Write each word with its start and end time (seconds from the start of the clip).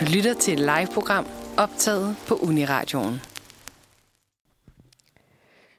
Du 0.00 0.04
lytter 0.14 0.34
til 0.34 0.52
et 0.52 0.60
live-program 0.60 1.26
optaget 1.56 2.16
på 2.28 2.34
Uniradioen. 2.34 3.20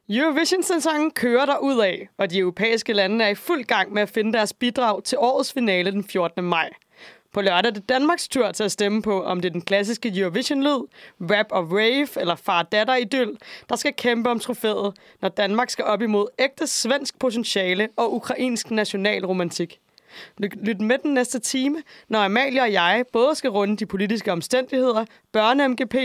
Eurovision-sæsonen 0.09 1.11
kører 1.11 1.45
der 1.45 1.57
ud 1.57 1.81
af, 1.81 2.09
og 2.17 2.29
de 2.29 2.37
europæiske 2.37 2.93
lande 2.93 3.25
er 3.25 3.29
i 3.29 3.35
fuld 3.35 3.63
gang 3.63 3.93
med 3.93 4.01
at 4.01 4.09
finde 4.09 4.33
deres 4.33 4.53
bidrag 4.53 5.03
til 5.03 5.17
årets 5.17 5.53
finale 5.53 5.91
den 5.91 6.03
14. 6.03 6.43
maj. 6.43 6.69
På 7.33 7.41
lørdag 7.41 7.69
er 7.69 7.73
det 7.73 7.89
Danmarks 7.89 8.27
tur 8.27 8.51
til 8.51 8.63
at 8.63 8.71
stemme 8.71 9.01
på, 9.01 9.23
om 9.23 9.41
det 9.41 9.49
er 9.49 9.53
den 9.53 9.61
klassiske 9.61 10.19
Eurovision-lyd, 10.19 10.87
rap 11.21 11.47
og 11.51 11.71
rave 11.71 12.07
eller 12.21 12.35
far-datter-idyl, 12.35 13.35
der 13.69 13.75
skal 13.75 13.93
kæmpe 13.93 14.29
om 14.29 14.39
trofæet, 14.39 14.93
når 15.21 15.29
Danmark 15.29 15.69
skal 15.69 15.85
op 15.85 16.01
imod 16.01 16.27
ægte 16.39 16.67
svensk 16.67 17.19
potentiale 17.19 17.89
og 17.95 18.13
ukrainsk 18.13 18.71
nationalromantik. 18.71 19.79
Lyt 20.37 20.81
med 20.81 20.97
den 20.97 21.13
næste 21.13 21.39
time, 21.39 21.83
når 22.09 22.19
Amalie 22.23 22.61
og 22.61 22.71
jeg 22.73 23.05
både 23.13 23.35
skal 23.35 23.49
runde 23.49 23.77
de 23.77 23.85
politiske 23.85 24.31
omstændigheder, 24.31 25.05
børne-MGP 25.37 25.95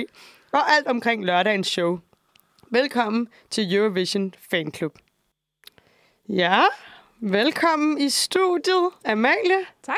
og 0.52 0.72
alt 0.72 0.86
omkring 0.86 1.24
lørdagens 1.24 1.66
show. 1.68 1.98
Velkommen 2.70 3.28
til 3.50 3.74
Eurovision 3.74 4.34
Fan 4.50 4.72
Club. 4.74 4.98
Ja, 6.28 6.60
velkommen 7.20 7.98
i 7.98 8.08
studiet, 8.08 8.88
Amalie. 9.04 9.58
Tak. 9.82 9.96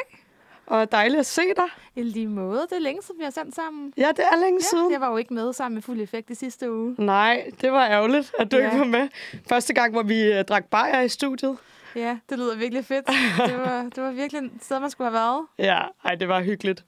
Og 0.66 0.92
dejligt 0.92 1.20
at 1.20 1.26
se 1.26 1.42
dig. 1.56 1.64
I 1.96 2.02
lige 2.02 2.26
måde. 2.26 2.60
Det 2.70 2.72
er 2.76 2.80
længe 2.80 3.02
siden, 3.02 3.18
vi 3.18 3.24
har 3.24 3.30
sendt 3.30 3.54
sammen. 3.54 3.92
Ja, 3.96 4.08
det 4.16 4.24
er 4.32 4.36
længe 4.40 4.60
Ja, 4.62 4.66
siden. 4.66 4.92
jeg 4.92 5.00
var 5.00 5.10
jo 5.10 5.16
ikke 5.16 5.34
med 5.34 5.52
sammen 5.52 5.74
med 5.74 5.82
fuld 5.82 6.00
effekt 6.00 6.30
i 6.30 6.34
sidste 6.34 6.72
uge. 6.72 6.94
Nej, 6.98 7.50
det 7.60 7.72
var 7.72 7.86
ærgerligt, 7.86 8.32
at 8.38 8.52
du 8.52 8.56
Ja. 8.56 8.64
ikke 8.64 8.78
var 8.78 8.84
med. 8.84 9.08
Første 9.48 9.74
gang, 9.74 9.92
hvor 9.92 10.02
vi 10.02 10.38
uh, 10.38 10.44
drak 10.44 10.64
bajer 10.64 11.00
i 11.00 11.08
studiet. 11.08 11.56
Ja, 11.96 12.18
det 12.30 12.38
lyder 12.38 12.56
virkelig 12.56 12.84
fedt. 12.84 13.06
Det 13.46 13.58
var, 13.58 13.82
det 13.94 14.02
var 14.02 14.10
virkelig 14.10 14.42
et 14.44 14.50
sted, 14.60 14.80
man 14.80 14.90
skulle 14.90 15.10
have 15.10 15.20
været. 15.20 15.46
Ja, 15.58 15.80
ej, 16.04 16.14
det 16.14 16.28
var 16.28 16.42
hyggeligt. 16.42 16.84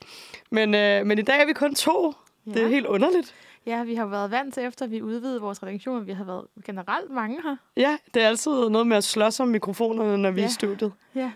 Men, 0.51 0.69
uh, 0.75 1.07
men 1.07 1.19
i 1.19 1.23
dag 1.23 1.41
er 1.43 1.47
vi 1.47 1.53
kun 1.53 1.75
to. 1.75 2.15
Ja. 2.47 2.51
Det 2.53 2.63
er 2.63 2.69
helt 2.69 2.87
underligt. 2.87 3.35
Ja, 3.67 3.85
vi 3.85 3.95
har 3.95 4.07
været 4.07 4.31
vant 4.31 4.55
til, 4.55 4.63
efter 4.65 4.87
vi 4.87 5.03
udvidede 5.03 5.41
vores 5.41 5.63
redaktion. 5.63 6.07
Vi 6.07 6.13
har 6.13 6.25
været 6.25 6.45
generelt 6.65 7.11
mange 7.11 7.43
her. 7.43 7.57
Ja, 7.77 7.97
det 8.15 8.23
er 8.23 8.29
altid 8.29 8.69
noget 8.69 8.87
med 8.87 8.97
at 8.97 9.05
slås 9.05 9.41
om 9.41 9.49
mikrofonerne, 9.49 10.19
når 10.19 10.31
vi 10.31 10.41
er 10.41 10.45
Ja. 10.45 10.49
i 10.49 10.53
studiet. 10.53 10.93
Ja. 11.15 11.33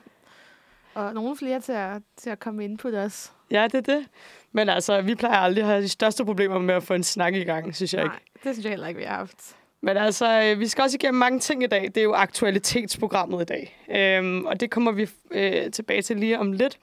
Og 0.95 1.15
nogle 1.15 1.37
flere 1.37 1.61
til 1.61 1.73
at, 1.73 2.03
til 2.17 2.31
at 2.31 2.39
komme 2.39 2.65
ind 2.65 2.79
på 2.79 2.91
det 2.91 2.99
også. 3.05 3.31
Ja, 3.51 3.65
det 3.65 3.75
er 3.89 3.95
det. 3.95 4.07
Men 4.53 4.69
altså, 4.69 5.01
vi 5.01 5.15
plejer 5.15 5.37
aldrig 5.39 5.63
at 5.65 5.69
have 5.71 5.83
de 5.83 5.89
største 5.89 6.25
problemer 6.25 6.59
med 6.59 6.75
at 6.75 6.83
få 6.83 6.95
en 6.95 7.05
snak 7.05 7.35
i 7.35 7.45
gang, 7.45 7.77
synes 7.77 7.95
jeg 7.95 8.03
ikke. 8.03 8.15
Nej, 8.15 8.21
det 8.45 8.55
synes 8.55 8.65
jeg 8.65 8.71
heller 8.71 8.87
ikke, 8.87 8.99
vi 8.99 9.05
har 9.05 9.17
haft. 9.17 9.57
Men 9.83 9.97
altså, 9.97 10.43
øh, 10.43 10.61
vi 10.61 10.67
skal 10.67 10.83
også 10.83 10.97
igennem 10.97 11.19
mange 11.19 11.41
ting 11.41 11.63
i 11.63 11.67
dag. 11.67 11.83
Det 11.83 11.97
er 11.97 12.03
jo 12.03 12.15
aktualitetsprogrammet 12.15 13.43
i 13.43 13.45
dag. 13.45 13.85
Øhm, 13.91 14.47
og 14.47 14.61
det 14.61 14.71
kommer 14.71 14.93
vi 14.93 15.09
øh, 15.31 15.71
tilbage 15.71 16.03
til 16.03 16.17
lige 16.17 16.39
om 16.39 16.53
lidt. 16.53 16.79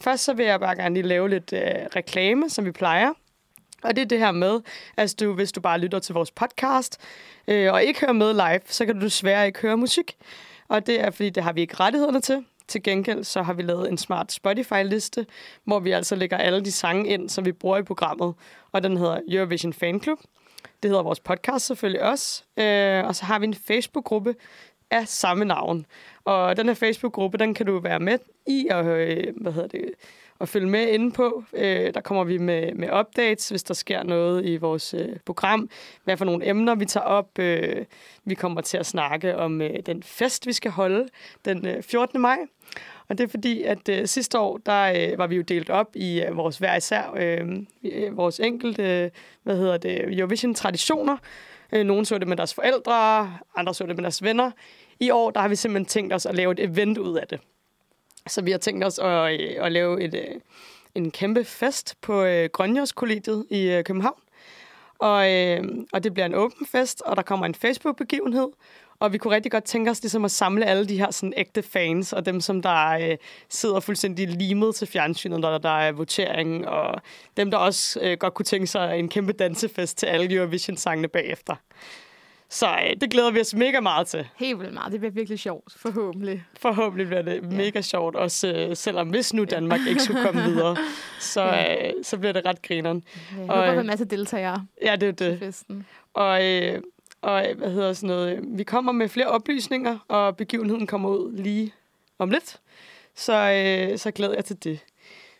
Først 0.00 0.24
så 0.24 0.34
vil 0.34 0.46
jeg 0.46 0.60
bare 0.60 0.76
gerne 0.76 0.94
lige 0.94 1.06
lave 1.06 1.28
lidt 1.28 1.52
øh, 1.52 1.60
reklame, 1.96 2.50
som 2.50 2.64
vi 2.64 2.72
plejer. 2.72 3.12
Og 3.82 3.96
det 3.96 4.02
er 4.02 4.06
det 4.06 4.18
her 4.18 4.32
med, 4.32 4.60
at 4.96 5.14
du, 5.20 5.32
hvis 5.34 5.52
du 5.52 5.60
bare 5.60 5.78
lytter 5.78 5.98
til 5.98 6.12
vores 6.12 6.30
podcast, 6.30 6.98
øh, 7.48 7.72
og 7.72 7.84
ikke 7.84 8.00
hører 8.00 8.12
med 8.12 8.32
live, 8.32 8.60
så 8.66 8.86
kan 8.86 8.94
du 8.94 9.04
desværre 9.04 9.46
ikke 9.46 9.60
høre 9.60 9.76
musik. 9.76 10.16
Og 10.68 10.86
det 10.86 11.00
er, 11.00 11.10
fordi 11.10 11.30
det 11.30 11.42
har 11.42 11.52
vi 11.52 11.60
ikke 11.60 11.74
rettighederne 11.80 12.20
til. 12.20 12.44
Til 12.68 12.82
gengæld 12.82 13.24
så 13.24 13.42
har 13.42 13.52
vi 13.52 13.62
lavet 13.62 13.88
en 13.88 13.98
smart 13.98 14.32
Spotify-liste, 14.32 15.26
hvor 15.64 15.78
vi 15.78 15.90
altså 15.90 16.14
lægger 16.16 16.36
alle 16.36 16.64
de 16.64 16.72
sange 16.72 17.08
ind, 17.08 17.28
som 17.28 17.44
vi 17.44 17.52
bruger 17.52 17.78
i 17.78 17.82
programmet. 17.82 18.34
Og 18.72 18.82
den 18.82 18.96
hedder 18.96 19.20
Eurovision 19.28 19.72
Fan 19.72 20.02
Club. 20.02 20.18
Det 20.82 20.90
hedder 20.90 21.02
vores 21.02 21.20
podcast 21.20 21.66
selvfølgelig 21.66 22.02
også. 22.02 22.42
Øh, 22.56 23.04
og 23.04 23.16
så 23.16 23.24
har 23.24 23.38
vi 23.38 23.46
en 23.46 23.54
Facebook-gruppe 23.54 24.34
af 24.90 25.08
samme 25.08 25.44
navn. 25.44 25.86
Og 26.24 26.56
den 26.56 26.66
her 26.66 26.74
Facebook-gruppe, 26.74 27.38
den 27.38 27.54
kan 27.54 27.66
du 27.66 27.78
være 27.78 28.00
med 28.00 28.18
i 28.46 28.68
og, 28.70 28.86
øh, 28.86 29.34
hvad 29.36 29.52
hedder 29.52 29.68
det, 29.68 29.90
og 30.38 30.48
følge 30.48 30.68
med 30.68 30.88
inde 30.88 31.12
på. 31.12 31.44
Øh, 31.52 31.94
der 31.94 32.00
kommer 32.00 32.24
vi 32.24 32.38
med, 32.38 32.74
med 32.74 32.88
updates, 33.00 33.48
hvis 33.48 33.62
der 33.62 33.74
sker 33.74 34.02
noget 34.02 34.46
i 34.46 34.56
vores 34.56 34.94
øh, 34.94 35.16
program. 35.26 35.70
Hvad 36.04 36.16
for 36.16 36.24
nogle 36.24 36.48
emner, 36.48 36.74
vi 36.74 36.84
tager 36.84 37.04
op. 37.04 37.38
Øh, 37.38 37.84
vi 38.24 38.34
kommer 38.34 38.60
til 38.60 38.78
at 38.78 38.86
snakke 38.86 39.36
om 39.36 39.60
øh, 39.60 39.78
den 39.86 40.02
fest, 40.02 40.46
vi 40.46 40.52
skal 40.52 40.70
holde 40.70 41.08
den 41.44 41.66
øh, 41.66 41.82
14. 41.82 42.20
maj. 42.20 42.38
Og 43.10 43.18
det 43.18 43.24
er 43.24 43.28
fordi, 43.28 43.62
at 43.62 43.88
øh, 43.88 44.06
sidste 44.06 44.38
år, 44.38 44.58
der 44.66 44.92
øh, 44.96 45.18
var 45.18 45.26
vi 45.26 45.36
jo 45.36 45.42
delt 45.42 45.70
op 45.70 45.86
i 45.94 46.22
øh, 46.22 46.36
vores 46.36 46.58
hver 46.58 46.76
især, 46.76 47.12
øh, 47.16 47.48
øh, 47.84 48.16
vores 48.16 48.40
enkelte, 48.40 48.82
øh, 48.82 49.10
hvad 49.42 49.56
hedder 49.56 49.76
det, 49.76 50.18
Eurovision-traditioner. 50.18 51.16
Øh, 51.72 51.84
nogle 51.86 52.06
så 52.06 52.18
det 52.18 52.28
med 52.28 52.36
deres 52.36 52.54
forældre, 52.54 53.20
andre 53.56 53.74
så 53.74 53.86
det 53.86 53.96
med 53.96 54.02
deres 54.02 54.22
venner. 54.22 54.50
I 55.00 55.10
år, 55.10 55.30
der 55.30 55.40
har 55.40 55.48
vi 55.48 55.56
simpelthen 55.56 55.86
tænkt 55.86 56.12
os 56.12 56.26
at 56.26 56.34
lave 56.34 56.52
et 56.52 56.60
event 56.60 56.98
ud 56.98 57.16
af 57.16 57.26
det. 57.26 57.40
Så 58.26 58.42
vi 58.42 58.50
har 58.50 58.58
tænkt 58.58 58.84
os 58.84 58.98
at, 58.98 59.40
øh, 59.40 59.64
at 59.64 59.72
lave 59.72 60.02
et, 60.02 60.14
øh, 60.14 60.40
en 60.94 61.10
kæmpe 61.10 61.44
fest 61.44 61.96
på 62.00 62.22
øh, 62.22 62.48
Grønjørskollegiet 62.52 63.46
i 63.50 63.70
øh, 63.70 63.84
København. 63.84 64.20
Og, 64.98 65.32
øh, 65.32 65.64
og 65.92 66.04
det 66.04 66.14
bliver 66.14 66.26
en 66.26 66.34
åben 66.34 66.66
fest, 66.66 67.02
og 67.02 67.16
der 67.16 67.22
kommer 67.22 67.46
en 67.46 67.54
Facebook-begivenhed. 67.54 68.48
Og 69.00 69.12
vi 69.12 69.18
kunne 69.18 69.34
rigtig 69.34 69.52
godt 69.52 69.64
tænke 69.64 69.90
os 69.90 70.02
ligesom 70.02 70.24
at 70.24 70.30
samle 70.30 70.66
alle 70.66 70.86
de 70.88 70.98
her 70.98 71.10
sådan, 71.10 71.32
ægte 71.36 71.62
fans, 71.62 72.12
og 72.12 72.26
dem, 72.26 72.40
som 72.40 72.62
der 72.62 72.88
øh, 72.90 73.16
sidder 73.48 73.80
fuldstændig 73.80 74.28
limet 74.28 74.74
til 74.74 74.86
fjernsynet, 74.88 75.40
når 75.40 75.58
der 75.58 75.78
er 75.78 75.92
votering, 75.92 76.68
og 76.68 77.00
dem, 77.36 77.50
der 77.50 77.58
også 77.58 78.00
øh, 78.02 78.16
godt 78.18 78.34
kunne 78.34 78.44
tænke 78.46 78.66
sig 78.66 78.98
en 78.98 79.08
kæmpe 79.08 79.32
dansefest 79.32 79.98
til 79.98 80.06
alle 80.06 80.34
Eurovision-sangene 80.34 81.08
bagefter. 81.08 81.54
Så 82.52 82.66
øh, 82.66 82.96
det 83.00 83.10
glæder 83.10 83.30
vi 83.30 83.40
os 83.40 83.54
mega 83.54 83.80
meget 83.80 84.06
til. 84.06 84.28
Helt 84.36 84.58
vildt 84.58 84.74
meget. 84.74 84.92
Det 84.92 85.00
bliver 85.00 85.12
virkelig 85.12 85.38
sjovt, 85.38 85.72
forhåbentlig. 85.76 86.44
Forhåbentlig 86.60 87.06
bliver 87.06 87.22
det 87.22 87.34
Ja. 87.34 87.56
mega 87.56 87.80
sjovt, 87.80 88.16
også 88.16 88.52
øh, 88.52 88.76
selvom 88.76 89.08
hvis 89.08 89.34
nu 89.34 89.44
Danmark 89.44 89.80
ikke 89.88 90.02
skulle 90.02 90.22
komme 90.22 90.42
videre, 90.42 90.76
så, 91.20 91.44
øh, 91.44 91.92
så 92.02 92.18
bliver 92.18 92.32
det 92.32 92.46
ret 92.46 92.62
grineren. 92.62 93.02
Jeg 93.38 93.50
Og, 93.50 93.56
håber 93.56 93.68
øh, 93.68 93.74
på 93.74 93.80
en 93.80 93.86
masse 93.86 94.04
deltagere 94.04 94.66
Ja, 94.82 94.96
det 94.96 95.08
er 95.08 95.12
det. 95.12 95.38
festen. 95.38 95.86
Og, 96.14 96.44
øh, 96.46 96.82
og 97.22 97.50
øh, 97.50 97.58
hvad 97.58 97.70
hedder 97.70 97.92
sådan 97.92 98.06
noget, 98.16 98.36
øh, 98.36 98.58
vi 98.58 98.64
kommer 98.64 98.92
med 98.92 99.08
flere 99.08 99.26
oplysninger, 99.26 99.98
og 100.08 100.36
begivenheden 100.36 100.86
kommer 100.86 101.08
ud 101.08 101.32
lige 101.32 101.74
om 102.18 102.30
lidt. 102.30 102.60
Så, 103.14 103.32
øh, 103.92 103.98
så 103.98 104.10
glæder 104.10 104.34
jeg 104.34 104.44
til 104.44 104.64
det. 104.64 104.80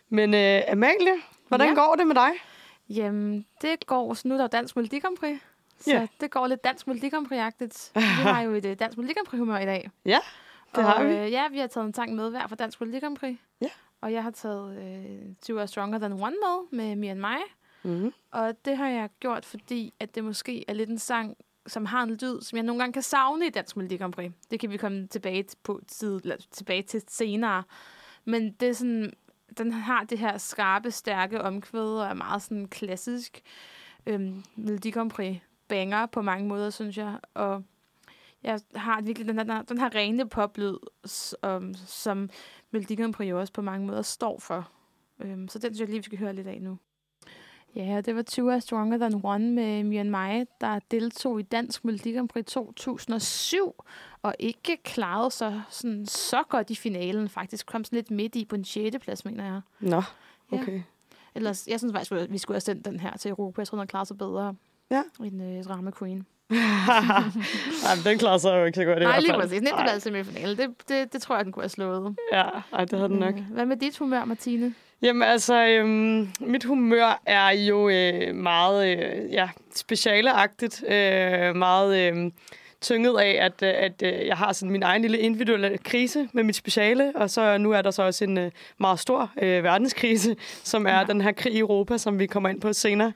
Men 0.09 0.33
øh, 0.33 0.61
Amalie, 0.67 1.13
hvordan 1.47 1.67
Ja. 1.67 1.73
går 1.73 1.95
det 1.95 2.07
med 2.07 2.15
dig? 2.15 2.31
Jamen, 2.89 3.45
det 3.61 3.85
går... 3.85 4.13
Så 4.13 4.27
nu 4.27 4.33
er 4.33 4.37
der 4.37 4.47
Dansk 4.47 4.75
Melodi 4.75 4.99
Grand 4.99 5.17
Prix. 5.17 5.39
Så 5.79 5.91
Ja. 5.91 6.07
det 6.21 6.31
går 6.31 6.47
lidt 6.47 6.63
Dansk 6.63 6.87
Melodi 6.87 7.09
Grand 7.09 7.27
Prix-agtigt. 7.27 7.91
Vi 7.95 8.01
har 8.01 8.41
jo 8.41 8.51
et 8.51 8.65
øh, 8.65 8.79
Dansk 8.79 8.97
Melodi 8.97 9.13
Grand 9.13 9.27
Prix-humør 9.27 9.57
i 9.59 9.65
dag. 9.65 9.89
Ja, 10.05 10.19
det 10.75 10.77
og, 10.77 10.83
har 10.91 11.03
vi. 11.03 11.13
Øh, 11.15 11.31
ja, 11.31 11.47
vi 11.51 11.57
har 11.57 11.67
taget 11.67 11.85
en 11.87 11.93
sang 11.93 12.15
med 12.15 12.29
hver 12.29 12.47
fra 12.47 12.55
Dansk 12.55 12.81
Melodi 12.81 12.99
Grand 12.99 13.17
Prix. 13.17 13.37
Ja. 13.61 13.67
Og 14.01 14.13
jeg 14.13 14.23
har 14.23 14.31
taget 14.31 14.77
øh, 14.77 15.35
Two 15.47 15.57
Are 15.59 15.67
Stronger 15.67 15.99
Than 15.99 16.13
One 16.13 16.35
med, 16.71 16.85
med 16.85 16.95
Me 16.95 17.09
and 17.09 17.19
My. 17.19 17.37
Mm-hmm. 17.83 18.13
Og 18.31 18.65
det 18.65 18.77
har 18.77 18.87
jeg 18.89 19.09
gjort, 19.19 19.45
fordi 19.45 19.93
at 19.99 20.15
det 20.15 20.23
måske 20.23 20.65
er 20.67 20.73
lidt 20.73 20.89
en 20.89 20.99
sang, 20.99 21.37
som 21.67 21.85
har 21.85 22.03
en 22.03 22.09
lyd, 22.09 22.41
som 22.41 22.55
jeg 22.55 22.63
nogle 22.63 22.79
gange 22.79 22.93
kan 22.93 23.01
savne 23.01 23.47
i 23.47 23.49
Dansk 23.49 23.77
Melodi 23.77 23.97
Grand 23.97 24.13
Prix. 24.13 24.31
Det 24.51 24.59
kan 24.59 24.69
vi 24.69 24.77
komme 24.77 25.07
tilbage 25.07 25.45
på, 25.63 25.81
tid, 25.87 26.15
eller 26.15 26.37
tilbage 26.51 26.83
til 26.83 27.01
senere. 27.07 27.63
Men 28.25 28.51
det 28.51 28.69
er 28.69 28.73
sådan, 28.73 29.13
den 29.57 29.71
har 29.71 30.03
det 30.03 30.17
her 30.19 30.37
skarpe, 30.37 30.91
stærke 30.91 31.41
omkvæd, 31.41 31.99
og 31.99 32.07
er 32.07 32.13
meget 32.13 32.41
sådan 32.41 32.67
klassisk 32.67 33.41
øhm, 34.05 34.43
Melodi 34.55 34.91
Grand 34.91 35.11
Prix 35.11 35.37
banger 35.67 36.05
på 36.05 36.21
mange 36.21 36.47
måder, 36.47 36.69
synes 36.69 36.97
jeg. 36.97 37.19
Og 37.33 37.63
jeg 38.43 38.59
har 38.75 39.01
virkelig 39.01 39.27
den 39.27 39.37
her, 39.37 39.61
den 39.61 39.77
her 39.77 39.95
rene 39.95 40.29
poplyd, 40.29 40.77
som, 41.05 41.63
øhm, 41.63 41.73
som 41.73 42.29
Melodi 42.71 42.95
Grand 42.95 43.13
Prix 43.13 43.29
jo 43.29 43.39
også 43.39 43.53
på 43.53 43.61
mange 43.61 43.87
måder 43.87 44.01
står 44.01 44.39
for. 44.39 44.71
Øhm, 45.19 45.47
så 45.47 45.59
den 45.59 45.73
synes 45.73 45.79
jeg 45.79 45.87
lige, 45.87 45.99
vi 45.99 46.03
skal 46.03 46.17
høre 46.17 46.33
lidt 46.33 46.47
af 46.47 46.61
nu. 46.61 46.77
Ja, 47.75 48.01
det 48.01 48.15
var 48.15 48.51
Are 48.51 48.61
Stronger 48.61 48.97
Than 48.97 49.21
One 49.23 49.51
med 49.51 49.83
Myanmar, 49.83 50.43
der 50.61 50.79
deltog 50.91 51.39
i 51.39 51.43
Dansk 51.43 51.85
Melodi 51.85 52.11
Grand 52.13 52.29
Prix 52.29 52.45
2007, 52.45 53.83
og 54.21 54.35
ikke 54.39 54.77
klarede 54.83 55.31
sig 55.31 55.61
sådan, 55.69 56.05
så 56.05 56.43
godt 56.49 56.69
i 56.69 56.75
finalen. 56.75 57.29
Faktisk 57.29 57.65
kom 57.65 57.83
sådan 57.83 57.97
lidt 57.97 58.11
midt 58.11 58.35
i 58.35 58.45
på 58.45 58.55
en 58.55 58.65
6. 58.65 58.95
plads, 59.01 59.25
mener 59.25 59.43
jeg. 59.45 59.61
Nå, 59.79 60.01
Ja. 60.51 60.61
okay. 60.61 60.81
Ellers, 61.35 61.67
jeg 61.67 61.79
synes 61.79 61.93
faktisk, 61.93 62.11
at 62.11 62.31
vi 62.31 62.37
skulle 62.37 62.55
have 62.55 62.61
sendt 62.61 62.85
den 62.85 62.99
her 62.99 63.17
til 63.17 63.29
Europa. 63.29 63.61
Jeg 63.61 63.67
tror, 63.67 63.77
den 63.77 63.87
klaret 63.87 64.07
sig 64.07 64.17
bedre 64.17 64.55
Ja. 64.91 65.01
end 65.23 65.43
øh, 65.43 65.63
Drama 65.63 65.91
Queen. 65.99 66.25
Ej, 66.51 67.95
den 68.03 68.17
klarer 68.17 68.37
sig 68.37 68.59
jo 68.59 68.65
ikke 68.65 68.75
så 68.75 68.85
godt 68.85 68.99
i 68.99 69.03
Nej, 69.03 69.19
lige 69.19 69.33
præcis. 69.33 69.61
Nemt 69.61 69.73
Ej, 69.73 69.83
plads 69.83 70.03
semifinale. 70.03 70.57
Det, 70.57 70.69
det, 70.89 71.13
det 71.13 71.21
tror 71.21 71.35
jeg, 71.35 71.45
den 71.45 71.53
kunne 71.53 71.63
have 71.63 71.69
slået. 71.69 72.15
Ja, 72.31 72.43
ej, 72.73 72.85
det 72.85 72.99
havde 72.99 73.09
den 73.09 73.19
nok. 73.19 73.35
Øh, 73.35 73.51
Hvad 73.51 73.65
med 73.65 73.77
dit 73.77 73.97
humør, 73.97 74.25
Martine? 74.25 74.73
Jamen 75.01 75.23
altså, 75.23 75.65
øhm, 75.65 76.29
mit 76.39 76.63
humør 76.63 77.21
er 77.25 77.49
jo 77.49 77.89
øh, 77.89 78.35
meget 78.35 78.87
øh, 78.97 79.31
ja, 79.33 79.49
specialeagtigt. 79.75 80.83
Øh, 80.87 81.55
meget 81.55 81.97
øh, 81.97 82.31
tynget 82.81 83.19
af, 83.19 83.37
at, 83.45 83.63
øh, 83.63 83.73
at 83.77 84.03
øh, 84.03 84.27
jeg 84.27 84.37
har 84.37 84.53
sådan 84.53 84.71
min 84.71 84.83
egen 84.83 85.01
lille 85.01 85.17
individuelle 85.17 85.77
krise 85.77 86.29
med 86.33 86.43
mit 86.43 86.55
speciale, 86.55 87.11
og 87.15 87.29
så 87.29 87.57
nu 87.57 87.71
er 87.71 87.81
der 87.81 87.91
så 87.91 88.03
også 88.03 88.23
en 88.23 88.37
øh, 88.37 88.51
meget 88.77 88.99
stor 88.99 89.31
øh, 89.41 89.63
verdenskrise, 89.63 90.35
som 90.63 90.85
er 90.85 90.89
Ja. 90.91 90.97
ja. 90.97 91.03
den 91.03 91.21
her 91.21 91.31
krig 91.31 91.53
i 91.53 91.59
Europa, 91.59 91.97
som 91.97 92.19
vi 92.19 92.25
kommer 92.25 92.49
ind 92.49 92.61
på 92.61 92.73
senere 92.73 93.13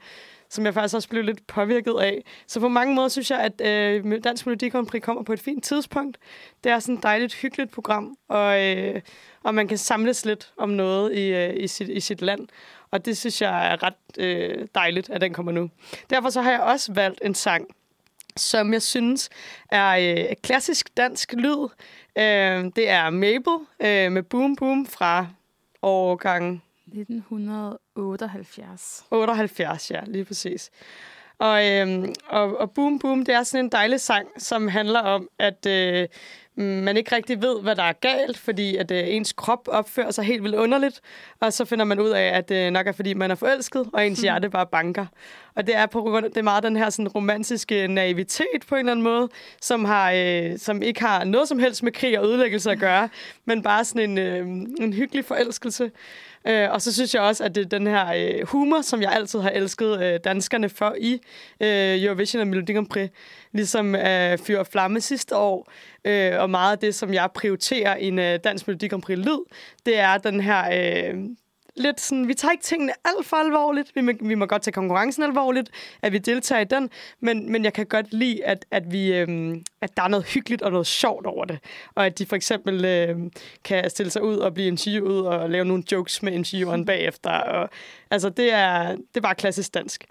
som 0.49 0.65
jeg 0.65 0.73
faktisk 0.73 0.95
også 0.95 1.09
blev 1.09 1.23
lidt 1.23 1.47
påvirket 1.47 1.95
af. 2.01 2.23
Så 2.47 2.59
på 2.59 2.67
mange 2.67 2.95
måder 2.95 3.07
synes 3.07 3.31
jeg, 3.31 3.39
at 3.39 3.61
øh, 3.61 4.23
Dansk 4.23 4.45
Melodi 4.45 4.69
Grand 4.69 4.87
Prix 4.87 5.01
kommer 5.01 5.23
på 5.23 5.33
et 5.33 5.39
fint 5.39 5.63
tidspunkt. 5.63 6.17
Det 6.63 6.71
er 6.71 6.79
sådan 6.79 6.95
et 6.95 7.03
dejligt, 7.03 7.33
hyggeligt 7.33 7.71
program, 7.71 8.17
og, 8.27 8.63
øh, 8.63 9.01
og 9.43 9.55
man 9.55 9.67
kan 9.67 9.77
samles 9.77 10.25
lidt 10.25 10.53
om 10.57 10.69
noget 10.69 11.13
i, 11.13 11.27
øh, 11.27 11.53
i, 11.63 11.67
sit, 11.67 11.89
i 11.89 11.99
sit 11.99 12.21
land. 12.21 12.47
Og 12.91 13.05
det 13.05 13.17
synes 13.17 13.41
jeg 13.41 13.71
er 13.71 13.83
ret 13.83 13.93
øh, 14.17 14.67
dejligt, 14.75 15.09
at 15.09 15.21
den 15.21 15.33
kommer 15.33 15.51
nu. 15.51 15.69
Derfor 16.09 16.29
så 16.29 16.41
har 16.41 16.51
jeg 16.51 16.61
også 16.61 16.93
valgt 16.93 17.19
en 17.23 17.35
sang, 17.35 17.67
som 18.37 18.73
jeg 18.73 18.81
synes 18.81 19.29
er 19.71 19.89
øh, 20.29 20.35
klassisk 20.43 20.97
dansk 20.97 21.33
lyd. 21.33 21.67
Øh, 22.17 22.71
det 22.75 22.89
er 22.89 23.09
Mabel 23.09 23.53
øh, 23.79 24.11
med 24.11 24.23
Boom 24.23 24.55
Boom 24.55 24.85
fra 24.85 25.27
årgang 25.81 26.64
1978. 26.87 29.05
78, 29.11 29.91
ja, 29.91 30.01
lige 30.07 30.25
præcis. 30.25 30.71
Og, 31.39 31.71
øhm, 31.71 32.13
og, 32.27 32.59
og 32.59 32.71
Boom 32.71 32.99
Boom, 32.99 33.25
det 33.25 33.35
er 33.35 33.43
sådan 33.43 33.65
en 33.65 33.71
dejlig 33.71 33.99
sang, 33.99 34.27
som 34.37 34.67
handler 34.67 34.99
om, 34.99 35.29
at 35.39 35.65
øh, 35.65 36.07
man 36.57 36.97
ikke 36.97 37.15
rigtig 37.15 37.41
ved, 37.41 37.61
hvad 37.61 37.75
der 37.75 37.83
er 37.83 37.93
galt, 37.93 38.37
fordi 38.37 38.75
at 38.75 38.91
øh, 38.91 39.03
ens 39.07 39.33
krop 39.33 39.67
opfører 39.67 40.11
sig 40.11 40.23
helt 40.23 40.43
vildt 40.43 40.55
underligt, 40.55 41.01
og 41.39 41.53
så 41.53 41.65
finder 41.65 41.85
man 41.85 41.99
ud 41.99 42.09
af, 42.09 42.37
at 42.37 42.49
det 42.49 42.67
øh, 42.67 42.71
nok 42.71 42.87
er, 42.87 42.91
fordi 42.91 43.13
man 43.13 43.31
er 43.31 43.35
forelsket, 43.35 43.89
og 43.93 44.07
ens 44.07 44.21
hjerte 44.21 44.49
bare 44.49 44.67
banker. 44.67 45.05
Og 45.55 45.67
det 45.67 45.75
er 45.75 45.85
på 45.85 46.01
grund 46.01 46.25
af, 46.25 46.31
det 46.31 46.37
er 46.37 46.43
meget 46.43 46.63
den 46.63 46.75
her 46.75 46.89
sådan, 46.89 47.07
romantiske 47.07 47.87
naivitet 47.87 48.65
på 48.67 48.75
en 48.75 48.79
eller 48.79 48.91
anden 48.91 49.03
måde, 49.03 49.29
som, 49.61 49.85
har, 49.85 50.11
øh, 50.11 50.57
som 50.57 50.81
ikke 50.81 51.01
har 51.01 51.23
noget 51.23 51.47
som 51.47 51.59
helst 51.59 51.83
med 51.83 51.91
krig 51.91 52.19
og 52.19 52.25
ødelæggelse 52.25 52.71
at 52.71 52.79
gøre, 52.79 53.09
men 53.45 53.61
bare 53.61 53.85
sådan 53.85 54.09
en, 54.09 54.17
øh, 54.17 54.47
en 54.79 54.93
hyggelig 54.93 55.25
forelskelse. 55.25 55.91
Øh, 56.47 56.71
og 56.71 56.81
så 56.81 56.93
synes 56.93 57.13
jeg 57.13 57.21
også, 57.21 57.43
at 57.43 57.55
det 57.55 57.65
er 57.65 57.69
den 57.69 57.87
her 57.87 58.13
øh, 58.15 58.47
humor, 58.47 58.81
som 58.81 59.01
jeg 59.01 59.11
altid 59.11 59.39
har 59.39 59.49
elsket 59.49 60.01
øh, 60.01 60.19
danskerne 60.23 60.69
for 60.69 60.95
i 60.99 61.13
øh, 61.59 62.03
Eurovision 62.03 62.41
og 62.41 62.47
Melodi 62.47 62.73
Grand 62.73 62.87
Prix, 62.87 63.09
ligesom 63.51 63.95
øh, 63.95 64.37
Fyr 64.37 64.59
og 64.59 64.67
Flamme 64.67 65.01
sidste 65.01 65.37
år, 65.37 65.71
øh, 66.05 66.39
og 66.39 66.49
meget 66.49 66.71
af 66.71 66.79
det, 66.79 66.95
som 66.95 67.13
jeg 67.13 67.29
prioriterer 67.35 67.95
i 67.95 68.07
en 68.07 68.19
øh, 68.19 68.39
dansk 68.43 68.67
Melodi 68.67 68.87
Grand 68.87 69.01
Prix 69.01 69.17
lyd, 69.17 69.39
det 69.85 69.99
er 69.99 70.17
den 70.17 70.41
her... 70.41 70.63
Øh, 71.13 71.15
lidt 71.77 72.01
sådan, 72.01 72.27
vi 72.27 72.33
tager 72.33 72.51
ikke 72.51 72.63
tingene 72.63 72.93
alt 73.05 73.25
for 73.25 73.37
alvorligt. 73.37 73.95
Vi 73.95 74.01
må, 74.01 74.11
vi 74.21 74.35
må 74.35 74.45
godt 74.45 74.61
tage 74.61 74.73
konkurrencen 74.73 75.23
alvorligt, 75.23 75.69
at 76.01 76.11
vi 76.11 76.17
deltager 76.17 76.61
i 76.61 76.65
den, 76.65 76.89
men, 77.19 77.51
men 77.51 77.63
jeg 77.63 77.73
kan 77.73 77.85
godt 77.85 78.13
lide, 78.13 78.45
at, 78.45 78.65
at, 78.71 78.91
vi, 78.91 79.13
øhm, 79.13 79.63
at 79.81 79.97
der 79.97 80.03
er 80.03 80.07
noget 80.07 80.25
hyggeligt 80.25 80.61
og 80.61 80.71
noget 80.71 80.87
sjovt 80.87 81.25
over 81.25 81.45
det. 81.45 81.59
Og 81.95 82.05
at 82.05 82.19
de 82.19 82.25
for 82.25 82.35
eksempel 82.35 82.85
øhm, 82.85 83.31
kan 83.63 83.89
stille 83.89 84.09
sig 84.09 84.23
ud 84.23 84.37
og 84.37 84.53
blive 84.53 84.67
interviewet 84.67 85.27
og 85.27 85.49
lave 85.49 85.65
nogle 85.65 85.83
jokes 85.91 86.23
med 86.23 86.33
intervieweren 86.33 86.85
bagefter. 86.85 87.29
Og, 87.29 87.69
altså, 88.11 88.29
det 88.29 88.53
er, 88.53 88.95
det 88.95 89.17
er 89.17 89.21
bare 89.21 89.35
klassisk 89.35 89.73
dansk. 89.73 90.05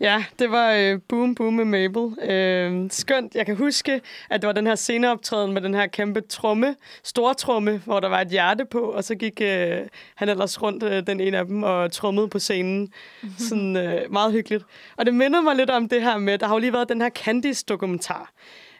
Ja, 0.00 0.24
det 0.38 0.50
var 0.50 0.72
øh, 0.72 1.00
Boom 1.08 1.34
Boom 1.34 1.54
med 1.54 1.64
Mabel. 1.64 2.30
Øh, 2.30 2.90
skønt. 2.90 3.34
Jeg 3.34 3.46
kan 3.46 3.56
huske, 3.56 4.00
at 4.30 4.42
det 4.42 4.46
var 4.46 4.52
den 4.52 4.66
her 4.66 4.74
sceneoptræden 4.74 5.52
med 5.52 5.62
den 5.62 5.74
her 5.74 5.86
kæmpe 5.86 6.20
tromme, 6.20 6.76
store 7.02 7.34
tromme, 7.34 7.82
hvor 7.84 8.00
der 8.00 8.08
var 8.08 8.20
et 8.20 8.28
hjerte 8.28 8.64
på, 8.64 8.80
og 8.80 9.04
så 9.04 9.14
gik 9.14 9.40
øh, 9.40 9.78
han 10.14 10.28
ellers 10.28 10.62
rundt, 10.62 10.82
øh, 10.82 11.06
den 11.06 11.20
ene 11.20 11.38
af 11.38 11.46
dem, 11.46 11.62
og 11.62 11.92
trommede 11.92 12.28
på 12.28 12.38
scenen. 12.38 12.92
Sådan 13.38 13.76
øh, 13.76 14.12
meget 14.12 14.32
hyggeligt. 14.32 14.64
Og 14.96 15.06
det 15.06 15.14
minder 15.14 15.40
mig 15.40 15.56
lidt 15.56 15.70
om 15.70 15.88
det 15.88 16.02
her 16.02 16.18
med, 16.18 16.38
der 16.38 16.46
har 16.46 16.54
jo 16.54 16.58
lige 16.58 16.72
været 16.72 16.88
den 16.88 17.00
her 17.00 17.10
Candice-dokumentar. 17.10 18.32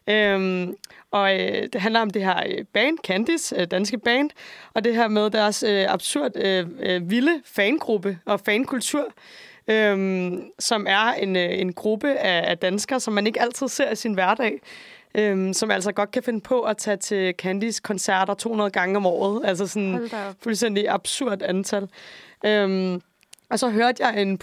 Øhm, 0.09 0.75
og 1.11 1.41
øh, 1.41 1.69
det 1.73 1.81
handler 1.81 2.01
om 2.01 2.11
det 2.11 2.25
her 2.25 2.43
øh, 2.47 2.65
band, 2.65 2.99
Candice, 3.07 3.57
øh, 3.61 3.67
danske 3.67 3.99
band, 3.99 4.31
og 4.75 4.85
det 4.85 4.95
her 4.95 5.09
med 5.09 5.31
deres 5.31 5.63
øh, 5.63 5.87
absurd 5.89 6.37
øh, 6.37 6.67
øh, 6.81 7.11
vilde 7.11 7.43
fangruppe 7.45 8.19
og 8.25 8.41
fankultur, 8.41 9.05
øhm, 9.69 10.43
som 10.59 10.87
er 10.89 11.13
en, 11.13 11.37
øh, 11.37 11.59
en 11.59 11.73
gruppe 11.73 12.19
af, 12.19 12.51
af 12.51 12.59
danskere, 12.59 13.01
som 13.01 13.15
man 13.15 13.27
ikke 13.27 13.41
altid 13.41 13.69
ser 13.69 13.91
i 13.91 13.97
sin 13.97 14.15
hverdag. 14.15 14.61
Øhm, 15.15 15.53
som 15.53 15.71
altså 15.71 15.93
godt 15.93 16.11
kan 16.11 16.23
finde 16.23 16.41
på 16.41 16.61
at 16.63 16.77
tage 16.77 16.97
til 16.97 17.35
Candice 17.39 17.81
koncerter 17.83 18.35
200 18.35 18.71
gange 18.71 18.97
om 18.97 19.07
året. 19.07 19.43
Altså 19.45 19.67
sådan 19.67 20.11
fuldstændig 20.43 20.89
absurd 20.89 21.43
antal. 21.43 21.89
Øhm, 22.47 23.01
og 23.51 23.59
så 23.59 23.69
hørte 23.69 24.07
jeg 24.07 24.23
en 24.23 24.39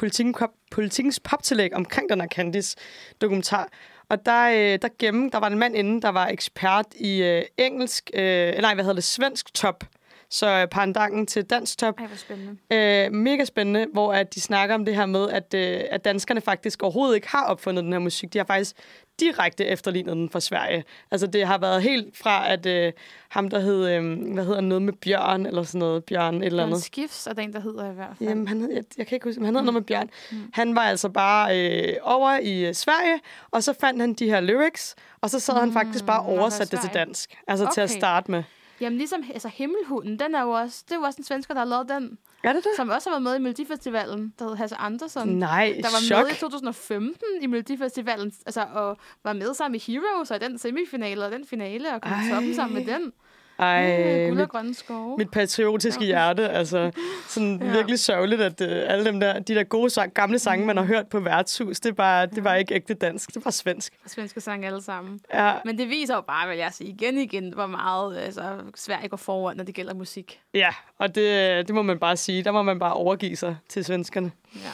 politikens 0.72 1.20
poptillæg 1.20 1.76
omkring 1.76 2.10
den 2.10 2.22
her 2.22 2.28
Candice-dokumentar. 2.28 3.70
Og 4.10 4.26
der, 4.26 4.50
øh, 4.50 4.80
der 4.82 4.88
gennem, 5.00 5.32
der 5.32 5.38
var 5.38 5.48
en 5.48 5.60
mand 5.60 5.76
inde, 5.76 6.02
der 6.02 6.10
var 6.10 6.28
ekspert 6.28 6.86
i 6.96 7.24
øh, 7.24 7.44
engelsk, 7.58 8.12
øh, 8.14 8.54
nej, 8.62 8.74
hvad 8.74 8.84
hedder 8.84 8.96
det, 8.96 9.04
svensk 9.04 9.54
top 9.54 9.84
så 10.34 10.48
øh, 10.48 10.68
pandangen 10.68 11.28
til 11.28 11.44
dansk 11.44 11.78
top. 11.78 12.00
Ej, 12.00 12.08
hvor 12.08 12.18
spændende. 12.18 12.58
Øh, 12.72 13.12
mega 13.12 13.46
spændende, 13.46 13.88
hvor 13.94 14.14
at 14.14 14.36
de 14.36 14.42
snakker 14.42 14.76
om 14.76 14.86
det 14.86 14.96
her 14.96 15.06
med, 15.06 15.30
at, 15.30 15.54
øh, 15.54 15.82
at 15.90 16.06
danskerne 16.06 16.42
faktisk 16.42 16.84
overhovedet 16.84 17.16
ikke 17.16 17.28
har 17.28 17.46
opfundet 17.46 17.84
den 17.84 17.92
her 17.92 18.00
musik. 18.00 18.34
De 18.34 18.38
har 18.38 18.46
faktisk 18.46 18.76
direkte 19.20 19.66
efterlignet 19.66 20.16
den 20.16 20.30
fra 20.30 20.40
Sverige. 20.40 20.84
Altså 21.12 21.28
det 21.28 21.48
har 21.48 21.58
været 21.58 21.82
helt 21.82 22.18
fra, 22.18 22.52
at 22.52 22.66
øh, 22.66 22.94
ham, 23.30 23.50
der 23.50 23.60
hed, 23.60 23.90
øh, 23.90 24.34
hvad 24.34 24.46
hedder 24.46 24.62
noget 24.62 24.82
med 24.82 24.94
Bjørn, 24.94 25.46
eller 25.46 25.64
sådan 25.64 25.80
noget, 25.80 26.04
Bjørn 26.04 26.36
et 26.36 26.46
eller 26.46 26.64
andet. 26.64 26.84
Skifs 26.84 27.28
er 27.28 27.34
den, 27.34 27.54
der 27.54 27.60
hedder 27.60 27.92
i 27.92 27.94
hvert 27.94 28.18
fald. 28.18 28.30
Jamen, 28.30 28.48
han 28.48 28.62
hed, 28.62 28.74
jeg, 28.74 28.84
jeg 28.98 29.08
kan 29.08 29.16
ikke 29.16 29.28
huske, 29.28 29.40
han 29.40 29.46
hedder 29.46 29.62
mm. 29.62 29.66
noget 29.66 29.74
med 29.74 29.82
Bjørn. 29.82 30.10
Mm. 30.32 30.50
Han 30.54 30.76
var 30.76 30.82
altså 30.82 31.10
bare 31.10 31.60
øh, 31.60 31.94
over 32.02 32.40
i 32.40 32.66
øh, 32.66 32.74
Sverige, 32.74 33.20
og 33.52 33.64
så 33.64 33.74
fandt 33.80 34.02
han 34.02 34.14
de 34.14 34.26
her 34.26 34.42
lyrics, 34.42 34.96
og 35.22 35.30
så 35.30 35.40
sad 35.40 35.54
mm. 35.54 35.60
han 35.60 35.74
faktisk 35.74 36.06
bare 36.06 36.22
oversat 36.22 36.72
det 36.72 36.80
til 36.82 36.90
dansk. 36.94 37.36
Altså 37.48 37.66
okay. 37.66 37.74
til 37.74 37.82
at 37.82 37.90
starte 37.90 38.32
med. 38.32 38.44
Jamen 38.82 38.98
ligesom 38.98 39.24
altså, 39.34 39.48
Himmelhunden, 39.48 40.20
den 40.20 40.36
er 40.36 40.42
jo 40.42 40.50
også, 40.50 40.84
det 40.88 40.92
er 40.92 41.00
jo 41.00 41.02
også 41.02 41.18
en 41.18 41.24
svensker, 41.24 41.54
der 41.54 41.62
har 41.62 41.66
lavet 41.66 41.90
den. 41.90 42.18
Er 42.44 42.54
det 42.54 42.64
det? 42.64 42.72
Som 42.76 42.90
også 42.90 43.10
har 43.10 43.14
været 43.14 43.24
med 43.24 43.36
i 43.36 43.40
Melodifestivalen, 43.40 44.34
der 44.40 44.46
hedder 44.46 44.58
Hasse 44.58 44.76
Andersson. 44.76 45.28
Nej, 45.28 45.74
Der 45.78 45.90
var 45.90 46.02
chok. 46.02 46.26
med 46.26 46.32
i 46.32 46.36
2015 46.36 47.16
i 47.42 47.48
Melodifestivalen, 47.48 48.34
altså, 48.46 48.66
og 48.74 48.98
var 49.24 49.34
med 49.34 49.54
sammen 49.54 49.72
med 49.72 49.80
Heroes, 49.80 50.32
og 50.32 50.38
i 50.38 50.40
den 50.40 50.58
semifinale 50.58 51.26
og 51.26 51.32
den 51.32 51.46
finale, 51.46 51.94
og 51.94 52.02
kom 52.02 52.12
toppen 52.32 52.56
sammen 52.56 52.86
med 52.86 52.94
den. 52.94 53.14
Ej, 53.64 54.30
Guld 54.30 54.42
og 54.42 54.50
grønne 54.50 54.74
skove. 54.74 55.18
mit 55.18 55.32
patriotiske 55.32 56.06
hjerte. 56.06 56.50
Altså, 56.50 56.92
sådan 57.28 57.62
ja. 57.64 57.72
virkelig 57.72 58.00
sørgeligt, 58.00 58.42
at 58.42 58.62
uh, 58.62 58.68
alle 58.70 59.06
dem 59.06 59.20
der, 59.20 59.40
de 59.40 59.56
der 59.56 59.64
gode 59.64 59.90
sang, 59.90 60.14
gamle 60.14 60.40
sange, 60.40 60.62
mm. 60.62 60.68
man 60.68 60.78
har 60.78 60.84
hørt 60.84 61.08
på 61.08 61.20
værtshus, 61.20 61.80
det, 61.80 61.96
bare, 61.96 62.26
det 62.26 62.44
var 62.44 62.56
ikke 62.56 62.76
ægte 62.76 62.94
dansk. 62.94 63.34
Det 63.34 63.46
var 63.46 63.52
svensk. 63.52 63.94
Svenske 64.08 64.42
sange 64.42 64.68
alle 64.68 64.82
sammen. 64.82 65.20
Ja. 65.34 65.54
Men 65.66 65.78
det 65.78 65.90
viser 65.90 66.16
jo 66.16 66.22
bare, 66.22 66.50
vil 66.50 66.58
jeg 66.58 66.72
sige, 66.74 66.90
igen 66.90 67.18
igen, 67.18 67.54
hvor 67.54 67.68
meget 67.68 68.18
altså, 68.18 68.44
Sverige 68.76 69.10
går 69.10 69.18
foran, 69.18 69.58
når 69.58 69.64
det 69.64 69.76
gælder 69.76 69.94
musik. 69.94 70.40
Ja, 70.54 70.70
og 70.98 71.16
det, 71.16 71.68
det 71.68 71.76
må 71.76 71.82
man 71.82 72.00
bare 72.00 72.18
sige. 72.18 72.44
Der 72.44 72.52
må 72.52 72.62
man 72.62 72.80
bare 72.80 72.94
overgive 72.94 73.36
sig 73.36 73.58
til 73.70 73.86
svenskerne. 73.86 74.32
Ja. 74.56 74.70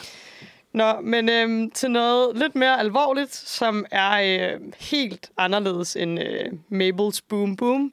Nå, 0.72 1.00
men 1.00 1.28
øhm, 1.28 1.70
til 1.70 1.90
noget 1.90 2.36
lidt 2.36 2.54
mere 2.54 2.80
alvorligt, 2.80 3.34
som 3.34 3.86
er 3.90 4.10
øh, 4.52 4.60
helt 4.80 5.30
anderledes 5.36 5.96
end 5.96 6.20
øh, 6.20 6.52
Mabels 6.68 7.22
Boom 7.22 7.56
Boom. 7.56 7.92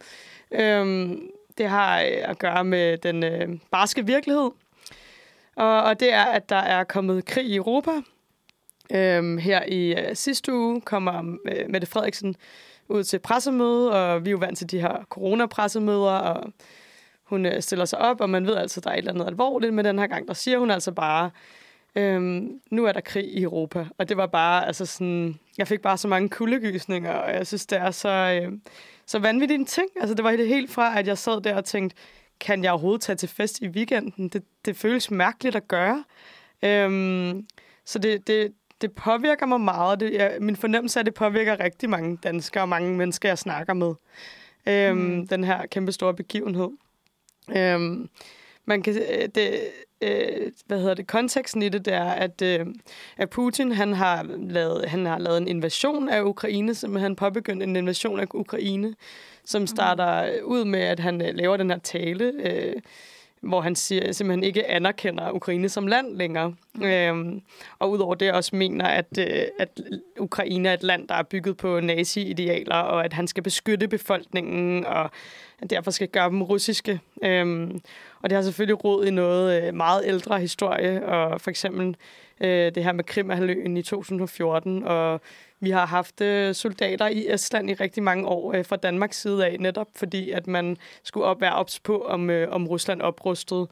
Øhm, 0.52 1.30
det 1.58 1.70
har 1.70 2.00
øh, 2.00 2.30
at 2.30 2.40
gøre 2.40 2.64
med 2.64 2.98
den 2.98 3.24
øh, 3.24 3.50
barske 3.72 4.06
virkelighed. 4.06 4.52
Og, 5.56 5.84
og 5.84 6.00
det 6.00 6.14
er, 6.14 6.24
at 6.24 6.50
der 6.50 6.56
er 6.56 6.84
kommet 6.84 7.26
krig 7.26 7.46
i 7.46 7.56
Europa. 7.56 7.92
Øhm, 8.94 9.38
her 9.38 9.64
i 9.68 9.96
øh, 10.00 10.16
sidste 10.16 10.54
uge 10.54 10.82
kommer 10.82 11.38
øh, 11.46 11.70
Mette 11.70 11.88
Frederiksen 11.88 12.36
ud 12.90 13.04
til 13.04 13.20
pressemøde, 13.20 13.92
og 13.92 14.26
vi 14.26 14.30
er 14.30 14.32
jo 14.32 14.38
vant 14.38 14.58
til 14.58 14.72
de 14.72 14.82
her 14.82 15.06
coronapressemøder, 15.10 16.12
og 16.12 16.54
hun 17.24 17.46
øh, 17.46 17.62
stiller 17.62 17.86
sig 17.86 18.00
op, 18.00 18.22
og 18.22 18.30
man 18.30 18.46
ved 18.46 18.56
altså, 18.56 18.80
at 18.80 18.84
der 18.84 18.90
er 18.90 18.94
et 18.94 18.98
eller 18.98 19.14
andet 19.14 19.28
alvorligt, 19.28 19.74
men 19.74 19.86
den 19.86 20.00
her 20.00 20.08
gang, 20.08 20.28
der 20.28 20.34
siger 20.34 20.60
hun 20.60 20.72
altså 20.72 20.92
bare, 20.92 21.32
øhm, 21.96 22.62
nu 22.72 22.86
er 22.86 22.92
der 22.92 23.02
krig 23.02 23.26
i 23.26 23.44
Europa. 23.44 23.86
Og 23.98 24.10
det 24.10 24.18
var 24.18 24.28
bare, 24.28 24.68
altså 24.68 24.86
sådan, 24.86 25.40
jeg 25.58 25.68
fik 25.68 25.82
bare 25.82 25.98
så 25.98 26.08
mange 26.08 26.30
kuldegysninger, 26.30 27.14
og 27.14 27.34
jeg 27.34 27.48
synes, 27.48 27.66
det 27.66 27.78
er 27.78 27.92
så... 27.92 28.10
Øh, 28.44 28.52
så 29.08 29.20
vanvittigt 29.20 29.60
en 29.60 29.66
ting. 29.66 29.90
Altså, 30.00 30.16
det 30.16 30.24
var 30.24 30.32
det 30.32 30.48
helt 30.48 30.72
fra, 30.72 31.00
at 31.00 31.08
jeg 31.08 31.18
sad 31.18 31.42
der 31.42 31.56
og 31.56 31.66
tænkte, 31.66 31.96
kan 32.40 32.64
jeg 32.64 32.72
overhovedet 32.72 33.02
tage 33.02 33.16
til 33.16 33.30
fest 33.30 33.62
i 33.62 33.68
weekenden? 33.68 34.30
Det, 34.30 34.44
det 34.66 34.78
føles 34.78 35.12
mærkeligt 35.12 35.56
at 35.56 35.68
gøre. 35.68 36.04
Øhm, 36.64 37.48
så 37.86 38.00
det, 38.00 38.28
det, 38.28 38.54
det 38.82 38.92
påvirker 38.96 39.46
mig 39.46 39.62
meget. 39.62 40.00
Det, 40.00 40.14
jeg, 40.14 40.38
min 40.40 40.56
fornemmelse 40.56 41.00
er, 41.00 41.02
at 41.02 41.06
det 41.06 41.14
påvirker 41.14 41.60
rigtig 41.60 41.90
mange 41.90 42.18
danskere 42.24 42.64
og 42.64 42.70
mange 42.70 42.96
mennesker, 42.96 43.30
jeg 43.30 43.38
snakker 43.38 43.74
med. 43.74 43.94
Øhm, 44.68 44.98
mm. 44.98 45.28
Den 45.28 45.44
her 45.44 45.66
kæmpe 45.66 45.92
store 45.92 46.14
begivenhed. 46.14 46.70
Øhm, 47.58 48.10
man 48.66 48.82
kan, 48.82 48.96
øh, 48.96 49.30
det, 49.36 49.60
øh, 50.02 50.52
hvad 50.66 50.80
hedder 50.80 50.94
det, 50.94 51.08
konteksten 51.08 51.62
i 51.62 51.70
det, 51.70 51.86
det 51.86 51.94
er, 51.94 52.10
at, 52.10 52.42
øh, 52.42 52.66
at 53.18 53.30
Putin 53.30 53.72
han 53.72 53.94
har, 53.94 54.24
lavet, 54.40 54.90
han 54.90 55.06
har 55.06 55.18
lavet 55.18 55.38
en 55.38 55.48
invasion 55.48 56.10
af 56.10 56.22
Ukraine, 56.22 56.76
simpelthen 56.76 57.16
påbegyndt 57.16 57.64
en 57.64 57.76
invasion 57.76 58.20
af 58.20 58.28
Ukraine, 58.34 58.96
som 59.46 59.62
mm. 59.62 59.68
starter 59.68 60.42
ud 60.44 60.66
med, 60.66 60.80
at 60.80 61.00
han 61.00 61.22
øh, 61.22 61.36
laver 61.36 61.58
den 61.58 61.70
her 61.70 61.80
tale, 61.80 62.34
øh, 62.40 62.74
hvor 63.42 63.62
han 63.62 63.76
siger, 63.76 64.12
simpelthen 64.12 64.44
ikke 64.44 64.68
anerkender 64.68 65.32
Ukraine 65.32 65.70
som 65.70 65.88
land 65.88 66.16
længere. 66.16 66.56
Mm. 66.74 66.84
Øhm, 66.84 67.42
og 67.80 67.92
udover 67.92 68.16
det 68.16 68.32
også 68.32 68.56
mener, 68.56 68.86
at, 68.86 69.18
øh, 69.20 69.44
at 69.60 69.82
Ukraine 70.20 70.70
er 70.70 70.74
et 70.74 70.84
land, 70.84 71.08
der 71.08 71.16
er 71.16 71.24
bygget 71.24 71.58
på 71.58 71.80
nazi-idealer, 71.80 72.76
og 72.76 73.06
at 73.06 73.14
han 73.14 73.28
skal 73.28 73.44
beskytte 73.44 73.88
befolkningen, 73.88 74.86
og 74.86 75.10
derfor 75.70 75.92
skal 75.92 76.08
gøre 76.08 76.30
dem 76.30 76.42
russiske. 76.42 77.00
Øhm, 77.24 77.82
Og 78.22 78.30
det 78.30 78.36
har 78.36 78.44
selvfølgelig 78.44 78.84
rod 78.84 79.06
i 79.06 79.12
noget 79.12 79.64
øh, 79.64 79.74
meget 79.74 80.02
ældre 80.06 80.40
historie, 80.40 81.06
og 81.06 81.42
for 81.42 81.50
eksempel 81.50 81.96
øh, 82.42 82.76
det 82.76 82.84
her 82.84 82.92
med 82.92 83.04
Krimhaløen 83.04 83.78
i 83.78 83.82
2014, 83.82 84.84
og 84.84 85.22
vi 85.60 85.70
har 85.70 85.86
haft 85.86 86.22
øh, 86.22 86.56
soldater 86.56 87.08
i 87.08 87.34
Estland 87.34 87.70
i 87.70 87.74
rigtig 87.74 88.04
mange 88.04 88.28
år 88.28 88.54
øh, 88.54 88.66
fra 88.66 88.76
Danmarks 88.76 89.22
side 89.22 89.46
af, 89.46 89.56
netop 89.60 89.88
fordi, 89.96 90.32
at 90.32 90.48
man 90.48 90.78
skulle 91.04 91.26
op 91.26 91.42
være 91.42 91.54
ops 91.54 91.80
på, 91.80 92.02
om, 92.02 92.30
øh, 92.30 92.52
om 92.52 92.68
Rusland 92.68 93.02
oprustede. 93.02 93.68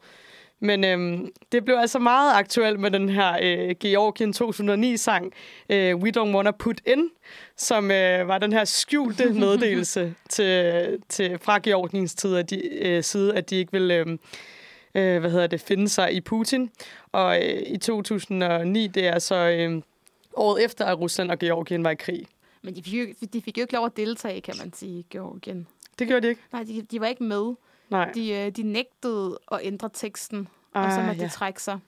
Men 0.60 0.84
øhm, 0.84 1.32
det 1.52 1.64
blev 1.64 1.76
altså 1.76 1.98
meget 1.98 2.32
aktuelt 2.34 2.80
med 2.80 2.90
den 2.90 3.08
her 3.08 3.38
øh, 3.42 3.74
Georgien 3.80 4.34
2009-sang, 4.36 5.32
øh, 5.70 5.96
We 5.96 6.12
Don't 6.16 6.34
Wanna 6.34 6.50
Put 6.50 6.80
In, 6.86 7.08
som 7.56 7.90
øh, 7.90 8.28
var 8.28 8.38
den 8.38 8.52
her 8.52 8.64
skjulte 8.64 9.32
meddelelse 9.44 10.14
til, 10.28 10.86
til, 11.08 11.38
fra 11.38 11.58
Georgiens 11.58 12.14
tid, 12.14 12.36
at 12.36 12.50
de, 12.50 12.86
øh, 12.86 13.02
side, 13.02 13.34
at 13.34 13.50
de 13.50 13.56
ikke 13.56 13.72
ville 13.72 13.94
øh, 13.94 14.06
øh, 14.94 15.20
hvad 15.20 15.30
hedder 15.30 15.46
det, 15.46 15.60
finde 15.60 15.88
sig 15.88 16.12
i 16.12 16.20
Putin. 16.20 16.70
Og 17.12 17.36
øh, 17.36 17.62
i 17.66 17.76
2009, 17.76 18.86
det 18.86 19.06
er 19.06 19.18
så 19.18 19.34
øh, 19.34 19.82
året 20.36 20.64
efter, 20.64 20.84
at 20.84 20.98
Rusland 20.98 21.30
og 21.30 21.38
Georgien 21.38 21.84
var 21.84 21.90
i 21.90 21.94
krig. 21.94 22.26
Men 22.62 22.76
de 22.76 22.82
fik, 22.82 22.94
jo, 22.94 23.06
de 23.32 23.42
fik 23.42 23.58
jo 23.58 23.62
ikke 23.62 23.74
lov 23.74 23.86
at 23.86 23.96
deltage, 23.96 24.40
kan 24.40 24.54
man 24.58 24.72
sige, 24.72 25.04
Georgien. 25.10 25.66
Det 25.98 26.06
gjorde 26.06 26.22
de 26.22 26.28
ikke? 26.28 26.42
Nej, 26.52 26.62
de, 26.62 26.82
de 26.82 27.00
var 27.00 27.06
ikke 27.06 27.24
med. 27.24 27.54
Nej. 27.88 28.12
De, 28.12 28.32
øh, 28.32 28.50
de 28.50 28.62
nægtede 28.62 29.38
at 29.52 29.60
ændre 29.62 29.90
teksten, 29.92 30.48
ah, 30.74 30.84
og 30.84 30.92
så 30.92 31.00
måtte 31.00 31.20
ja. 31.20 31.26
de 31.26 31.32
trække 31.32 31.62
sig. 31.62 31.78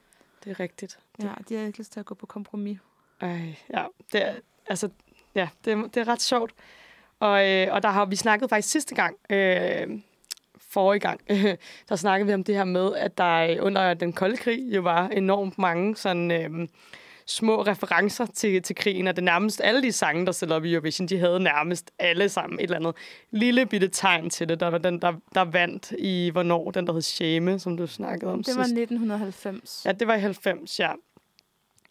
Det 0.44 0.50
er 0.50 0.60
rigtigt. 0.60 0.98
Ja, 1.22 1.30
de 1.48 1.54
havde 1.54 1.66
ikke 1.66 1.78
lyst 1.78 1.92
til 1.92 2.00
at 2.00 2.06
gå 2.06 2.14
på 2.14 2.26
kompromis. 2.26 2.78
Ej, 3.20 3.54
ja, 3.74 3.84
det 4.12 4.26
er, 4.26 4.34
altså, 4.66 4.88
ja, 5.34 5.48
det, 5.64 5.72
er, 5.72 5.76
det 5.76 5.96
er 5.96 6.08
ret 6.08 6.22
sjovt. 6.22 6.52
Og, 7.20 7.50
øh, 7.50 7.68
og 7.70 7.82
der 7.82 7.88
har 7.88 8.06
vi 8.06 8.16
snakket 8.16 8.50
faktisk 8.50 8.70
sidste 8.70 8.94
gang, 8.94 9.16
øh, 9.30 10.00
forrige 10.56 11.00
gang, 11.00 11.20
der 11.88 11.96
snakkede 11.96 12.26
vi 12.26 12.34
om 12.34 12.44
det 12.44 12.54
her 12.54 12.64
med, 12.64 12.94
at 12.94 13.18
der 13.18 13.60
under 13.60 13.94
den 13.94 14.12
kolde 14.12 14.36
krig 14.36 14.74
jo 14.74 14.80
var 14.80 15.08
enormt 15.08 15.58
mange 15.58 15.96
sådan... 15.96 16.30
Øh, 16.30 16.68
små 17.28 17.62
referencer 17.62 18.26
til, 18.26 18.62
til 18.62 18.76
krigen, 18.76 19.06
og 19.06 19.16
det 19.16 19.24
nærmest 19.24 19.60
alle 19.64 19.82
de 19.82 19.92
sange, 19.92 20.26
der 20.26 20.32
stillede 20.32 20.56
op 20.56 20.64
i 20.64 20.72
Eurovision, 20.72 21.08
de 21.08 21.18
havde 21.18 21.40
nærmest 21.40 21.90
alle 21.98 22.28
sammen 22.28 22.58
et 22.58 22.62
eller 22.62 22.76
andet 22.76 22.94
lille 23.30 23.66
bitte 23.66 23.88
tegn 23.88 24.30
til 24.30 24.48
det. 24.48 24.60
Der 24.60 24.68
var 24.68 24.78
den, 24.78 25.02
der, 25.02 25.12
der 25.34 25.44
vandt 25.44 25.92
i, 25.98 26.30
hvornår, 26.32 26.70
den 26.70 26.86
der 26.86 26.92
hed 26.92 27.02
Shame, 27.02 27.58
som 27.58 27.76
du 27.76 27.86
snakkede 27.86 28.32
om 28.32 28.42
Det 28.42 28.56
var 28.56 28.62
1990. 28.62 29.82
Ja, 29.84 29.92
det 29.92 30.08
var 30.08 30.14
i 30.14 30.20
90, 30.20 30.80
ja. 30.80 30.92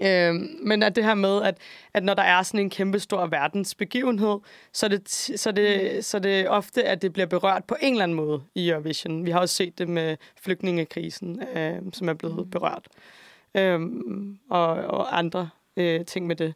Øhm, 0.02 0.60
men 0.64 0.84
at 0.84 0.96
det 0.96 1.04
her 1.04 1.16
med, 1.16 1.44
at, 1.44 1.58
at 1.94 2.04
når 2.04 2.14
der 2.14 2.24
er 2.24 2.44
sådan 2.44 2.60
en 2.60 2.70
kæmpe 2.70 3.00
stor 3.00 3.28
verdensbegivenhed, 3.28 4.40
så 4.74 4.86
er, 4.86 4.90
det, 4.90 5.10
så, 5.36 5.52
det, 5.52 6.06
så 6.06 6.18
er 6.18 6.22
det 6.22 6.50
ofte, 6.50 6.84
at 6.84 7.02
det 7.02 7.14
bliver 7.14 7.26
berørt 7.26 7.64
på 7.64 7.76
en 7.82 7.94
eller 7.94 8.04
anden 8.04 8.16
måde 8.16 8.42
i 8.56 8.70
Eurovision. 8.70 9.26
Vi 9.26 9.32
har 9.32 9.40
også 9.40 9.56
set 9.56 9.78
det 9.78 9.90
med 9.90 10.18
flygtningekrisen, 10.42 11.42
øh, 11.58 11.76
som 11.94 12.10
er 12.10 12.14
blevet 12.14 12.38
mm. 12.38 12.50
berørt 12.50 12.88
øhm, 13.58 14.38
og, 14.50 14.68
og 14.70 15.18
andre 15.18 15.50
øh, 15.78 16.06
ting 16.06 16.28
med 16.28 16.36
det. 16.36 16.54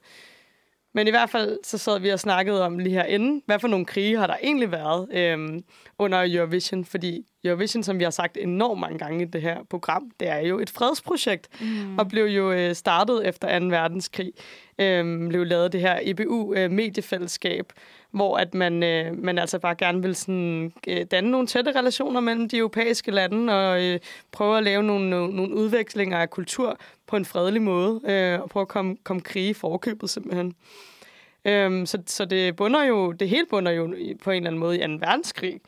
Men 0.93 1.07
i 1.07 1.09
hvert 1.09 1.29
fald 1.29 1.59
så 1.63 1.77
sad 1.77 1.99
vi 1.99 2.09
og 2.09 2.19
snakkede 2.19 2.65
om 2.65 2.79
lige 2.79 2.93
herinde, 2.93 3.41
hvad 3.45 3.59
for 3.59 3.67
nogle 3.67 3.85
krige 3.85 4.17
har 4.17 4.27
der 4.27 4.35
egentlig 4.43 4.71
været 4.71 5.07
øhm, 5.13 5.63
under 5.99 6.37
Eurovision? 6.37 6.85
Fordi 6.85 7.25
Eurovision, 7.43 7.83
som 7.83 7.99
vi 7.99 8.03
har 8.03 8.11
sagt 8.11 8.37
enormt 8.37 8.79
mange 8.79 8.97
gange 8.97 9.23
i 9.23 9.25
det 9.25 9.41
her 9.41 9.57
program, 9.69 10.11
det 10.19 10.27
er 10.27 10.39
jo 10.39 10.59
et 10.59 10.69
fredsprojekt, 10.69 11.61
mm. 11.61 11.97
og 11.97 12.07
blev 12.07 12.25
jo 12.25 12.51
øh, 12.51 12.75
startet 12.75 13.27
efter 13.27 13.59
2. 13.59 13.65
verdenskrig. 13.65 14.33
Øhm, 14.79 15.29
blev 15.29 15.45
lavet 15.45 15.71
det 15.71 15.81
her 15.81 15.99
EBU-mediefællesskab, 16.01 17.65
øh, 17.75 18.00
hvor 18.11 18.37
at 18.37 18.53
man, 18.53 18.83
øh, 18.83 19.23
man 19.23 19.37
altså 19.37 19.59
bare 19.59 19.75
gerne 19.75 20.01
vil 20.01 20.15
sådan, 20.15 20.73
øh, 20.87 21.05
danne 21.11 21.31
nogle 21.31 21.47
tætte 21.47 21.71
relationer 21.71 22.19
mellem 22.19 22.49
de 22.49 22.57
europæiske 22.57 23.11
lande 23.11 23.53
og 23.53 23.83
øh, 23.83 23.99
prøve 24.31 24.57
at 24.57 24.63
lave 24.63 24.83
nogle, 24.83 25.09
nogle, 25.09 25.35
nogle 25.35 25.55
udvekslinger 25.55 26.17
af 26.17 26.29
kultur 26.29 26.77
på 27.07 27.15
en 27.15 27.25
fredelig 27.25 27.61
måde 27.61 28.01
øh, 28.05 28.41
og 28.41 28.49
prøve 28.49 28.61
at 28.61 28.67
komme, 28.67 28.97
komme 29.03 29.21
krig 29.21 29.49
i 29.49 29.53
forkøbet 29.53 30.09
simpelthen. 30.09 30.55
Øhm, 31.45 31.85
så, 31.85 31.97
så 32.05 32.25
det 32.25 32.55
bunder 32.55 32.83
jo, 32.83 33.11
det 33.11 33.29
hele 33.29 33.45
bunder 33.49 33.71
jo 33.71 33.95
på 34.23 34.31
en 34.31 34.37
eller 34.37 34.49
anden 34.49 34.59
måde 34.59 34.79
i 34.79 34.87
2. 34.87 34.93
verdenskrig. 34.93 35.61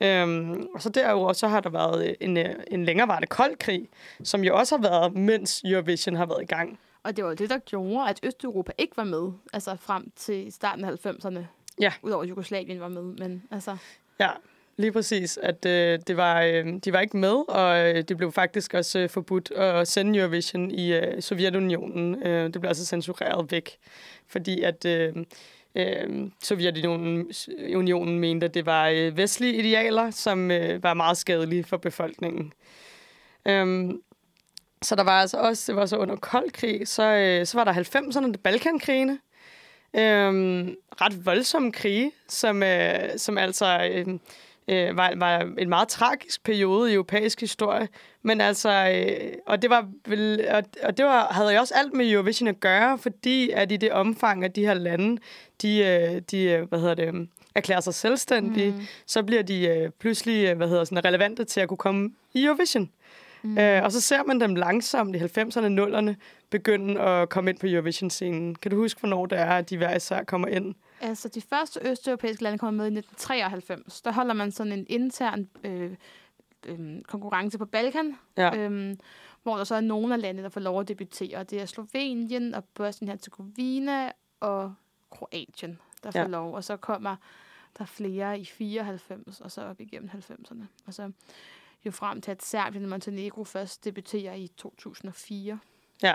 Øhm, 0.00 0.66
og 0.74 0.82
så 0.82 0.88
derudover 0.88 1.32
så 1.32 1.48
har 1.48 1.60
der 1.60 1.70
været 1.70 2.08
øh, 2.08 2.14
en, 2.20 2.36
øh, 2.36 2.54
en 2.70 2.84
længerevarende 2.84 3.26
kold 3.26 3.56
krig, 3.56 3.88
som 4.24 4.44
jo 4.44 4.56
også 4.56 4.76
har 4.76 4.82
været, 4.82 5.14
mens 5.14 5.62
Eurovision 5.64 6.16
har 6.16 6.26
været 6.26 6.42
i 6.42 6.46
gang. 6.46 6.78
Og 7.02 7.16
det 7.16 7.24
var 7.24 7.34
det, 7.34 7.50
der 7.50 7.58
gjorde, 7.58 8.08
at 8.08 8.20
Østeuropa 8.22 8.72
ikke 8.78 8.96
var 8.96 9.04
med, 9.04 9.32
altså 9.52 9.76
frem 9.80 10.10
til 10.16 10.52
starten 10.52 10.84
af 10.84 11.06
90'erne. 11.06 11.57
Ja. 11.80 11.92
Udover 12.02 12.22
at 12.22 12.28
Jugoslavien 12.28 12.80
var 12.80 12.88
med, 12.88 13.02
men 13.02 13.42
altså... 13.50 13.76
Ja, 14.20 14.30
lige 14.76 14.92
præcis. 14.92 15.38
At 15.42 15.66
øh, 15.66 15.98
det 16.06 16.16
var, 16.16 16.42
øh, 16.42 16.66
de 16.84 16.92
var 16.92 17.00
ikke 17.00 17.16
med, 17.16 17.44
og 17.48 17.88
øh, 17.88 18.02
det 18.02 18.16
blev 18.16 18.32
faktisk 18.32 18.74
også 18.74 18.98
øh, 18.98 19.08
forbudt 19.08 19.50
at 19.50 19.88
sende 19.88 20.18
Eurovision 20.18 20.70
i 20.70 20.92
øh, 20.92 21.22
Sovjetunionen. 21.22 22.22
Øh, 22.22 22.44
det 22.44 22.60
blev 22.60 22.68
altså 22.68 22.86
censureret 22.86 23.52
væk, 23.52 23.78
fordi 24.26 24.62
at... 24.62 24.84
Øh, 24.84 25.12
øh, 25.74 26.30
Sovjetunionen 26.42 27.32
unionen 27.74 28.18
mente, 28.18 28.46
at 28.46 28.54
det 28.54 28.66
var 28.66 28.88
øh, 28.88 29.16
vestlige 29.16 29.54
idealer, 29.54 30.10
som 30.10 30.50
øh, 30.50 30.82
var 30.82 30.94
meget 30.94 31.16
skadelige 31.16 31.64
for 31.64 31.76
befolkningen. 31.76 32.52
Øhm, 33.46 34.02
så 34.82 34.94
der 34.94 35.02
var 35.02 35.20
altså 35.20 35.36
også, 35.38 35.72
det 35.72 35.76
var 35.76 35.86
så 35.86 35.96
under 35.96 36.16
kold 36.16 36.50
krig, 36.50 36.88
så, 36.88 37.02
øh, 37.02 37.46
så 37.46 37.58
var 37.58 37.64
der 37.64 37.72
90'erne, 37.72 38.32
Balkankrigene, 38.42 39.18
Øhm, 39.96 40.74
ret 41.00 41.26
voldsomme 41.26 41.72
krige, 41.72 42.12
som, 42.28 42.62
øh, 42.62 42.98
som 43.16 43.38
altså 43.38 43.90
øh, 43.92 44.06
øh, 44.68 44.96
var, 44.96 45.12
var 45.16 45.52
en 45.58 45.68
meget 45.68 45.88
tragisk 45.88 46.44
periode 46.44 46.90
i 46.90 46.94
europæisk 46.94 47.40
historie. 47.40 47.88
Men 48.22 48.40
altså, 48.40 48.70
øh, 48.94 49.32
og 49.46 49.62
det 49.62 49.70
var 49.70 49.88
vel, 50.06 50.46
og, 50.50 50.62
og 50.82 50.96
det 50.96 51.04
var, 51.04 51.26
havde 51.30 51.52
jo 51.52 51.60
også 51.60 51.74
alt 51.76 51.94
med 51.94 52.10
Eurovision 52.10 52.48
at 52.48 52.60
gøre, 52.60 52.98
fordi 52.98 53.50
at 53.50 53.72
i 53.72 53.76
det 53.76 53.92
omfang, 53.92 54.44
at 54.44 54.56
de 54.56 54.66
her 54.66 54.74
lande, 54.74 55.20
de, 55.62 55.78
øh, 55.78 56.22
de 56.30 56.42
øh, 56.42 56.68
hvad 56.68 56.78
hedder 56.80 56.94
det, 56.94 57.28
erklærer 57.54 57.80
sig 57.80 57.94
selvstændige, 57.94 58.70
mm. 58.70 58.80
så 59.06 59.22
bliver 59.22 59.42
de 59.42 59.66
øh, 59.66 59.90
pludselig, 60.00 60.48
øh, 60.48 60.56
hvad 60.56 60.68
hedder 60.68 60.84
sådan, 60.84 61.04
relevante 61.04 61.44
til 61.44 61.60
at 61.60 61.68
kunne 61.68 61.78
komme 61.78 62.10
i 62.34 62.44
Eurovision. 62.44 62.90
Mm. 63.42 63.58
Øh, 63.58 63.84
og 63.84 63.92
så 63.92 64.00
ser 64.00 64.22
man 64.22 64.40
dem 64.40 64.54
langsomt 64.54 65.16
i 65.16 65.18
90'erne, 65.18 65.80
0'erne 65.80 66.14
begynde 66.50 67.00
at 67.00 67.28
komme 67.28 67.50
ind 67.50 67.58
på 67.58 67.66
Eurovision-scenen. 67.66 68.54
Kan 68.54 68.70
du 68.70 68.76
huske, 68.76 69.00
hvornår 69.00 69.26
det 69.26 69.38
er, 69.38 69.50
at 69.50 69.70
de 69.70 69.76
hver 69.76 69.96
især 69.96 70.24
kommer 70.24 70.48
ind? 70.48 70.74
Altså, 71.00 71.28
de 71.28 71.40
første 71.40 71.80
østeuropæiske 71.82 72.42
lande 72.42 72.58
kommer 72.58 72.76
med 72.76 72.84
i 72.84 72.98
1993. 72.98 74.02
Der 74.02 74.12
holder 74.12 74.34
man 74.34 74.52
sådan 74.52 74.72
en 74.72 74.86
intern 74.88 75.48
øh, 75.64 75.90
øh, 76.66 77.02
konkurrence 77.02 77.58
på 77.58 77.64
Balkan, 77.64 78.18
ja. 78.36 78.56
øh, 78.56 78.96
hvor 79.42 79.56
der 79.56 79.64
så 79.64 79.74
er 79.74 79.80
nogle 79.80 80.14
af 80.14 80.20
landene, 80.20 80.42
der 80.42 80.48
får 80.48 80.60
lov 80.60 80.80
at 80.80 80.88
debutere. 80.88 81.44
Det 81.44 81.60
er 81.60 81.66
Slovenien 81.66 82.54
og 82.54 82.64
Bosnien-Herzegovina 82.64 84.12
og 84.40 84.74
Kroatien, 85.10 85.78
der 86.02 86.10
får 86.10 86.18
ja. 86.18 86.26
lov. 86.26 86.54
Og 86.54 86.64
så 86.64 86.76
kommer 86.76 87.16
der 87.78 87.84
flere 87.84 88.40
i 88.40 88.44
94, 88.44 89.40
og 89.40 89.50
så 89.50 89.62
op 89.62 89.80
igennem 89.80 90.10
90'erne. 90.14 90.64
Og 90.86 90.94
så 90.94 91.10
jo 91.86 91.90
frem 91.90 92.20
til, 92.20 92.30
at 92.30 92.42
Serbien 92.42 92.84
og 92.84 92.90
Montenegro 92.90 93.44
først 93.44 93.84
debuterer 93.84 94.34
i 94.34 94.46
2004. 94.56 95.58
Ja, 96.02 96.14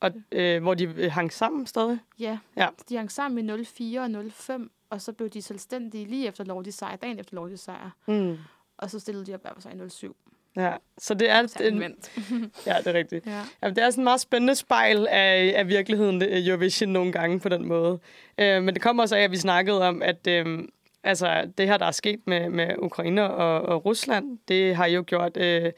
og 0.00 0.12
øh, 0.32 0.62
hvor 0.62 0.74
de 0.74 0.84
øh, 0.84 1.12
hang 1.12 1.32
sammen 1.32 1.66
stadig? 1.66 1.98
Ja, 2.18 2.38
ja, 2.56 2.68
de 2.88 2.96
hang 2.96 3.12
sammen 3.12 3.60
i 3.60 3.64
04 3.64 4.00
og 4.00 4.32
05, 4.32 4.70
og 4.90 5.00
så 5.00 5.12
blev 5.12 5.28
de 5.28 5.42
selvstændige 5.42 6.04
lige 6.04 6.28
efter 6.28 6.44
Lordi 6.44 6.70
sejr, 6.70 6.96
dagen 6.96 7.18
efter 7.18 7.34
Lordi 7.34 7.56
sejr. 7.56 7.90
Mm. 8.06 8.38
Og 8.78 8.90
så 8.90 9.00
stillede 9.00 9.26
de 9.26 9.34
op 9.34 9.42
hver 9.42 9.50
sig 9.58 9.72
i 9.74 9.88
07. 9.88 10.16
Ja, 10.56 10.72
så 10.98 11.14
det 11.14 11.30
er... 11.30 11.60
En, 11.60 11.78
ja, 12.66 12.76
det 12.78 12.86
er 12.86 12.92
rigtigt. 12.92 13.26
Ja. 13.26 13.42
Jamen, 13.62 13.76
det 13.76 13.84
er 13.84 13.90
sådan 13.90 14.00
en 14.00 14.04
meget 14.04 14.20
spændende 14.20 14.54
spejl 14.54 15.06
af, 15.06 15.52
af 15.56 15.68
virkeligheden, 15.68 16.22
Eurovision 16.22 16.90
nogle 16.90 17.12
gange 17.12 17.40
på 17.40 17.48
den 17.48 17.68
måde. 17.68 17.98
Øh, 18.38 18.62
men 18.62 18.74
det 18.74 18.82
kommer 18.82 19.02
også 19.02 19.16
af, 19.16 19.22
at 19.22 19.30
vi 19.30 19.36
snakkede 19.36 19.88
om, 19.88 20.02
at 20.02 20.26
øh, 20.26 20.58
altså, 21.04 21.50
det 21.58 21.66
her, 21.66 21.76
der 21.76 21.86
er 21.86 21.90
sket 21.90 22.20
med, 22.26 22.50
med 22.50 22.74
Ukraine 22.78 23.30
og, 23.30 23.62
og 23.62 23.84
Rusland, 23.84 24.38
det 24.48 24.76
har 24.76 24.86
jo 24.86 25.04
gjort... 25.06 25.36
Øh, 25.36 25.72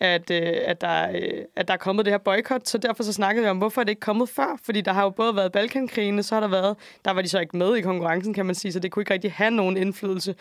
at, 0.00 0.30
øh, 0.30 0.52
at, 0.64 0.80
der, 0.80 1.10
øh, 1.10 1.44
at 1.56 1.68
der 1.68 1.74
er 1.74 1.78
kommet 1.78 2.04
det 2.04 2.12
her 2.12 2.18
boykot, 2.18 2.68
så 2.68 2.78
derfor 2.78 3.02
så 3.02 3.12
snakkede 3.12 3.44
vi 3.44 3.50
om, 3.50 3.58
hvorfor 3.58 3.80
er 3.80 3.84
det 3.84 3.90
ikke 3.90 4.00
kommet 4.00 4.28
før? 4.28 4.58
Fordi 4.64 4.80
der 4.80 4.92
har 4.92 5.02
jo 5.02 5.10
både 5.10 5.36
været 5.36 5.52
Balkankrigene, 5.52 6.22
så 6.22 6.34
har 6.34 6.40
der 6.40 6.48
været, 6.48 6.76
der 7.04 7.10
var 7.10 7.22
de 7.22 7.28
så 7.28 7.38
ikke 7.38 7.56
med 7.56 7.76
i 7.76 7.80
konkurrencen, 7.80 8.34
kan 8.34 8.46
man 8.46 8.54
sige, 8.54 8.72
så 8.72 8.78
det 8.80 8.90
kunne 8.90 9.00
ikke 9.00 9.14
rigtig 9.14 9.32
have 9.32 9.50
nogen 9.50 9.76
indflydelse. 9.76 10.34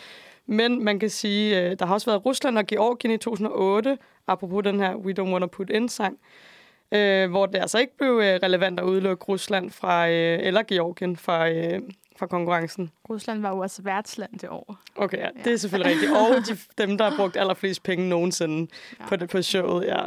Men 0.46 0.84
man 0.84 1.00
kan 1.00 1.10
sige, 1.10 1.62
øh, 1.62 1.76
der 1.80 1.86
har 1.86 1.94
også 1.94 2.12
været 2.12 2.26
Rusland 2.26 2.58
og 2.58 2.66
Georgien 2.66 3.14
i 3.14 3.18
2008, 3.18 3.98
apropos 4.28 4.64
den 4.64 4.80
her 4.80 4.96
We 4.96 5.14
Don't 5.20 5.32
Wanna 5.32 5.46
Put 5.48 5.70
In-sang, 5.70 6.20
øh, 6.92 7.30
hvor 7.30 7.46
det 7.46 7.60
altså 7.60 7.80
ikke 7.80 7.98
blev 7.98 8.12
øh, 8.24 8.40
relevant 8.44 8.80
at 8.80 8.86
udelukke 8.86 9.26
Rusland 9.26 9.72
fra, 9.72 10.10
øh, 10.10 10.40
eller 10.42 10.64
Georgien 10.64 11.18
fra, 11.18 11.50
øh, 11.50 11.82
fra 12.17 12.27
konkurrencen. 12.27 12.91
Rusland 13.10 13.41
var 13.41 13.50
jo 13.50 13.57
også 13.57 13.81
værtsland 13.81 14.39
det 14.39 14.50
år. 14.50 14.77
Okay, 14.95 15.17
ja, 15.17 15.29
det 15.43 15.53
er 15.53 15.57
selvfølgelig 15.57 15.93
rigtigt. 15.93 16.12
Og 16.12 16.48
de, 16.48 16.57
dem, 16.77 16.98
der 16.98 17.10
har 17.10 17.17
brugt 17.17 17.38
allerflest 17.38 17.84
penge 17.84 18.10
nogensinde 18.10 18.72
ja. 19.00 19.05
på, 19.07 19.15
det, 19.15 19.29
på 19.29 19.41
showet, 19.41 19.86
ja. 19.86 20.03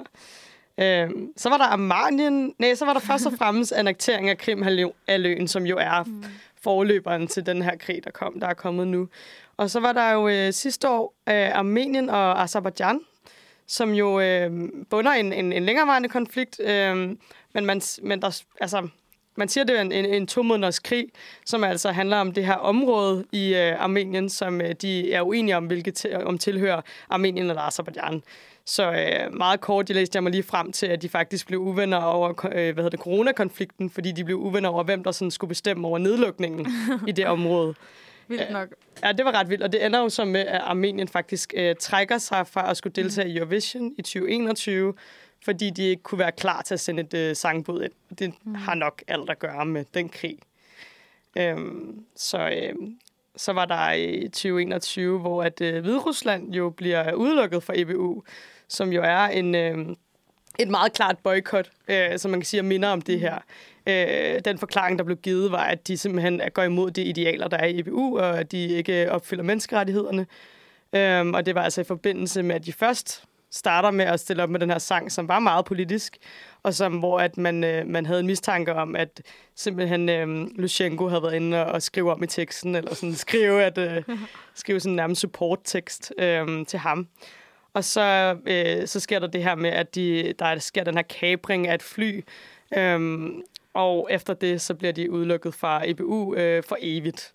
Øhm, 0.80 1.32
så 1.36 1.48
var 1.48 1.56
der 1.56 1.64
Armenien. 1.64 2.54
Nej, 2.58 2.74
så 2.74 2.84
var 2.84 2.92
der 2.92 3.00
først 3.00 3.26
og 3.26 3.32
fremmest 3.32 3.72
annektering 3.72 4.30
af 4.30 4.38
Krimhalvøen, 4.38 5.48
som 5.48 5.66
jo 5.66 5.76
er 5.76 6.04
mm. 6.04 6.24
forløberen 6.62 7.26
til 7.26 7.46
den 7.46 7.62
her 7.62 7.76
krig, 7.76 8.04
der, 8.04 8.10
kom, 8.10 8.40
der 8.40 8.46
er 8.46 8.54
kommet 8.54 8.88
nu. 8.88 9.08
Og 9.56 9.70
så 9.70 9.80
var 9.80 9.92
der 9.92 10.10
jo 10.10 10.28
øh, 10.28 10.52
sidste 10.52 10.88
år 10.88 11.14
øh, 11.28 11.58
Armenien 11.58 12.10
og 12.10 12.42
Azerbaijan, 12.42 13.00
som 13.66 13.92
jo 13.92 14.20
øh, 14.20 14.68
bunder 14.90 15.12
en, 15.12 15.32
en, 15.32 15.52
en 15.52 15.64
længerevarende 15.64 16.08
konflikt. 16.08 16.60
Øh, 16.60 16.96
men 17.54 17.66
man, 17.66 17.80
men 18.02 18.22
der, 18.22 18.42
altså, 18.60 18.88
man 19.38 19.48
siger, 19.48 19.64
det 19.64 19.76
er 19.76 19.80
en, 19.80 19.92
en, 19.92 20.04
en 20.04 20.26
to 20.26 20.42
måneders 20.42 20.78
krig, 20.78 21.06
som 21.46 21.64
altså 21.64 21.90
handler 21.90 22.16
om 22.16 22.32
det 22.32 22.46
her 22.46 22.54
område 22.54 23.24
i 23.32 23.54
øh, 23.54 23.82
Armenien, 23.84 24.28
som 24.28 24.60
øh, 24.60 24.74
de 24.82 25.12
er 25.12 25.22
uenige 25.22 25.56
om, 25.56 25.66
hvilket 25.66 26.06
om 26.24 26.38
tilhører 26.38 26.80
Armenien 27.10 27.48
eller 27.48 27.62
Azerbaijan. 27.62 28.22
Så 28.64 28.92
øh, 28.92 29.34
meget 29.34 29.60
kort, 29.60 29.88
de 29.88 29.92
læste 29.92 30.16
jeg 30.16 30.22
mig 30.22 30.32
lige 30.32 30.42
frem 30.42 30.72
til, 30.72 30.86
at 30.86 31.02
de 31.02 31.08
faktisk 31.08 31.46
blev 31.46 31.60
uvenner 31.60 31.96
over 31.96 32.28
øh, 32.28 32.52
hvad 32.52 32.74
hedder 32.74 32.88
det, 32.88 33.00
coronakonflikten, 33.00 33.90
fordi 33.90 34.12
de 34.12 34.24
blev 34.24 34.36
uvenner 34.36 34.68
over, 34.68 34.84
hvem 34.84 35.04
der 35.04 35.10
sådan 35.10 35.30
skulle 35.30 35.48
bestemme 35.48 35.88
over 35.88 35.98
nedlukningen 35.98 36.66
i 37.06 37.12
det 37.12 37.26
område. 37.36 37.74
Vildt 38.28 38.50
nok. 38.52 38.68
Ja, 39.04 39.12
det 39.12 39.24
var 39.24 39.32
ret 39.32 39.50
vildt, 39.50 39.62
og 39.62 39.72
det 39.72 39.86
ender 39.86 40.00
jo 40.00 40.08
så 40.08 40.24
med, 40.24 40.40
at 40.40 40.60
Armenien 40.60 41.08
faktisk 41.08 41.54
øh, 41.56 41.74
trækker 41.80 42.18
sig 42.18 42.46
fra 42.46 42.70
at 42.70 42.76
skulle 42.76 42.92
deltage 42.92 43.28
i 43.28 43.36
Eurovision 43.36 43.92
i 43.98 44.02
2021, 44.02 44.94
fordi 45.44 45.70
de 45.70 45.82
ikke 45.82 46.02
kunne 46.02 46.18
være 46.18 46.32
klar 46.32 46.62
til 46.62 46.74
at 46.74 46.80
sende 46.80 47.02
et 47.02 47.14
øh, 47.14 47.36
sangbud 47.36 47.82
ind. 47.82 48.18
Det 48.18 48.34
mm. 48.44 48.54
har 48.54 48.74
nok 48.74 49.02
alt 49.08 49.30
at 49.30 49.38
gøre 49.38 49.66
med 49.66 49.84
den 49.94 50.08
krig. 50.08 50.38
Øhm, 51.38 52.04
så, 52.16 52.38
øh, 52.48 52.74
så 53.36 53.52
var 53.52 53.64
der 53.64 53.92
i 53.92 54.28
2021, 54.28 55.18
hvor 55.18 55.42
at 55.42 55.60
øh, 55.60 55.80
Hviderusland 55.80 56.52
jo 56.54 56.70
bliver 56.70 57.12
udelukket 57.12 57.62
fra 57.62 57.72
EBU, 57.76 58.22
som 58.68 58.92
jo 58.92 59.02
er 59.02 59.24
en... 59.24 59.54
Øh, 59.54 59.96
et 60.58 60.68
meget 60.68 60.92
klart 60.92 61.18
boykot, 61.18 61.70
øh, 61.88 62.18
som 62.18 62.30
man 62.30 62.40
kan 62.40 62.46
sige, 62.46 62.62
minder 62.62 62.88
om 62.88 63.02
det 63.02 63.20
her. 63.20 63.38
Øh, 63.86 64.40
den 64.44 64.58
forklaring, 64.58 64.98
der 64.98 65.04
blev 65.04 65.16
givet, 65.16 65.52
var, 65.52 65.64
at 65.64 65.88
de 65.88 65.98
simpelthen 65.98 66.40
går 66.54 66.62
imod 66.62 66.90
de 66.90 67.02
idealer, 67.02 67.48
der 67.48 67.56
er 67.56 67.66
i 67.66 67.78
EBU, 67.78 68.18
og 68.18 68.38
at 68.38 68.52
de 68.52 68.68
ikke 68.68 69.12
opfylder 69.12 69.42
menneskerettighederne. 69.42 70.26
Øh, 70.92 71.26
og 71.26 71.46
det 71.46 71.54
var 71.54 71.62
altså 71.62 71.80
i 71.80 71.84
forbindelse 71.84 72.42
med, 72.42 72.54
at 72.54 72.66
de 72.66 72.72
først 72.72 73.24
starter 73.50 73.90
med 73.90 74.04
at 74.04 74.20
stille 74.20 74.42
op 74.42 74.50
med 74.50 74.60
den 74.60 74.70
her 74.70 74.78
sang, 74.78 75.12
som 75.12 75.28
var 75.28 75.38
meget 75.38 75.64
politisk, 75.64 76.16
og 76.62 76.74
som, 76.74 76.98
hvor 76.98 77.20
at 77.20 77.36
man, 77.36 77.64
øh, 77.64 77.86
man 77.86 78.06
havde 78.06 78.20
en 78.20 78.26
mistanke 78.26 78.74
om, 78.74 78.96
at 78.96 79.22
simpelthen 79.54 80.08
øh, 80.08 80.46
Lushenko 80.56 81.08
havde 81.08 81.22
været 81.22 81.34
inde 81.34 81.66
og, 81.66 81.72
og 81.72 81.82
skrive 81.82 82.12
om 82.12 82.22
i 82.22 82.26
teksten, 82.26 82.74
eller 82.74 82.94
sådan 82.94 83.14
skrive, 83.14 83.62
at, 83.62 83.78
øh, 83.78 84.02
skrive 84.54 84.80
sådan 84.80 84.96
nærmest 84.96 85.20
support-tekst 85.20 86.12
øh, 86.18 86.66
til 86.66 86.78
ham. 86.78 87.08
Og 87.72 87.84
så, 87.84 88.36
øh, 88.46 88.86
så 88.86 89.00
sker 89.00 89.18
der 89.18 89.26
det 89.26 89.42
her 89.42 89.54
med, 89.54 89.70
at 89.70 89.94
de, 89.94 90.34
der 90.38 90.58
sker 90.58 90.84
den 90.84 90.94
her 90.94 91.02
kabring 91.02 91.68
af 91.68 91.74
et 91.74 91.82
fly, 91.82 92.24
øh, 92.76 93.28
og 93.74 94.08
efter 94.10 94.34
det, 94.34 94.60
så 94.60 94.74
bliver 94.74 94.92
de 94.92 95.10
udelukket 95.10 95.54
fra 95.54 95.90
EBU 95.90 96.34
øh, 96.34 96.62
for 96.62 96.76
evigt. 96.80 97.34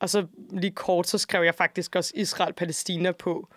Og 0.00 0.10
så 0.10 0.26
lige 0.50 0.70
kort, 0.70 1.08
så 1.08 1.18
skrev 1.18 1.42
jeg 1.42 1.54
faktisk 1.54 1.96
også 1.96 2.12
Israel-Palæstina 2.16 3.12
på, 3.12 3.48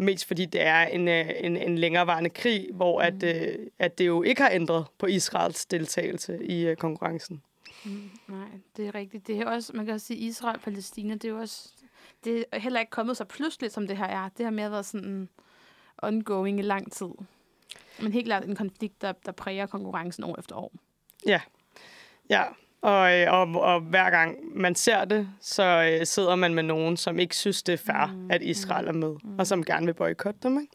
Mest 0.00 0.26
fordi 0.26 0.46
det 0.46 0.60
er 0.60 0.82
en, 0.82 1.08
øh, 1.08 1.30
en, 1.40 1.56
en 1.56 1.78
længerevarende 1.78 2.30
krig, 2.30 2.68
hvor 2.72 3.00
at, 3.00 3.14
mm. 3.14 3.28
øh, 3.28 3.66
at 3.78 3.98
det 3.98 4.06
jo 4.06 4.22
ikke 4.22 4.42
har 4.42 4.50
ændret 4.50 4.86
på 4.98 5.06
Israels 5.06 5.66
deltagelse 5.66 6.44
i 6.44 6.66
øh, 6.66 6.76
konkurrencen. 6.76 7.42
Mm, 7.84 8.10
nej, 8.28 8.48
det 8.76 8.86
er 8.86 8.94
rigtigt. 8.94 9.26
Det 9.26 9.38
er 9.38 9.46
også, 9.46 9.72
man 9.74 9.84
kan 9.84 9.94
også 9.94 10.06
sige, 10.06 10.18
Israel 10.18 10.58
Palæstina, 10.58 11.14
det 11.14 11.24
er 11.24 11.28
jo 11.28 11.38
også, 11.38 11.68
det 12.24 12.44
er 12.52 12.58
heller 12.58 12.80
ikke 12.80 12.90
kommet 12.90 13.16
så 13.16 13.24
pludseligt, 13.24 13.72
som 13.72 13.86
det 13.86 13.96
her 13.96 14.04
er. 14.04 14.28
Det 14.36 14.44
har 14.44 14.50
mere 14.50 14.70
været 14.70 14.86
sådan 14.86 15.28
ongoing 15.98 16.58
i 16.58 16.62
lang 16.62 16.92
tid. 16.92 17.10
Men 18.02 18.12
helt 18.12 18.26
klart 18.26 18.44
en 18.44 18.56
konflikt, 18.56 19.02
der, 19.02 19.12
der 19.12 19.32
præger 19.32 19.66
konkurrencen 19.66 20.24
år 20.24 20.38
efter 20.38 20.56
år. 20.56 20.72
Ja, 21.26 21.40
ja. 22.30 22.44
Og, 22.82 23.20
øh, 23.20 23.32
og, 23.32 23.60
og 23.60 23.80
hver 23.80 24.10
gang 24.10 24.36
man 24.54 24.74
ser 24.74 25.04
det, 25.04 25.28
så 25.40 25.62
øh, 25.92 26.06
sidder 26.06 26.36
man 26.36 26.54
med 26.54 26.62
nogen, 26.62 26.96
som 26.96 27.18
ikke 27.18 27.36
synes, 27.36 27.62
det 27.62 27.72
er 27.72 27.76
fair, 27.76 28.12
mm. 28.12 28.30
at 28.30 28.42
Israel 28.42 28.86
er 28.86 28.92
med, 28.92 29.16
mm. 29.24 29.38
og 29.38 29.46
som 29.46 29.64
gerne 29.64 29.86
vil 29.86 29.94
boykotte 29.94 30.40
dem. 30.42 30.60
Ikke? 30.60 30.72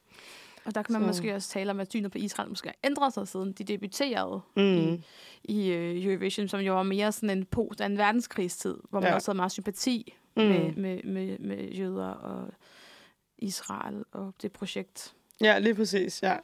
Og 0.66 0.76
der 0.76 0.84
kan 0.84 0.94
man 0.94 1.02
så. 1.02 1.08
måske 1.08 1.36
også 1.36 1.50
tale 1.50 1.72
om, 1.72 1.80
at 1.80 1.90
synet 1.90 2.12
på 2.12 2.18
Israel 2.18 2.50
måske 2.50 2.68
har 2.68 2.76
ændret 2.84 3.14
sig, 3.14 3.28
siden 3.28 3.52
de 3.52 3.64
debuterede 3.64 4.42
mm. 4.56 4.64
i, 4.64 5.04
i 5.44 5.76
uh, 5.76 6.06
Eurovision, 6.06 6.48
som 6.48 6.60
jo 6.60 6.74
var 6.74 6.84
mere 6.84 7.12
sådan 7.12 7.38
en 7.38 7.46
post 7.46 7.82
af 7.82 7.86
en 7.86 7.98
verdenskrigstid, 7.98 8.78
hvor 8.90 9.00
man 9.00 9.10
ja. 9.10 9.16
også 9.16 9.32
havde 9.32 9.38
meget 9.38 9.52
sympati 9.52 10.14
mm. 10.38 10.44
med, 10.44 10.74
med, 10.74 11.04
med, 11.04 11.40
med 11.40 11.70
jøder 11.70 12.08
og 12.08 12.48
Israel 13.38 14.04
og 14.12 14.34
det 14.42 14.52
projekt. 14.52 15.14
Ja, 15.42 15.60
lige 15.60 15.75
præcis, 15.75 16.24
ja. 16.24 16.36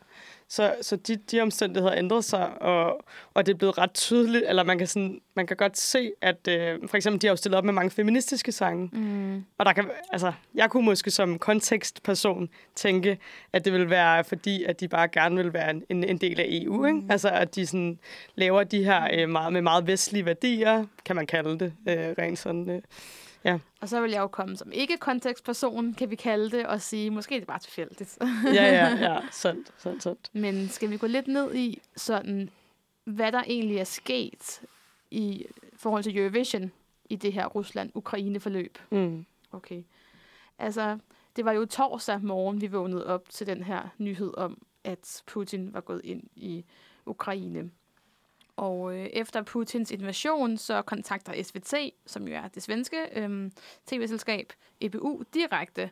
Så, 0.51 0.75
så 0.81 0.95
de, 0.95 1.15
de 1.15 1.41
omstændigheder 1.41 1.95
ændrede 1.95 2.23
sig, 2.23 2.61
og, 2.61 3.05
og 3.33 3.45
det 3.45 3.53
er 3.53 3.57
blevet 3.57 3.77
ret 3.77 3.93
tydeligt, 3.93 4.45
eller 4.47 4.63
man 4.63 4.77
kan, 4.77 4.87
sådan, 4.87 5.21
man 5.35 5.47
kan 5.47 5.57
godt 5.57 5.77
se, 5.77 6.11
at 6.21 6.47
øh, 6.47 6.79
for 6.87 6.97
eksempel, 6.97 7.21
de 7.21 7.27
har 7.27 7.31
jo 7.31 7.35
stillet 7.35 7.57
op 7.57 7.65
med 7.65 7.73
mange 7.73 7.91
feministiske 7.91 8.51
sange. 8.51 8.89
Mm. 8.93 9.45
Og 9.57 9.65
der 9.65 9.73
kan, 9.73 9.89
altså, 10.11 10.33
jeg 10.55 10.69
kunne 10.69 10.85
måske 10.85 11.11
som 11.11 11.39
kontekstperson 11.39 12.49
tænke, 12.75 13.19
at 13.53 13.65
det 13.65 13.73
vil 13.73 13.89
være 13.89 14.23
fordi, 14.23 14.63
at 14.63 14.79
de 14.79 14.87
bare 14.87 15.07
gerne 15.07 15.35
vil 15.35 15.53
være 15.53 15.69
en, 15.89 16.03
en 16.03 16.17
del 16.17 16.39
af 16.39 16.45
EU. 16.49 16.85
Ikke? 16.85 16.99
Mm. 16.99 17.11
Altså, 17.11 17.29
at 17.29 17.55
de 17.55 17.65
sådan, 17.65 17.99
laver 18.35 18.63
de 18.63 18.83
her 18.83 19.07
øh, 19.13 19.29
meget, 19.29 19.53
med 19.53 19.61
meget 19.61 19.87
vestlige 19.87 20.25
værdier, 20.25 20.85
kan 21.05 21.15
man 21.15 21.27
kalde 21.27 21.59
det, 21.59 21.73
øh, 21.89 22.15
rent 22.17 22.39
sådan... 22.39 22.69
Øh, 22.69 22.81
Ja. 23.43 23.59
Og 23.81 23.89
så 23.89 24.01
vil 24.01 24.11
jeg 24.11 24.19
jo 24.19 24.27
komme 24.27 24.57
som 24.57 24.71
ikke-kontekstperson, 24.71 25.93
kan 25.93 26.09
vi 26.09 26.15
kalde 26.15 26.57
det, 26.57 26.65
og 26.65 26.81
sige, 26.81 27.09
måske 27.09 27.35
er 27.35 27.39
det 27.39 27.47
bare 27.47 27.59
tilfældigt. 27.59 28.17
ja, 28.45 28.51
ja, 28.53 28.95
ja. 28.95 29.19
Sandt, 29.31 29.73
sandt, 29.77 30.03
sandt. 30.03 30.29
Men 30.33 30.69
skal 30.69 30.89
vi 30.89 30.97
gå 30.97 31.07
lidt 31.07 31.27
ned 31.27 31.55
i, 31.55 31.81
sådan, 31.95 32.49
hvad 33.03 33.31
der 33.31 33.43
egentlig 33.47 33.77
er 33.77 33.83
sket 33.83 34.61
i 35.11 35.45
forhold 35.75 36.03
til 36.03 36.17
Eurovision 36.17 36.71
i 37.09 37.15
det 37.15 37.33
her 37.33 37.45
Rusland-Ukraine-forløb? 37.45 38.77
Mm. 38.89 39.25
Okay. 39.51 39.83
Altså, 40.59 40.97
det 41.35 41.45
var 41.45 41.51
jo 41.51 41.65
torsdag 41.65 42.21
morgen, 42.21 42.61
vi 42.61 42.67
vågnede 42.67 43.05
op 43.05 43.29
til 43.29 43.47
den 43.47 43.63
her 43.63 43.89
nyhed 43.97 44.37
om, 44.37 44.61
at 44.83 45.23
Putin 45.27 45.73
var 45.73 45.81
gået 45.81 46.01
ind 46.03 46.23
i 46.35 46.65
Ukraine. 47.05 47.71
Og 48.59 48.95
øh, 48.95 49.05
efter 49.05 49.41
Putins 49.41 49.91
invasion, 49.91 50.57
så 50.57 50.81
kontakter 50.81 51.43
SVT, 51.43 51.73
som 52.05 52.27
jo 52.27 52.35
er 52.35 52.47
det 52.47 52.63
svenske 52.63 53.19
øh, 53.19 53.51
tv-selskab, 53.85 54.53
EBU 54.81 55.23
direkte, 55.33 55.89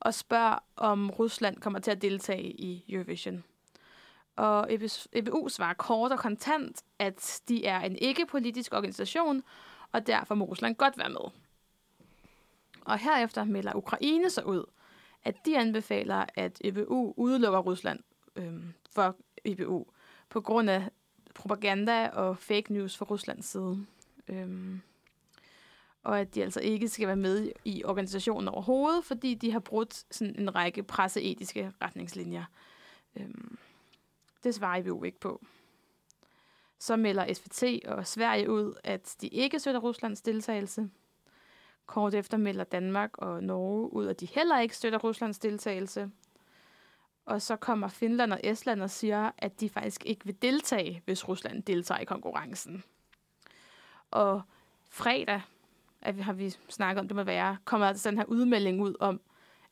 og 0.00 0.14
spørger, 0.14 0.58
om 0.76 1.10
Rusland 1.10 1.56
kommer 1.56 1.78
til 1.78 1.90
at 1.90 2.02
deltage 2.02 2.42
i 2.42 2.84
Eurovision. 2.88 3.44
Og 4.36 4.68
EBU 5.12 5.48
svarer 5.48 5.74
kort 5.74 6.12
og 6.12 6.18
kontant, 6.18 6.82
at 6.98 7.40
de 7.48 7.66
er 7.66 7.80
en 7.80 7.96
ikke-politisk 7.96 8.74
organisation, 8.74 9.42
og 9.92 10.06
derfor 10.06 10.34
må 10.34 10.44
Rusland 10.44 10.76
godt 10.76 10.98
være 10.98 11.10
med. 11.10 11.30
Og 12.80 12.98
herefter 12.98 13.44
melder 13.44 13.74
Ukraine 13.74 14.30
sig 14.30 14.46
ud, 14.46 14.64
at 15.24 15.46
de 15.46 15.58
anbefaler, 15.58 16.24
at 16.34 16.58
EBU 16.64 17.14
udelukker 17.16 17.60
Rusland 17.60 18.00
øh, 18.36 18.54
for 18.90 19.16
EBU 19.44 19.86
på 20.28 20.40
grund 20.40 20.70
af 20.70 20.88
propaganda 21.34 22.08
og 22.08 22.38
fake 22.38 22.72
news 22.72 22.96
fra 22.96 23.06
Ruslands 23.10 23.46
side. 23.46 23.86
Øhm, 24.28 24.80
og 26.02 26.20
at 26.20 26.34
de 26.34 26.42
altså 26.42 26.60
ikke 26.60 26.88
skal 26.88 27.06
være 27.06 27.16
med 27.16 27.52
i 27.64 27.84
organisationen 27.84 28.48
overhovedet, 28.48 29.04
fordi 29.04 29.34
de 29.34 29.52
har 29.52 29.60
brudt 29.60 30.04
sådan 30.10 30.34
en 30.38 30.54
række 30.54 30.82
presseetiske 30.82 31.72
retningslinjer. 31.82 32.44
Øhm, 33.16 33.58
det 34.44 34.54
svarer 34.54 34.78
IBU 34.78 35.04
ikke 35.04 35.20
på. 35.20 35.42
Så 36.78 36.96
melder 36.96 37.34
SVT 37.34 37.86
og 37.86 38.06
Sverige 38.06 38.50
ud, 38.50 38.74
at 38.84 39.16
de 39.20 39.28
ikke 39.28 39.58
støtter 39.58 39.80
Ruslands 39.80 40.22
deltagelse. 40.22 40.90
Kort 41.86 42.14
efter 42.14 42.36
melder 42.36 42.64
Danmark 42.64 43.18
og 43.18 43.44
Norge 43.44 43.92
ud, 43.92 44.06
at 44.06 44.20
de 44.20 44.26
heller 44.26 44.60
ikke 44.60 44.76
støtter 44.76 44.98
Ruslands 44.98 45.38
deltagelse. 45.38 46.10
Og 47.24 47.42
så 47.42 47.56
kommer 47.56 47.88
Finland 47.88 48.32
og 48.32 48.40
Estland 48.44 48.82
og 48.82 48.90
siger, 48.90 49.30
at 49.38 49.60
de 49.60 49.68
faktisk 49.68 50.06
ikke 50.06 50.24
vil 50.24 50.42
deltage, 50.42 51.02
hvis 51.04 51.28
Rusland 51.28 51.62
deltager 51.62 52.00
i 52.00 52.04
konkurrencen. 52.04 52.84
Og 54.10 54.42
fredag, 54.90 55.40
at 56.00 56.16
vi 56.16 56.22
har 56.22 56.32
vi 56.32 56.50
snakket 56.68 57.00
om, 57.00 57.08
det 57.08 57.16
må 57.16 57.22
være, 57.22 57.56
kommer 57.64 57.86
altså 57.86 58.10
den 58.10 58.18
her 58.18 58.24
udmelding 58.24 58.82
ud 58.82 58.94
om, 59.00 59.20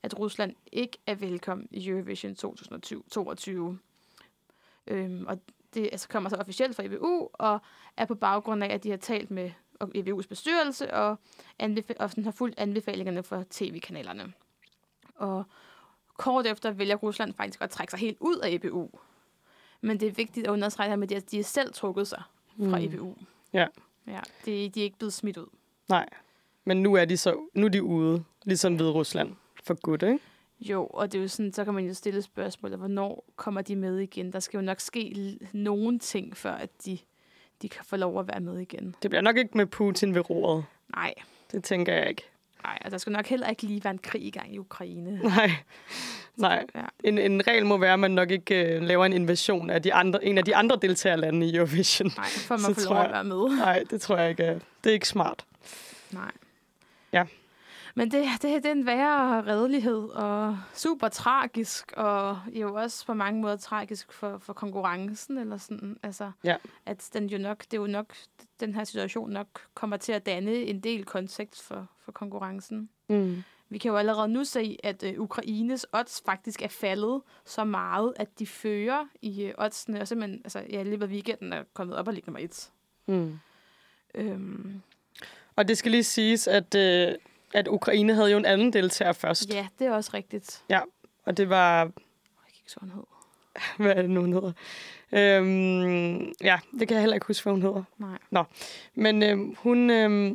at 0.03 0.19
Rusland 0.19 0.55
ikke 0.73 0.99
er 1.07 1.15
velkommen 1.15 1.69
i 1.71 1.89
Eurovision 1.89 2.35
2022. 2.35 3.79
Øhm, 4.87 5.27
og 5.27 5.41
det 5.75 5.89
altså, 5.93 6.09
kommer 6.09 6.31
så 6.31 6.37
officielt 6.37 6.77
fra 6.77 6.85
EBU, 6.85 7.29
og 7.33 7.61
er 7.97 8.05
på 8.05 8.15
baggrund 8.15 8.65
af, 8.65 8.75
at 8.75 8.85
de 8.85 8.91
har 8.91 8.97
talt 8.97 9.31
med 9.31 9.51
EBU's 9.83 10.29
bestyrelse, 10.29 10.95
og, 10.95 11.19
anbef- 11.63 11.97
og 12.01 12.11
har 12.25 12.31
fulgt 12.31 12.59
anbefalingerne 12.59 13.23
fra 13.23 13.45
tv-kanalerne. 13.51 14.33
Og 15.15 15.45
Kort 16.21 16.47
efter 16.47 16.71
vælger 16.71 16.97
Rusland 16.97 17.35
faktisk 17.35 17.63
at 17.63 17.71
trække 17.71 17.91
sig 17.91 18.01
helt 18.01 18.17
ud 18.21 18.37
af 18.37 18.51
EBU. 18.51 18.89
Men 19.81 20.01
det 20.01 20.09
er 20.09 20.13
vigtigt 20.13 20.47
at 20.47 20.51
understrege 20.51 20.97
med, 20.97 21.13
at 21.13 21.31
de 21.31 21.37
har 21.37 21.45
selv 21.45 21.73
trukket 21.73 22.09
sig 22.09 22.23
fra 22.59 22.79
mm. 22.79 22.85
EBU. 22.85 23.15
Ja. 23.53 23.67
Ja, 24.07 24.21
det, 24.45 24.75
de 24.75 24.81
er 24.81 24.85
ikke 24.85 24.99
blevet 24.99 25.13
smidt 25.13 25.37
ud. 25.37 25.47
Nej, 25.89 26.09
men 26.65 26.83
nu 26.83 26.95
er 26.95 27.05
de 27.05 27.17
så 27.17 27.41
nu 27.55 27.67
er 27.67 27.71
de 27.71 27.83
ude, 27.83 28.25
ligesom 28.45 28.79
ved 28.79 28.91
Rusland, 28.91 29.37
for 29.65 29.75
godt, 29.75 30.03
ikke? 30.03 30.19
Jo, 30.61 30.87
og 30.87 31.13
det 31.13 31.19
er 31.19 31.23
jo 31.23 31.29
sådan, 31.29 31.53
så 31.53 31.65
kan 31.65 31.75
man 31.75 31.87
jo 31.87 31.95
stille 31.95 32.23
spørgsmålet, 32.23 32.79
hvornår 32.79 33.25
kommer 33.37 33.63
de 33.63 33.77
med 33.77 33.99
igen? 33.99 34.33
Der 34.33 34.41
skal 34.41 34.59
jo 34.59 34.63
nok 34.63 34.81
ske 34.81 35.39
nogen 35.53 35.99
ting, 35.99 36.37
før 36.37 36.53
at 36.53 36.71
de, 36.85 36.99
de 37.63 37.69
kan 37.69 37.85
få 37.85 37.97
lov 37.97 38.21
at 38.21 38.29
være 38.29 38.41
med 38.41 38.59
igen. 38.59 38.95
Det 39.03 39.11
bliver 39.11 39.23
nok 39.23 39.37
ikke 39.37 39.57
med 39.57 39.67
Putin 39.67 40.15
ved 40.15 40.31
roret. 40.31 40.65
Nej. 40.95 41.15
Det 41.53 41.65
tænker 41.65 41.95
jeg 41.95 42.09
ikke. 42.09 42.23
Nej, 42.63 42.79
og 42.85 42.91
der 42.91 42.99
skal 42.99 43.13
nok 43.13 43.27
heller 43.27 43.49
ikke 43.49 43.63
lige 43.63 43.85
være 43.85 43.93
en 43.93 43.99
krig 43.99 44.23
i 44.23 44.31
gang 44.31 44.55
i 44.55 44.59
Ukraine. 44.59 45.21
Nej, 45.37 45.51
nej. 46.37 46.67
Ja. 46.75 46.85
En, 47.05 47.19
en 47.19 47.47
regel 47.47 47.67
må 47.67 47.77
være, 47.77 47.93
at 47.93 48.01
man 48.01 48.11
nok 48.11 48.31
ikke 48.31 48.75
øh, 48.75 48.83
laver 48.83 49.07
en 49.07 49.13
invasion 49.13 49.71
af 49.71 49.83
de 49.83 49.95
andre, 49.95 50.25
en 50.25 50.39
af 50.39 50.45
de 50.45 50.57
andre 50.57 50.79
deltagerlande 50.83 51.47
i 51.47 51.57
Eurovision. 51.57 52.13
Nej, 52.17 52.27
for 52.27 52.57
man 52.57 52.75
får 52.75 52.95
lov 52.95 53.03
at 53.03 53.11
være 53.11 53.25
med. 53.25 53.57
Nej, 53.57 53.85
det 53.91 54.01
tror 54.01 54.17
jeg 54.17 54.31
ikke. 54.31 54.61
Det 54.85 54.91
er 54.91 54.95
ikke 54.95 55.09
smart. 55.09 55.45
Nej. 56.11 56.31
Ja. 57.13 57.25
Men 57.95 58.11
det, 58.11 58.25
det, 58.43 58.43
det 58.43 58.67
er 58.67 58.73
en 58.73 58.87
værre 58.87 59.43
redelighed, 59.47 59.99
og 60.09 60.59
super 60.75 61.09
tragisk, 61.09 61.93
og 61.97 62.39
jo 62.53 62.75
også 62.75 63.07
på 63.07 63.15
mange 63.15 63.41
måder 63.43 63.57
tragisk 63.57 64.13
for, 64.13 64.39
for 64.39 64.53
konkurrencen, 64.53 65.39
eller 65.39 65.57
sådan. 65.57 65.97
Altså, 66.03 66.33
Ja. 66.45 66.57
at 66.87 67.09
den 67.13 67.27
jo 67.27 67.39
nok, 67.39 67.59
det 67.65 67.75
er 67.77 67.81
jo 67.81 67.87
nok, 67.87 68.15
den 68.61 68.75
her 68.75 68.85
situation 68.85 69.31
nok 69.31 69.47
kommer 69.75 69.97
til 69.97 70.13
at 70.13 70.27
danne 70.27 70.53
en 70.53 70.81
del 70.81 71.05
kontekst 71.05 71.63
for, 71.63 71.87
for 72.05 72.13
konkurrencen. 72.13 72.89
Mm. 73.09 73.43
Vi 73.73 73.79
kan 73.79 73.91
jo 73.91 73.97
allerede 73.97 74.29
nu 74.29 74.45
se, 74.45 74.77
at 74.85 75.03
øh, 75.03 75.15
Ukraines 75.21 75.87
odds 75.93 76.23
faktisk 76.27 76.63
er 76.63 76.69
faldet 76.69 77.23
så 77.45 77.65
meget, 77.65 78.13
at 78.17 78.39
de 78.39 78.47
fører 78.47 79.07
i 79.23 79.43
øh, 79.45 79.55
oddsene, 79.59 80.01
og 80.01 80.09
simpelthen, 80.09 80.41
altså, 80.45 80.65
ja, 80.71 80.83
løbet 80.83 81.07
af 81.07 81.11
weekenden 81.11 81.53
er 81.53 81.65
kommet 81.75 81.97
op 81.97 82.09
og 82.09 82.15
ligger 82.15 82.29
nummer 82.33 82.41
et. 82.41 82.71
Mm. 83.07 83.39
Øhm, 84.15 84.81
Og 85.57 85.69
det 85.69 85.79
skal 85.79 85.91
lige 85.91 86.05
siges, 86.05 86.49
at, 86.49 86.75
øh, 86.75 87.15
at 87.55 87.69
Ukraine 87.69 88.15
havde 88.15 88.31
jo 88.31 88.37
en 88.39 88.45
anden 88.45 88.73
deltager 88.73 89.13
først. 89.13 89.55
ja, 89.55 89.67
det 89.79 89.87
er 89.87 89.93
også 89.93 90.11
rigtigt. 90.15 90.63
Og 91.25 91.37
det 91.37 91.49
var... 91.49 91.79
Jeg 91.79 91.91
kan 92.47 92.55
ikke 92.61 92.71
sådan 92.73 92.91
hed. 92.91 93.03
Hvad 93.85 93.97
er 93.97 94.03
det 94.03 94.11
nu, 94.11 94.21
hun 94.21 94.33
hedder? 94.33 94.53
Øhm, 95.13 96.33
ja, 96.41 96.59
det 96.81 96.89
kan 96.89 96.95
jeg 96.95 97.01
heller 97.01 97.15
ikke 97.15 97.27
huske, 97.27 97.45
hvad 97.45 97.53
hun 97.53 97.63
hedder. 97.63 97.83
Nej. 98.31 98.45
Men 98.95 99.23
øh, 99.23 99.57
hun, 99.57 99.91
øh, 99.91 100.33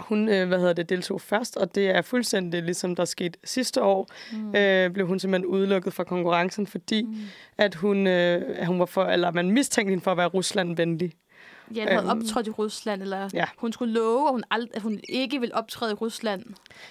hun 0.00 0.28
øh, 0.28 0.48
hvad 0.48 0.58
hedder 0.58 0.72
det, 0.72 0.88
deltog 0.88 1.20
først, 1.20 1.56
og 1.56 1.74
det 1.74 1.90
er 1.90 2.02
fuldstændig 2.02 2.62
ligesom 2.62 2.96
der 2.96 3.04
skete 3.04 3.38
sidste 3.44 3.82
år, 3.82 4.08
Mm. 4.32 4.54
øh, 4.56 4.90
blev 4.90 5.06
hun 5.06 5.18
simpelthen 5.18 5.46
udelukket 5.50 5.92
fra 5.92 6.04
konkurrencen, 6.04 6.66
fordi 6.66 7.02
Mm. 7.02 7.16
at 7.58 7.74
hun, 7.74 8.06
øh, 8.06 8.42
at 8.60 8.66
hun 8.66 8.78
var 8.78 8.86
for, 8.86 9.04
eller 9.04 9.30
man 9.32 9.50
mistænkte 9.50 9.90
hende 9.90 10.04
for 10.04 10.10
at 10.10 10.16
være 10.16 10.26
Rusland-venlig. 10.28 11.12
Ja, 11.74 11.80
hun 11.82 11.88
havde 11.92 12.10
Øhm, 12.10 12.20
optrådt 12.20 12.46
i 12.46 12.50
Rusland, 12.50 13.02
eller 13.02 13.28
ja. 13.34 13.44
hun 13.56 13.72
skulle 13.72 13.92
love, 13.92 14.26
at 14.28 14.32
hun, 14.32 14.44
ald- 14.54 14.70
at 14.74 14.82
hun 14.82 15.00
ikke 15.08 15.40
vil 15.40 15.50
optræde 15.54 15.92
i 15.92 15.94
Rusland 15.94 16.44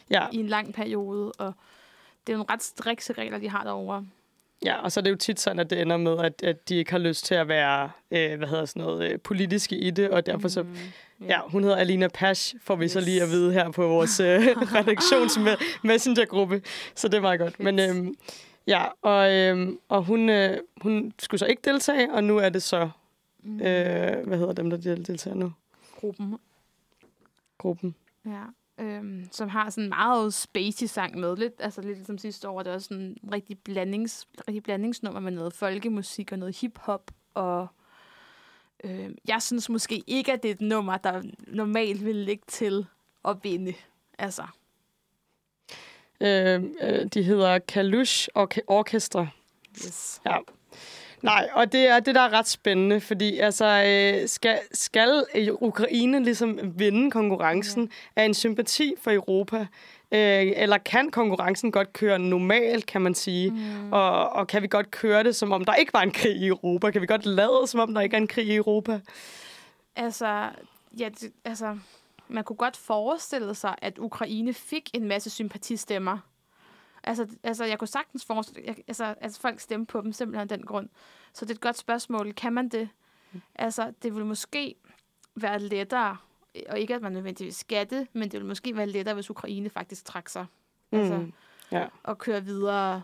Ja, 0.09 0.27
i 0.31 0.37
en 0.37 0.47
lang 0.47 0.73
periode, 0.73 1.31
og 1.31 1.53
det 2.27 2.33
er 2.33 2.37
nogle 2.37 2.53
ret 2.53 2.63
strikse 2.63 3.13
regler, 3.13 3.37
de 3.37 3.49
har 3.49 3.63
derovre. 3.63 4.05
ja, 4.65 4.81
og 4.81 4.91
så 4.91 4.99
er 4.99 5.01
det 5.01 5.11
jo 5.11 5.15
tit 5.15 5.39
sådan, 5.39 5.59
at 5.59 5.69
det 5.69 5.81
ender 5.81 5.97
med, 5.97 6.17
at, 6.19 6.43
at 6.43 6.69
de 6.69 6.75
ikke 6.75 6.91
har 6.91 6.97
lyst 6.99 7.25
til 7.25 7.35
at 7.35 7.47
være, 7.47 7.89
øh, 8.11 8.37
hvad 8.37 8.47
hedder 8.47 8.65
sådan 8.65 8.81
noget, 8.83 9.11
øh, 9.11 9.19
politiske 9.19 9.77
i 9.77 9.89
det, 9.91 10.09
og 10.09 10.25
derfor 10.25 10.47
så 10.47 10.63
Mm, 10.63 10.75
Ja, 11.27 11.39
hun 11.47 11.63
hedder 11.63 11.77
Alina 11.77 12.07
Pash, 12.07 12.55
får 12.63 12.75
vi 12.75 12.85
yes. 12.85 12.91
så 12.91 12.99
lige 12.99 13.21
at 13.23 13.29
vide 13.29 13.53
her 13.53 13.71
på 13.71 13.87
vores 13.87 14.19
øh, 14.19 14.41
redaktions 14.75 15.39
messengergruppe. 15.83 16.61
Så 16.95 17.07
det 17.07 17.17
er 17.17 17.21
meget 17.21 17.39
godt. 17.39 17.55
Fedt. 17.55 17.63
Men 17.63 17.79
øhm, 17.79 18.15
ja, 18.67 18.83
og, 19.01 19.33
øhm, 19.33 19.79
og 19.89 20.03
hun, 20.03 20.29
øh, 20.29 20.57
hun 20.81 21.13
skulle 21.19 21.39
så 21.39 21.45
ikke 21.45 21.61
deltage, 21.65 22.13
og 22.13 22.23
nu 22.23 22.37
er 22.37 22.49
det 22.49 22.63
så, 22.63 22.89
Mm. 23.45 23.55
øh, 23.59 24.27
hvad 24.27 24.37
hedder 24.37 24.53
dem, 24.53 24.69
der 24.69 24.77
del- 24.77 25.07
deltager 25.07 25.35
nu? 25.35 25.53
Gruppen, 25.95 26.37
Gruppen. 27.57 27.95
ja. 28.25 28.43
Øhm, 28.79 29.27
som 29.31 29.49
har 29.49 29.69
sådan 29.69 29.83
en 29.83 29.89
meget 29.89 30.33
spacey 30.33 30.85
sang 30.85 31.19
med. 31.19 31.37
Lidt, 31.37 31.53
altså 31.59 31.81
lidt 31.81 31.97
ligesom 31.97 32.17
sidste 32.17 32.49
år. 32.49 32.63
Det 32.63 32.69
er 32.69 32.73
også 32.75 32.87
sådan 32.87 33.03
en 33.03 33.17
rigtig, 33.33 33.59
blandings, 33.59 34.27
rigtig 34.47 34.63
blandingsnummer 34.63 35.19
med 35.19 35.31
noget 35.31 35.53
folkemusik 35.53 36.31
og 36.31 36.39
noget 36.39 36.57
hiphop. 36.57 37.11
Og 37.33 37.67
øh, 38.83 39.09
jeg 39.27 39.41
synes 39.41 39.69
måske 39.69 40.03
ikke, 40.07 40.33
at 40.33 40.43
det 40.43 40.49
er 40.49 40.55
et 40.55 40.61
nummer, 40.61 40.97
der 40.97 41.21
normalt 41.47 42.05
vil 42.05 42.15
ligge 42.15 42.43
til 42.47 42.85
at 43.25 43.37
vinde. 43.43 43.73
Altså, 44.19 44.43
Øh, 46.21 46.63
øh, 46.81 47.05
de 47.05 47.23
hedder 47.23 47.59
Kalush 47.59 48.27
Orke- 48.35 48.61
Orkestra. 48.67 49.27
yes. 49.85 50.21
Ja. 50.25 50.37
Nej, 51.25 51.49
og 51.53 51.71
det 51.71 51.87
er 51.87 51.99
det, 51.99 52.15
der 52.15 52.21
er 52.21 52.33
ret 52.33 52.47
spændende, 52.47 53.01
fordi 53.01 53.37
altså, 53.37 53.65
øh, 53.65 54.27
skal, 54.29 54.59
skal 54.71 55.25
Ukraine 55.61 56.23
ligesom 56.23 56.59
vinde 56.79 57.11
konkurrencen 57.11 57.89
af 58.15 58.23
en 58.23 58.33
sympati 58.33 58.93
for 59.01 59.11
Europa? 59.11 59.67
Øh, 60.11 60.53
eller 60.55 60.77
kan 60.77 61.11
konkurrencen 61.11 61.71
godt 61.71 61.93
køre 61.93 62.19
normalt, 62.19 62.85
kan 62.85 63.01
man 63.01 63.15
sige? 63.15 63.51
Mm. 63.51 63.93
Og, 63.93 64.29
og 64.29 64.47
kan 64.47 64.61
vi 64.61 64.67
godt 64.67 64.91
køre 64.91 65.23
det, 65.23 65.35
som 65.35 65.51
om 65.51 65.65
der 65.65 65.73
ikke 65.73 65.93
var 65.93 66.01
en 66.01 66.11
krig 66.11 66.35
i 66.35 66.47
Europa? 66.47 66.91
Kan 66.91 67.01
vi 67.01 67.07
godt 67.07 67.25
lade, 67.25 67.67
som 67.67 67.79
om 67.79 67.93
der 67.93 68.01
ikke 68.01 68.15
er 68.15 68.21
en 68.21 68.27
krig 68.27 68.47
i 68.47 68.55
Europa? 68.55 68.99
Altså, 69.95 70.49
ja, 70.99 71.09
det, 71.09 71.31
altså, 71.45 71.77
man 72.27 72.43
kunne 72.43 72.57
godt 72.57 72.77
forestille 72.77 73.55
sig, 73.55 73.75
at 73.81 73.97
Ukraine 73.97 74.53
fik 74.53 74.89
en 74.93 75.07
masse 75.07 75.29
sympatistemmer. 75.29 76.17
Altså, 77.07 77.27
altså 77.43 77.65
jeg 77.65 77.79
kunne 77.79 77.87
sagtens 77.87 78.25
forestille 78.25 78.63
jeg, 78.67 78.75
altså, 78.87 79.05
altså, 79.21 79.39
folk 79.41 79.59
stemte 79.59 79.91
på 79.91 80.01
dem 80.01 80.13
simpelthen 80.13 80.41
af 80.51 80.57
den 80.57 80.65
grund. 80.65 80.89
Så 81.33 81.45
det 81.45 81.51
er 81.51 81.55
et 81.55 81.61
godt 81.61 81.77
spørgsmål. 81.77 82.33
Kan 82.33 82.53
man 82.53 82.69
det? 82.69 82.89
Altså, 83.55 83.93
det 84.03 84.13
ville 84.13 84.27
måske 84.27 84.75
være 85.35 85.59
lettere, 85.59 86.17
og 86.69 86.79
ikke 86.79 86.95
at 86.95 87.01
man 87.01 87.11
nødvendigvis 87.11 87.55
skal 87.55 87.89
det, 87.89 88.07
men 88.13 88.23
det 88.23 88.33
ville 88.33 88.47
måske 88.47 88.75
være 88.75 88.87
lettere, 88.87 89.15
hvis 89.15 89.29
Ukraine 89.29 89.69
faktisk 89.69 90.05
trak 90.05 90.29
sig. 90.29 90.45
Altså, 90.91 91.17
Mm. 91.17 91.33
Ja. 91.71 91.87
og 92.03 92.17
køre 92.17 92.43
videre. 92.45 93.01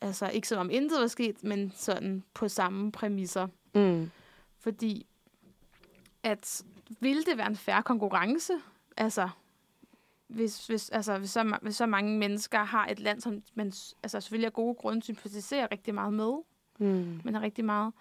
Altså, 0.00 0.28
ikke 0.28 0.48
som 0.48 0.58
om 0.58 0.70
intet 0.70 1.00
var 1.00 1.06
sket, 1.06 1.44
men 1.44 1.72
sådan 1.76 2.24
på 2.34 2.48
samme 2.48 2.92
præmisser. 2.92 3.48
Mm. 3.74 4.10
Fordi 4.58 5.06
at 6.22 6.62
ville 7.00 7.24
det 7.24 7.38
være 7.38 7.46
en 7.46 7.56
færre 7.56 7.82
konkurrence? 7.82 8.52
Altså, 8.96 9.28
hvis, 10.28 10.66
hvis, 10.66 10.90
altså, 10.90 11.18
hvis, 11.18 11.30
så, 11.30 11.58
hvis 11.62 11.76
så 11.76 11.86
mange 11.86 12.18
mennesker 12.18 12.58
har 12.64 12.86
et 12.86 13.00
land, 13.00 13.20
som 13.20 13.42
man 13.54 13.66
altså, 14.02 14.20
selvfølgelig 14.20 14.46
af 14.46 14.52
gode 14.52 14.74
grunde 14.74 15.02
sympatiserer 15.02 15.68
rigtig 15.72 15.94
meget 15.94 16.12
med, 16.12 16.32
Mm. 16.78 17.20
man 17.24 17.34
har 17.34 17.40
rigtig 17.40 17.64
meget 17.64 17.92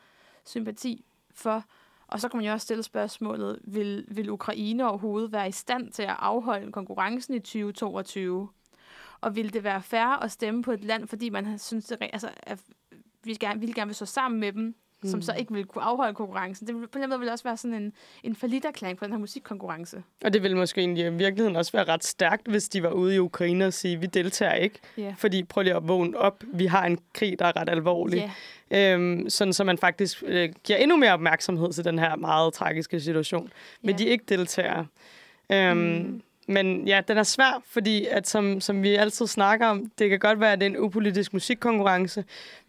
sympati 0.45 1.05
for. 1.31 1.63
Og 2.07 2.19
så 2.19 2.29
kan 2.29 2.37
man 2.37 2.45
jo 2.45 2.51
også 2.51 2.65
stille 2.65 2.83
spørgsmålet, 2.83 3.59
vil, 3.63 4.05
vil 4.07 4.29
Ukraine 4.29 4.87
overhovedet 4.89 5.31
være 5.31 5.47
i 5.47 5.51
stand 5.51 5.91
til 5.91 6.03
at 6.03 6.15
afholde 6.19 6.71
konkurrencen 6.71 7.33
i 7.33 7.39
2022? 7.39 8.49
Og 9.21 9.35
vil 9.35 9.53
det 9.53 9.63
være 9.63 9.81
fair 9.81 10.23
at 10.23 10.31
stemme 10.31 10.63
på 10.63 10.71
et 10.71 10.83
land, 10.83 11.07
fordi 11.07 11.29
man 11.29 11.45
har- 11.45 11.57
synes, 11.57 11.85
det, 11.85 11.97
altså, 12.13 12.29
at 12.43 12.59
vi 13.23 13.33
gerne, 13.33 13.59
ville 13.59 13.75
gerne 13.75 13.89
vil 13.89 13.95
stå 13.95 14.05
sammen 14.05 14.39
med 14.39 14.53
dem, 14.53 14.75
mm. 15.03 15.09
som 15.09 15.21
så 15.21 15.33
ikke 15.33 15.53
vil 15.53 15.65
kunne 15.65 15.83
afholde 15.83 16.13
konkurrencen? 16.13 16.67
Det 16.67 16.75
vil, 16.75 16.87
på 16.87 16.99
den 16.99 17.09
måde 17.09 17.19
vil 17.19 17.25
det 17.25 17.31
også 17.31 17.43
være 17.43 17.57
sådan 17.57 17.73
en, 17.73 17.93
en 18.23 18.35
forlitterklæring 18.35 18.97
på 18.97 19.05
den 19.05 19.13
her 19.13 19.19
musikkonkurrence. 19.19 20.03
Og 20.23 20.33
det 20.33 20.43
ville 20.43 20.57
måske 20.57 20.81
egentlig 20.81 21.05
i 21.05 21.09
virkeligheden 21.09 21.55
også 21.55 21.71
være 21.71 21.83
ret 21.83 22.03
stærkt, 22.03 22.47
hvis 22.47 22.69
de 22.69 22.83
var 22.83 22.91
ude 22.91 23.15
i 23.15 23.19
Ukraine 23.19 23.65
og 23.65 23.73
sige, 23.73 23.99
vi 23.99 24.05
deltager 24.05 24.53
ikke. 24.53 24.79
Ja. 24.97 25.15
Fordi 25.17 25.43
prøv 25.43 25.63
lige 25.63 25.75
at 25.75 25.87
vågne 25.87 26.17
op. 26.17 26.43
Vi 26.53 26.65
har 26.65 26.85
en 26.85 26.99
krig, 27.13 27.39
der 27.39 27.45
er 27.45 27.57
ret 27.61 27.69
alvorlig. 27.69 28.17
Ja, 28.17 28.31
Øhm, 28.71 29.29
sådan 29.29 29.53
så 29.53 29.63
man 29.63 29.77
faktisk 29.77 30.23
øh, 30.25 30.49
giver 30.63 30.79
endnu 30.79 30.97
mere 30.97 31.13
opmærksomhed 31.13 31.73
til 31.73 31.85
den 31.85 31.99
her 31.99 32.15
meget 32.15 32.53
tragiske 32.53 32.99
situation. 32.99 33.49
Men 33.81 33.89
ja. 33.89 33.97
de 33.97 34.05
ikke 34.05 34.25
deltager. 34.29 34.85
Øhm, 35.51 35.77
Mm. 35.77 36.21
Men 36.47 36.87
ja, 36.87 37.01
den 37.07 37.17
er 37.17 37.23
svær, 37.23 37.61
fordi 37.65 38.05
at 38.05 38.27
som, 38.27 38.61
som 38.61 38.83
vi 38.83 38.95
altid 38.95 39.27
snakker 39.27 39.67
om, 39.67 39.91
det 39.99 40.09
kan 40.09 40.19
godt 40.19 40.39
være, 40.39 40.51
at 40.53 40.59
det 40.59 40.65
er 40.65 40.69
en 40.69 40.77
upolitisk 40.77 41.33
musikkonkurrence, 41.33 42.23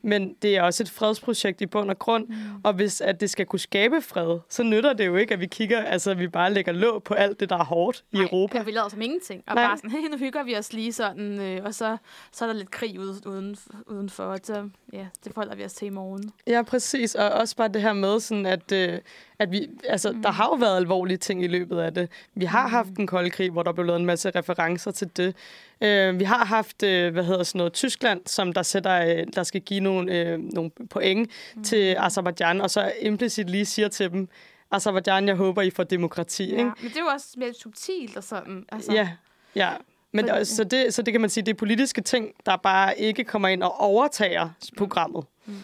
men 0.05 0.35
det 0.43 0.57
er 0.57 0.63
også 0.63 0.83
et 0.83 0.91
fredsprojekt 0.91 1.61
i 1.61 1.67
bund 1.67 1.91
og 1.91 1.99
grund. 1.99 2.27
Mm. 2.29 2.35
Og 2.65 2.73
hvis 2.73 3.01
at 3.01 3.21
det 3.21 3.31
skal 3.31 3.47
kunne 3.47 3.61
skabe 3.61 4.01
fred, 4.01 4.39
så 4.49 4.63
nytter 4.63 4.93
det 4.93 5.07
jo 5.07 5.17
ikke, 5.17 5.35
at 5.35 5.41
vi 5.41 5.47
kigger, 5.47 5.83
altså 5.83 6.11
at 6.11 6.19
vi 6.19 6.29
bare 6.29 6.53
lægger 6.53 6.73
låg 6.73 7.03
på 7.03 7.15
alt 7.15 7.41
det, 7.41 7.51
der 7.51 7.57
er 7.57 7.65
hårdt 7.65 8.05
i 8.13 8.17
Nej, 8.17 8.25
Europa. 8.25 8.63
Vi 8.63 8.71
lader 8.71 8.89
som 8.89 9.03
ingenting. 9.03 9.43
Og 9.47 9.55
Nej. 9.55 9.65
bare 9.65 9.77
sådan, 9.77 9.91
hey, 10.01 10.09
nu 10.11 10.17
hygger 10.17 10.43
vi 10.43 10.57
os 10.57 10.73
lige 10.73 10.93
sådan, 10.93 11.41
øh, 11.41 11.65
og 11.65 11.75
så, 11.75 11.97
så 12.33 12.45
er 12.45 12.47
der 12.47 12.55
lidt 12.55 12.71
krig 12.71 13.01
ude, 13.01 13.15
uden, 13.27 13.57
udenfor. 13.87 14.25
Og 14.25 14.39
så, 14.43 14.69
ja, 14.93 15.07
det 15.25 15.35
forholder 15.35 15.57
vi 15.57 15.65
os 15.65 15.73
til 15.73 15.87
i 15.87 15.91
morgen. 15.91 16.33
Ja, 16.47 16.63
præcis. 16.63 17.15
Og 17.15 17.31
også 17.31 17.57
bare 17.57 17.69
det 17.69 17.83
her 17.83 17.93
med, 17.93 18.21
sådan 18.21 18.47
at, 18.47 18.73
øh, 18.73 18.99
at 19.39 19.53
vi, 19.53 19.69
altså, 19.89 20.13
mm. 20.13 20.23
der 20.23 20.31
har 20.31 20.45
jo 20.45 20.55
været 20.55 20.77
alvorlige 20.77 21.17
ting 21.17 21.45
i 21.45 21.47
løbet 21.47 21.79
af 21.79 21.95
det. 21.95 22.09
Vi 22.35 22.45
har 22.45 22.67
mm. 22.67 22.73
haft 22.73 22.89
en 22.99 23.07
kold 23.07 23.31
krig, 23.31 23.51
hvor 23.51 23.63
der 23.63 23.73
blev 23.73 23.87
lavet 23.87 24.01
en 24.01 24.07
masse 24.07 24.31
referencer 24.31 24.91
til 24.91 25.11
det. 25.17 25.37
Øh, 25.81 26.19
vi 26.19 26.25
har 26.25 26.45
haft, 26.45 26.83
øh, 26.83 27.13
hvad 27.13 27.25
hedder 27.25 27.43
sådan 27.43 27.59
noget, 27.59 27.73
Tyskland, 27.73 28.21
som 28.27 28.53
der 28.53 28.63
sætter, 28.63 29.19
øh, 29.19 29.27
der 29.35 29.43
skal 29.43 29.61
give 29.61 29.81
nogle, 29.81 29.94
øh, 30.03 30.39
nogle 30.39 30.71
point 30.91 31.31
mm. 31.57 31.65
til 31.65 31.97
Azerbaijan, 31.99 32.61
og 32.61 32.71
så 32.71 32.93
implicit 33.01 33.51
lige 33.51 33.65
siger 33.67 33.89
til 33.89 34.11
dem, 34.11 34.29
Azerbaijan, 34.71 35.29
jeg 35.29 35.37
håber, 35.37 35.63
I 35.63 35.71
får 35.71 35.85
demokrati. 35.85 36.45
Ja, 36.51 36.59
Ikke? 36.59 36.65
men 36.81 36.89
det 36.91 36.97
er 36.97 37.01
jo 37.01 37.07
også 37.07 37.29
mere 37.37 37.53
subtilt 37.55 38.17
og 38.17 38.25
sådan. 38.25 38.65
Altså, 38.73 38.93
Ja, 38.93 39.11
ja. 39.55 39.73
Men 40.13 40.29
Fordi- 40.29 40.45
så, 40.45 40.65
det, 40.65 40.95
så 40.95 41.03
det 41.03 41.13
kan 41.15 41.21
man 41.21 41.31
sige, 41.31 41.45
det 41.45 41.53
er 41.53 41.57
politiske 41.57 42.01
ting, 42.01 42.33
der 42.47 42.57
bare 42.57 42.99
ikke 42.99 43.25
kommer 43.25 43.49
ind 43.49 43.63
og 43.63 43.81
overtager 43.81 44.49
programmet. 44.77 45.25
Mm. 45.47 45.55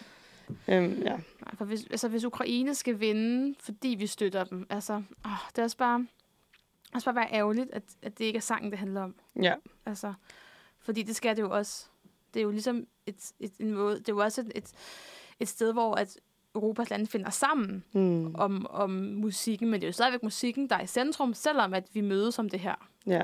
Øhm, 0.67 1.01
ja. 1.01 1.09
Nej, 1.09 1.55
for 1.57 1.65
hvis, 1.65 1.81
altså, 1.91 2.07
hvis 2.07 2.23
Ukraine 2.23 2.75
skal 2.75 2.99
vinde, 2.99 3.55
fordi 3.59 3.87
vi 3.99 4.07
støtter 4.07 4.43
dem, 4.43 4.67
altså, 4.69 4.93
åh, 5.25 5.31
det 5.55 5.57
er 5.59 5.63
også 5.63 5.77
bare, 5.77 6.07
også 6.93 7.05
bare 7.05 7.15
være 7.15 7.33
ærgerligt, 7.33 7.69
at, 7.73 7.83
at 8.03 8.17
det 8.17 8.25
ikke 8.25 8.37
er 8.37 8.41
sangen, 8.41 8.71
det 8.71 8.79
handler 8.79 9.01
om. 9.01 9.15
ja. 9.41 9.53
Altså, 9.85 10.13
fordi 10.83 11.03
det 11.03 11.15
skal 11.15 11.35
det 11.35 11.41
jo 11.41 11.51
også. 11.51 11.85
Det 12.33 12.39
er 12.39 12.43
jo 12.43 12.51
ligesom 12.51 12.85
et, 13.05 13.15
et, 13.39 13.51
en 13.59 13.73
måde, 13.73 13.99
det 13.99 14.09
er 14.09 14.13
jo 14.13 14.19
også 14.19 14.41
et, 14.41 14.51
et, 14.55 14.71
et 15.39 15.47
sted, 15.47 15.73
hvor 15.73 15.95
at 15.95 16.17
Europas 16.55 16.89
lande 16.89 17.07
finder 17.07 17.29
sammen 17.29 17.83
Mm. 17.93 18.35
om, 18.35 18.67
om 18.69 18.89
musikken, 18.89 19.69
men 19.69 19.79
det 19.81 19.83
er 19.83 19.89
jo 19.89 19.93
stadigvæk 19.93 20.23
musikken, 20.23 20.69
der 20.69 20.75
er 20.75 20.81
i 20.83 20.87
centrum, 20.87 21.33
selvom 21.33 21.73
at 21.73 21.83
vi 21.93 22.01
mødes 22.01 22.39
om 22.39 22.49
det 22.49 22.59
her. 22.59 22.87
Ja. 23.07 23.21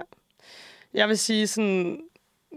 Jeg 0.93 1.07
vil 1.07 1.17
sige 1.17 1.47
sådan, 1.47 2.01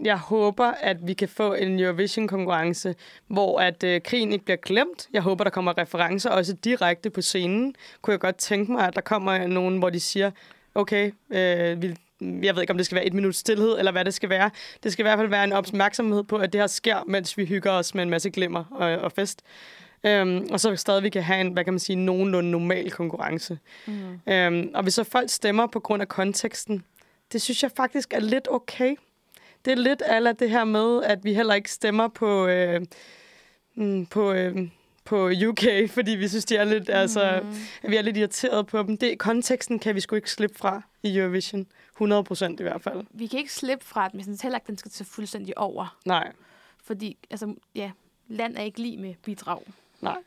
jeg 0.03 0.17
håber, 0.19 0.65
at 0.65 1.07
vi 1.07 1.13
kan 1.13 1.29
få 1.29 1.53
en 1.53 1.79
Eurovision-konkurrence, 1.79 2.95
hvor 3.27 3.59
at 3.59 3.83
øh, 3.83 4.01
krigen 4.01 4.31
ikke 4.33 4.45
bliver 4.45 4.57
glemt. 4.57 5.09
Jeg 5.13 5.21
håber, 5.21 5.43
der 5.43 5.51
kommer 5.51 5.77
referencer 5.77 6.29
også 6.29 6.53
direkte 6.53 7.09
på 7.09 7.21
scenen. 7.21 7.75
Kunne 8.01 8.11
jeg 8.11 8.19
godt 8.19 8.35
tænke 8.37 8.71
mig, 8.71 8.87
at 8.87 8.95
der 8.95 9.01
kommer 9.01 9.47
nogen, 9.47 9.77
hvor 9.77 9.89
de 9.89 9.99
siger, 9.99 10.31
okay, 10.75 11.11
øh, 11.29 11.81
vi, 11.81 11.95
jeg 12.21 12.55
ved 12.55 12.61
ikke, 12.61 12.71
om 12.71 12.77
det 12.77 12.85
skal 12.85 12.95
være 12.95 13.05
et 13.05 13.13
minut 13.13 13.35
stillhed, 13.35 13.79
eller 13.79 13.91
hvad 13.91 14.05
det 14.05 14.13
skal 14.13 14.29
være. 14.29 14.49
Det 14.83 14.91
skal 14.91 15.03
i 15.03 15.05
hvert 15.05 15.17
fald 15.17 15.29
være 15.29 15.43
en 15.43 15.53
opmærksomhed 15.53 16.23
på, 16.23 16.35
at 16.35 16.53
det 16.53 16.61
her 16.61 16.67
sker, 16.67 17.03
mens 17.07 17.37
vi 17.37 17.45
hygger 17.45 17.71
os 17.71 17.95
med 17.95 18.03
en 18.03 18.09
masse 18.09 18.29
glimmer 18.29 18.63
og, 18.71 18.89
og 18.89 19.11
fest. 19.11 19.41
Øhm, 20.03 20.47
og 20.51 20.59
så 20.59 20.75
stadig 20.75 21.03
vi 21.03 21.09
kan 21.09 21.23
have 21.23 21.41
en, 21.41 21.53
hvad 21.53 21.63
kan 21.63 21.73
man 21.73 21.79
sige, 21.79 21.95
nogenlunde 21.95 22.51
normal 22.51 22.91
konkurrence. 22.91 23.59
Mm. 23.85 24.33
Øhm, 24.33 24.71
og 24.73 24.83
hvis 24.83 24.93
så 24.93 25.03
folk 25.03 25.29
stemmer 25.29 25.67
på 25.67 25.79
grund 25.79 26.01
af 26.01 26.07
konteksten, 26.07 26.83
det 27.31 27.41
synes 27.41 27.63
jeg 27.63 27.71
faktisk 27.77 28.13
er 28.13 28.19
lidt 28.19 28.47
okay. 28.51 28.95
Det 29.65 29.71
er 29.71 29.75
lidt 29.75 30.01
af 30.01 30.35
det 30.35 30.49
her 30.49 30.63
med, 30.63 31.03
at 31.03 31.23
vi 31.23 31.33
heller 31.33 31.53
ikke 31.53 31.71
stemmer 31.71 32.07
på, 32.07 32.47
øh, 32.47 32.81
mm, 33.75 34.05
på, 34.05 34.31
øh, 34.31 34.67
på 35.05 35.29
UK, 35.47 35.63
fordi 35.95 36.11
vi 36.11 36.27
synes, 36.27 36.45
de 36.45 36.55
er 36.55 36.63
lidt, 36.63 36.87
mm. 36.87 36.93
altså, 36.93 37.41
vi 37.83 37.95
er 37.95 38.01
lidt 38.01 38.17
irriteret 38.17 38.67
på 38.67 38.83
dem. 38.83 38.97
Det, 38.97 39.19
konteksten 39.19 39.79
kan 39.79 39.95
vi 39.95 39.99
sgu 39.99 40.15
ikke 40.15 40.31
slippe 40.31 40.57
fra 40.57 40.81
i 41.03 41.17
Eurovision. 41.17 41.67
100 42.01 42.23
procent 42.23 42.59
i 42.59 42.63
hvert 42.63 42.81
fald. 42.81 43.03
Vi 43.11 43.27
kan 43.27 43.39
ikke 43.39 43.53
slippe 43.53 43.85
fra 43.85 44.05
det, 44.05 44.13
men 44.13 44.19
jeg 44.19 44.23
synes 44.25 44.41
heller 44.41 44.57
ikke, 44.57 44.67
den 44.67 44.77
skal 44.77 44.91
tage 44.91 45.05
fuldstændig 45.05 45.57
over. 45.57 45.97
Nej, 46.05 46.31
Fordi, 46.83 47.17
altså, 47.29 47.55
ja, 47.75 47.91
land 48.27 48.57
er 48.57 48.61
ikke 48.61 48.79
lige 48.81 48.97
med 48.97 49.13
bidrag. 49.25 49.61
nej. 50.01 50.17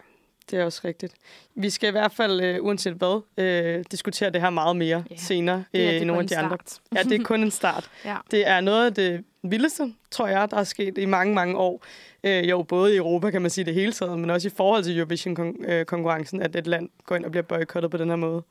Det 0.50 0.58
er 0.58 0.64
også 0.64 0.80
rigtigt. 0.84 1.14
Vi 1.54 1.70
skal 1.70 1.88
i 1.88 1.90
hvert 1.90 2.12
fald, 2.12 2.40
øh, 2.40 2.64
uanset 2.64 2.92
hvad, 2.94 3.22
øh, 3.36 3.84
diskutere 3.90 4.30
det 4.30 4.40
her 4.40 4.50
meget 4.50 4.76
mere 4.76 5.04
Ja. 5.10 5.16
senere 5.16 5.64
øh, 5.74 5.80
det 5.80 5.96
er 6.02 6.04
nogle 6.04 6.22
af 6.22 6.28
de 6.28 6.36
andre. 6.38 6.58
Ja, 6.96 7.02
det 7.02 7.20
er 7.20 7.24
kun 7.24 7.42
en 7.42 7.50
start. 7.50 7.90
Ja. 8.04 8.16
Det 8.30 8.46
er 8.48 8.60
noget 8.60 8.86
af 8.86 8.94
det 8.94 9.24
vildeste, 9.42 9.94
tror 10.10 10.26
jeg, 10.26 10.50
der 10.50 10.56
er 10.56 10.64
sket 10.64 10.98
i 10.98 11.04
mange, 11.06 11.34
mange 11.34 11.56
år. 11.56 11.84
Øh, 12.24 12.50
jo, 12.50 12.62
både 12.62 12.94
i 12.94 12.96
Europa, 12.96 13.30
kan 13.30 13.42
man 13.42 13.50
sige 13.50 13.64
det 13.64 13.74
hele 13.74 13.92
taget, 13.92 14.18
men 14.18 14.30
også 14.30 14.48
i 14.48 14.52
forhold 14.56 14.84
til 14.84 14.98
Eurovision-konkurrencen, 14.98 16.42
at 16.42 16.56
et 16.56 16.66
land 16.66 16.88
går 17.04 17.16
ind 17.16 17.24
og 17.24 17.30
bliver 17.30 17.42
boykottet 17.44 17.90
på 17.90 17.96
den 17.96 18.08
her 18.08 18.16
måde. 18.16 18.42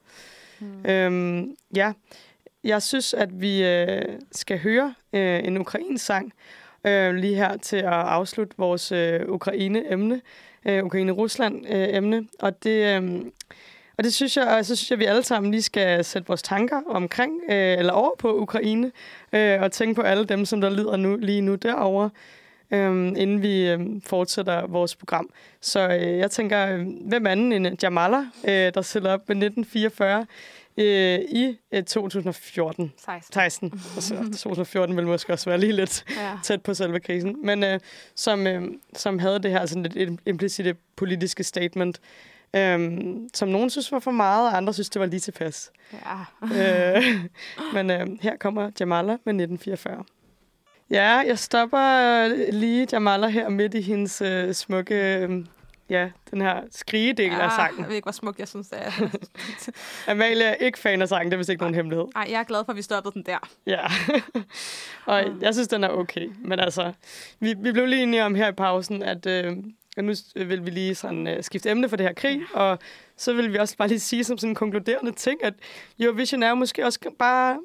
Mm. 0.59 0.85
Øhm, 0.85 1.55
ja, 1.75 1.93
jeg 2.63 2.81
synes, 2.81 3.13
at 3.13 3.41
vi 3.41 3.63
øh, 3.63 4.01
skal 4.31 4.59
høre 4.59 4.93
øh, 5.13 5.39
en 5.43 5.57
ukrainsk 5.57 6.05
sang 6.05 6.33
øh, 6.83 7.15
lige 7.15 7.35
her 7.35 7.57
til 7.57 7.77
at 7.77 7.93
afslutte 7.93 8.53
vores 8.57 8.91
øh, 8.91 9.19
Ukraine-emne, 9.27 10.21
øh, 10.65 10.85
Ukraine-Rusland-emne. 10.85 12.17
Øh, 12.17 12.23
og 12.39 12.63
det... 12.63 13.01
Øh, 13.03 13.21
og 13.97 14.03
det 14.03 14.13
synes 14.13 14.37
jeg, 14.37 14.47
og 14.47 14.65
så 14.65 14.75
synes 14.75 14.91
jeg, 14.91 14.95
at 14.95 14.99
vi 14.99 15.05
alle 15.05 15.23
sammen 15.23 15.51
lige 15.51 15.61
skal 15.61 16.05
sætte 16.05 16.27
vores 16.27 16.41
tanker 16.41 16.81
omkring, 16.87 17.31
øh, 17.49 17.77
eller 17.77 17.93
over 17.93 18.15
på 18.19 18.37
Ukraine, 18.37 18.91
øh, 19.33 19.61
og 19.61 19.71
tænke 19.71 19.95
på 19.95 20.01
alle 20.01 20.25
dem, 20.25 20.45
som 20.45 20.61
der 20.61 20.69
lider 20.69 20.97
nu, 20.97 21.15
lige 21.15 21.41
nu 21.41 21.55
derovre, 21.55 22.09
øh, 22.71 23.07
inden 23.07 23.41
vi 23.41 23.69
øh, 23.69 23.79
fortsætter 24.05 24.67
vores 24.67 24.95
program. 24.95 25.29
Så 25.61 25.89
øh, 25.89 26.17
jeg 26.17 26.31
tænker, 26.31 26.67
øh, 26.67 26.87
hvem 27.01 27.27
anden 27.27 27.51
end 27.51 27.83
Jamala, 27.83 28.17
øh, 28.47 28.73
der 28.73 28.81
stiller 28.81 29.13
op 29.13 29.29
med 29.29 29.35
1944 29.35 30.25
øh, 30.77 31.19
i 31.19 31.57
øh, 31.71 31.83
2014. 31.83 32.93
16. 33.05 33.33
16. 33.33 33.71
Altså, 33.95 34.15
2014 34.15 34.97
vil 34.97 35.07
måske 35.07 35.33
også 35.33 35.49
være 35.49 35.59
lige 35.59 35.71
lidt 35.73 36.05
Ja. 36.17 36.31
tæt 36.43 36.61
på 36.61 36.73
selve 36.73 36.99
krisen, 36.99 37.35
men 37.45 37.63
øh, 37.63 37.79
som, 38.15 38.47
øh, 38.47 38.61
som 38.95 39.19
havde 39.19 39.39
det 39.39 39.51
her 39.51 39.65
sådan 39.65 39.83
lidt 39.83 40.19
implicite 40.25 40.75
politiske 40.95 41.43
statement, 41.43 41.99
øh, 42.55 42.91
som 43.33 43.47
nogen 43.49 43.69
synes 43.69 43.91
var 43.91 43.99
for 43.99 44.11
meget, 44.11 44.47
og 44.49 44.57
andre 44.57 44.73
synes, 44.73 44.89
det 44.89 44.99
var 44.99 45.05
lige 45.05 45.19
tilpas. 45.19 45.71
ja. 45.93 46.97
øh, 46.97 47.03
men 47.73 47.91
øh, 47.91 48.07
her 48.21 48.37
kommer 48.37 48.71
Jamala 48.79 49.11
med 49.11 49.33
1944. 49.33 50.03
Ja, 50.91 51.09
jeg 51.27 51.39
stopper 51.39 51.79
øh, 52.25 52.53
lige 52.53 52.87
Jamala 52.91 53.27
her 53.27 53.49
midt 53.49 53.73
i 53.73 53.81
hendes 53.81 54.21
øh, 54.21 54.53
smukke, 54.53 54.95
øh, 54.95 55.45
ja, 55.89 56.09
den 56.31 56.41
her 56.41 56.61
skrigedel 56.71 57.31
af 57.31 57.37
Jeg 57.37 57.51
sangen. 57.55 57.87
ved 57.87 57.95
ikke, 57.95 58.05
hvor 58.05 58.11
smukt 58.11 58.39
jeg 58.39 58.47
synes, 58.47 58.67
det 58.69 58.79
er. 58.81 58.91
Amalie 60.11 60.43
er 60.43 60.53
ikke 60.53 60.79
fan 60.79 61.01
af 61.01 61.07
sangen, 61.07 61.31
det 61.31 61.33
er 61.33 61.37
vist 61.37 61.49
ikke 61.49 61.61
nogen 61.61 61.75
hemmelighed. 61.75 62.05
Ej, 62.15 62.27
jeg 62.29 62.39
er 62.39 62.43
glad 62.43 62.65
for, 62.65 62.71
at 62.71 62.77
vi 62.77 62.81
stoppede 62.81 63.13
den 63.13 63.23
der. 63.25 63.37
Ja, 63.67 63.85
og 65.13 65.41
jeg 65.41 65.53
synes, 65.53 65.67
den 65.67 65.83
er 65.83 65.89
okay. 65.89 66.29
Men 66.39 66.59
altså, 66.59 66.93
vi, 67.39 67.53
vi 67.57 67.71
blev 67.71 67.85
lige 67.85 68.03
enige 68.03 68.23
om 68.23 68.35
her 68.35 68.47
i 68.47 68.51
pausen, 68.51 69.03
at 69.03 69.25
øh, 69.25 69.57
nu 69.97 70.13
vil 70.35 70.65
vi 70.65 70.69
lige 70.69 70.95
sådan, 70.95 71.27
øh, 71.27 71.43
skifte 71.43 71.69
emne 71.69 71.89
for 71.89 71.95
det 71.95 72.05
her 72.05 72.13
krig, 72.13 72.41
og 72.53 72.79
så 73.17 73.33
vil 73.33 73.53
vi 73.53 73.57
også 73.57 73.77
bare 73.77 73.87
lige 73.87 73.99
sige 73.99 74.23
som 74.23 74.37
sådan 74.37 74.51
en 74.51 74.55
konkluderende 74.55 75.11
ting, 75.11 75.43
at 75.43 75.53
Eurovision 75.99 76.43
er 76.43 76.49
jo 76.49 76.55
måske 76.55 76.85
også 76.85 76.99
bare, 77.19 77.57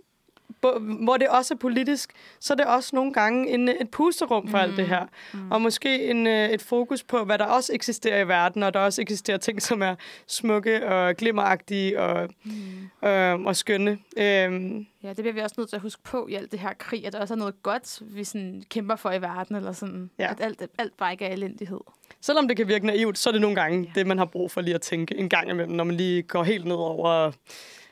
hvor 1.04 1.16
det 1.16 1.28
også 1.28 1.54
er 1.54 1.58
politisk, 1.58 2.12
så 2.40 2.52
er 2.52 2.56
det 2.56 2.66
også 2.66 2.96
nogle 2.96 3.12
gange 3.12 3.48
en, 3.50 3.68
et 3.68 3.90
pusterum 3.90 4.48
for 4.48 4.58
mm. 4.58 4.62
alt 4.62 4.76
det 4.76 4.86
her. 4.86 5.06
Mm. 5.32 5.50
Og 5.50 5.62
måske 5.62 6.10
en, 6.10 6.26
øh, 6.26 6.48
et 6.48 6.62
fokus 6.62 7.02
på, 7.02 7.24
hvad 7.24 7.38
der 7.38 7.44
også 7.44 7.72
eksisterer 7.74 8.20
i 8.20 8.28
verden, 8.28 8.62
og 8.62 8.74
der 8.74 8.80
også 8.80 9.02
eksisterer 9.02 9.38
ting, 9.38 9.62
som 9.62 9.82
er 9.82 9.94
smukke 10.26 10.88
og 10.88 11.16
glimmeragtige 11.16 12.00
og, 12.00 12.28
mm. 12.44 13.08
øh, 13.08 13.40
og 13.40 13.56
skønne. 13.56 13.98
Øh, 14.16 14.84
Ja, 15.02 15.08
det 15.08 15.16
bliver 15.16 15.32
vi 15.32 15.40
også 15.40 15.54
nødt 15.58 15.68
til 15.68 15.76
at 15.76 15.82
huske 15.82 16.02
på 16.02 16.26
i 16.26 16.34
alt 16.34 16.52
det 16.52 16.60
her 16.60 16.72
krig, 16.78 17.06
at 17.06 17.12
der 17.12 17.20
også 17.20 17.34
er 17.34 17.38
noget 17.38 17.62
godt, 17.62 18.02
vi 18.02 18.24
sådan 18.24 18.62
kæmper 18.70 18.96
for 18.96 19.12
i 19.12 19.22
verden, 19.22 19.56
eller 19.56 19.72
sådan, 19.72 20.10
ja. 20.18 20.30
at 20.30 20.40
alt, 20.40 20.62
alt 20.78 20.96
bare 20.96 21.12
ikke 21.12 21.24
er 21.24 21.32
elendighed. 21.32 21.80
Selvom 22.20 22.48
det 22.48 22.56
kan 22.56 22.68
virke 22.68 22.86
naivt, 22.86 23.18
så 23.18 23.30
er 23.30 23.32
det 23.32 23.40
nogle 23.40 23.56
gange 23.56 23.82
ja. 23.82 24.00
det, 24.00 24.06
man 24.06 24.18
har 24.18 24.24
brug 24.24 24.50
for 24.50 24.60
lige 24.60 24.74
at 24.74 24.80
tænke 24.80 25.16
en 25.16 25.28
gang 25.28 25.50
imellem, 25.50 25.72
når 25.72 25.84
man 25.84 25.96
lige 25.96 26.22
går 26.22 26.42
helt 26.42 26.64
ned 26.64 26.76
over, 26.76 27.32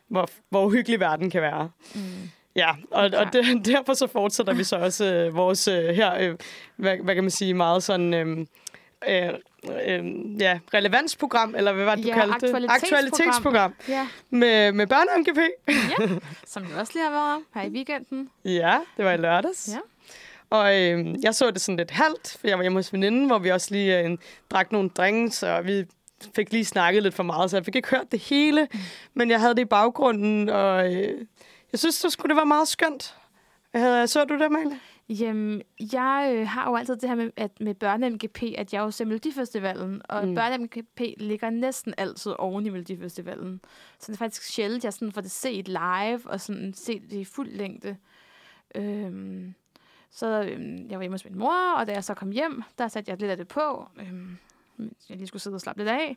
hvor, 0.09 0.29
hvor 0.51 0.67
uhyggelig 0.67 1.01
verden 1.01 1.31
kan 1.31 1.43
være. 1.43 1.71
Mm. 1.95 2.01
Ja, 2.57 2.71
og, 2.91 3.11
og 3.17 3.33
det, 3.33 3.45
derfor 3.75 3.95
så 3.95 4.07
fortsætter 4.07 4.55
vi 4.55 4.65
så 4.65 4.77
også 4.77 5.05
øh, 5.05 5.37
vores 5.37 5.69
øh, 5.69 5.85
her, 5.89 6.15
øh, 6.21 6.37
hvad, 6.77 6.97
hvad 7.05 7.15
kan 7.15 7.25
man 7.25 7.31
sige, 7.31 7.55
meget 7.55 7.83
sådan... 7.83 8.15
Øh, 8.15 8.47
øh, 9.09 9.29
øh, 9.87 10.05
ja, 10.41 10.59
relevansprogram, 10.75 11.55
eller 11.55 11.73
hvad 11.73 11.85
var 11.85 11.95
det, 11.95 12.05
du 12.05 12.09
Ja, 12.09 12.15
kaldte 12.15 12.47
det? 12.47 12.71
aktualitetsprogram. 12.71 12.75
Aktualitetsprogram 12.75 13.75
Ja, 13.89 14.09
med, 14.31 14.73
med 14.73 14.87
børne-MGP. 14.87 15.41
ja. 15.69 16.09
som 16.53 16.63
jo 16.63 16.79
også 16.79 16.93
lige 16.95 17.05
har 17.05 17.11
været 17.11 17.43
her 17.55 17.63
i 17.63 17.69
weekenden. 17.69 18.31
Ja, 18.45 18.79
det 18.97 19.05
var 19.05 19.13
i 19.13 19.17
lørdags. 19.17 19.69
Ja. 19.73 19.79
Og 20.51 20.81
øh, 20.83 21.15
jeg 21.23 21.35
så 21.35 21.51
det 21.51 21.61
sådan 21.61 21.77
lidt 21.77 21.91
halvt, 21.91 22.37
for 22.41 22.49
jeg 22.49 22.59
var 22.59 22.63
hjemme 22.63 22.79
hos 22.79 22.93
veninden, 22.93 23.27
hvor 23.27 23.39
vi 23.39 23.51
også 23.51 23.69
lige 23.71 24.01
øh, 24.01 24.19
drak 24.51 24.73
nogle 24.73 24.89
drinks, 24.91 25.43
og 25.43 25.67
vi 25.67 25.85
fik 26.37 26.53
lige 26.53 26.65
snakket 26.65 27.03
lidt 27.03 27.15
for 27.15 27.23
meget, 27.23 27.51
så 27.51 27.57
jeg 27.57 27.65
fik 27.65 27.77
ikke 27.77 27.89
hørt 27.89 28.13
det 28.13 28.21
hele, 28.21 28.69
mm. 28.73 28.79
men 29.15 29.31
jeg 29.31 29.41
havde 29.41 29.55
det 29.55 29.63
i 29.63 29.65
baggrunden, 29.65 30.49
og 30.49 30.95
øh, 30.95 31.21
jeg 31.77 31.81
synes, 31.81 31.95
så 31.95 32.11
skulle 32.11 32.29
det 32.31 32.37
være 32.37 32.47
meget 32.47 32.69
skønt. 32.69 33.17
Så 34.07 34.25
du 34.29 34.35
det, 34.35 34.43
Amalie? 34.43 34.81
Jamen, 35.09 35.63
jeg 35.93 36.33
øh, 36.37 36.49
har 36.49 36.71
jo 36.71 36.77
altid 36.77 36.97
det 36.97 37.09
her 37.09 37.17
med, 37.17 37.31
at 37.37 37.61
med 37.61 37.75
børne-MGP, 37.85 38.55
at 38.61 38.73
jeg 38.73 38.79
er 38.81 38.85
jo 38.85 38.91
til 38.91 39.07
Melodifestivalen, 39.07 40.03
og 40.09 40.29
Mm. 40.29 40.39
børne-MGP 40.39 41.15
ligger 41.19 41.51
næsten 41.51 41.95
altid 41.99 42.33
oven 42.39 42.67
i 42.67 42.69
Melodifestivalen. 42.71 43.61
Så 43.99 44.13
det 44.13 44.13
er 44.13 44.19
faktisk 44.25 44.43
sjældent, 44.43 44.85
jeg 44.85 44.93
sådan 44.93 45.13
får 45.13 45.21
det 45.21 45.31
set 45.31 45.69
live, 45.69 46.21
og 46.25 46.41
sådan 46.41 46.75
set 46.75 47.03
det 47.11 47.17
i 47.17 47.25
fuld 47.25 47.51
længde. 47.53 47.97
Øhm, 48.75 49.55
så 50.11 50.27
øhm, 50.43 50.87
jeg 50.91 50.99
var 50.99 51.03
hjemme 51.03 51.15
hos 51.15 51.25
min 51.25 51.39
mor, 51.39 51.73
og 51.79 51.87
da 51.87 51.93
jeg 51.93 52.05
så 52.05 52.15
kom 52.15 52.31
hjem, 52.31 52.63
der 52.79 52.89
satte 52.89 53.11
jeg 53.11 53.19
lidt 53.21 53.31
af 53.31 53.37
det 53.37 53.49
på. 53.49 53.89
Øhm, 54.01 54.37
jeg 55.09 55.17
lige 55.17 55.27
skulle 55.27 55.43
sidde 55.43 55.55
og 55.55 55.61
slappe 55.61 55.81
lidt 55.81 55.89
af. 55.91 56.17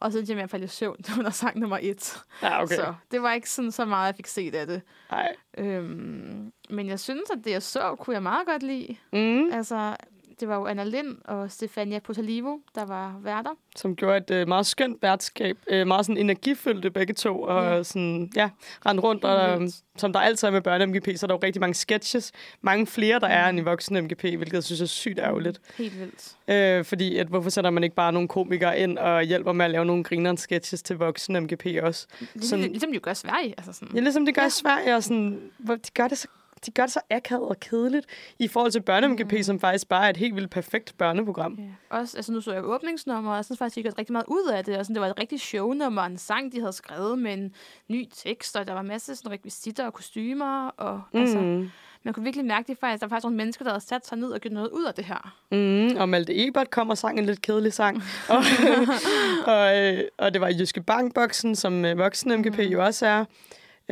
Og 0.00 0.12
så 0.12 0.18
endte 0.18 0.30
jeg 0.30 0.36
med 0.36 0.44
at 0.44 0.50
falde 0.50 0.64
i 0.64 0.68
søvn 0.68 0.96
under 1.18 1.30
sang 1.30 1.58
nummer 1.58 1.78
et. 1.82 2.22
Ja, 2.42 2.62
okay. 2.62 2.74
Så 2.76 2.94
det 3.10 3.22
var 3.22 3.32
ikke 3.32 3.50
sådan 3.50 3.72
så 3.72 3.84
meget, 3.84 4.06
jeg 4.06 4.14
fik 4.16 4.26
set 4.26 4.54
af 4.54 4.66
det. 4.66 4.82
Nej. 5.10 5.36
Øhm, 5.58 6.52
men 6.70 6.86
jeg 6.86 7.00
synes, 7.00 7.30
at 7.30 7.44
det, 7.44 7.50
jeg 7.50 7.62
så, 7.62 7.94
kunne 7.94 8.14
jeg 8.14 8.22
meget 8.22 8.46
godt 8.46 8.62
lide. 8.62 8.96
Mm, 9.12 9.52
Altså, 9.52 9.96
det 10.40 10.48
var 10.48 10.56
jo 10.56 10.66
Anna 10.66 10.84
Lind 10.84 11.16
og 11.24 11.50
Stefania 11.50 11.98
Potalivo, 11.98 12.58
der 12.74 12.84
var 12.84 13.16
værter. 13.22 13.50
som 13.76 13.96
gjorde 13.96 14.16
et 14.16 14.30
øh, 14.30 14.48
meget 14.48 14.66
skønt 14.66 15.02
værtskab. 15.02 15.56
Øh, 15.70 15.86
meget 15.86 16.06
sådan 16.06 16.16
energifyldte 16.16 16.90
begge 16.90 17.14
to, 17.14 17.42
og 17.42 17.64
Ja. 17.76 17.82
sådan, 17.82 18.30
ja, 18.36 18.50
rendte 18.86 19.02
rundt, 19.02 19.24
og 19.24 19.62
øh, 19.62 19.68
som 19.96 20.12
der 20.12 20.20
altid 20.20 20.48
er 20.48 20.52
med 20.52 20.60
børne-MGP, 20.68 21.16
så 21.16 21.26
er 21.26 21.28
der 21.28 21.34
jo 21.34 21.40
rigtig 21.42 21.60
mange 21.60 21.74
sketches. 21.74 22.32
Mange 22.60 22.86
flere, 22.86 23.20
der 23.20 23.26
er 23.26 23.48
end 23.48 23.58
i 23.58 23.62
voksen 23.62 24.04
MGP, 24.04 24.20
hvilket 24.22 24.52
jeg 24.52 24.64
synes 24.64 24.80
er 24.80 24.86
sygt 24.86 25.18
ærgerligt. 25.18 25.60
Helt 25.78 26.00
vildt. 26.00 26.36
Øh, 26.48 26.84
fordi, 26.84 27.16
at, 27.16 27.26
hvorfor 27.26 27.50
sætter 27.50 27.70
man 27.70 27.84
ikke 27.84 27.96
bare 27.96 28.12
nogle 28.12 28.28
komikere 28.28 28.78
ind 28.78 28.98
og 28.98 29.22
hjælper 29.22 29.52
med 29.52 29.64
at 29.64 29.70
lave 29.70 29.84
nogle 29.84 30.04
grineren 30.04 30.36
sketches 30.36 30.82
til 30.82 30.96
voksen 30.96 31.40
MGP 31.42 31.66
også? 31.82 32.06
Ligesom, 32.20 32.42
Sådan- 32.42 32.70
ligesom 32.70 32.90
de 32.90 32.94
jo 32.94 33.00
gør 33.02 33.10
i 33.10 33.14
Sverige. 33.14 33.54
Altså 33.58 33.72
sådan. 33.72 33.94
Ja, 33.94 34.00
ligesom 34.00 34.26
de 34.26 34.32
gør 34.32 34.42
Ja. 34.42 34.46
i 34.48 34.50
Sverige, 34.50 34.96
og 34.96 35.02
sådan, 35.02 35.40
hvor 35.58 35.74
de 35.74 35.90
gør 35.94 36.08
det 36.08 36.18
så 36.18 36.28
de 36.66 36.70
gør 36.70 36.82
det 36.82 36.92
så 36.92 37.00
akavet 37.10 37.48
og 37.48 37.60
kedeligt 37.60 38.06
i 38.38 38.48
forhold 38.48 38.72
til 38.72 38.82
børne-MGP, 38.90 39.36
mm. 39.36 39.42
som 39.42 39.60
faktisk 39.60 39.88
bare 39.88 40.06
er 40.06 40.10
et 40.10 40.16
helt 40.16 40.34
vildt 40.34 40.50
perfekt 40.50 40.94
børneprogram. 40.98 41.54
Ja. 41.58 41.96
Også, 41.96 42.16
altså 42.16 42.32
nu 42.32 42.40
så 42.40 42.52
jeg 42.52 42.64
åbningsnummer, 42.64 43.30
og 43.30 43.36
jeg 43.36 43.44
synes 43.44 43.58
faktisk, 43.58 43.76
de 43.76 43.82
gjorde 43.82 43.98
rigtig 43.98 44.12
meget 44.12 44.26
ud 44.28 44.50
af 44.52 44.64
det. 44.64 44.78
Og 44.78 44.84
sådan, 44.84 44.94
det 44.94 45.00
var 45.00 45.08
et 45.08 45.20
rigtig 45.20 45.40
shownummer, 45.40 46.02
en 46.02 46.18
sang, 46.18 46.52
de 46.52 46.60
havde 46.60 46.72
skrevet 46.72 47.18
med 47.18 47.32
en 47.32 47.54
ny 47.88 48.04
tekst, 48.14 48.56
og 48.56 48.66
der 48.66 48.72
var 48.72 48.82
masser 48.82 49.12
af 49.12 49.16
sådan 49.16 49.32
rekvisitter 49.32 49.86
og 49.86 49.92
kostymer. 49.92 50.68
Og, 50.68 51.02
mm. 51.12 51.20
altså, 51.20 51.66
man 52.02 52.14
kunne 52.14 52.24
virkelig 52.24 52.46
mærke 52.46 52.66
det 52.66 52.78
faktisk. 52.80 53.00
Der 53.00 53.06
var 53.06 53.10
faktisk 53.10 53.24
nogle 53.24 53.36
mennesker, 53.36 53.64
der 53.64 53.70
havde 53.72 53.84
sat 53.84 54.06
sig 54.06 54.18
ned 54.18 54.30
og 54.30 54.40
gjort 54.40 54.52
noget 54.52 54.68
ud 54.70 54.84
af 54.84 54.94
det 54.94 55.04
her. 55.04 55.36
Mm, 55.50 55.96
og 55.96 56.08
Malte 56.08 56.46
Ebert 56.46 56.70
kom 56.70 56.90
og 56.90 56.98
sang 56.98 57.18
en 57.18 57.26
lidt 57.26 57.42
kedelig 57.42 57.72
sang. 57.72 57.96
og, 58.28 58.42
og, 59.46 59.78
øh, 59.78 60.04
og 60.18 60.32
det 60.32 60.40
var 60.40 60.48
Jyske 60.48 60.82
Bankboksen, 60.82 61.56
som 61.56 61.84
øh, 61.84 61.98
voksen 61.98 62.40
MGP 62.40 62.58
mm. 62.58 62.64
jo 62.64 62.84
også 62.84 63.06
er. 63.06 63.24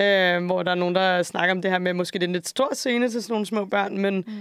Øh, 0.01 0.47
hvor 0.47 0.63
der 0.63 0.71
er 0.71 0.75
nogen, 0.75 0.95
der 0.95 1.23
snakker 1.23 1.55
om 1.55 1.63
det 1.63 1.71
her 1.71 1.79
med, 1.79 1.93
måske 1.95 2.19
det 2.19 2.25
er 2.25 2.29
en 2.29 2.33
lidt 2.33 2.49
stor 2.49 2.75
scene 2.75 3.09
til 3.09 3.23
sådan 3.23 3.33
nogle 3.33 3.47
små 3.47 3.65
børn, 3.65 3.99
men 3.99 4.25
Mm. 4.27 4.33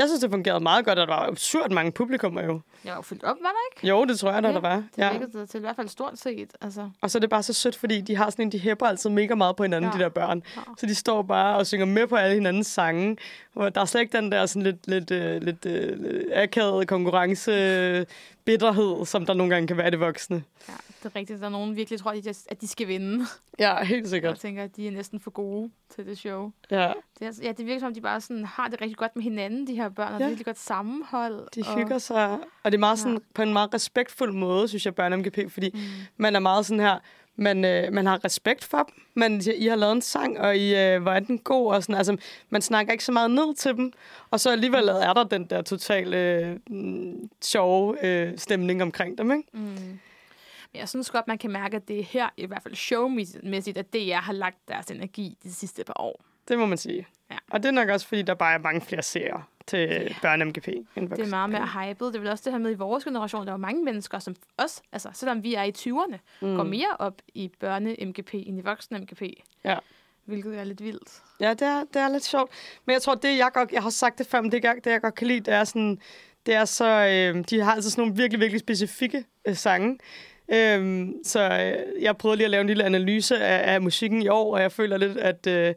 jeg 0.00 0.08
synes, 0.08 0.20
det 0.20 0.30
fungerede 0.30 0.60
meget 0.62 0.84
godt, 0.84 0.98
og 0.98 1.06
der 1.06 1.14
var 1.14 1.26
absurd 1.28 1.70
mange 1.70 1.92
publikummer 1.92 2.42
jo. 2.44 2.60
Jeg 2.84 2.90
var 2.90 2.96
jo 2.96 3.02
fyldt 3.02 3.24
op, 3.24 3.36
var 3.42 3.48
der 3.48 3.76
ikke? 3.76 3.88
Jo, 3.88 4.04
det 4.04 4.18
tror 4.18 4.32
jeg, 4.32 4.42
der, 4.42 4.52
der 4.52 4.60
var. 4.60 4.76
Det 4.76 4.84
Ja. 4.98 5.12
virkede 5.18 5.46
til 5.46 5.58
i 5.58 5.60
hvert 5.60 5.76
fald 5.76 5.88
stort 5.88 6.18
set. 6.18 6.50
Altså, 6.60 6.90
Og 7.02 7.10
så 7.10 7.18
er 7.18 7.20
det 7.20 7.30
bare 7.30 7.42
så 7.42 7.52
sødt, 7.52 7.76
fordi 7.76 8.00
de 8.00 8.16
har 8.16 8.30
sådan 8.30 8.44
en, 8.46 8.52
de 8.52 8.58
hæpper 8.58 8.86
altid 8.86 9.10
mega 9.10 9.34
meget 9.34 9.56
på 9.56 9.62
hinanden, 9.62 9.90
Ja. 9.90 9.96
ja. 9.96 9.98
de 9.98 10.02
der 10.04 10.08
børn. 10.08 10.42
Ja. 10.56 10.60
Så 10.78 10.86
de 10.86 10.94
står 10.94 11.22
bare 11.22 11.56
og 11.56 11.66
synger 11.66 11.86
med 11.86 12.06
på 12.06 12.16
alle 12.16 12.34
hinandens 12.34 12.66
sange. 12.66 13.16
Og 13.54 13.74
der 13.74 13.80
er 13.80 13.84
slet 13.84 14.00
ikke 14.00 14.16
den 14.16 14.32
der 14.32 14.46
sådan 14.46 14.62
lidt, 14.62 14.88
lidt, 14.88 15.10
øh, 15.10 15.42
lidt 15.42 15.66
øh, 15.66 16.24
akavet 16.34 16.88
konkurrence 16.88 18.06
bitterhed, 18.46 19.04
som 19.06 19.26
der 19.26 19.34
nogle 19.34 19.54
gange 19.54 19.66
kan 19.66 19.76
være 19.76 19.88
i 19.88 19.90
det 19.90 20.00
voksne. 20.00 20.42
ja, 20.68 20.72
det 21.02 21.04
er 21.14 21.16
rigtigt. 21.16 21.40
Der 21.40 21.46
er 21.46 21.50
nogen 21.50 21.76
virkelig 21.76 22.00
tror, 22.00 22.10
at 22.10 22.24
de, 22.24 22.34
at 22.50 22.60
de 22.60 22.66
skal 22.68 22.88
vinde. 22.88 23.24
Ja, 23.58 23.84
helt 23.84 24.00
Jeg 24.02 24.08
sikkert. 24.10 24.38
tænker, 24.38 24.62
at 24.64 24.76
de 24.76 24.86
er 24.88 24.90
næsten 24.92 25.20
for 25.20 25.30
gode 25.30 25.70
til 25.94 26.06
det 26.06 26.18
show. 26.18 26.52
Ja, 26.70 26.76
Det 26.76 27.22
er, 27.22 27.26
altså- 27.26 27.42
ja, 27.42 27.52
det 27.52 27.66
virker 27.66 27.80
som, 27.80 27.94
de 27.94 28.00
bare 28.00 28.20
sådan, 28.20 28.44
har 28.44 28.68
det 28.68 28.80
rigtig 28.80 28.96
godt 28.96 29.16
med 29.16 29.22
hinanden, 29.22 29.66
de 29.66 29.74
her 29.74 29.88
børn, 29.88 30.12
og 30.14 30.18
ja. 30.20 30.24
Ja. 30.24 30.28
virkelig 30.28 30.44
godt 30.46 30.58
sammenhold. 30.58 31.48
de 31.54 31.62
og, 31.68 31.78
hygger 31.78 31.98
sig. 31.98 32.38
Og 32.62 32.72
det 32.72 32.74
er 32.74 32.78
meget 32.78 32.98
sådan, 32.98 33.12
Ja. 33.12 33.18
på 33.34 33.42
en 33.42 33.52
meget 33.52 33.74
respektfuld 33.74 34.32
måde, 34.32 34.68
synes 34.68 34.84
jeg, 34.86 34.94
børne 34.94 35.16
MGP, 35.16 35.38
fordi 35.52 35.70
Mm. 35.74 35.80
man 36.16 36.36
er 36.36 36.40
meget 36.40 36.66
sådan 36.66 36.80
her, 36.80 36.98
man, 37.36 37.64
øh, 37.64 37.92
man 37.92 38.06
har 38.06 38.24
respekt 38.24 38.64
for 38.64 38.78
dem, 38.78 39.04
men 39.14 39.42
I 39.56 39.66
har 39.66 39.76
lavet 39.76 39.92
en 39.92 40.02
sang, 40.02 40.40
og 40.40 40.56
I, 40.56 40.76
øh, 40.76 41.02
hvor 41.02 41.12
er 41.12 41.20
den 41.20 41.38
god, 41.38 41.74
og 41.74 41.82
sådan, 41.82 41.94
altså, 41.94 42.16
man 42.50 42.62
snakker 42.62 42.92
ikke 42.92 43.04
så 43.04 43.12
meget 43.12 43.30
ned 43.30 43.54
til 43.54 43.76
dem, 43.76 43.92
og 44.30 44.40
så 44.40 44.50
alligevel 44.50 44.88
er 44.88 45.12
der 45.12 45.24
den 45.24 45.44
der 45.44 45.62
totale 45.62 46.16
øh, 46.16 46.56
sjove 47.42 48.06
øh, 48.06 48.38
stemning 48.38 48.82
omkring 48.82 49.18
dem, 49.18 49.32
ikke? 49.32 49.48
Mm. 49.52 49.98
Men 50.72 50.80
jeg 50.80 50.88
synes 50.88 51.10
godt, 51.10 51.28
man 51.28 51.38
kan 51.38 51.50
mærke, 51.50 51.76
at 51.76 51.88
det 51.88 51.98
er 51.98 52.04
her, 52.04 52.28
i 52.36 52.46
hvert 52.46 52.62
fald 52.62 52.74
showmæssigt, 52.74 53.78
at 53.78 53.92
DR 53.92 54.14
har 54.14 54.32
lagt 54.32 54.68
deres 54.68 54.86
energi 54.86 55.38
de 55.42 55.54
sidste 55.54 55.84
par 55.84 56.00
år. 56.00 56.20
Det 56.48 56.58
må 56.58 56.66
man 56.66 56.78
sige. 56.78 57.06
Ja. 57.30 57.36
Og 57.50 57.62
det 57.62 57.68
er 57.68 57.72
nok 57.72 57.88
også, 57.88 58.06
fordi 58.06 58.22
der 58.22 58.34
bare 58.34 58.54
er 58.54 58.58
mange 58.58 58.80
flere 58.80 59.02
serier 59.02 59.48
til 59.66 59.88
yeah. 59.88 60.10
børne-MGP. 60.10 60.68
End 60.96 61.10
Det 61.10 61.20
er 61.20 61.26
meget 61.26 61.50
mere 61.50 61.66
hypet. 61.66 62.12
Det 62.12 62.16
er 62.16 62.20
vel 62.20 62.30
også 62.30 62.42
det 62.44 62.52
her 62.52 62.58
med 62.58 62.70
i 62.70 62.74
vores 62.74 63.04
generation. 63.04 63.42
Der 63.42 63.48
er 63.48 63.52
jo 63.52 63.58
mange 63.58 63.84
mennesker, 63.84 64.18
som 64.18 64.36
os, 64.58 64.82
altså 64.92 65.10
selvom 65.14 65.42
vi 65.42 65.54
er 65.54 65.62
i 65.62 65.72
20'erne, 65.78 66.16
mm. 66.40 66.56
går 66.56 66.62
mere 66.62 66.96
op 66.98 67.14
i 67.34 67.50
børne-MGP 67.64 68.34
end 68.34 68.58
i 68.58 68.62
voksne-MGP. 68.62 69.42
Ja. 69.64 69.76
Hvilket 70.24 70.58
er 70.58 70.64
lidt 70.64 70.84
vildt. 70.84 71.22
Ja, 71.40 71.50
det 71.50 71.62
er, 71.62 71.84
det 71.94 72.02
er 72.02 72.08
lidt 72.08 72.24
sjovt. 72.24 72.50
Men 72.84 72.92
jeg 72.94 73.02
tror, 73.02 73.14
det 73.14 73.38
jeg 73.38 73.50
godt... 73.54 73.72
Jeg 73.72 73.82
har 73.82 73.90
sagt 73.90 74.18
det 74.18 74.26
før, 74.26 74.40
men 74.40 74.52
det, 74.52 74.64
jeg, 74.64 74.74
det 74.84 74.90
jeg 74.90 75.00
godt 75.00 75.14
kan 75.14 75.26
lide, 75.26 75.40
det 75.40 75.54
er 75.54 75.64
sådan... 75.64 76.00
Det 76.46 76.54
er 76.54 76.64
så... 76.64 76.84
Øh, 76.84 77.44
de 77.50 77.60
har 77.60 77.72
altså 77.72 77.90
sådan 77.90 78.02
nogle 78.02 78.16
virkelig, 78.16 78.40
virkelig 78.40 78.60
specifikke 78.60 79.24
øh, 79.48 79.54
sange. 79.54 79.98
Øhm, 80.48 81.14
så 81.24 81.40
øh, 81.40 82.02
jeg 82.02 82.16
prøvede 82.16 82.36
lige 82.36 82.44
at 82.44 82.50
lave 82.50 82.60
en 82.60 82.66
lille 82.66 82.84
analyse 82.84 83.38
af, 83.38 83.74
af 83.74 83.82
musikken 83.82 84.22
i 84.22 84.28
år, 84.28 84.54
og 84.54 84.62
jeg 84.62 84.72
føler 84.72 84.96
lidt, 84.96 85.18
at 85.18 85.46
øh, 85.46 85.74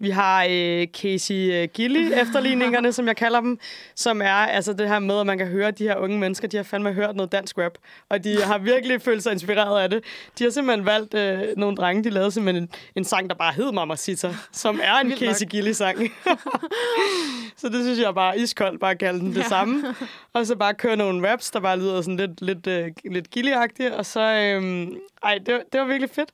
vi 0.00 0.10
har 0.10 0.46
øh, 0.50 0.86
Casey 0.86 1.52
øh, 1.52 1.68
Gilly 1.74 2.12
efterligningerne, 2.22 2.92
som 2.92 3.06
jeg 3.06 3.16
kalder 3.16 3.40
dem, 3.40 3.58
som 3.94 4.22
er 4.22 4.32
altså 4.32 4.72
det 4.72 4.88
her 4.88 4.98
med, 4.98 5.20
at 5.20 5.26
man 5.26 5.38
kan 5.38 5.46
høre, 5.46 5.68
at 5.68 5.78
de 5.78 5.84
her 5.84 5.96
unge 5.96 6.18
mennesker, 6.18 6.48
de 6.48 6.56
har 6.56 6.64
fandme 6.64 6.92
hørt 6.92 7.16
noget 7.16 7.32
dansk 7.32 7.58
rap, 7.58 7.72
og 8.08 8.24
de 8.24 8.42
har 8.42 8.58
virkelig 8.58 9.02
følt 9.08 9.22
sig 9.22 9.32
inspireret 9.32 9.82
af 9.82 9.90
det. 9.90 10.04
De 10.38 10.44
har 10.44 10.50
simpelthen 10.50 10.86
valgt 10.86 11.14
øh, 11.14 11.38
nogle 11.56 11.76
drenge, 11.76 12.04
de 12.04 12.10
lavede 12.10 12.30
simpelthen 12.30 12.62
en, 12.64 12.70
en 12.96 13.04
sang, 13.04 13.30
der 13.30 13.36
bare 13.36 13.52
hed 13.52 13.72
Mamacita, 13.72 14.34
som 14.52 14.80
er 14.82 14.94
en. 14.94 15.12
Casey 15.20 15.46
Gilly-sang. 15.46 15.98
så 17.56 17.68
det 17.68 17.82
synes 17.84 17.98
jeg 17.98 18.14
bare 18.14 18.38
iskoldt, 18.38 18.80
bare 18.80 18.90
at 18.90 18.98
kalde 18.98 19.20
den 19.20 19.28
det 19.34 19.36
Ja. 19.36 19.48
samme. 19.48 19.94
Og 20.32 20.46
så 20.46 20.56
bare 20.56 20.74
køre 20.74 20.96
nogle 20.96 21.30
raps, 21.30 21.50
der 21.50 21.60
bare 21.60 21.78
lyder 21.78 22.02
sådan 22.02 22.16
lidt, 22.16 22.40
lidt, 22.40 22.66
øh, 22.66 22.88
lidt 23.10 23.30
gilly 23.30 23.52
Og 23.92 24.06
så, 24.06 24.20
øhm, 24.20 24.96
ej, 25.24 25.38
det, 25.46 25.60
det 25.72 25.80
var 25.80 25.86
virkelig 25.86 26.10
fedt. 26.10 26.30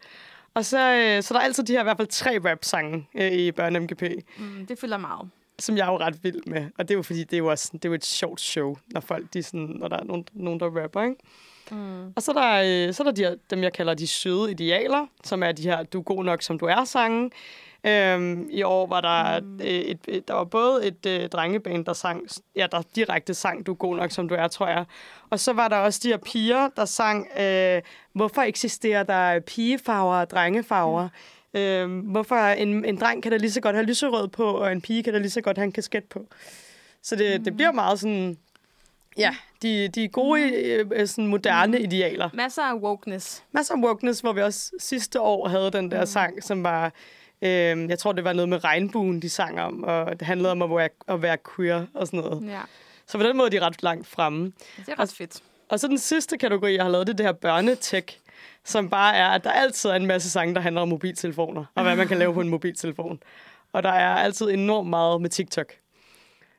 Og 0.56 0.64
så, 0.64 0.78
øh, 0.94 1.22
så 1.22 1.34
der 1.34 1.40
er 1.40 1.44
altid 1.44 1.64
de 1.64 1.72
her 1.72 1.80
i 1.80 1.82
hvert 1.82 1.96
fald 1.96 2.08
tre 2.08 2.38
rap-sange 2.50 3.08
øh, 3.14 3.32
i 3.32 3.52
Børne 3.52 3.80
MGP, 3.80 4.02
Mm, 4.38 4.66
det 4.66 4.78
fylder 4.78 4.96
meget. 4.96 5.30
som 5.58 5.76
jeg 5.76 5.86
er 5.88 5.92
jo 5.92 5.98
ret 5.98 6.24
vild 6.24 6.40
med. 6.46 6.66
Og 6.78 6.88
det 6.88 6.94
er 6.94 6.98
jo 6.98 7.02
fordi, 7.02 7.24
det 7.24 7.32
er 7.32 7.38
jo, 7.38 7.46
også, 7.50 7.70
det 7.72 7.84
er 7.84 7.88
jo 7.88 7.94
et 7.94 8.04
sjovt 8.04 8.40
show, 8.40 8.76
når 8.86 9.00
folk, 9.00 9.24
de 9.34 9.42
sådan, 9.42 9.60
når 9.78 9.88
der 9.88 9.96
er 9.96 10.04
nogen, 10.04 10.24
nogen 10.32 10.60
der 10.60 10.82
rapper, 10.82 11.02
ikke? 11.02 11.16
Mm. 11.70 12.06
Og 12.16 12.22
så 12.22 12.32
er 12.32 12.34
der, 12.62 12.86
øh, 12.88 12.94
så 12.94 13.02
er 13.02 13.04
der 13.04 13.12
de 13.12 13.22
her, 13.22 13.34
dem, 13.50 13.62
jeg 13.62 13.72
kalder 13.72 13.94
de 13.94 14.06
søde 14.06 14.50
idealer, 14.50 15.06
som 15.24 15.42
er 15.42 15.52
de 15.52 15.62
her, 15.62 15.82
du 15.82 15.98
er 15.98 16.02
god 16.02 16.24
nok, 16.24 16.42
som 16.42 16.58
du 16.58 16.66
er 16.66 16.84
sange. 16.84 17.30
Øhm, 17.86 18.48
I 18.50 18.62
år 18.62 18.86
var 18.86 19.00
der, 19.00 19.40
mm. 19.40 19.60
et, 19.62 19.98
et, 20.08 20.28
der 20.28 20.34
var 20.34 20.44
både 20.44 20.86
et 20.86 21.06
øh, 21.06 21.28
drengeband, 21.28 21.84
der 21.84 21.92
sang, 21.92 22.22
ja, 22.56 22.66
der 22.72 22.82
direkte 22.94 23.34
sang, 23.34 23.66
du 23.66 23.72
er 23.72 23.76
god 23.76 23.96
nok, 23.96 24.10
som 24.10 24.28
du 24.28 24.34
er, 24.34 24.48
tror 24.48 24.68
jeg. 24.68 24.84
Og 25.30 25.40
så 25.40 25.52
var 25.52 25.68
der 25.68 25.76
også 25.76 26.00
de 26.02 26.08
her 26.08 26.16
piger, 26.16 26.68
der 26.76 26.84
sang, 26.84 27.28
øh, 27.40 27.82
hvorfor 28.12 28.42
eksisterer 28.42 29.02
der 29.02 29.40
pigefarver 29.40 30.14
og 30.14 30.30
drengefarver? 30.30 31.08
Mm. 31.54 31.60
Øh, 31.60 32.10
hvorfor 32.10 32.36
en, 32.36 32.84
en 32.84 32.96
dreng 32.96 33.22
kan 33.22 33.32
da 33.32 33.38
lige 33.38 33.50
så 33.50 33.60
godt 33.60 33.76
have 33.76 33.86
lyserød 33.86 34.28
på, 34.28 34.44
og 34.44 34.72
en 34.72 34.80
pige 34.80 35.02
kan 35.02 35.12
da 35.12 35.18
lige 35.18 35.30
så 35.30 35.40
godt 35.40 35.58
have 35.58 35.64
en 35.64 35.72
kasket 35.72 36.04
på. 36.04 36.26
Så 37.02 37.16
det, 37.16 37.40
mm. 37.40 37.44
det 37.44 37.56
bliver 37.56 37.72
meget 37.72 38.00
sådan, 38.00 38.36
ja, 39.18 39.34
de, 39.62 39.88
de 39.88 40.08
gode, 40.08 40.42
øh, 40.42 41.06
sådan 41.06 41.26
moderne 41.26 41.80
idealer. 41.80 42.30
Masser 42.34 42.62
af 42.62 42.74
wokeness. 42.74 43.44
Masser 43.52 43.74
af 43.74 43.80
wokeness, 43.80 44.20
hvor 44.20 44.32
vi 44.32 44.42
også 44.42 44.70
sidste 44.78 45.20
år 45.20 45.48
havde 45.48 45.70
den 45.70 45.90
der 45.90 46.00
mm. 46.00 46.06
sang, 46.06 46.42
som 46.42 46.64
var... 46.64 46.92
Øh, 47.42 47.88
jeg 47.90 47.98
tror, 47.98 48.12
det 48.12 48.24
var 48.24 48.32
noget 48.32 48.48
med 48.48 48.64
regnbuen, 48.64 49.22
de 49.22 49.28
sang 49.30 49.60
om, 49.60 49.84
og 49.84 50.20
det 50.20 50.22
handlede 50.26 50.52
om 50.52 50.62
at 50.62 50.70
være, 50.70 50.88
at 51.08 51.22
være 51.22 51.36
queer 51.56 51.86
og 51.94 52.06
sådan 52.06 52.20
noget. 52.20 52.48
Ja, 52.50 52.60
Så 53.06 53.18
på 53.18 53.24
den 53.24 53.36
måde 53.36 53.46
er 53.46 53.60
de 53.60 53.66
ret 53.66 53.82
langt 53.82 54.06
fremme. 54.06 54.52
det 54.76 54.88
er 54.88 54.98
ret 54.98 55.12
fedt. 55.12 55.42
Og 55.68 55.80
så 55.80 55.88
den 55.88 55.98
sidste 55.98 56.38
kategori, 56.38 56.74
jeg 56.74 56.82
har 56.84 56.90
lavet, 56.90 57.06
det 57.06 57.12
er 57.12 57.16
det 57.16 57.26
her 57.26 57.32
børnetech, 57.32 58.18
som 58.64 58.90
bare 58.90 59.16
er, 59.16 59.28
at 59.28 59.44
der 59.44 59.50
altid 59.50 59.90
er 59.90 59.94
en 59.94 60.06
masse 60.06 60.30
sange, 60.30 60.54
der 60.54 60.60
handler 60.60 60.80
om 60.82 60.88
mobiltelefoner, 60.88 61.64
og 61.74 61.82
hvad 61.82 61.96
man 61.96 62.08
kan 62.08 62.18
lave 62.18 62.34
på 62.34 62.40
en 62.40 62.48
mobiltelefon. 62.56 63.22
Og 63.72 63.82
der 63.82 63.90
er 63.92 64.14
altid 64.16 64.50
enormt 64.50 64.88
meget 64.90 65.20
med 65.22 65.30
TikTok. 65.30 65.72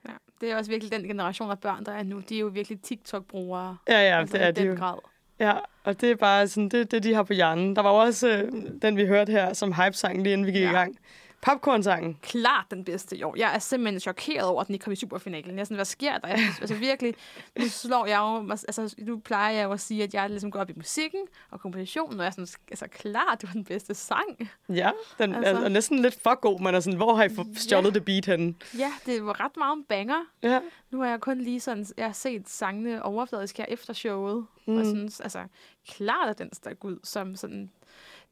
Ja. 0.08 0.12
Det 0.42 0.52
er 0.52 0.58
også 0.58 0.72
virkelig 0.72 0.92
den 0.92 1.04
generation 1.08 1.52
af 1.52 1.60
børn, 1.60 1.86
der 1.86 1.92
er 1.92 2.04
nu. 2.04 2.20
De 2.30 2.36
er 2.36 2.40
jo 2.40 2.48
virkelig 2.48 2.82
TikTok-brugere. 2.82 3.78
Ja, 3.88 4.10
ja, 4.10 4.20
altså, 4.20 4.38
det 4.38 4.44
er 4.46 4.48
i 4.48 4.52
de 4.52 4.62
den 4.62 4.70
jo. 4.70 4.76
grad. 4.76 4.98
Ja, 5.40 5.54
og 5.84 6.02
det 6.02 6.12
er 6.12 6.16
bare 6.16 6.48
sådan, 6.48 6.70
det, 6.70 6.92
det 6.92 7.04
de 7.04 7.14
har 7.14 7.24
på 7.24 7.34
hjernen. 7.34 7.76
Der 7.76 7.82
var 7.82 7.90
også 7.90 8.28
øh, 8.30 8.52
den, 8.82 8.98
vi 8.98 9.06
hørte 9.06 9.32
her, 9.32 9.54
som 9.54 9.74
hype-sang, 9.74 10.24
lige 10.24 10.34
inden 10.34 10.48
vi 10.48 10.52
gik 10.52 10.62
Ja. 10.62 10.70
i 10.70 10.74
gang. 10.74 10.98
Popcorn-sangen. 11.42 12.18
klart 12.22 12.66
den 12.72 12.84
bedste 12.84 13.18
i 13.18 13.24
år. 13.24 13.36
Jeg 13.38 13.56
er 13.56 13.60
simpelthen 13.60 14.00
chokeret 14.00 14.48
over, 14.48 14.62
at 14.62 14.68
den 14.68 14.76
ikke 14.76 14.84
kom 14.84 14.94
i 14.94 14.96
superfinalen. 14.96 15.56
Jeg 15.56 15.60
er 15.60 15.64
sådan, 15.64 15.76
hvad 15.76 15.86
sker 15.86 16.18
der? 16.18 16.28
Altså 16.62 16.76
virkelig, 16.76 17.14
nu 17.60 17.68
slår 17.68 18.06
jeg 18.06 18.18
jo, 18.18 18.50
altså 18.52 18.96
nu 18.98 19.18
plejer 19.20 19.52
jeg 19.54 19.64
jo 19.64 19.72
at 19.72 19.80
sige, 19.80 20.04
at 20.04 20.14
jeg 20.14 20.30
ligesom 20.30 20.52
går 20.52 20.60
op 20.60 20.70
i 20.70 20.74
musikken 20.76 21.20
og 21.52 21.60
kompositionen, 21.60 22.20
og 22.20 22.24
jeg 22.24 22.28
er 22.28 22.32
sådan, 22.32 22.48
altså 22.72 22.88
klart, 22.88 23.42
det 23.42 23.50
var 23.50 23.54
den 23.54 23.64
bedste 23.64 23.94
sang. 23.94 24.50
Ja, 24.70 24.92
den 25.18 25.36
Altså. 25.36 25.52
er, 25.52 25.64
er 25.66 25.70
næsten 25.70 26.00
lidt 26.02 26.22
for 26.24 26.40
god. 26.40 26.60
Man 26.60 26.76
er 26.76 26.80
sådan, 26.80 26.98
hvor 26.98 27.16
har 27.16 27.24
I 27.24 27.30
stjålet 27.56 27.94
det 27.94 28.06
beat 28.06 28.26
henne? 28.26 28.56
Ja, 28.78 28.92
det 29.06 29.26
var 29.26 29.40
ret 29.40 29.58
meget 29.58 29.72
om 29.72 29.84
banger. 29.90 30.26
Ja. 30.44 30.60
Nu 30.92 31.02
har 31.02 31.10
jeg 31.10 31.20
kun 31.20 31.42
lige 31.42 31.60
sådan, 31.60 31.86
jeg 31.98 32.06
har 32.06 32.14
set 32.14 32.50
sangene 32.50 33.04
overfladisk 33.04 33.58
her 33.58 33.66
efter 33.68 33.94
showet, 33.94 34.46
mm. 34.68 34.78
og 34.78 34.86
synes, 34.86 35.20
altså, 35.20 35.44
klart 35.90 36.30
at 36.30 36.38
den 36.38 36.54
stak 36.54 36.84
ud 36.84 37.00
som 37.04 37.36
sådan, 37.36 37.72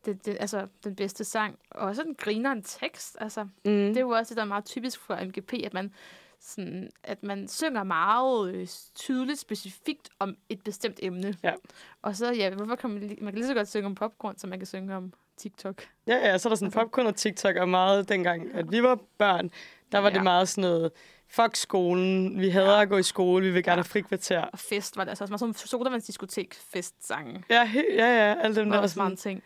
det, 0.05 0.25
det, 0.25 0.37
altså, 0.39 0.67
den 0.83 0.95
bedste 0.95 1.23
sang. 1.23 1.59
Og 1.71 1.87
også 1.87 2.03
den 2.03 2.15
griner 2.15 2.51
en 2.51 2.63
tekst, 2.63 3.17
altså. 3.19 3.43
Mm. 3.43 3.49
Det 3.63 3.97
er 3.97 4.01
jo 4.01 4.09
også 4.09 4.29
det, 4.29 4.37
der 4.37 4.43
er 4.43 4.47
meget 4.47 4.65
typisk 4.65 4.99
for 4.99 5.25
MGP, 5.25 5.53
at 5.53 5.73
man, 5.73 5.93
sådan, 6.39 6.89
at 7.03 7.23
man 7.23 7.47
synger 7.47 7.83
meget 7.83 8.53
øh, 8.55 8.67
tydeligt, 8.95 9.39
specifikt 9.39 10.09
om 10.19 10.35
et 10.49 10.63
bestemt 10.63 10.99
emne. 11.03 11.35
Ja. 11.43 11.53
Og 12.01 12.15
så, 12.15 12.31
ja, 12.33 12.49
hvorfor 12.49 12.75
kan 12.75 12.89
man, 12.89 13.01
man 13.21 13.33
kan 13.33 13.35
lige 13.35 13.47
så 13.47 13.53
godt 13.53 13.67
synge 13.69 13.85
om 13.85 13.95
popcorn, 13.95 14.37
som 14.37 14.49
man 14.49 14.59
kan 14.59 14.65
synge 14.65 14.95
om 14.95 15.13
TikTok. 15.37 15.83
Ja, 16.07 16.15
ja, 16.15 16.37
så 16.37 16.47
er 16.47 16.49
der 16.49 16.55
sådan 16.55 16.65
Altså- 16.67 16.79
popcorn 16.79 17.05
og 17.07 17.15
TikTok, 17.15 17.55
og 17.55 17.69
meget 17.69 18.09
dengang, 18.09 18.53
at 18.55 18.71
vi 18.71 18.83
var 18.83 18.99
børn, 19.17 19.51
der 19.91 19.97
var 19.99 20.09
Ja. 20.09 20.13
det 20.15 20.23
meget 20.23 20.49
sådan 20.49 20.69
noget, 20.69 20.91
fuck 21.27 21.55
skolen, 21.55 22.39
vi 22.41 22.49
hader 22.49 22.75
Ja. 22.75 22.81
at 22.81 22.89
gå 22.89 22.97
i 22.97 23.03
skole, 23.03 23.45
vi 23.45 23.51
vil 23.51 23.63
gerne 23.63 23.71
Ja. 23.71 23.75
have 23.75 23.83
frikvarter. 23.83 24.41
Og 24.41 24.59
fest 24.59 24.97
var 24.97 25.03
det 25.03 25.09
altså 25.11 25.23
også 25.23 25.31
meget 25.31 25.39
sådan 25.39 25.53
sodavandsdiskotek 25.53 26.53
festsange. 26.73 27.43
Ja, 27.49 27.65
he, 27.65 27.83
ja, 27.95 28.05
ja, 28.05 28.35
alle 28.41 28.55
dem 28.55 28.65
Det 28.65 28.69
var 28.71 28.75
der. 28.75 28.81
også 28.83 29.01
en 29.01 29.17
ting. 29.17 29.43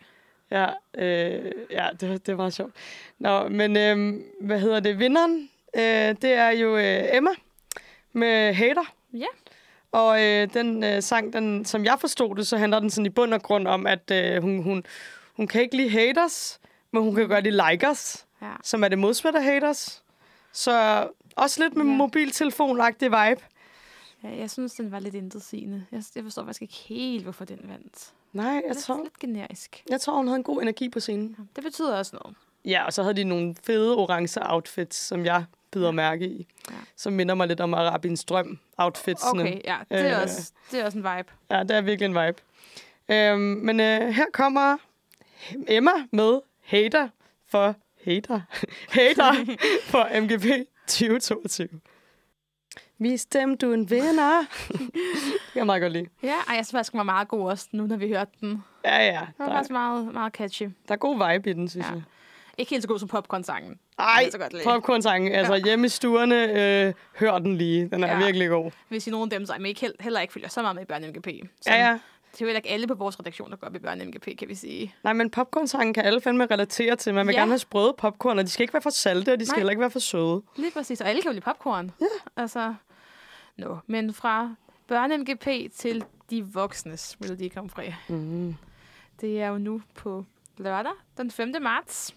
Ja, 0.50 0.66
øh, 0.98 1.52
ja 1.70 1.88
det, 2.00 2.26
det 2.26 2.38
var 2.38 2.50
sjovt. 2.50 2.72
Nå, 3.18 3.48
men 3.48 3.76
øh, 3.76 4.20
hvad 4.40 4.60
hedder 4.60 4.80
det? 4.80 4.98
Vinderen, 4.98 5.50
øh, 5.76 5.82
det 6.22 6.24
er 6.24 6.50
jo 6.50 6.76
øh, 6.76 7.16
Emma 7.16 7.30
med 8.12 8.54
Hater. 8.54 8.94
Ja. 9.12 9.26
Og 9.92 10.24
øh, 10.24 10.48
den 10.54 10.84
øh, 10.84 11.02
sang, 11.02 11.32
den, 11.32 11.64
som 11.64 11.84
jeg 11.84 11.96
forstod 12.00 12.36
det, 12.36 12.46
så 12.46 12.56
handler 12.56 12.80
den 12.80 12.90
sådan 12.90 13.06
i 13.06 13.10
bund 13.10 13.34
og 13.34 13.42
grund 13.42 13.68
om, 13.68 13.86
at 13.86 14.10
øh, 14.10 14.42
hun, 14.42 14.62
hun, 14.62 14.84
hun 15.36 15.46
kan 15.46 15.62
ikke 15.62 15.76
lide 15.76 15.90
haters, 15.90 16.60
men 16.92 17.02
hun 17.02 17.14
kan 17.14 17.28
godt 17.28 17.44
lide 17.44 17.70
likers, 17.70 18.26
Ja. 18.42 18.52
som 18.62 18.84
er 18.84 18.88
det 18.88 18.98
modsatte 18.98 19.38
af 19.38 19.44
haters. 19.44 20.02
Så 20.52 21.06
også 21.36 21.62
lidt 21.62 21.76
med 21.76 21.84
ja. 21.84 21.90
mobiltelefonagtig 21.92 23.08
vibe. 23.10 23.40
ja. 24.24 24.28
jeg 24.38 24.50
synes, 24.50 24.74
den 24.74 24.92
var 24.92 24.98
lidt 24.98 25.14
intetsigende. 25.14 25.86
Jeg, 25.92 26.02
jeg 26.14 26.22
forstår 26.24 26.44
faktisk 26.44 26.62
ikke 26.62 26.74
helt, 26.74 27.22
hvorfor 27.22 27.44
den 27.44 27.60
vandt. 27.68 28.12
Nej, 28.32 28.62
jeg 28.68 28.76
tror, 28.76 29.02
lidt 29.02 29.18
generisk. 29.18 29.84
jeg 29.90 30.00
tror, 30.00 30.16
hun 30.16 30.26
havde 30.26 30.36
en 30.36 30.42
god 30.44 30.62
energi 30.62 30.88
på 30.88 31.00
scenen. 31.00 31.34
Ja, 31.38 31.42
Det 31.56 31.64
betyder 31.64 31.96
også 31.96 32.16
noget. 32.22 32.36
Ja, 32.64 32.84
og 32.86 32.92
så 32.92 33.02
havde 33.02 33.14
de 33.16 33.24
nogle 33.24 33.54
fede 33.66 33.96
orange 33.96 34.40
outfits, 34.52 34.96
som 34.96 35.24
jeg 35.24 35.44
bider 35.70 35.90
mærke 35.90 36.26
i. 36.26 36.46
Ja. 36.70 36.74
Som 36.96 37.12
minder 37.12 37.34
mig 37.34 37.48
lidt 37.48 37.60
om 37.60 37.74
Arabins 37.74 38.24
drøm 38.24 38.58
outfitsene. 38.76 39.42
Okay, 39.42 39.60
ja. 39.64 39.76
Det 39.90 40.00
er, 40.00 40.16
Øh. 40.16 40.22
også, 40.22 40.52
det 40.70 40.80
er 40.80 40.84
også 40.84 40.98
en 40.98 41.04
vibe. 41.04 41.32
Ja, 41.50 41.62
det 41.62 41.70
er 41.70 41.80
virkelig 41.80 42.06
en 42.06 42.26
vibe. 42.26 42.38
Øhm, 43.08 43.40
men 43.40 43.80
øh, 43.80 44.08
her 44.08 44.26
kommer 44.32 44.76
Emma 45.68 45.90
med 46.12 46.40
Hater 46.64 47.08
for 47.48 47.74
hater. 48.04 48.40
hater 48.98 49.32
for 49.92 50.20
MGP 50.20 50.68
2022. 50.86 51.68
Vis 53.02 53.26
dem, 53.26 53.56
du 53.56 53.70
er 53.70 53.74
en 53.74 53.90
vinder. 53.90 54.40
det 54.68 54.78
kan 55.52 55.58
jeg 55.58 55.66
meget 55.66 55.82
godt 55.82 55.92
lide. 55.92 56.06
Ja, 56.22 56.28
ej, 56.28 56.54
jeg 56.56 56.66
synes 56.66 56.70
faktisk, 56.72 56.92
den 56.92 56.98
var 56.98 57.04
meget 57.04 57.28
god 57.28 57.50
også, 57.50 57.68
nu 57.72 57.86
når 57.86 57.96
vi 57.96 58.08
hørte 58.08 58.30
den. 58.40 58.64
Ja, 58.84 59.04
ja. 59.06 59.10
Den 59.20 59.26
var 59.38 59.46
Der, 59.46 59.52
faktisk 59.52 59.70
meget, 59.70 60.12
meget 60.14 60.32
catchy. 60.32 60.62
der 60.62 60.94
er 60.94 60.96
god 60.96 61.32
vibe 61.32 61.50
i 61.50 61.52
den, 61.52 61.68
synes 61.68 61.86
Ja. 61.86 61.92
jeg. 61.92 62.02
Ikke 62.58 62.70
helt 62.70 62.82
så 62.82 62.88
god 62.88 62.98
som 62.98 63.08
popcorn-sangen. 63.08 63.78
Ej, 63.98 64.30
så 64.30 64.38
godt 64.38 64.54
popcorn-sangen. 64.64 65.32
Altså, 65.32 65.56
hjemme 65.64 65.86
i 65.86 65.88
stuerne, 65.88 66.36
øh, 66.86 66.92
hør 67.18 67.38
den 67.38 67.56
lige. 67.56 67.88
Den 67.92 68.04
er 68.04 68.08
Ja. 68.08 68.18
ja. 68.18 68.24
virkelig 68.24 68.48
god. 68.48 68.70
Hvis 68.88 69.06
I 69.06 69.10
nogen 69.10 69.32
af 69.32 69.38
dem, 69.38 69.46
så 69.46 69.54
ikke, 69.66 69.90
heller 70.00 70.20
ikke 70.20 70.32
følger 70.32 70.48
så 70.48 70.62
meget 70.62 70.74
med 70.74 70.82
i 70.82 70.86
Børne 70.86 71.06
MGP. 71.08 71.26
Så 71.60 71.70
Ja, 71.70 71.86
ja. 71.86 71.98
Det 72.32 72.36
er 72.36 72.40
jo 72.40 72.46
heller 72.46 72.58
ikke 72.58 72.68
alle 72.70 72.86
på 72.86 72.94
vores 72.94 73.20
redaktion, 73.20 73.50
der 73.50 73.56
går 73.56 73.66
op 73.66 73.74
i 73.74 73.78
Børne 73.78 74.04
MGP, 74.04 74.38
kan 74.38 74.48
vi 74.48 74.54
sige. 74.54 74.94
Nej, 75.04 75.12
men 75.12 75.30
popcorn-sangen 75.30 75.94
kan 75.94 76.04
alle 76.04 76.20
fandme 76.20 76.46
relatere 76.50 76.96
til. 76.96 77.14
Man 77.14 77.26
vil 77.26 77.32
Ja. 77.32 77.36
ja. 77.38 77.42
gerne 77.42 77.50
have 77.52 77.58
sprøde 77.58 77.94
popcorn, 77.98 78.38
og 78.38 78.44
de 78.44 78.50
skal 78.50 78.62
ikke 78.62 78.74
være 78.74 78.82
for 78.82 78.90
salte, 78.90 79.32
og 79.32 79.40
de 79.40 79.46
skal 79.46 79.54
Nej. 79.54 79.58
heller 79.60 79.70
ikke 79.70 79.80
være 79.80 79.90
for 79.90 79.98
søde. 79.98 80.42
Lige 80.56 80.70
præcis, 80.70 81.00
og 81.00 81.08
alle 81.08 81.22
kan 81.22 81.30
jo 81.30 81.32
lide 81.32 81.44
popcorn. 81.44 81.90
Ja. 82.00 82.06
Altså, 82.42 82.74
no. 83.60 83.76
Men 83.86 84.14
fra 84.14 84.54
Børne 84.86 85.16
MGP 85.18 85.72
til 85.74 86.04
de 86.30 86.46
voksnes 86.46 87.20
Melodi 87.20 87.48
Grand 87.48 87.70
Prix. 87.70 87.94
Mm. 88.08 88.54
Det 89.20 89.40
er 89.42 89.48
jo 89.48 89.58
nu 89.58 89.82
på 89.94 90.24
lørdag, 90.58 90.92
den 91.16 91.30
5. 91.30 91.52
marts, 91.60 92.14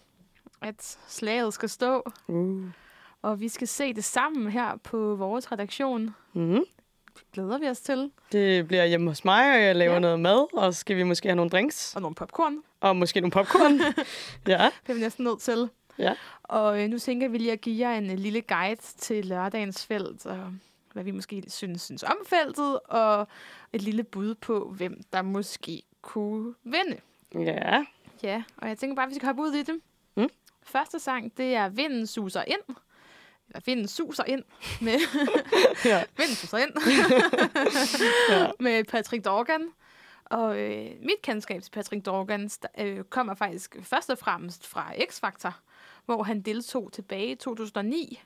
at 0.61 0.97
slaget 1.07 1.53
skal 1.53 1.69
stå. 1.69 2.11
Uh. 2.27 2.63
Og 3.21 3.39
vi 3.39 3.47
skal 3.49 3.67
se 3.67 3.93
det 3.93 4.03
sammen 4.03 4.51
her 4.51 4.75
på 4.83 5.15
vores 5.15 5.51
redaktion. 5.51 6.15
Mm. 6.33 6.59
Det 7.15 7.23
glæder 7.33 7.57
vi 7.57 7.67
os 7.69 7.79
til. 7.79 8.11
Det 8.31 8.67
bliver 8.67 8.85
hjemme 8.85 9.09
hos 9.09 9.25
mig, 9.25 9.53
og 9.55 9.61
jeg 9.63 9.75
laver 9.75 9.93
Ja. 9.93 9.99
noget 9.99 10.19
mad, 10.19 10.57
og 10.57 10.73
så 10.73 10.79
skal 10.79 10.95
vi 10.97 11.03
måske 11.03 11.27
have 11.29 11.35
nogle 11.35 11.49
drinks, 11.51 11.95
Og 11.95 12.01
nogle 12.01 12.15
popcorn. 12.15 12.57
og 12.81 12.95
måske 12.95 13.21
nogle 13.21 13.31
popcorn. 13.31 13.73
ja. 14.47 14.71
Det 14.83 14.89
er 14.89 14.93
vi 14.93 14.99
næsten 14.99 15.23
nødt 15.25 15.39
til. 15.39 15.69
Ja. 15.97 16.13
Og 16.43 16.83
øh, 16.83 16.89
nu 16.89 16.99
tænker 16.99 17.27
vi 17.27 17.37
lige 17.37 17.51
at 17.51 17.61
give 17.61 17.89
jer 17.89 17.97
en 17.97 18.07
lille 18.19 18.41
guide 18.41 18.81
til 18.97 19.25
lørdagens 19.25 19.85
felt, 19.85 20.25
og 20.25 20.53
hvad 20.93 21.03
vi 21.03 21.11
måske 21.11 21.43
synes, 21.47 21.81
synes 21.81 22.03
om 22.03 22.17
feltet, 22.25 22.79
og 22.79 23.27
et 23.73 23.81
lille 23.81 24.03
bud 24.03 24.35
på, 24.35 24.73
hvem 24.77 25.01
der 25.13 25.21
måske 25.21 25.83
kunne 26.01 26.53
vinde. 26.63 26.99
Ja. 27.35 27.85
Ja, 28.23 28.43
og 28.57 28.67
jeg 28.67 28.77
tænker 28.77 28.95
bare, 28.95 29.05
at 29.05 29.09
vi 29.09 29.15
skal 29.15 29.25
hoppe 29.25 29.41
ud 29.41 29.53
i 29.53 29.63
det. 29.63 29.81
Mm. 30.15 30.29
Første 30.63 30.99
sang, 30.99 31.37
det 31.37 31.55
er 31.55 31.69
Vinden 31.69 32.07
suser 32.07 32.43
ind. 32.47 32.75
Eller 33.47 33.61
Vinden 33.65 33.87
suser 33.87 34.23
ind 34.23 34.43
med, 34.85 34.99
ja. 35.85 36.03
Vinden 36.17 36.35
suser 36.35 36.57
ind 36.57 36.71
ja. 38.29 38.51
med 38.59 38.83
Patrick 38.83 39.25
Dorgan. 39.25 39.67
Og 40.25 40.59
øh, 40.59 40.89
mit 40.99 41.21
kendskab 41.21 41.61
til 41.63 41.71
Patrick 41.71 42.05
Dorgan 42.05 42.49
øh, 42.77 43.03
kommer 43.03 43.35
faktisk 43.35 43.75
først 43.81 44.09
og 44.09 44.17
fremmest 44.17 44.67
fra 44.67 44.93
X-Factor, 44.93 45.51
hvor 46.05 46.23
han 46.23 46.41
deltog 46.41 46.91
tilbage 46.93 47.31
i 47.31 47.35
2009. 47.35 48.21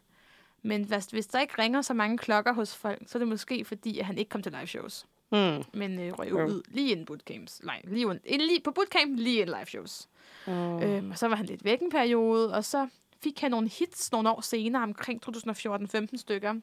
Men 0.62 0.84
hvis, 0.84 1.06
hvis 1.06 1.28
der 1.28 1.40
ikke 1.40 1.62
ringer 1.62 1.82
så 1.82 1.94
mange 1.94 2.18
klokker 2.18 2.54
hos 2.54 2.76
folk, 2.76 3.02
så 3.06 3.18
er 3.18 3.20
det 3.20 3.28
måske 3.28 3.66
fordi, 3.66 4.00
at 4.00 4.06
han 4.06 4.18
ikke 4.18 4.30
kom 4.30 4.42
til 4.44 4.52
live 4.52 4.68
shows. 4.68 5.06
Mm. 5.32 5.64
Men 5.74 6.00
øh, 6.00 6.14
røg 6.14 6.34
ud 6.34 6.62
lige 6.68 6.92
inden 6.92 7.06
bootcamps. 7.06 7.64
Nej, 7.64 7.82
lige, 7.84 8.08
un- 8.12 8.20
ind, 8.26 8.42
lige 8.42 8.62
på 8.62 8.72
bootcamp, 8.72 9.20
lige 9.20 9.42
inden 9.42 9.56
live 9.58 9.66
shows. 9.66 10.08
Oh. 10.48 10.84
Øhm, 10.84 11.12
og 11.12 11.18
så 11.18 11.28
var 11.28 11.36
han 11.36 11.46
lidt 11.46 11.64
væk 11.66 11.82
en 11.82 11.90
periode, 11.92 12.54
og 12.54 12.66
så 12.66 12.88
fik 13.24 13.40
han 13.42 13.52
nogle 13.52 13.68
hits 13.70 14.12
nogle 14.12 14.30
år 14.30 14.42
senere, 14.42 14.84
omkring 14.84 15.22
2014-15 15.30 16.18
stykker, 16.18 16.54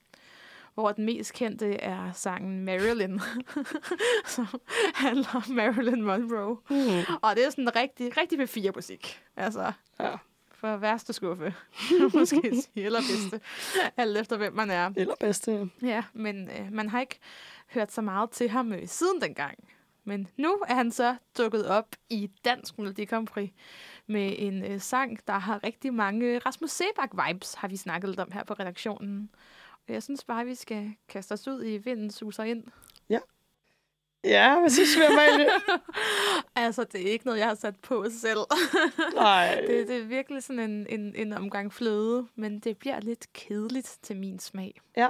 hvor 0.74 0.92
den 0.92 1.04
mest 1.04 1.32
kendte 1.32 1.74
er 1.74 2.12
sangen 2.12 2.64
Marilyn, 2.64 3.18
som 4.26 4.46
handler 4.94 5.34
om 5.34 5.54
Marilyn 5.54 6.02
Monroe. 6.02 6.56
Mm. 6.70 7.16
Og 7.22 7.36
det 7.36 7.46
er 7.46 7.50
sådan 7.50 7.76
rigtig, 7.76 8.16
rigtig 8.16 8.40
P4-musik. 8.40 9.20
Altså, 9.36 9.72
Ja. 10.00 10.16
For 10.64 10.76
værste 10.76 11.12
skuffe, 11.12 11.54
måske 12.14 12.40
sige, 12.40 12.84
eller 12.84 13.00
bedste, 13.00 13.40
alt 13.96 14.16
efter 14.16 14.36
hvem 14.36 14.52
man 14.52 14.70
er. 14.70 14.90
Eller 14.96 15.14
bedste. 15.20 15.70
Ja, 15.82 16.04
men 16.12 16.48
øh, 16.48 16.72
man 16.72 16.88
har 16.88 17.00
ikke 17.00 17.18
hørt 17.66 17.92
så 17.92 18.00
meget 18.00 18.30
til 18.30 18.48
ham 18.48 18.72
øh, 18.72 18.88
siden 18.88 19.20
dengang. 19.20 19.58
Men 20.04 20.28
nu 20.36 20.62
er 20.68 20.74
han 20.74 20.90
så 20.90 21.16
dukket 21.38 21.66
op 21.66 21.86
i 22.10 22.30
Dansk 22.44 22.78
Melodi 22.78 23.04
Grand 23.04 23.26
Prix 23.26 23.50
med 24.06 24.34
en 24.38 24.64
øh, 24.64 24.80
sang, 24.80 25.18
der 25.26 25.38
har 25.38 25.64
rigtig 25.64 25.94
mange 25.94 26.38
Rasmus 26.38 26.70
Sebak-vibes, 26.70 27.54
har 27.56 27.68
vi 27.68 27.76
snakket 27.76 28.10
lidt 28.10 28.20
om 28.20 28.32
her 28.32 28.44
på 28.44 28.54
redaktionen. 28.54 29.30
Og 29.88 29.94
jeg 29.94 30.02
synes 30.02 30.24
bare, 30.24 30.44
vi 30.44 30.54
skal 30.54 30.94
kaste 31.08 31.32
os 31.32 31.48
ud 31.48 31.64
i 31.64 31.76
vinden 31.76 32.10
suser 32.10 32.42
ind. 32.42 32.64
Ja, 33.08 33.18
hvad 34.60 34.70
synes 34.70 34.96
du, 34.96 35.02
Amalie? 35.12 35.48
altså, 36.66 36.84
det 36.84 37.08
er 37.08 37.12
ikke 37.12 37.26
noget, 37.26 37.38
jeg 37.38 37.48
har 37.48 37.54
sat 37.54 37.76
på 37.82 38.04
selv. 38.20 38.38
Nej. 39.14 39.64
det, 39.68 39.88
det 39.88 39.96
er 39.96 40.04
virkelig 40.04 40.42
sådan 40.42 40.70
en, 40.70 40.86
en, 40.88 41.14
en 41.16 41.32
omgang 41.32 41.72
fløde, 41.72 42.26
men 42.36 42.60
det 42.60 42.78
bliver 42.78 43.00
lidt 43.00 43.32
kedeligt 43.32 43.98
til 44.02 44.16
min 44.16 44.38
smag, 44.38 44.80
Ja. 44.96 45.08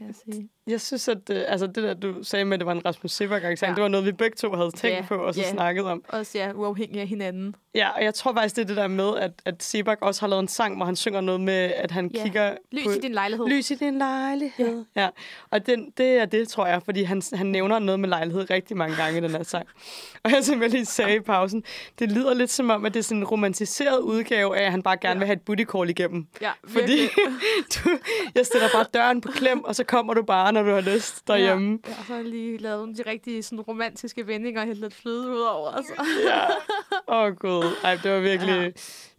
jeg 0.00 0.14
sige. 0.24 0.48
Jeg 0.66 0.80
synes, 0.80 1.08
at 1.08 1.30
øh, 1.30 1.42
altså 1.48 1.66
det 1.66 1.76
der, 1.76 1.94
du 1.94 2.14
sagde 2.22 2.44
med, 2.44 2.54
at 2.54 2.60
det 2.60 2.66
var 2.66 2.72
en 2.72 2.86
Rasmus 2.86 3.10
Sebak-sang, 3.12 3.60
Ja. 3.62 3.66
ja. 3.68 3.74
det 3.74 3.82
var 3.82 3.88
noget, 3.88 4.06
vi 4.06 4.12
begge 4.12 4.36
to 4.36 4.52
havde 4.52 4.70
tænkt 4.70 4.96
Ja, 4.96 5.04
på 5.08 5.14
og 5.14 5.34
så 5.34 5.40
ja. 5.40 5.50
snakket 5.50 5.84
om. 5.84 6.04
Også 6.08 6.38
ja, 6.38 6.52
uafhængig 6.54 7.00
af 7.00 7.06
hinanden. 7.06 7.54
Ja, 7.74 7.88
og 7.88 8.04
jeg 8.04 8.14
tror 8.14 8.32
faktisk, 8.32 8.56
det 8.56 8.62
er 8.62 8.66
det 8.66 8.76
der 8.76 8.86
med, 8.86 9.16
at, 9.16 9.30
at 9.44 9.62
Sebak 9.62 9.98
også 10.02 10.20
har 10.20 10.28
lavet 10.28 10.42
en 10.42 10.48
sang, 10.48 10.76
hvor 10.76 10.84
han 10.84 10.96
synger 10.96 11.20
noget 11.20 11.40
med, 11.40 11.54
at 11.76 11.90
han 11.90 12.10
Ja. 12.14 12.22
kigger 12.22 12.54
Lys 12.72 12.84
på... 12.84 12.90
i 12.90 12.98
din 12.98 13.12
lejlighed. 13.12 13.46
Lys 13.46 13.70
i 13.70 13.74
din 13.74 13.98
lejlighed. 13.98 14.84
Ja, 14.96 15.02
ja. 15.02 15.08
og 15.50 15.66
den, 15.66 15.90
det 15.96 16.06
er 16.06 16.24
det, 16.24 16.48
tror 16.48 16.66
jeg, 16.66 16.82
fordi 16.84 17.02
han, 17.02 17.22
han 17.32 17.46
nævner 17.46 17.78
noget 17.78 18.00
med 18.00 18.08
lejlighed 18.08 18.50
rigtig 18.50 18.76
mange 18.76 18.96
gange 18.96 19.18
i 19.18 19.20
den 19.22 19.30
her 19.30 19.42
sang. 19.42 19.66
Og 20.24 20.30
jeg 20.30 20.44
som 20.44 20.62
jeg 20.62 20.70
lige 20.70 20.84
sagde 20.84 21.16
i 21.16 21.20
pausen, 21.20 21.64
det 21.98 22.12
lyder 22.12 22.34
lidt 22.34 22.50
som 22.50 22.70
om, 22.70 22.84
at 22.84 22.94
det 22.94 23.00
er 23.00 23.04
sådan 23.04 23.18
en 23.18 23.24
romantiseret 23.24 23.98
udgave 23.98 24.56
af, 24.58 24.64
at 24.64 24.70
han 24.70 24.82
bare 24.82 24.96
gerne 24.96 25.12
Ja. 25.14 25.18
vil 25.18 25.26
have 25.26 25.36
et 25.36 25.42
booty 25.42 25.64
call 25.76 25.90
igennem. 25.90 26.26
Ja, 26.40 26.50
Fordi 26.68 26.98
du, 27.74 27.90
jeg 28.34 28.46
stiller 28.46 28.68
bare 28.74 28.84
døren 28.94 29.20
på 29.20 29.28
klem, 29.32 29.64
og 29.64 29.74
så 29.76 29.84
kommer 29.84 30.14
du 30.14 30.22
bare, 30.22 30.52
når 30.54 30.62
du 30.62 30.70
har 30.70 30.80
lyst 30.80 31.28
derhjemme. 31.28 31.78
Ja, 31.88 31.92
så 31.92 32.00
har 32.02 32.14
jeg 32.14 32.24
lige 32.24 32.58
lavet 32.58 32.78
nogle 32.78 32.94
de 32.94 33.02
rigtige 33.06 33.42
sådan, 33.42 33.60
romantiske 33.60 34.26
vendinger 34.26 34.60
og 34.60 34.66
hældt 34.66 34.80
lidt 34.80 34.94
fløde 34.94 35.30
ud 35.30 35.40
over. 35.40 35.70
Altså. 35.70 35.92
Ja. 36.28 36.46
Åh, 37.08 37.24
oh, 37.24 37.32
gud. 37.36 37.64
Ej, 37.84 37.98
det 38.02 38.12
var 38.12 38.20
virkelig... 38.20 38.54
Ja. 38.56 38.70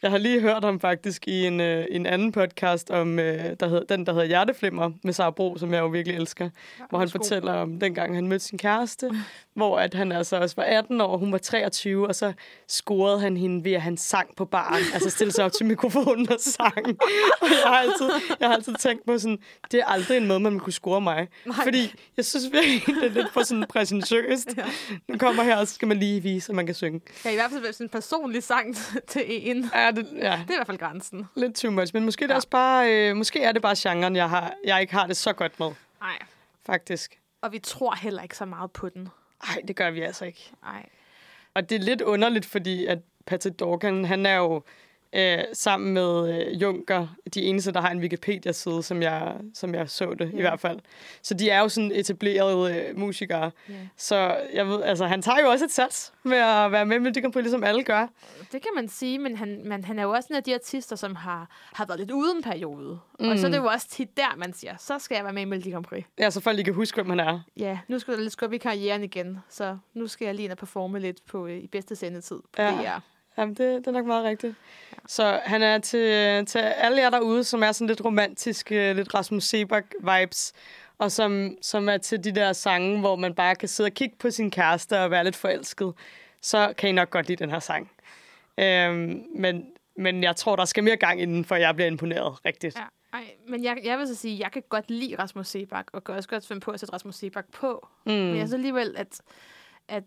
Jeg 0.05 0.11
har 0.11 0.17
lige 0.17 0.41
hørt 0.41 0.63
ham 0.63 0.79
faktisk 0.79 1.27
i 1.27 1.45
en, 1.45 1.59
øh, 1.59 1.85
en 1.91 2.05
anden 2.05 2.31
podcast, 2.31 2.91
om 2.91 3.19
øh, 3.19 3.55
der 3.59 3.67
hed, 3.67 3.85
den, 3.89 4.05
der 4.05 4.13
hedder 4.13 4.27
Hjerteflimmer, 4.27 4.91
med 5.03 5.13
Sara 5.13 5.29
Bro, 5.29 5.57
som 5.57 5.73
jeg 5.73 5.79
jo 5.79 5.87
virkelig 5.87 6.17
elsker. 6.17 6.49
hvor 6.89 6.99
han 6.99 7.05
værsgo. 7.05 7.17
fortæller 7.17 7.53
om 7.53 7.79
dengang, 7.79 8.15
han 8.15 8.27
mødte 8.27 8.45
sin 8.45 8.57
kæreste, 8.57 9.11
hvor 9.53 9.79
at 9.79 9.93
han 9.93 10.11
altså 10.11 10.37
også 10.37 10.55
var 10.55 10.63
18 10.63 11.01
år, 11.01 11.17
hun 11.17 11.31
var 11.31 11.37
23, 11.37 12.07
og 12.07 12.15
så 12.15 12.33
scorede 12.67 13.19
han 13.19 13.37
hende 13.37 13.63
ved, 13.65 13.71
at 13.71 13.81
han 13.81 13.97
sang 13.97 14.35
på 14.35 14.45
baren. 14.45 14.83
altså 14.93 15.09
stille 15.09 15.33
sig 15.33 15.45
op 15.45 15.51
til 15.51 15.65
mikrofonen 15.65 16.29
og 16.29 16.37
sang. 16.39 16.87
Og 17.41 17.47
jeg 17.49 17.63
har 17.65 17.75
altid, 17.77 18.09
jeg 18.39 18.47
har 18.47 18.55
altid 18.55 18.73
tænkt 18.79 19.05
på 19.05 19.17
sådan, 19.17 19.37
det 19.71 19.79
er 19.79 19.85
aldrig 19.85 20.17
en 20.17 20.27
måde, 20.27 20.39
man 20.39 20.59
kunne 20.59 20.73
score 20.73 21.01
mig. 21.01 21.27
Nej. 21.45 21.55
Fordi 21.63 21.93
jeg 22.17 22.25
synes 22.25 22.45
virkelig, 22.51 22.95
det 23.01 23.03
er 23.03 23.13
lidt 23.13 23.33
for 23.33 23.43
sådan 23.43 23.65
præsentøst. 23.69 24.57
Ja. 24.57 24.65
Nu 25.07 25.17
kommer 25.17 25.43
her, 25.43 25.57
og 25.57 25.67
så 25.67 25.73
skal 25.73 25.87
man 25.87 25.97
lige 25.97 26.21
vise, 26.23 26.49
at 26.51 26.55
man 26.55 26.65
kan 26.65 26.75
synge. 26.75 27.01
Ja, 27.25 27.29
i 27.31 27.35
hvert 27.35 27.51
fald 27.51 27.73
sådan 27.73 27.85
en 27.85 27.89
personlig 27.89 28.43
sang 28.43 28.75
til 29.07 29.23
en. 29.27 29.69
Det 29.95 30.07
Ja, 30.13 30.17
det, 30.17 30.49
er 30.49 30.53
i 30.53 30.55
hvert 30.57 30.67
fald 30.67 30.77
grænsen. 30.77 31.27
lidt 31.35 31.55
too 31.55 31.71
much. 31.71 31.93
Men 31.93 32.05
måske, 32.05 32.23
ja. 32.23 32.27
det 32.27 32.31
er 32.31 32.35
også 32.35 32.49
bare, 32.49 32.93
øh, 33.09 33.15
måske 33.15 33.41
er 33.43 33.51
det 33.51 33.61
bare 33.61 33.75
genren, 33.77 34.15
jeg, 34.15 34.29
har, 34.29 34.53
jeg 34.65 34.81
ikke 34.81 34.93
har 34.93 35.07
det 35.07 35.17
så 35.17 35.33
godt 35.33 35.59
med, 35.59 35.71
Nej. 36.01 36.17
faktisk. 36.65 37.19
Og 37.41 37.51
vi 37.51 37.59
tror 37.59 37.95
heller 37.95 38.23
ikke 38.23 38.37
så 38.37 38.45
meget 38.45 38.71
på 38.71 38.89
den. 38.89 39.09
Nej, 39.47 39.61
det 39.67 39.75
gør 39.75 39.91
vi 39.91 40.01
altså 40.01 40.25
ikke. 40.25 40.51
Nej. 40.63 40.85
Og 41.53 41.69
det 41.69 41.75
er 41.75 41.79
lidt 41.79 42.01
underligt, 42.01 42.45
fordi 42.45 42.85
at 42.85 42.99
Patrick 43.25 43.59
Dorgan, 43.59 44.05
han 44.05 44.25
er 44.25 44.35
jo 44.35 44.61
øh, 45.15 45.37
sammen 45.53 45.93
med 45.93 46.45
øh, 46.47 46.61
Junker, 46.61 47.07
de 47.33 47.41
eneste, 47.41 47.71
der 47.71 47.81
har 47.81 47.89
en 47.89 47.99
Wikipedia-side, 47.99 48.83
som 48.83 49.01
jeg, 49.01 49.35
som 49.53 49.75
jeg 49.75 49.89
så 49.89 50.13
det. 50.19 50.31
Ja. 50.33 50.37
i 50.37 50.41
hvert 50.41 50.59
fald. 50.59 50.79
Så 51.21 51.33
de 51.33 51.49
er 51.49 51.59
jo 51.59 51.69
sådan 51.69 51.91
etablerede 51.91 52.75
øh, 52.75 52.97
musikere. 52.99 53.51
Ja. 53.69 53.73
Så 53.97 54.37
jeg 54.53 54.67
ved, 54.67 54.83
altså, 54.83 55.05
han 55.05 55.21
tager 55.21 55.39
jo 55.43 55.47
også 55.49 55.65
et 55.65 55.71
sats 55.71 56.13
med 56.23 56.37
at 56.37 56.71
være 56.71 56.85
med 56.85 56.99
med 56.99 57.11
det 57.13 57.33
på, 57.33 57.39
ligesom 57.39 57.63
alle 57.63 57.83
gør. 57.83 58.07
Det 58.51 58.61
kan 58.61 58.71
man 58.75 58.87
sige, 58.89 59.19
men 59.19 59.35
han, 59.37 59.61
men 59.65 59.83
han 59.83 59.99
er 59.99 60.03
jo 60.03 60.09
også 60.11 60.27
en 60.31 60.35
af 60.35 60.43
de 60.43 60.53
artister, 60.53 60.95
som 60.95 61.15
har, 61.15 61.47
har 61.73 61.85
været 61.85 61.99
lidt 61.99 62.11
uden 62.11 62.43
periode. 62.43 62.99
Mm. 63.19 63.29
Og 63.29 63.37
så 63.39 63.47
er 63.47 63.51
det 63.51 63.57
jo 63.57 63.65
også 63.65 63.87
tit 63.89 64.17
der, 64.17 64.35
man 64.37 64.53
siger, 64.53 64.75
så 64.77 64.99
skal 64.99 65.15
jeg 65.15 65.23
være 65.23 65.33
med 65.33 65.41
i 65.41 65.45
Melodi 65.45 65.71
Grand 65.71 65.85
Prix. 65.85 66.03
Ja, 66.19 66.29
så 66.29 66.41
folk 66.41 66.55
lige 66.55 66.65
kan 66.65 66.73
huske, 66.73 66.95
hvem 66.95 67.09
han 67.09 67.19
er. 67.19 67.39
Ja, 67.57 67.79
nu 67.87 67.99
skal 67.99 68.13
der 68.13 68.19
lidt 68.19 68.33
skub 68.33 68.53
i 68.53 68.57
karrieren 68.57 69.03
igen, 69.03 69.39
så 69.49 69.77
nu 69.93 70.07
skal 70.07 70.25
jeg 70.25 70.35
lige 70.35 70.43
ind 70.43 70.51
og 70.51 70.57
performe 70.57 70.99
lidt 70.99 71.25
på 71.25 71.47
øh, 71.47 71.57
i 71.57 71.67
bedste 71.67 71.95
sendetid 71.95 72.35
på 72.35 72.61
Ja. 72.61 72.71
DR. 72.71 72.99
Jamen, 73.37 73.55
det, 73.55 73.59
det 73.59 73.87
er 73.87 73.91
nok 73.91 74.05
meget 74.05 74.25
rigtigt. 74.25 74.55
Så 75.07 75.39
han 75.43 75.61
er 75.61 75.77
til, 75.77 76.45
til 76.45 76.59
alle 76.59 77.01
jer 77.01 77.09
derude, 77.09 77.43
som 77.43 77.63
er 77.63 77.71
sådan 77.71 77.87
lidt 77.87 78.05
romantiske, 78.05 78.93
lidt 78.93 79.13
Rasmus 79.13 79.53
Sebak-vibes, 79.53 80.51
og 80.97 81.11
som, 81.11 81.57
som 81.61 81.89
er 81.89 81.97
til 81.97 82.23
de 82.23 82.31
der 82.31 82.53
sange, 82.53 82.99
hvor 82.99 83.15
man 83.15 83.35
bare 83.35 83.55
kan 83.55 83.69
sidde 83.69 83.87
og 83.87 83.93
kigge 83.93 84.15
på 84.19 84.31
sin 84.31 84.51
kæreste 84.51 84.99
og 84.99 85.11
være 85.11 85.23
lidt 85.23 85.35
forelsket, 85.35 85.93
så 86.41 86.73
kan 86.77 86.89
I 86.89 86.91
nok 86.91 87.09
godt 87.09 87.27
lide 87.27 87.43
den 87.43 87.51
her 87.51 87.59
sang. 87.59 87.91
Øhm, 88.59 89.23
men, 89.35 89.65
men 89.97 90.23
jeg 90.23 90.35
tror, 90.35 90.55
der 90.55 90.65
skal 90.65 90.83
mere 90.83 90.97
gang 90.97 91.21
inden, 91.21 91.45
for 91.45 91.55
jeg 91.55 91.75
bliver 91.75 91.87
imponeret 91.87 92.45
rigtigt. 92.45 92.77
Ja. 92.77 92.83
Ej, 93.13 93.25
men 93.47 93.63
jeg, 93.63 93.77
jeg 93.83 93.97
vil 93.97 94.07
så 94.07 94.15
sige, 94.15 94.33
at 94.33 94.39
jeg 94.39 94.51
kan 94.51 94.63
godt 94.69 94.91
lide 94.91 95.15
Rasmus 95.19 95.47
Sebak, 95.47 95.85
og 95.93 96.03
kan 96.03 96.15
også 96.15 96.29
godt 96.29 96.47
finde 96.47 96.59
på 96.59 96.71
at 96.71 96.79
sætte 96.79 96.93
Rasmus 96.93 97.15
Sebak 97.15 97.45
på. 97.51 97.87
Mm. 98.05 98.11
Men 98.11 98.29
jeg 98.29 98.47
synes 98.47 98.53
alligevel, 98.53 98.93
at, 98.97 99.21
at 99.87 100.03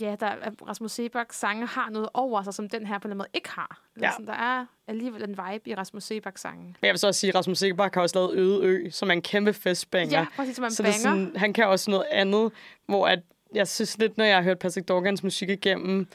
ja, 0.00 0.16
der, 0.20 0.26
at 0.26 0.52
Rasmus 0.68 0.92
Sebaks 0.92 1.36
sange 1.38 1.66
har 1.66 1.90
noget 1.90 2.08
over 2.14 2.42
sig, 2.42 2.54
som 2.54 2.68
den 2.68 2.86
her 2.86 2.98
på 2.98 3.08
en 3.08 3.16
måde 3.16 3.28
ikke 3.34 3.48
har. 3.50 3.80
Eller 3.96 4.08
Ja. 4.08 4.12
sådan, 4.12 4.26
der 4.26 4.32
er 4.32 4.66
alligevel 4.88 5.22
en 5.22 5.30
vibe 5.30 5.70
i 5.70 5.74
Rasmus 5.74 6.04
Sebaks 6.04 6.40
sange. 6.40 6.64
Men 6.64 6.74
jeg 6.82 6.90
vil 6.90 6.98
så 6.98 7.06
også 7.06 7.20
sige, 7.20 7.28
at 7.28 7.34
Rasmus 7.34 7.58
Segebach 7.58 7.94
har 7.94 8.02
også 8.02 8.18
lavet 8.18 8.34
Øde 8.38 8.64
Ø, 8.66 8.90
som 8.90 9.08
er 9.08 9.12
en 9.12 9.22
kæmpe 9.22 9.52
festbanger. 9.52 10.18
Ja, 10.18 10.26
præcis 10.36 10.56
som 10.56 10.64
en 10.64 10.70
så 10.70 10.82
det 10.82 10.88
er 10.88 10.92
banger. 11.04 11.24
sådan, 11.26 11.36
han 11.40 11.52
kan 11.52 11.66
også 11.66 11.90
noget 11.90 12.06
andet, 12.10 12.52
hvor 12.86 13.06
at, 13.08 13.20
jeg 13.54 13.68
synes 13.68 13.98
lidt, 13.98 14.18
når 14.18 14.24
jeg 14.24 14.36
har 14.36 14.42
hørt 14.42 14.58
Patrick 14.58 14.88
Dorgans 14.88 15.22
musik 15.22 15.48
igennem, 15.50 16.06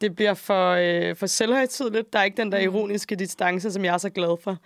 det 0.00 0.16
bliver 0.16 0.34
for, 0.34 0.70
øh, 0.70 1.16
for 1.16 1.26
selvhøjtidligt. 1.26 2.12
Der 2.12 2.18
er 2.18 2.22
ikke 2.24 2.36
den 2.36 2.52
der 2.52 2.58
Mm. 2.58 2.64
ironiske 2.64 3.16
distance, 3.16 3.72
som 3.72 3.84
jeg 3.84 3.94
er 3.94 3.98
så 3.98 4.10
glad 4.10 4.36
for. 4.42 4.56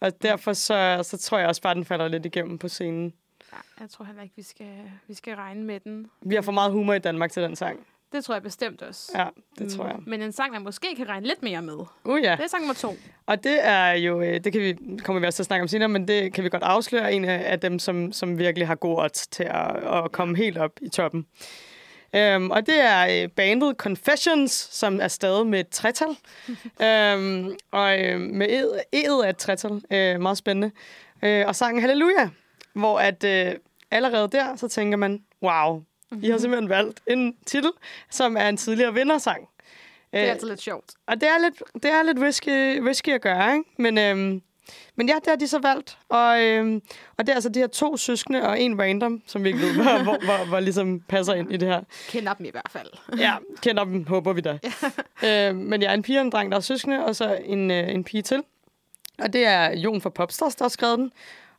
Og 0.00 0.22
derfor 0.22 0.52
så, 0.52 1.00
så 1.02 1.18
tror 1.18 1.38
jeg 1.38 1.48
også 1.48 1.62
bare, 1.62 1.70
at 1.70 1.76
den 1.76 1.84
falder 1.84 2.08
lidt 2.08 2.26
igennem 2.26 2.58
på 2.58 2.68
scenen. 2.68 3.12
Ja, 3.52 3.56
jeg 3.80 3.90
tror 3.90 4.04
heller 4.04 4.22
ikke, 4.22 4.36
vi 4.36 4.42
skal, 4.42 4.90
vi 5.08 5.14
skal 5.14 5.34
regne 5.36 5.62
med 5.64 5.80
den. 5.80 6.10
Vi 6.22 6.34
har 6.34 6.42
for 6.42 6.52
meget 6.52 6.72
humor 6.72 6.92
i 6.94 6.98
Danmark 6.98 7.30
til 7.32 7.42
den 7.42 7.56
sang. 7.56 7.86
Det 8.12 8.24
tror 8.24 8.34
jeg 8.34 8.42
bestemt 8.42 8.82
også. 8.82 9.12
Ja, 9.18 9.26
det 9.58 9.72
tror 9.72 9.86
jeg. 9.86 9.96
Mm. 9.96 10.02
Men 10.06 10.22
en 10.22 10.32
sang, 10.32 10.52
man 10.52 10.62
måske 10.62 10.86
kan 10.96 11.08
regne 11.08 11.26
lidt 11.26 11.42
mere 11.42 11.62
med. 11.62 11.74
Uh 12.04 12.20
ja. 12.22 12.36
Det 12.36 12.44
er 12.44 12.48
sang 12.48 12.62
nummer 12.62 12.74
to. 12.74 12.96
Og 13.26 13.44
det 13.44 13.58
er 13.66 13.92
jo, 13.92 14.20
øh, 14.22 14.40
det 14.44 14.52
kan 14.52 14.60
vi, 14.62 14.76
kommer 15.04 15.20
vi 15.20 15.26
også 15.26 15.36
til 15.36 15.42
at 15.42 15.46
snakke 15.46 15.62
om 15.62 15.68
senere, 15.68 15.88
men 15.88 16.08
det 16.08 16.32
kan 16.32 16.44
vi 16.44 16.48
godt 16.48 16.62
afsløre, 16.62 17.12
en 17.12 17.24
af 17.24 17.60
dem, 17.60 17.78
som, 17.78 18.12
som 18.12 18.38
virkelig 18.38 18.66
har 18.66 18.74
god 18.74 18.98
odds 18.98 19.26
til 19.26 19.44
at, 19.44 19.76
at 19.94 20.12
komme 20.12 20.36
helt 20.36 20.58
op 20.58 20.70
i 20.82 20.88
toppen. 20.88 21.26
Um, 22.36 22.50
og 22.50 22.66
det 22.66 22.80
er 22.80 23.22
øh, 23.22 23.28
bandet 23.28 23.76
Confessions, 23.76 24.52
som 24.52 25.00
er 25.00 25.08
stadig 25.08 25.46
med 25.46 25.60
et 25.60 25.68
tretal. 25.68 26.08
um, 26.08 27.56
og 27.80 28.00
øh, 28.00 28.20
med 28.20 28.48
ed- 28.48 28.80
edet 28.92 29.22
af 29.24 29.30
et 29.30 29.36
tretal. 29.36 29.82
Øh, 29.90 30.20
meget 30.20 30.38
spændende. 30.38 30.70
Øh, 31.22 31.44
og 31.46 31.56
sangen 31.56 31.80
Halleluja, 31.80 32.28
hvor 32.72 32.98
at 32.98 33.24
øh, 33.24 33.52
allerede 33.90 34.28
der, 34.32 34.56
så 34.56 34.68
tænker 34.68 34.96
man, 34.98 35.22
wow, 35.42 35.82
I 36.22 36.30
har 36.30 36.38
simpelthen 36.38 36.68
valgt 36.68 37.00
en 37.06 37.36
titel, 37.46 37.70
som 38.10 38.36
er 38.36 38.48
en 38.48 38.56
tidligere 38.56 38.94
vindersang. 38.94 39.48
Det 40.12 40.20
er 40.20 40.30
altid 40.30 40.48
lidt 40.48 40.60
sjovt. 40.60 40.92
og 41.06 41.20
det 41.20 41.28
er 41.28 41.38
lidt, 41.42 41.62
det 41.82 41.90
er 41.90 42.02
lidt 42.02 42.18
risky, 42.20 42.78
risky 42.88 43.08
at 43.08 43.20
gøre, 43.20 43.52
ikke? 43.52 43.70
Men, 43.76 43.98
øhm, 43.98 44.42
men 44.96 45.08
ja, 45.08 45.14
det 45.14 45.26
har 45.26 45.36
de 45.36 45.48
så 45.48 45.58
valgt. 45.58 45.98
Og, 46.08 46.42
øhm, 46.42 46.82
og 47.18 47.26
det 47.26 47.28
er 47.28 47.34
altså 47.34 47.48
de 47.48 47.58
her 47.58 47.66
to 47.66 47.96
søskende 47.96 48.42
og 48.48 48.60
en 48.60 48.80
random, 48.80 49.22
som 49.26 49.44
vi 49.44 49.48
ikke 49.48 49.60
ved, 49.60 49.74
hvor, 49.74 50.02
hvor, 50.04 50.24
hvor, 50.24 50.46
hvor 50.46 50.60
ligesom 50.60 51.00
passer 51.00 51.34
ind 51.34 51.52
i 51.52 51.56
det 51.56 51.68
her. 51.68 51.80
Kender 52.08 52.34
dem 52.34 52.46
i 52.46 52.50
hvert 52.50 52.70
fald. 52.70 53.18
Ja, 53.18 53.34
kender 53.62 53.84
dem, 53.84 54.06
håber 54.06 54.32
vi 54.32 54.40
da. 54.40 54.58
øhm, 55.26 55.56
men 55.56 55.82
ja, 55.82 55.94
en 55.94 56.02
pige 56.02 56.18
og 56.18 56.24
en 56.24 56.30
dreng, 56.30 56.52
der 56.52 56.56
er 56.56 56.62
søskende, 56.62 57.04
og 57.04 57.16
så 57.16 57.38
en, 57.44 57.70
øh, 57.70 57.88
en 57.88 58.04
pige 58.04 58.22
til. 58.22 58.42
Og 59.18 59.32
det 59.32 59.46
er 59.46 59.78
Jon 59.78 60.00
fra 60.00 60.10
Popstars, 60.10 60.54
der 60.54 60.64
har 60.64 60.68
skrevet 60.68 60.98
den. 60.98 61.12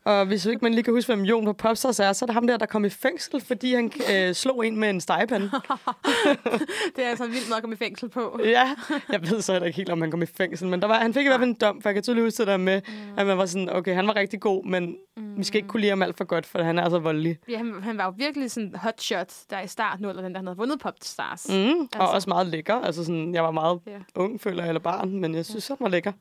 Og 0.05 0.25
hvis 0.25 0.45
ikke 0.45 0.59
man 0.61 0.73
lige 0.73 0.83
kan 0.83 0.93
huske, 0.93 1.13
hvem 1.15 1.25
Jon 1.25 1.45
fra 1.45 1.53
Popstars 1.53 1.99
er, 1.99 2.13
så 2.13 2.25
er 2.25 2.27
det 2.27 2.33
ham 2.33 2.47
der, 2.47 2.57
der 2.57 2.65
kom 2.65 2.85
i 2.85 2.89
fængsel, 2.89 3.41
fordi 3.41 3.73
han 3.73 3.91
øh, 4.13 4.33
slog 4.33 4.67
en 4.67 4.77
med 4.77 4.89
en 4.89 5.01
stegepande. 5.01 5.51
Det 6.95 7.05
er 7.05 7.09
altså 7.09 7.27
vildt 7.27 7.49
noget 7.49 7.57
at 7.57 7.63
komme 7.63 7.73
i 7.73 7.77
fængsel 7.77 8.09
på. 8.09 8.39
Ja, 8.43 8.75
jeg 9.11 9.21
ved 9.21 9.41
så 9.41 9.51
heller 9.51 9.65
ikke 9.65 9.77
helt, 9.77 9.89
om 9.89 10.01
han 10.01 10.11
kom 10.11 10.21
i 10.21 10.25
fængsel, 10.25 10.67
men 10.67 10.81
der 10.81 10.87
var, 10.87 10.99
han 10.99 11.13
fik 11.13 11.25
i 11.25 11.27
hvert 11.27 11.39
fald 11.39 11.49
en 11.49 11.57
dom, 11.61 11.81
for 11.81 11.89
jeg 11.89 11.93
kan 11.93 12.03
tydeligt 12.03 12.25
huske 12.25 12.37
det 12.37 12.47
der 12.47 12.57
med, 12.57 12.81
mm. 12.87 12.93
at 13.17 13.27
man 13.27 13.37
var 13.37 13.45
sådan, 13.45 13.69
okay, 13.69 13.95
han 13.95 14.07
var 14.07 14.15
rigtig 14.15 14.39
god, 14.41 14.65
men 14.65 14.95
mm. 15.17 15.37
vi 15.37 15.43
skal 15.43 15.57
ikke 15.57 15.67
kunne 15.67 15.81
lide 15.81 15.89
ham 15.89 16.01
alt 16.01 16.17
for 16.17 16.23
godt, 16.25 16.45
for 16.45 16.63
han 16.63 16.79
er 16.79 16.89
så 16.89 16.99
voldelig. 16.99 17.37
Ja, 17.49 17.57
han, 17.57 17.73
han 17.83 17.97
var 17.97 18.05
jo 18.05 18.13
virkelig 18.17 18.51
sådan 18.51 18.75
hotshot, 18.75 19.33
der 19.49 19.59
i 19.61 19.67
start 19.67 19.99
nu, 20.01 20.09
eller 20.09 20.21
den 20.21 20.31
der 20.31 20.37
han 20.39 20.47
havde 20.47 20.57
vundet 20.57 20.79
Popstars. 20.79 21.45
Mm. 21.49 21.55
Altså. 21.55 21.87
Og 21.95 22.01
Altså. 22.01 22.15
også 22.15 22.29
meget 22.29 22.47
lækker. 22.47 22.75
Altså 22.75 23.03
sådan, 23.03 23.33
jeg 23.33 23.43
var 23.43 23.51
meget 23.51 23.79
Ja. 23.87 23.91
ung, 24.15 24.41
føler 24.41 24.63
jeg, 24.63 24.67
eller 24.69 24.79
barn, 24.81 25.19
men 25.19 25.35
jeg 25.35 25.45
synes, 25.45 25.67
han 25.67 25.77
var 25.79 25.89
lækker. 25.89 26.11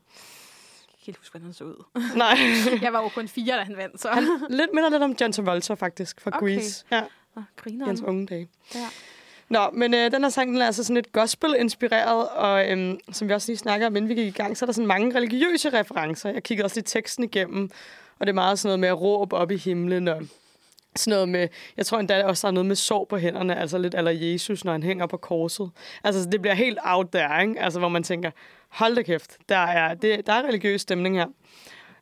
Ikke 1.06 1.18
huske, 1.18 1.32
hvordan 1.32 1.46
han 1.46 1.54
så 1.54 1.64
ud. 1.64 1.84
Nej, 2.16 2.36
Jeg 2.84 2.92
var 2.92 3.02
jo 3.02 3.08
kun 3.08 3.28
fire, 3.28 3.56
da 3.56 3.62
han 3.62 3.76
vandt, 3.76 4.00
så... 4.00 4.08
lidt 4.50 4.70
minder 4.74 4.90
lidt 4.90 5.02
om 5.02 5.16
John 5.20 5.32
Travolta, 5.32 5.74
faktisk, 5.74 6.20
fra 6.20 6.30
Okay. 6.34 6.54
Grease. 6.56 6.84
Ja, 6.90 7.02
Nå, 7.36 7.42
griner 7.56 7.86
hans 7.86 8.02
unge 8.02 8.26
dage. 8.26 8.48
Ja. 8.74 8.88
Nå, 9.48 9.70
men 9.72 9.94
øh, 9.94 10.10
den 10.10 10.22
her 10.22 10.28
sang, 10.28 10.52
den 10.52 10.62
er 10.62 10.66
altså 10.66 10.84
sådan 10.84 10.94
lidt 10.94 11.12
gospel-inspireret, 11.12 12.28
og 12.28 12.70
øhm, 12.70 12.98
som 13.12 13.28
vi 13.28 13.34
også 13.34 13.48
lige 13.52 13.58
snakker 13.58 13.86
om, 13.86 13.96
inden 13.96 14.08
vi 14.08 14.14
gik 14.14 14.26
i 14.26 14.36
gang, 14.42 14.56
så 14.56 14.64
er 14.64 14.66
der 14.66 14.72
sådan 14.72 14.86
mange 14.86 15.14
religiøse 15.16 15.70
referencer. 15.80 16.30
Jeg 16.30 16.42
kiggede 16.42 16.66
også 16.66 16.76
lige 16.76 16.84
teksten 16.84 17.24
igennem, 17.24 17.70
og 18.18 18.26
det 18.26 18.32
er 18.32 18.34
meget 18.34 18.58
sådan 18.58 18.68
noget 18.68 18.80
med 18.80 18.88
at 18.88 19.00
råbe 19.00 19.36
op 19.36 19.50
i 19.50 19.56
himlen, 19.56 20.08
og 20.08 20.22
sådan 20.96 21.10
noget 21.10 21.28
med, 21.28 21.48
jeg 21.76 21.86
tror 21.86 21.98
endda 21.98 22.24
også, 22.24 22.46
der 22.46 22.48
er 22.50 22.54
noget 22.54 22.66
med 22.66 22.76
sår 22.76 23.04
på 23.10 23.16
hænderne, 23.18 23.58
altså 23.58 23.78
lidt 23.78 23.94
aller 23.94 24.10
Jesus, 24.10 24.64
når 24.64 24.72
han 24.72 24.82
hænger 24.82 25.06
på 25.06 25.16
korset. 25.16 25.70
Altså, 26.04 26.28
det 26.32 26.42
bliver 26.42 26.54
helt 26.54 26.78
out 26.84 27.06
there, 27.12 27.42
ikke? 27.42 27.60
Altså, 27.60 27.78
hvor 27.78 27.88
man 27.88 28.02
tænker, 28.02 28.30
hold 28.68 28.94
da 28.96 29.02
kæft, 29.02 29.36
der 29.48 29.56
er, 29.56 29.94
det, 29.94 30.26
der 30.26 30.32
er 30.32 30.42
religiøs 30.42 30.80
stemning 30.80 31.16
her. 31.18 31.26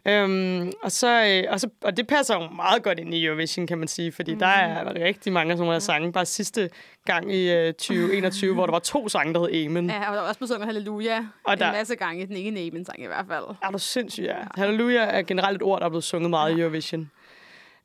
Øhm, 0.06 0.72
og, 0.82 0.92
så, 0.92 1.24
øh, 1.24 1.52
og, 1.52 1.60
så, 1.60 1.68
og 1.84 1.96
det 1.96 2.06
passer 2.06 2.34
jo 2.34 2.48
meget 2.56 2.82
godt 2.82 2.98
ind 2.98 3.14
i 3.14 3.24
Eurovision, 3.26 3.66
kan 3.66 3.78
man 3.78 3.88
sige, 3.88 4.12
fordi 4.12 4.32
mm. 4.32 4.38
der 4.38 4.46
er 4.46 4.94
rigtig 5.04 5.32
mange 5.32 5.52
af 5.52 5.56
sådan 5.58 5.66
nogle 5.66 5.80
sange. 5.80 6.12
Bare 6.12 6.26
sidste 6.26 6.70
gang 7.04 7.34
i 7.34 7.50
øh, 7.52 7.72
2021, 7.74 8.54
hvor 8.54 8.66
der 8.66 8.72
var 8.72 8.78
to 8.78 9.08
sange, 9.08 9.34
der 9.34 9.40
hed 9.40 9.64
Amen. 9.66 9.90
Ja, 9.90 10.10
og 10.10 10.14
der 10.16 10.20
var 10.20 10.28
også 10.28 10.46
sunget 10.46 10.64
Halleluja 10.66 11.18
Og 11.44 11.52
en 11.52 11.58
der- 11.58 11.72
masse 11.72 11.96
gange 11.96 12.22
i 12.22 12.26
den 12.26 12.36
ene 12.36 12.60
Amen-sang 12.60 13.02
i 13.02 13.06
hvert 13.06 13.24
fald. 13.28 13.44
Er 13.62 13.70
du 13.70 13.78
sindssyg, 13.78 14.22
ja. 14.22 14.36
Halleluja 14.54 15.00
er 15.04 15.22
generelt 15.22 15.56
et 15.56 15.62
ord, 15.62 15.78
der 15.80 15.86
er 15.86 15.90
blevet 15.90 16.04
sunget 16.04 16.30
meget 16.30 16.56
i 16.56 16.60
Eurovision. 16.60 17.10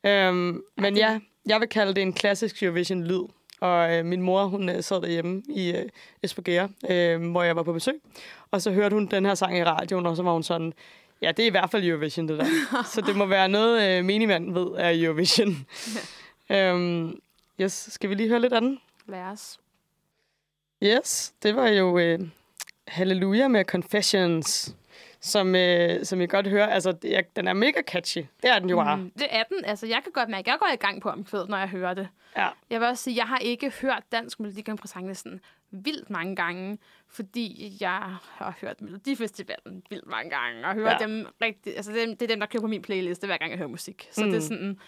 Øhm, 0.06 0.62
men 0.76 0.96
ja, 0.96 1.20
jeg 1.46 1.60
vil 1.60 1.68
kalde 1.68 1.94
det 1.94 2.02
en 2.02 2.12
klassisk 2.12 2.62
Eurovision-lyd. 2.62 3.24
Og 3.60 3.94
øh, 3.94 4.04
min 4.04 4.22
mor, 4.22 4.44
hun 4.44 4.68
øh, 4.68 4.82
sad 4.82 5.00
derhjemme 5.00 5.42
i 5.48 5.76
øh, 5.76 5.88
Esbjerg, 6.22 6.70
øh, 6.90 7.30
hvor 7.30 7.42
jeg 7.42 7.56
var 7.56 7.62
på 7.62 7.72
besøg. 7.72 7.94
Og 8.50 8.62
så 8.62 8.70
hørte 8.70 8.94
hun 8.94 9.06
den 9.06 9.26
her 9.26 9.34
sang 9.34 9.58
i 9.58 9.64
radioen, 9.64 10.06
og 10.06 10.16
så 10.16 10.22
var 10.22 10.32
hun 10.32 10.42
sådan, 10.42 10.72
ja, 11.22 11.32
det 11.32 11.42
er 11.42 11.46
i 11.46 11.50
hvert 11.50 11.70
fald 11.70 11.84
Eurovision, 11.84 12.28
det 12.28 12.38
der. 12.38 12.46
så 12.94 13.00
det 13.00 13.16
må 13.16 13.26
være 13.26 13.48
noget, 13.48 13.98
øh, 13.98 14.04
minimanden 14.04 14.54
ved 14.54 14.76
af 14.76 14.94
Eurovision. 14.94 15.66
øhm, 16.56 17.18
yes, 17.60 17.88
skal 17.90 18.10
vi 18.10 18.14
lige 18.14 18.28
høre 18.28 18.40
lidt 18.40 18.52
af 18.52 18.60
den? 18.60 18.78
Lad 19.06 19.22
os. 19.22 19.58
Yes, 20.82 21.34
det 21.42 21.56
var 21.56 21.68
jo 21.68 21.98
øh, 21.98 22.20
Halleluja 22.88 23.48
med 23.48 23.64
Confessions, 23.64 24.74
som, 25.24 25.54
øh, 25.54 26.04
som 26.04 26.20
I 26.20 26.26
godt 26.26 26.48
hører. 26.48 26.66
Altså, 26.66 26.92
det 26.92 27.16
er, 27.16 27.20
den 27.36 27.48
er 27.48 27.52
mega 27.52 27.82
catchy. 27.82 28.18
Det 28.42 28.50
er 28.50 28.58
den 28.58 28.70
jo 28.70 28.76
bare. 28.76 28.96
Mm, 28.96 29.10
det 29.18 29.26
er 29.30 29.42
den. 29.42 29.64
Altså, 29.64 29.86
jeg 29.86 30.00
kan 30.02 30.12
godt 30.12 30.28
mærke, 30.28 30.40
at 30.40 30.46
jeg 30.52 30.58
går 30.58 30.70
i 30.74 30.76
gang 30.76 31.02
på 31.02 31.08
omkvædet, 31.08 31.48
når 31.48 31.58
jeg 31.58 31.68
hører 31.68 31.94
det. 31.94 32.08
Ja. 32.36 32.48
Jeg 32.70 32.80
vil 32.80 32.88
også 32.88 33.02
sige, 33.04 33.14
at 33.14 33.18
jeg 33.18 33.26
har 33.26 33.38
ikke 33.38 33.72
hørt 33.82 34.02
dansk 34.12 34.40
Melodi 34.40 34.60
Grand 34.62 34.78
Prix 34.78 35.18
sådan 35.18 35.40
vildt 35.70 36.10
mange 36.10 36.36
gange, 36.36 36.78
fordi 37.08 37.76
jeg 37.80 38.00
har 38.32 38.56
hørt 38.60 38.80
Melodifestivalen 38.80 39.82
vildt 39.90 40.06
mange 40.06 40.30
gange, 40.30 40.66
og 40.66 40.74
hører 40.74 40.96
Ja. 41.00 41.06
dem 41.06 41.26
rigtig, 41.42 41.76
altså 41.76 41.92
det, 41.92 42.08
det 42.20 42.22
er 42.22 42.26
dem, 42.26 42.40
der 42.40 42.46
kører 42.46 42.60
på 42.60 42.66
min 42.66 42.82
playliste, 42.82 43.26
hver 43.26 43.36
gang 43.36 43.50
jeg 43.50 43.58
hører 43.58 43.68
musik. 43.68 44.08
Så 44.12 44.24
mm. 44.24 44.30
det 44.30 44.36
er 44.36 44.40
sådan, 44.42 44.78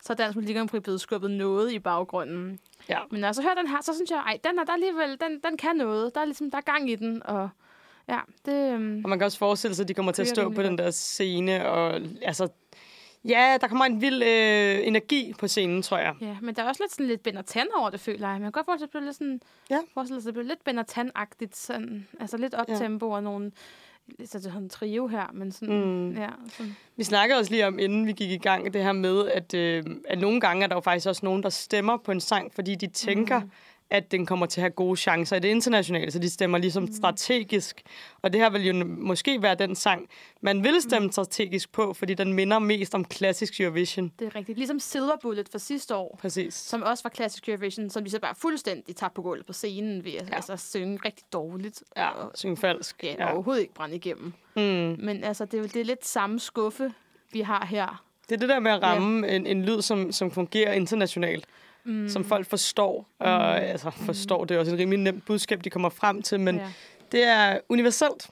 så 0.00 0.12
er 0.12 0.16
dansk 0.16 0.36
Melodi 0.36 0.52
Grand 0.52 0.68
Prix 0.68 0.82
blevet 0.82 1.00
skubbet 1.00 1.30
noget 1.30 1.72
i 1.72 1.78
baggrunden. 1.78 2.58
Ja. 2.88 2.98
Men 3.10 3.20
når 3.20 3.28
jeg 3.28 3.34
så 3.34 3.42
hører 3.42 3.54
den 3.54 3.68
her, 3.68 3.82
så 3.82 3.94
synes 3.94 4.10
jeg, 4.10 4.18
ej, 4.18 4.38
den 4.44 4.58
er 4.58 4.64
der 4.64 4.72
alligevel, 4.72 5.20
den, 5.20 5.40
den 5.44 5.56
kan 5.56 5.76
noget. 5.76 6.14
Der 6.14 6.20
er 6.20 6.24
ligesom, 6.24 6.50
der 6.50 6.58
er 6.58 6.62
gang 6.62 6.90
i 6.90 6.94
den, 6.94 7.22
og 7.26 7.48
ja, 8.08 8.18
det... 8.46 8.74
Um, 8.74 9.00
Og 9.04 9.10
man 9.10 9.18
kan 9.18 9.26
også 9.26 9.38
forestille 9.38 9.74
sig, 9.74 9.84
at 9.84 9.88
de 9.88 9.94
kommer 9.94 10.12
til 10.12 10.22
at 10.22 10.28
stå 10.28 10.50
på 10.50 10.62
den 10.62 10.78
der 10.78 10.90
scene, 10.90 11.68
og 11.68 12.00
altså... 12.22 12.48
Ja, 13.28 13.56
der 13.60 13.68
kommer 13.68 13.84
en 13.84 14.00
vild 14.00 14.22
øh, 14.22 14.86
energi 14.86 15.34
på 15.38 15.48
scenen, 15.48 15.82
tror 15.82 15.98
jeg. 15.98 16.14
Ja, 16.20 16.36
men 16.42 16.54
der 16.54 16.62
er 16.62 16.68
også 16.68 16.82
lidt 16.82 16.92
sådan 16.92 17.06
lidt 17.06 17.22
Ben 17.22 17.38
Tan 17.46 17.66
over 17.76 17.90
det, 17.90 18.00
føler 18.00 18.28
jeg. 18.28 18.40
Man 18.40 18.42
kan 18.42 18.52
godt 18.52 18.66
forestille 18.66 18.78
sig, 18.78 18.84
at 18.84 18.88
det 18.88 18.90
bliver 18.90 19.04
lidt 19.04 19.16
sådan... 19.16 19.40
Ja. 19.70 19.78
Forestille 19.94 20.22
sig, 20.22 20.28
at 20.28 20.34
det 20.34 20.44
bliver 20.44 20.48
lidt 20.48 20.64
Ben 20.64 20.78
Tan-agtigt. 20.78 21.56
Sådan, 21.56 22.08
altså 22.20 22.36
lidt 22.36 22.54
optempo 22.54 23.08
ja. 23.08 23.14
og 23.14 23.22
nogle... 23.22 23.52
Så 24.24 24.38
det 24.38 24.46
er 24.46 24.56
en 24.56 24.68
trio 24.68 25.06
her, 25.06 25.30
men 25.32 25.52
sådan... 25.52 25.84
Mm. 25.84 26.12
Ja, 26.12 26.28
sådan. 26.48 26.76
Vi 26.96 27.04
snakkede 27.04 27.38
også 27.38 27.50
lige 27.50 27.66
om, 27.66 27.78
inden 27.78 28.06
vi 28.06 28.12
gik 28.12 28.30
i 28.30 28.38
gang, 28.38 28.74
det 28.74 28.82
her 28.82 28.92
med, 28.92 29.28
at, 29.28 29.54
øh, 29.54 29.84
at 30.08 30.18
nogle 30.18 30.40
gange 30.40 30.64
er 30.64 30.66
der 30.66 30.76
jo 30.76 30.80
faktisk 30.80 31.08
også 31.08 31.20
nogen, 31.24 31.42
der 31.42 31.48
stemmer 31.48 31.96
på 31.96 32.12
en 32.12 32.20
sang, 32.20 32.54
fordi 32.54 32.74
de 32.74 32.86
tænker, 32.86 33.40
mm. 33.40 33.50
At 33.90 34.10
den 34.10 34.26
kommer 34.26 34.46
til 34.46 34.60
at 34.60 34.62
have 34.62 34.70
gode 34.70 34.96
chancer 34.96 35.36
i 35.36 35.40
det 35.40 35.48
internationale, 35.48 36.10
så 36.10 36.18
de 36.18 36.30
stemmer 36.30 36.58
ligesom 36.58 36.82
mm. 36.82 36.92
strategisk. 36.92 37.82
Og 38.22 38.32
det 38.32 38.40
her 38.40 38.50
vil 38.50 38.66
jo 38.66 38.84
måske 38.98 39.42
være 39.42 39.54
den 39.54 39.74
sang, 39.74 40.08
man 40.40 40.64
vil 40.64 40.82
stemme 40.82 41.06
mm. 41.06 41.12
strategisk 41.12 41.72
på, 41.72 41.94
fordi 41.94 42.14
den 42.14 42.32
minder 42.32 42.58
mest 42.58 42.94
om 42.94 43.04
klassisk 43.04 43.60
Eurovision. 43.60 44.12
Det 44.18 44.26
er 44.26 44.34
rigtigt. 44.36 44.58
Ligesom 44.58 44.80
Silver 44.80 45.16
Bullet 45.22 45.48
fra 45.48 45.58
sidste 45.58 45.96
år, 45.96 46.18
Præcis. 46.20 46.54
som 46.54 46.82
også 46.82 47.02
var 47.02 47.10
klassisk 47.10 47.48
Eurovision, 47.48 47.90
som 47.90 48.04
de 48.04 48.10
så 48.10 48.20
bare 48.20 48.34
fuldstændig 48.34 48.96
tabte 48.96 49.14
på 49.14 49.22
gulvet 49.22 49.46
på 49.46 49.52
scenen 49.52 50.04
ved 50.04 50.12
at 50.14 50.28
Ja. 50.28 50.34
altså, 50.36 50.56
synge 50.56 50.98
rigtig 51.04 51.24
dårligt. 51.32 51.82
Ja, 51.96 52.08
Og, 52.08 52.32
synge 52.34 52.56
falsk. 52.56 53.04
ja, 53.04 53.26
og 53.26 53.32
overhovedet 53.34 53.62
ikke 53.62 53.74
brænde 53.74 53.96
igennem. 53.96 54.32
Mm. 54.56 54.62
Men 55.06 55.24
altså, 55.24 55.44
det 55.44 55.60
er 55.60 55.62
det 55.62 55.76
er 55.80 55.84
lidt 55.84 56.06
samme 56.06 56.40
skuffe, 56.40 56.92
vi 57.32 57.40
har 57.40 57.66
her. 57.66 58.04
Det 58.28 58.34
er 58.34 58.38
det 58.38 58.48
der 58.48 58.60
med 58.60 58.70
at 58.70 58.82
ramme 58.82 59.28
en, 59.28 59.46
en 59.46 59.64
lyd, 59.64 59.82
som, 59.82 60.12
som 60.12 60.30
fungerer 60.30 60.72
internationalt. 60.72 61.44
Mm. 61.84 62.08
Som 62.08 62.24
folk 62.24 62.46
forstår. 62.46 63.08
Og 63.18 63.60
altså, 63.62 63.90
forstår, 63.90 64.44
det 64.44 64.54
er 64.54 64.58
også 64.58 64.72
et 64.72 64.78
rimelig 64.78 64.98
nemt 65.00 65.24
budskab, 65.26 65.64
de 65.64 65.70
kommer 65.70 65.88
frem 65.88 66.22
til, 66.22 66.40
men 66.40 66.56
Ja. 66.56 66.72
det 67.12 67.24
er 67.24 67.58
universelt. 67.68 68.30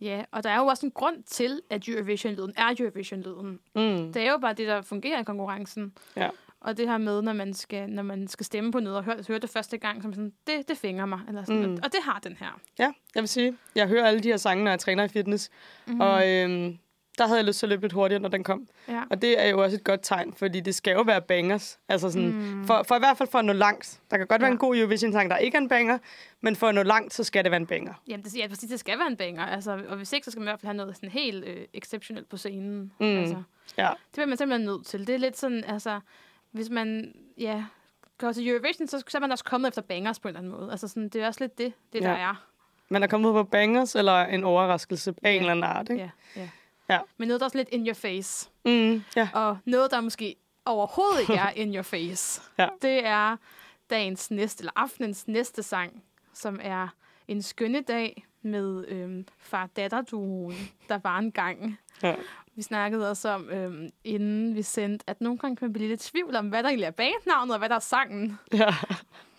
Ja, 0.00 0.24
og 0.32 0.44
der 0.44 0.50
er 0.50 0.56
jo 0.58 0.66
også 0.66 0.86
en 0.86 0.92
grund 0.92 1.22
til, 1.22 1.60
at 1.70 1.88
Eurovision-lyden 1.88 2.52
er 2.56 2.74
Eurovision-lyden. 2.78 3.58
Mm. 3.74 4.12
Det 4.12 4.16
er 4.16 4.30
jo 4.30 4.38
bare 4.38 4.52
det, 4.52 4.66
der 4.68 4.82
fungerer 4.82 5.20
i 5.20 5.24
konkurrencen. 5.24 5.92
Ja. 6.16 6.28
Og 6.60 6.76
det 6.76 6.88
her 6.88 6.98
med, 6.98 7.22
når 7.22 7.32
man 7.32 7.54
skal, 7.54 7.88
når 7.90 8.02
man 8.02 8.28
skal 8.28 8.46
stemme 8.46 8.72
på 8.72 8.80
noget 8.80 8.98
og 8.98 9.04
høre, 9.04 9.16
høre 9.28 9.38
det 9.38 9.50
første 9.50 9.78
gang, 9.78 10.02
som 10.02 10.12
sådan, 10.14 10.32
det, 10.46 10.68
det 10.68 10.78
fænger 10.78 11.06
mig. 11.06 11.20
Eller 11.28 11.44
sådan, 11.44 11.62
Mm. 11.62 11.68
mm. 11.68 11.74
Og 11.84 11.92
det 11.92 12.00
har 12.04 12.18
den 12.24 12.36
her. 12.40 12.60
Ja, 12.78 12.92
jeg 13.14 13.22
vil 13.22 13.28
sige, 13.28 13.56
jeg 13.74 13.88
hører 13.88 14.06
alle 14.06 14.20
de 14.20 14.28
her 14.28 14.36
sange, 14.36 14.64
når 14.64 14.70
jeg 14.70 14.78
træner 14.80 15.04
i 15.04 15.08
fitness. 15.08 15.50
Mm. 15.86 16.00
Og 16.00 16.28
øhm, 16.30 16.78
der 17.20 17.26
havde 17.26 17.38
jeg 17.38 17.44
lyst 17.46 17.58
til 17.58 17.66
at 17.66 17.70
løbe 17.70 17.82
lidt 17.82 17.92
hurtigere, 17.92 18.22
når 18.22 18.28
den 18.28 18.44
kom. 18.44 18.68
Ja. 18.88 19.02
Og 19.10 19.22
det 19.22 19.44
er 19.44 19.48
jo 19.48 19.62
også 19.62 19.76
et 19.76 19.84
godt 19.84 20.00
tegn, 20.02 20.32
fordi 20.32 20.60
det 20.60 20.74
skal 20.74 20.92
jo 20.92 21.02
være 21.02 21.22
bangers. 21.22 21.78
Altså 21.88 22.10
sådan, 22.10 22.28
mm. 22.32 22.64
for, 22.66 22.82
for 22.88 22.96
i 22.96 22.98
hvert 22.98 23.16
fald 23.18 23.28
for 23.28 23.38
at 23.38 23.44
nå 23.44 23.52
langt. 23.52 24.00
Der 24.10 24.16
kan 24.16 24.26
godt 24.26 24.38
ja. 24.40 24.42
være 24.44 24.48
Ja. 24.48 24.52
en 24.52 24.58
god 24.58 24.76
Eurovision-sang, 24.76 25.30
der 25.30 25.36
ikke 25.36 25.56
er 25.56 25.60
en 25.60 25.68
banger, 25.68 25.98
men 26.40 26.56
for 26.56 26.66
at 26.68 26.74
nå 26.74 26.82
langt, 26.82 27.14
så 27.14 27.24
skal 27.24 27.44
det 27.44 27.50
være 27.50 27.60
en 27.60 27.66
banger. 27.66 27.94
Jamen, 28.08 28.24
det, 28.24 28.36
ja, 28.36 28.46
præcis, 28.48 28.70
det 28.70 28.80
skal 28.80 28.98
være 28.98 29.08
en 29.08 29.16
banger. 29.16 29.46
Altså, 29.46 29.80
og 29.88 29.96
hvis 29.96 30.12
ikke, 30.12 30.24
så 30.24 30.30
skal 30.30 30.40
man 30.40 30.46
i 30.46 30.50
hvert 30.50 30.60
fald 30.60 30.66
have 30.68 30.76
noget 30.76 30.96
sådan 30.96 31.10
helt 31.10 31.44
øh, 31.44 31.64
exceptionelt 31.74 32.28
på 32.28 32.36
scenen. 32.36 32.92
Mm. 33.00 33.06
Altså, 33.06 33.42
Ja. 33.78 33.88
det 33.88 34.12
bliver 34.12 34.26
man 34.26 34.36
simpelthen 34.36 34.66
nødt 34.66 34.86
til. 34.86 35.06
Det 35.06 35.14
er 35.14 35.18
lidt 35.18 35.38
sådan, 35.38 35.64
altså, 35.64 36.00
hvis 36.50 36.70
man, 36.70 37.14
ja, 37.38 37.64
går 38.18 38.32
til 38.32 38.48
Eurovision, 38.48 38.88
så, 38.88 39.02
så 39.08 39.18
er 39.18 39.20
man 39.20 39.32
også 39.32 39.44
kommet 39.44 39.68
efter 39.68 39.82
bangers 39.82 40.18
på 40.20 40.28
en 40.28 40.30
eller 40.30 40.38
anden 40.40 40.52
måde. 40.60 40.70
Altså, 40.70 40.88
sådan, 40.88 41.08
det 41.08 41.22
er 41.22 41.26
også 41.26 41.40
lidt 41.44 41.58
det, 41.58 41.72
det 41.92 42.02
der 42.02 42.10
Ja. 42.10 42.16
er. 42.18 42.46
Man 42.92 43.02
er 43.02 43.06
kommet 43.06 43.32
på 43.32 43.44
bangers 43.44 43.94
eller 43.94 44.20
en 44.24 44.44
overraskelse 44.44 45.14
af 45.22 45.30
en 45.30 45.38
eller 45.40 45.50
anden 45.50 45.64
art, 45.64 45.88
ikke? 45.90 46.02
Ja, 46.36 46.40
ja. 46.40 46.48
Ja. 46.90 46.98
Men 47.18 47.28
noget, 47.28 47.40
der 47.40 47.44
er 47.44 47.46
også 47.48 47.56
lidt 47.58 47.68
in 47.68 47.86
your 47.86 47.94
face. 47.94 48.50
Mm, 48.64 49.02
ja. 49.16 49.28
Og 49.34 49.58
noget, 49.64 49.90
der 49.90 50.00
måske 50.00 50.36
overhovedet 50.64 51.20
ikke 51.20 51.34
er 51.34 51.50
in 51.50 51.74
your 51.74 51.82
face. 51.82 52.42
Ja. 52.58 52.68
Det 52.82 53.06
er 53.06 53.36
dagens 53.90 54.30
næste, 54.30 54.60
eller 54.62 54.72
aftenens 54.76 55.28
næste 55.28 55.62
sang, 55.62 56.02
som 56.34 56.60
er 56.62 56.88
En 57.28 57.42
skønne 57.42 57.80
dag 57.80 58.26
med 58.42 58.84
øhm, 58.88 59.26
far-datter-duoen, 59.38 60.70
der 60.88 60.98
var 61.02 61.18
en 61.18 61.32
gang. 61.32 61.78
Ja. 62.02 62.14
Vi 62.56 62.62
snakkede 62.62 63.10
også 63.10 63.28
om, 63.28 63.50
øhm, 63.50 63.90
inden 64.04 64.54
vi 64.56 64.62
sendte, 64.62 65.04
at 65.10 65.20
nogle 65.20 65.38
gange 65.38 65.56
kan 65.56 65.64
man 65.66 65.72
blive 65.72 65.88
lidt 65.88 66.06
i 66.06 66.10
tvivl 66.10 66.36
om, 66.36 66.48
hvad 66.48 66.62
der 66.62 66.68
egentlig 66.68 66.86
er 66.86 66.90
bandnavnet, 66.90 67.52
og 67.52 67.58
hvad 67.58 67.68
der 67.68 67.74
er 67.74 67.78
sangen. 67.78 68.38
ja. 68.52 68.74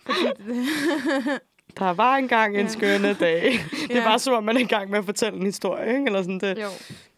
Der 1.78 1.90
var 1.90 2.16
engang 2.16 2.54
en 2.56 2.66
Ja. 2.66 2.72
skønne 2.72 3.14
dag. 3.14 3.42
Det 3.88 3.96
er 3.96 4.00
Ja. 4.00 4.04
bare 4.04 4.18
som 4.18 4.34
om, 4.34 4.44
man 4.44 4.56
er 4.56 4.60
i 4.60 4.64
gang 4.64 4.90
med 4.90 4.98
at 4.98 5.04
fortælle 5.04 5.38
en 5.38 5.46
historie, 5.46 5.88
ikke? 5.88 6.06
Eller 6.06 6.22
sådan, 6.22 6.38
det, 6.40 6.58
Jo, 6.58 6.68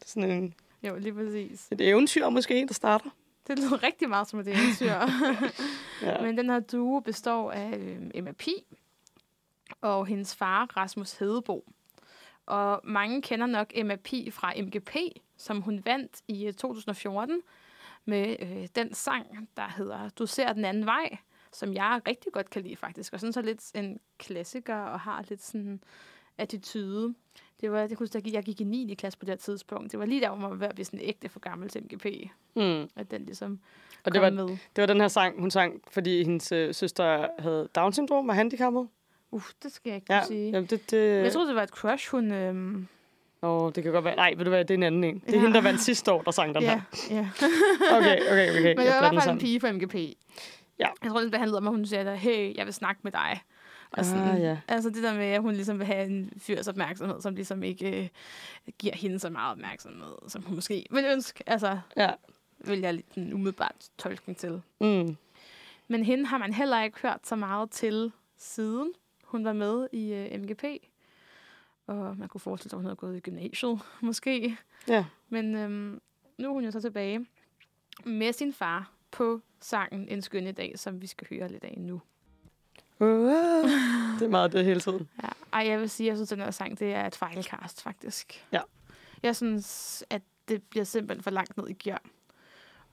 sådan 0.04 0.30
en, 0.30 0.54
jo, 0.82 0.96
lige 0.96 1.14
præcis. 1.14 1.68
et 1.72 1.80
eventyr 1.80 2.28
måske, 2.28 2.66
der 2.68 2.74
starter. 2.74 3.10
Det 3.46 3.58
lyder 3.58 3.82
rigtig 3.82 4.08
meget 4.08 4.28
som 4.28 4.40
et 4.40 4.48
eventyr. 4.48 4.92
Ja. 6.02 6.22
Men 6.22 6.38
den 6.38 6.50
her 6.50 6.60
duo 6.60 7.00
består 7.00 7.52
af 7.52 7.78
øh, 7.78 8.10
Emma 8.14 8.32
Pi 8.32 8.54
og 9.80 10.06
hendes 10.06 10.34
far, 10.34 10.64
Rasmus 10.76 11.12
Hedebo. 11.12 11.64
Og 12.46 12.80
mange 12.84 13.22
kender 13.22 13.46
nok 13.46 13.72
Emma 13.74 13.96
Pi 13.96 14.30
fra 14.30 14.52
MGP, 14.62 14.96
som 15.36 15.60
hun 15.60 15.82
vandt 15.84 16.22
i 16.28 16.46
øh, 16.46 16.52
2014 16.52 17.40
med 18.04 18.36
øh, 18.40 18.68
den 18.74 18.94
sang, 18.94 19.48
der 19.56 19.68
hedder 19.68 20.08
Du 20.08 20.26
ser 20.26 20.52
den 20.52 20.64
anden 20.64 20.86
vej, 20.86 21.16
som 21.52 21.74
jeg 21.74 22.00
rigtig 22.08 22.32
godt 22.32 22.50
kan 22.50 22.62
lide 22.62 22.76
faktisk. 22.76 23.12
Og 23.12 23.20
sådan 23.20 23.32
så 23.32 23.42
lidt 23.42 23.70
en 23.74 24.00
klassiker 24.18 24.76
og 24.76 25.00
har 25.00 25.24
lidt 25.28 25.42
sådan 25.42 25.80
attitude. 26.38 27.14
Det 27.60 27.72
var, 27.72 27.86
det 27.86 27.98
kunne 27.98 28.08
jeg, 28.14 28.32
jeg 28.32 28.42
gik 28.42 28.60
i 28.60 28.64
9. 28.64 28.94
klasse 28.98 29.18
på 29.18 29.24
det 29.24 29.38
tidspunkt. 29.38 29.92
Det 29.92 30.00
var 30.00 30.06
lige 30.06 30.20
der, 30.20 30.28
hvor 30.28 30.38
man 30.38 30.50
var 30.50 30.56
ved 30.56 30.66
at 30.66 30.74
blive 30.74 30.84
sådan 30.84 31.00
ægte 31.02 31.28
for 31.28 31.40
gammel 31.40 31.68
til 31.68 31.82
MGP. 31.82 32.06
Mm. 32.56 32.88
At 32.96 33.10
den 33.10 33.24
ligesom 33.24 33.58
Og 34.04 34.14
det 34.14 34.20
var, 34.22 34.30
med. 34.30 34.46
det 34.48 34.58
var 34.76 34.86
den 34.86 35.00
her 35.00 35.08
sang, 35.08 35.40
hun 35.40 35.50
sang, 35.50 35.80
fordi 35.90 36.24
hendes 36.24 36.52
øh, 36.52 36.74
søster 36.74 37.26
havde 37.38 37.68
Down-syndrom 37.76 38.28
og 38.28 38.34
handicappet. 38.34 38.88
Uh, 39.30 39.42
det 39.62 39.72
skal 39.72 39.90
jeg 39.90 39.96
ikke 39.96 40.14
Ja, 40.14 40.22
sige. 40.24 40.50
jamen 40.50 40.66
det, 40.66 40.90
det, 40.90 41.22
Jeg 41.24 41.32
troede, 41.32 41.48
det 41.48 41.56
var 41.56 41.62
et 41.62 41.68
crush, 41.70 42.10
hun... 42.10 42.32
Øhm, 42.32 42.86
Åh, 43.42 43.72
det 43.74 43.82
kan 43.82 43.92
godt 43.92 44.04
være. 44.04 44.16
Nej, 44.16 44.34
ved 44.36 44.44
du 44.44 44.50
hvad, 44.50 44.64
det 44.64 44.70
er 44.70 44.78
en 44.78 44.82
anden 44.82 45.04
en. 45.04 45.14
Det 45.14 45.28
er 45.28 45.32
Ja. 45.32 45.38
hende, 45.40 45.54
der 45.54 45.60
vandt 45.60 45.80
sidste 45.80 46.12
år, 46.12 46.22
der 46.22 46.30
sang 46.30 46.54
den 46.54 46.62
ja, 46.62 46.70
her. 46.70 47.16
ja. 47.16 47.28
Okay, 47.96 48.20
okay, 48.20 48.50
okay. 48.50 48.62
Men 48.62 48.76
det 48.78 48.84
jeg 48.84 48.96
var 49.02 49.10
i 49.10 49.14
hvert 49.14 49.22
fald 49.22 49.34
en 49.34 49.38
pige 49.40 49.60
fra 49.60 49.72
MGP. 49.72 49.94
Ja. 50.78 50.88
Jeg 51.02 51.10
tror, 51.10 51.20
det 51.20 51.34
handlede 51.34 51.58
om, 51.58 51.66
at 51.66 51.70
hun 51.72 51.86
at 51.94 52.18
hey, 52.18 52.56
jeg 52.56 52.66
vil 52.66 52.74
snakke 52.74 53.00
med 53.04 53.12
dig. 53.12 53.40
Og 53.98 54.04
sådan, 54.04 54.28
Ah, 54.28 54.40
ja. 54.42 54.58
Altså 54.68 54.90
det 54.90 55.02
der 55.02 55.14
med, 55.14 55.24
at 55.26 55.40
hun 55.42 55.54
ligesom 55.54 55.78
vil 55.78 55.86
have 55.86 56.06
en 56.06 56.32
fyrs 56.38 56.68
opmærksomhed, 56.68 57.20
som 57.20 57.34
ligesom 57.34 57.62
ikke 57.62 58.02
øh, 58.02 58.08
giver 58.78 58.94
hende 58.96 59.18
så 59.18 59.30
meget 59.30 59.52
opmærksomhed, 59.52 60.14
som 60.28 60.42
hun 60.42 60.54
måske 60.54 60.86
vil 60.90 61.04
ønske. 61.12 61.44
Altså, 61.48 61.78
Ja. 61.96 62.10
vil 62.58 62.80
jeg 62.80 62.94
lidt 62.94 63.14
en 63.14 63.32
umiddelbart 63.32 63.88
tolkning 63.98 64.36
til. 64.36 64.62
Mm. 64.80 65.16
Men 65.88 66.04
hende 66.04 66.26
har 66.26 66.38
man 66.38 66.52
heller 66.52 66.82
ikke 66.82 66.98
hørt 67.02 67.20
så 67.26 67.36
meget 67.36 67.70
til 67.70 68.12
siden 68.38 68.92
hun 69.24 69.44
var 69.44 69.52
med 69.52 69.88
i 69.92 70.12
øh, 70.12 70.40
MGP. 70.40 70.64
Og 71.86 72.16
man 72.18 72.28
kunne 72.28 72.40
forestille 72.40 72.70
sig, 72.70 72.76
at 72.76 72.78
hun 72.78 72.84
havde 72.84 72.96
gået 72.96 73.16
i 73.16 73.20
gymnasiet, 73.20 73.78
måske. 74.00 74.56
Ja. 74.88 75.04
Men 75.28 75.54
øhm, 75.56 76.00
nu 76.38 76.48
er 76.48 76.52
hun 76.52 76.64
jo 76.64 76.70
så 76.70 76.80
tilbage 76.80 77.26
med 78.04 78.32
sin 78.32 78.52
far 78.52 78.90
på 79.10 79.40
sangen 79.60 80.08
En 80.08 80.22
skønne 80.22 80.52
dag, 80.52 80.78
som 80.78 81.02
vi 81.02 81.06
skal 81.06 81.26
høre 81.30 81.48
lidt 81.48 81.64
af 81.64 81.74
nu. 81.78 82.00
Uh, 83.00 83.08
det 84.18 84.22
er 84.22 84.28
meget 84.28 84.52
det 84.52 84.64
hele 84.64 84.80
tiden. 84.80 85.08
Ja. 85.22 85.28
Ej, 85.52 85.68
jeg 85.68 85.80
vil 85.80 85.90
sige, 85.90 86.06
at 86.06 86.08
jeg 86.08 86.16
synes, 86.16 86.32
at 86.32 86.38
den 86.38 86.44
her 86.44 86.50
sang, 86.50 86.78
det 86.78 86.94
er 86.94 87.06
et 87.06 87.16
fejlcast, 87.16 87.82
faktisk. 87.82 88.46
Ja. 88.52 88.60
Jeg 89.22 89.36
synes, 89.36 90.04
at 90.10 90.22
det 90.48 90.62
bliver 90.62 90.84
simpelthen 90.84 91.22
for 91.22 91.30
langt 91.30 91.56
ned 91.56 91.68
i 91.68 91.72
gear. 91.72 92.02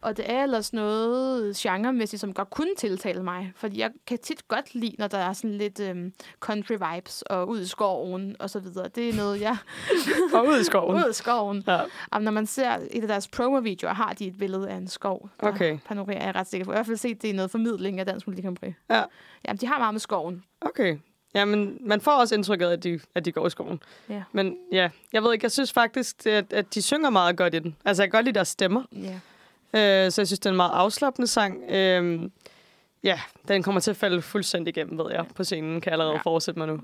Og 0.02 0.18
det 0.18 0.32
er 0.32 0.44
ellers 0.44 0.74
noget 0.74 1.56
genremæssigt, 1.56 2.20
som 2.20 2.34
godt 2.34 2.50
kunne 2.50 2.76
tiltale 2.78 3.24
mig. 3.24 3.52
Fordi 3.56 3.80
jeg 3.80 3.92
kan 4.08 4.18
tit 4.18 4.48
godt 4.48 4.76
lide, 4.76 4.96
når 4.98 5.08
der 5.08 5.18
er 5.18 5.34
sådan 5.34 5.58
lidt 5.58 5.80
øhm, 5.80 6.14
country 6.40 6.74
vibes 6.74 7.22
og 7.22 7.48
ud 7.50 7.60
i 7.60 7.68
skoven 7.68 8.36
og 8.40 8.50
så 8.50 8.60
videre. 8.60 8.88
Det 8.88 9.10
er 9.10 9.14
noget, 9.14 9.42
jeg... 9.42 9.58
Og 10.36 10.48
ud 10.48 10.60
i 10.60 10.64
skoven. 10.64 10.96
ud 10.96 11.10
i 11.10 11.14
skoven. 11.14 11.64
Ja. 11.68 11.82
Og 12.12 12.22
når 12.22 12.32
man 12.32 12.46
ser 12.46 12.78
et 12.92 13.02
af 13.02 13.08
deres 13.08 13.28
promo-videoer, 13.28 13.94
har 13.94 14.14
de 14.14 14.28
et 14.28 14.38
billede 14.38 14.70
af 14.70 14.76
en 14.76 14.88
skov. 14.88 15.30
Okay. 15.40 15.78
Panorerer 15.86 16.20
jeg 16.20 16.28
er 16.28 16.36
ret 16.36 16.48
sikker 16.48 16.66
på. 16.66 16.72
Jeg 16.72 16.78
har 16.78 16.84
i 16.84 16.86
hvert 16.86 16.88
fald 16.88 16.98
set, 16.98 17.22
det 17.22 17.30
er 17.30 17.34
noget 17.34 17.52
formidling 17.52 18.00
af 18.00 18.06
Dansk 18.06 18.28
Melodi 18.28 18.42
Grand 18.42 18.58
Prix. 18.58 18.74
Ja. 18.90 19.04
Jamen, 19.48 19.58
de 19.58 19.68
har 19.68 19.80
meget 19.80 19.94
med 19.94 20.00
skoven. 20.00 20.44
Okay. 20.62 20.98
Jamen, 21.36 21.78
man 21.82 22.02
får 22.02 22.12
også 22.12 22.36
indtrykket 22.36 22.66
af, 22.66 22.72
at 22.74 22.84
de, 22.84 23.00
at 23.16 23.26
de 23.26 23.32
går 23.32 23.48
i 23.48 23.50
skoven. 23.50 23.84
Ja. 24.10 24.24
Men 24.32 24.58
ja, 24.72 24.90
jeg 25.14 25.24
ved 25.24 25.34
ikke, 25.34 25.46
jeg 25.46 25.52
synes 25.52 25.74
faktisk, 25.74 26.26
at, 26.26 26.54
at 26.54 26.74
de 26.74 26.82
synger 26.82 27.10
meget 27.10 27.38
godt 27.38 27.54
i 27.54 27.60
den. 27.60 27.76
Altså, 27.86 28.04
jeg 28.04 28.12
kan 28.12 28.18
godt 28.18 28.26
lide 28.26 28.36
deres 28.36 28.48
stemmer. 28.48 28.84
Ja. 28.92 29.20
Øh, 29.74 30.12
så 30.12 30.22
jeg 30.22 30.28
synes, 30.28 30.40
det 30.40 30.46
er 30.46 30.50
en 30.50 30.56
meget 30.56 30.72
afslappende 30.74 31.28
sang. 31.28 31.64
Øh, 31.72 32.30
ja, 33.04 33.20
den 33.48 33.64
kommer 33.64 33.82
til 33.82 33.92
at 33.92 33.98
falde 33.98 34.22
fuldstændig 34.22 34.78
igennem, 34.78 34.98
ved 34.98 35.12
jeg, 35.12 35.26
på 35.36 35.44
scenen. 35.44 35.82
Kan 35.82 35.86
jeg 35.86 35.94
allerede 35.94 36.12
Ja. 36.12 36.18
ja. 36.18 36.22
fortsætte 36.22 36.60
mig 36.60 36.68
nu. 36.68 36.82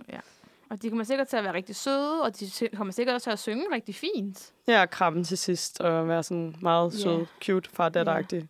Og 0.69 0.81
de 0.81 0.89
kommer 0.89 1.03
sikkert 1.03 1.27
til 1.27 1.37
at 1.37 1.43
være 1.43 1.53
rigtig 1.53 1.75
søde, 1.75 2.21
og 2.23 2.39
de 2.39 2.49
kommer 2.75 2.93
sikkert 2.93 3.13
også 3.15 3.25
til 3.25 3.31
at 3.31 3.39
synge 3.39 3.65
rigtig 3.71 3.95
fint. 3.95 4.53
Ja, 4.67 4.85
krabben 4.85 5.23
til 5.23 5.37
sidst, 5.37 5.81
og 5.81 6.07
være 6.07 6.23
sådan 6.23 6.55
meget 6.61 6.93
Ja. 6.93 6.97
sød, 6.99 7.25
cute, 7.43 7.69
far 7.73 7.89
datter 7.89 8.41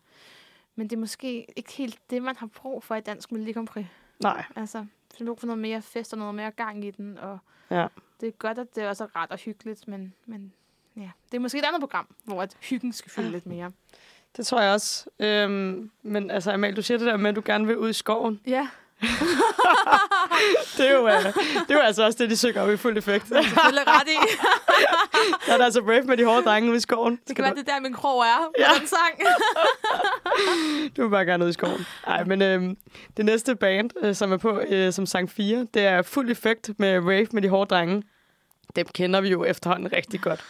Men 0.74 0.90
det 0.90 0.96
er 0.96 1.00
måske 1.00 1.46
ikke 1.56 1.72
helt 1.72 1.98
det, 2.10 2.22
man 2.22 2.36
har 2.36 2.46
brug 2.46 2.82
for 2.82 2.94
i 2.94 3.00
Dansk 3.00 3.32
Melodi 3.32 3.52
Grand 3.52 3.68
Prix. 3.68 3.86
Nej, 4.22 4.44
Altså, 4.56 4.78
har 5.18 5.24
brug 5.24 5.40
for 5.40 5.46
noget 5.46 5.58
mere 5.58 5.82
fest 5.82 6.12
og 6.12 6.18
noget 6.18 6.34
mere 6.34 6.50
gang 6.50 6.84
i 6.84 6.90
den, 6.90 7.18
og 7.18 7.38
ja. 7.70 7.86
det 8.20 8.26
er 8.26 8.32
godt, 8.32 8.58
at 8.58 8.74
det 8.74 8.82
er 8.84 8.88
også 8.88 9.04
er 9.04 9.16
ret 9.16 9.30
og 9.30 9.38
hyggeligt, 9.38 9.88
men, 9.88 10.14
men 10.26 10.52
ja. 10.96 11.10
det 11.30 11.36
er 11.36 11.40
måske 11.40 11.58
et 11.58 11.64
andet 11.64 11.80
program, 11.80 12.06
hvor 12.24 12.42
at 12.42 12.56
hyggen 12.60 12.92
skal 12.92 13.10
fylde 13.10 13.30
lidt 13.30 13.46
mere. 13.46 13.72
Det 14.38 14.46
tror 14.46 14.60
jeg 14.60 14.72
også. 14.72 15.04
Øhm, 15.20 15.90
men 16.02 16.30
altså, 16.30 16.52
Amal, 16.52 16.76
du 16.76 16.82
siger 16.82 16.98
det 16.98 17.06
der 17.06 17.16
med, 17.16 17.30
at 17.30 17.36
du 17.36 17.42
gerne 17.44 17.66
vil 17.66 17.76
ud 17.76 17.90
i 17.90 17.92
skoven. 17.92 18.40
Ja, 18.46 18.68
Det 20.76 20.88
er 20.90 20.94
jo, 20.94 21.06
øh, 21.08 21.24
det 21.24 21.70
er 21.70 21.74
jo 21.74 21.78
altså 21.80 22.04
også 22.04 22.18
det, 22.18 22.30
de 22.30 22.36
synger 22.36 22.62
op 22.62 22.70
i 22.70 22.76
fuld 22.76 22.98
effekt. 22.98 23.28
selvfølgelig 23.28 23.86
ret 23.86 24.08
i. 24.08 24.16
Der 25.46 25.52
er 25.52 25.56
der 25.56 25.64
altså 25.64 25.82
brave 25.82 26.02
med 26.02 26.16
de 26.16 26.24
hårde 26.24 26.42
drenge 26.42 26.68
ude 26.68 26.76
i 26.76 26.80
skoven. 26.80 27.18
Det 27.28 27.36
kan 27.36 27.42
være, 27.44 27.54
det 27.54 27.68
er 27.68 27.72
der, 27.74 27.80
min 27.80 27.92
krog 27.92 28.20
er 28.22 28.36
på 28.46 28.52
Ja. 28.58 28.68
den 28.78 28.86
sang. 28.86 29.20
Du 30.96 31.02
vil 31.02 31.10
bare 31.10 31.24
gerne 31.24 31.44
ud 31.44 31.50
i 31.50 31.52
skoven. 31.52 31.86
Nej, 32.06 32.24
men 32.24 32.42
øhm, 32.42 32.76
det 33.16 33.24
næste 33.24 33.56
band, 33.56 33.90
øh, 34.02 34.14
som 34.14 34.32
er 34.32 34.36
på 34.36 34.60
øh, 34.68 34.92
som 34.92 35.06
sang 35.06 35.30
4, 35.30 35.66
det 35.74 35.82
er 35.86 36.02
fuld 36.02 36.30
effekt 36.30 36.70
med 36.78 36.98
Rave 36.98 37.26
med 37.32 37.42
de 37.42 37.48
hårde 37.48 37.68
drenge. 37.68 38.02
Dem 38.76 38.86
kender 38.94 39.20
vi 39.20 39.28
jo 39.28 39.44
efterhånden 39.44 39.92
rigtig 39.92 40.20
godt. 40.20 40.44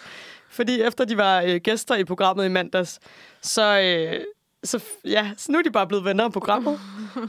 Fordi 0.51 0.82
efter 0.82 1.05
de 1.05 1.16
var 1.16 1.42
øh, 1.42 1.57
gæster 1.57 1.96
i 1.96 2.05
programmet 2.05 2.46
i 2.46 2.49
mandags, 2.49 3.01
så, 3.42 3.80
øh, 3.80 4.20
så, 4.64 4.84
ja, 5.05 5.30
så 5.36 5.53
nu 5.53 5.59
er 5.59 5.62
de 5.62 5.70
bare 5.70 5.86
blevet 5.86 6.05
venner 6.05 6.24
af 6.24 6.32
programmet. 6.32 6.80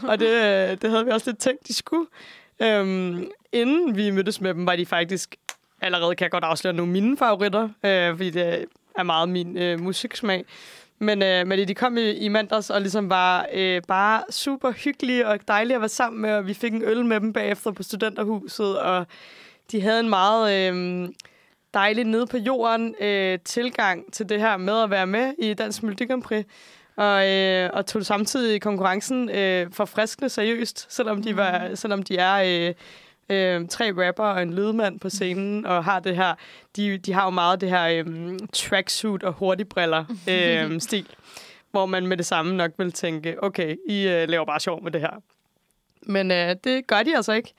Og 0.09 0.19
det, 0.19 0.29
øh, 0.29 0.77
det 0.81 0.89
havde 0.89 1.05
vi 1.05 1.11
også 1.11 1.29
lidt 1.29 1.39
tænkt, 1.39 1.67
de 1.67 1.73
skulle. 1.73 2.07
Øhm, 2.61 3.31
inden 3.51 3.95
vi 3.95 4.11
mødtes 4.11 4.41
med 4.41 4.53
dem, 4.53 4.65
var 4.65 4.75
de 4.75 4.85
faktisk 4.85 5.35
allerede, 5.81 6.15
kan 6.15 6.23
jeg 6.23 6.31
godt 6.31 6.43
afsløre, 6.43 6.73
nogle 6.73 6.89
af 6.89 6.93
mine 6.93 7.17
favoritter, 7.17 7.69
øh, 7.85 8.11
fordi 8.11 8.29
det 8.29 8.65
er 8.95 9.03
meget 9.03 9.29
min 9.29 9.57
øh, 9.57 9.79
musiksmag. 9.79 10.45
Men, 10.99 11.23
øh, 11.23 11.47
men 11.47 11.67
de 11.67 11.75
kom 11.75 11.97
i, 11.97 12.11
i 12.11 12.27
mandags 12.27 12.69
og 12.69 12.81
ligesom 12.81 13.09
var 13.09 13.47
øh, 13.53 13.81
bare 13.87 14.23
super 14.29 14.71
hyggelige 14.71 15.27
og 15.27 15.39
dejlige 15.47 15.75
at 15.75 15.81
være 15.81 15.89
sammen 15.89 16.21
med, 16.21 16.33
og 16.33 16.47
vi 16.47 16.53
fik 16.53 16.73
en 16.73 16.83
øl 16.83 17.05
med 17.05 17.19
dem 17.19 17.33
bagefter 17.33 17.71
på 17.71 17.83
studenterhuset, 17.83 18.79
og 18.79 19.07
de 19.71 19.81
havde 19.81 19.99
en 19.99 20.09
meget 20.09 20.73
øh, 20.73 21.09
dejlig 21.73 22.03
nede 22.03 22.27
på 22.27 22.37
jorden 22.37 22.95
øh, 23.01 23.39
tilgang 23.45 24.13
til 24.13 24.29
det 24.29 24.39
her 24.39 24.57
med 24.57 24.83
at 24.83 24.89
være 24.89 25.07
med 25.07 25.33
i 25.39 25.53
Dansk 25.53 25.83
Melodi 25.83 26.05
Grand 26.05 26.23
Prix. 26.23 26.45
Og, 26.95 27.29
øh, 27.29 27.69
og 27.73 27.85
tog 27.85 28.05
samtidig 28.05 28.61
konkurrencen 28.61 29.29
øh, 29.29 29.67
forfriskende 29.71 30.29
seriøst, 30.29 30.93
selvom 30.93 31.23
de, 31.23 31.37
var, 31.37 31.75
selvom 31.75 32.03
de 32.03 32.17
er 32.17 32.67
øh, 32.69 32.73
øh, 33.29 33.67
tre 33.67 34.07
rapper 34.07 34.23
og 34.23 34.41
en 34.41 34.53
lydmand 34.53 34.99
på 34.99 35.09
scenen, 35.09 35.65
og 35.65 35.83
har 35.83 35.99
det 35.99 36.15
her, 36.15 36.35
de, 36.75 36.97
de 36.97 37.13
har 37.13 37.23
jo 37.23 37.29
meget 37.29 37.61
det 37.61 37.69
her 37.69 37.85
øh, 37.85 38.39
tracksuit 38.53 39.23
og 39.23 39.33
hurtigbriller 39.33 40.05
øh, 40.29 40.81
stil, 40.81 41.07
hvor 41.71 41.85
man 41.85 42.07
med 42.07 42.17
det 42.17 42.25
samme 42.25 42.55
nok 42.55 42.71
vil 42.77 42.91
tænke, 42.91 43.43
okay, 43.43 43.75
I 43.89 44.07
øh, 44.07 44.29
laver 44.29 44.45
bare 44.45 44.59
sjov 44.59 44.83
med 44.83 44.91
det 44.91 45.01
her. 45.01 45.21
Men 46.01 46.31
øh, 46.31 46.55
det 46.63 46.87
gør 46.87 47.03
de 47.03 47.15
altså 47.15 47.33
ikke. 47.33 47.53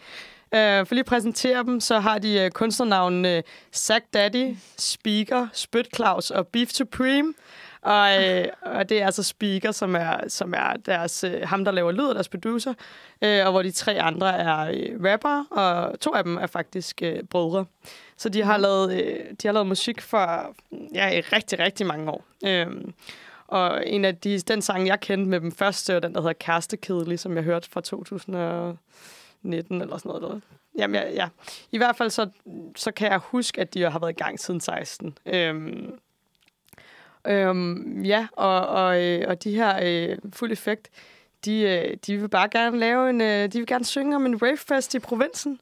Uh, 0.52 0.86
for 0.86 0.94
lige 0.94 1.00
at 1.00 1.06
præsentere 1.06 1.64
dem, 1.64 1.80
så 1.80 1.98
har 1.98 2.18
de 2.18 2.44
uh, 2.44 2.50
kunstnernavnene 2.50 3.36
øh, 3.36 3.42
Zack 3.74 4.04
Daddy, 4.14 4.56
Speaker, 4.78 5.48
Spyt 5.52 5.88
Claus 5.96 6.30
og 6.30 6.46
Beef 6.46 6.68
Supreme. 6.68 7.34
Og, 7.82 8.24
øh, 8.24 8.44
og 8.62 8.88
det 8.88 9.02
er 9.02 9.06
altså 9.06 9.22
Speaker, 9.22 9.72
som 9.72 9.94
er, 9.96 10.28
som 10.28 10.54
er 10.56 10.76
deres, 10.86 11.24
øh, 11.24 11.40
ham, 11.42 11.64
der 11.64 11.72
laver 11.72 11.92
lyd, 11.92 12.04
og 12.04 12.14
deres 12.14 12.28
producer. 12.28 12.74
Øh, 13.22 13.46
og 13.46 13.50
hvor 13.52 13.62
de 13.62 13.70
tre 13.70 14.00
andre 14.00 14.38
er 14.38 14.58
øh, 14.58 15.12
rapper, 15.12 15.44
og 15.50 16.00
to 16.00 16.14
af 16.14 16.24
dem 16.24 16.36
er 16.36 16.46
faktisk 16.46 17.02
øh, 17.02 17.22
brødre. 17.22 17.64
Så 18.16 18.28
de 18.28 18.42
har, 18.42 18.58
lavet, 18.58 18.92
øh, 18.92 19.18
de 19.42 19.48
har 19.48 19.52
lavet 19.52 19.66
musik 19.66 20.00
for 20.00 20.54
ja, 20.94 21.10
i 21.10 21.20
rigtig, 21.20 21.58
rigtig 21.58 21.86
mange 21.86 22.10
år. 22.10 22.24
Øh, 22.46 22.66
og 23.46 23.86
en 23.86 24.04
af 24.04 24.16
de, 24.16 24.38
den 24.38 24.62
sang, 24.62 24.86
jeg 24.86 25.00
kendte 25.00 25.30
med 25.30 25.40
dem 25.40 25.52
første, 25.52 25.94
var 25.94 26.00
den, 26.00 26.14
der 26.14 26.20
hedder 26.20 26.32
Kærestekedelig, 26.32 27.18
som 27.18 27.36
jeg 27.36 27.44
hørte 27.44 27.70
fra 27.70 27.80
2000 27.80 28.36
19 29.42 29.82
eller 29.82 29.96
sådan 29.96 30.20
noget. 30.20 30.42
Jamen, 30.78 30.94
ja, 30.94 31.10
ja. 31.10 31.28
I 31.72 31.76
hvert 31.76 31.96
fald 31.96 32.10
så, 32.10 32.28
så 32.76 32.90
kan 32.90 33.10
jeg 33.10 33.18
huske, 33.18 33.60
at 33.60 33.74
de 33.74 33.90
har 33.90 33.98
været 33.98 34.10
i 34.10 34.22
gang 34.22 34.40
siden 34.40 34.60
16. 34.60 35.18
Øhm, 35.26 35.98
øhm, 37.26 38.02
ja, 38.02 38.26
og, 38.32 38.66
og, 38.66 39.02
øh, 39.02 39.24
og 39.28 39.44
de 39.44 39.54
her 39.54 39.78
øh, 39.82 40.18
fuld 40.32 40.52
effekt, 40.52 40.88
de, 41.44 41.60
øh, 41.60 41.96
de 42.06 42.16
vil 42.16 42.28
bare 42.28 42.48
gerne 42.48 42.78
lave 42.78 43.10
en, 43.10 43.20
øh, 43.20 43.52
de 43.52 43.58
vil 43.58 43.66
gerne 43.66 43.84
synge 43.84 44.16
om 44.16 44.26
en 44.26 44.42
ravefest 44.42 44.94
i 44.94 44.98
provinsen. 44.98 45.60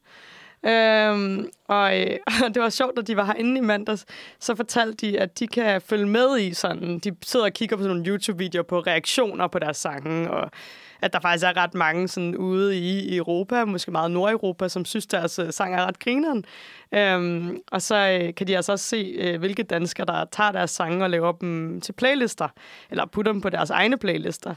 Øhm, 0.65 1.49
og, 1.67 1.99
øh, 1.99 2.17
og 2.45 2.53
det 2.53 2.61
var 2.61 2.69
sjovt, 2.69 2.99
at 2.99 3.07
de 3.07 3.17
var 3.17 3.25
herinde 3.25 3.57
i 3.57 3.61
mandags. 3.61 4.05
Så 4.39 4.55
fortalte 4.55 5.07
de, 5.07 5.19
at 5.19 5.39
de 5.39 5.47
kan 5.47 5.81
følge 5.81 6.07
med 6.07 6.39
i 6.39 6.53
sådan... 6.53 6.99
De 6.99 7.15
sidder 7.23 7.45
og 7.45 7.53
kigger 7.53 7.75
på 7.75 7.83
sådan 7.83 7.95
nogle 7.95 8.11
YouTube-videoer 8.11 8.63
på 8.63 8.79
reaktioner 8.79 9.47
på 9.47 9.59
deres 9.59 9.77
sange, 9.77 10.31
og 10.31 10.51
at 11.01 11.13
der 11.13 11.19
faktisk 11.19 11.45
er 11.45 11.57
ret 11.57 11.73
mange 11.73 12.07
sådan 12.07 12.37
ude 12.37 12.77
i, 12.77 12.99
i 12.99 13.17
Europa, 13.17 13.65
måske 13.65 13.91
meget 13.91 14.11
Nordeuropa, 14.11 14.67
som 14.67 14.85
synes, 14.85 15.05
deres 15.05 15.39
uh, 15.39 15.49
sang 15.49 15.75
er 15.75 15.85
ret 15.85 15.99
grineren. 15.99 16.45
Øhm, 16.91 17.59
og 17.71 17.81
så 17.81 18.19
uh, 18.23 18.35
kan 18.35 18.47
de 18.47 18.55
altså 18.55 18.71
også 18.71 18.85
se, 18.85 19.33
uh, 19.33 19.39
hvilke 19.39 19.63
danskere, 19.63 20.05
der 20.05 20.25
tager 20.31 20.51
deres 20.51 20.71
sange 20.71 21.03
og 21.03 21.09
laver 21.09 21.31
dem 21.31 21.81
til 21.81 21.93
playlister, 21.93 22.47
eller 22.91 23.05
putter 23.05 23.31
dem 23.31 23.41
på 23.41 23.49
deres 23.49 23.69
egne 23.69 23.97
playlister. 23.97 24.55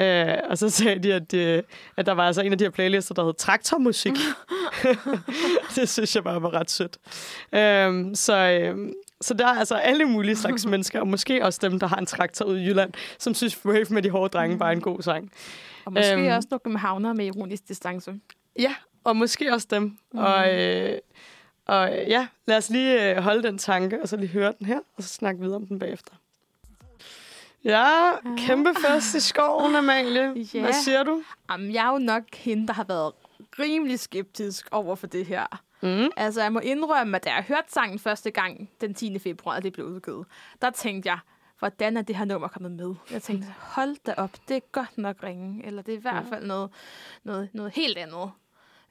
Uh, 0.00 0.50
og 0.50 0.58
så 0.58 0.68
sagde 0.70 0.98
de, 0.98 1.14
at, 1.14 1.58
uh, 1.58 1.64
at 1.96 2.06
der 2.06 2.12
var 2.12 2.26
altså 2.26 2.42
en 2.42 2.52
af 2.52 2.58
de 2.58 2.64
her 2.64 2.70
playlister, 2.70 3.14
der 3.14 3.24
hed 3.24 3.34
Traktormusik. 3.34 4.12
det 5.76 5.88
synes 5.88 6.14
jeg 6.14 6.24
bare 6.24 6.42
var 6.42 6.54
ret 6.54 6.70
sødt. 6.70 6.96
Uh, 7.52 8.14
så, 8.14 8.72
uh, 8.74 8.88
så 9.20 9.34
der 9.34 9.46
er 9.46 9.58
altså 9.58 9.74
alle 9.74 10.04
mulige 10.04 10.36
slags 10.36 10.66
mennesker, 10.72 11.00
og 11.00 11.08
måske 11.08 11.44
også 11.44 11.58
dem, 11.62 11.80
der 11.80 11.86
har 11.86 11.96
en 11.96 12.06
traktor 12.06 12.44
ude 12.44 12.62
i 12.62 12.66
Jylland, 12.66 12.92
som 13.18 13.34
synes 13.34 13.66
Rave 13.66 13.86
med 13.90 14.02
de 14.02 14.10
hårde 14.10 14.28
drenge 14.28 14.58
bare 14.58 14.68
er 14.68 14.76
en 14.76 14.80
god 14.80 15.02
sang. 15.02 15.32
Og 15.84 15.92
måske 15.92 16.12
øhm, 16.12 16.36
også 16.36 16.48
nogle 16.50 16.60
københavnere 16.60 17.14
med 17.14 17.26
ironisk 17.26 17.68
distance. 17.68 18.14
Ja, 18.58 18.74
og 19.04 19.16
måske 19.16 19.52
også 19.52 19.66
dem. 19.70 19.82
Mm. 20.12 20.18
Og, 20.18 20.54
øh, 20.54 20.98
og 21.66 21.88
ja, 21.88 22.26
lad 22.46 22.56
os 22.56 22.70
lige 22.70 23.20
holde 23.20 23.42
den 23.42 23.58
tanke, 23.58 24.02
og 24.02 24.08
så 24.08 24.16
lige 24.16 24.28
høre 24.28 24.52
den 24.58 24.66
her, 24.66 24.80
og 24.96 25.02
så 25.02 25.08
snakke 25.08 25.40
videre 25.40 25.56
om 25.56 25.66
den 25.66 25.78
bagefter. 25.78 26.12
Ja, 27.64 28.10
kæmpe 28.38 28.70
fest 28.86 29.14
i 29.14 29.20
skoven, 29.20 29.74
Amalie. 29.74 30.46
Ja. 30.54 30.60
Hvad 30.60 30.72
siger 30.72 31.02
du? 31.02 31.22
Jamen, 31.50 31.72
jeg 31.72 31.86
er 31.86 31.92
jo 31.92 31.98
nok 31.98 32.22
hende, 32.34 32.66
der 32.66 32.72
har 32.72 32.84
været 32.84 33.12
rimelig 33.58 34.00
skeptisk 34.00 34.68
over 34.70 34.94
for 34.94 35.06
det 35.06 35.26
her. 35.26 35.62
Mm. 35.82 36.08
Altså, 36.16 36.42
jeg 36.42 36.52
må 36.52 36.58
indrømme, 36.58 37.16
at 37.16 37.24
da 37.24 37.30
jeg 37.30 37.42
hørte 37.48 37.72
sangen 37.72 37.98
første 37.98 38.30
gang 38.30 38.70
den 38.80 38.94
10. 38.94 39.18
februar, 39.18 39.60
det 39.60 39.72
blev 39.72 39.86
udgivet, 39.86 40.26
der 40.62 40.70
tænkte 40.70 41.08
jeg, 41.08 41.18
hvordan 41.58 41.96
er 41.96 42.02
det 42.02 42.16
her 42.16 42.24
nummer 42.24 42.48
kommet 42.48 42.72
med? 42.72 42.94
Jeg 43.10 43.22
tænkte, 43.22 43.48
hold 43.58 43.96
da 44.06 44.14
op, 44.16 44.30
det 44.48 44.56
er 44.56 44.60
godt 44.72 44.98
nok 44.98 45.16
ringe, 45.22 45.66
eller 45.66 45.82
det 45.82 45.94
er 45.94 45.98
i 45.98 46.00
hvert 46.00 46.24
fald 46.28 46.46
noget, 46.46 46.70
noget, 47.24 47.48
noget 47.52 47.72
helt 47.74 47.98
andet, 47.98 48.30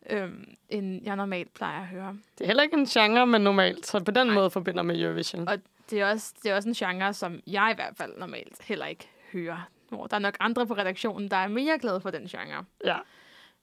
øhm, 0.10 0.46
end 0.70 1.04
jeg 1.04 1.16
normalt 1.16 1.54
plejer 1.54 1.82
at 1.82 1.88
høre. 1.88 2.18
Det 2.38 2.44
er 2.44 2.48
heller 2.48 2.64
ikke 2.64 2.78
en 2.78 2.86
genre, 2.86 3.28
man 3.28 3.42
normalt 3.42 3.86
så 3.88 4.04
på 4.04 4.12
den 4.12 4.28
Nej. 4.28 4.36
måde 4.36 4.50
forbinder 4.50 4.84
med 4.84 5.02
Eurovision. 5.02 5.48
Og 5.48 5.58
det 5.90 6.02
er, 6.02 6.10
også, 6.12 6.34
det 6.44 6.52
er 6.52 6.56
også 6.56 6.70
en 6.70 6.76
genre, 6.76 7.14
som 7.14 7.40
jeg 7.48 7.70
i 7.72 7.76
hvert 7.76 7.94
fald 7.98 8.18
normalt 8.18 8.64
heller 8.64 8.86
ikke 8.86 9.10
hører. 9.34 9.70
Hvor 9.90 10.08
der 10.08 10.16
er 10.16 10.20
nok 10.20 10.38
andre 10.40 10.68
på 10.68 10.74
redaktionen, 10.74 11.32
der 11.32 11.38
er 11.38 11.48
mere 11.48 11.80
glade 11.80 12.02
for 12.02 12.10
den 12.12 12.28
genre. 12.28 12.66
Ja. 12.86 12.98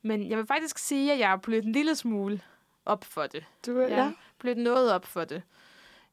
Men 0.02 0.28
jeg 0.28 0.38
vil 0.38 0.46
faktisk 0.46 0.78
sige, 0.78 1.12
at 1.12 1.18
jeg 1.18 1.32
er 1.32 1.36
blevet 1.36 1.64
en 1.64 1.72
lille 1.72 1.94
smule 1.94 2.40
op 2.84 3.04
for 3.04 3.26
det. 3.26 3.44
Du 3.66 3.78
er, 3.78 3.88
ja. 3.88 4.12
blevet 4.38 4.58
noget 4.58 4.92
op 4.92 5.04
for 5.04 5.24
det. 5.24 5.42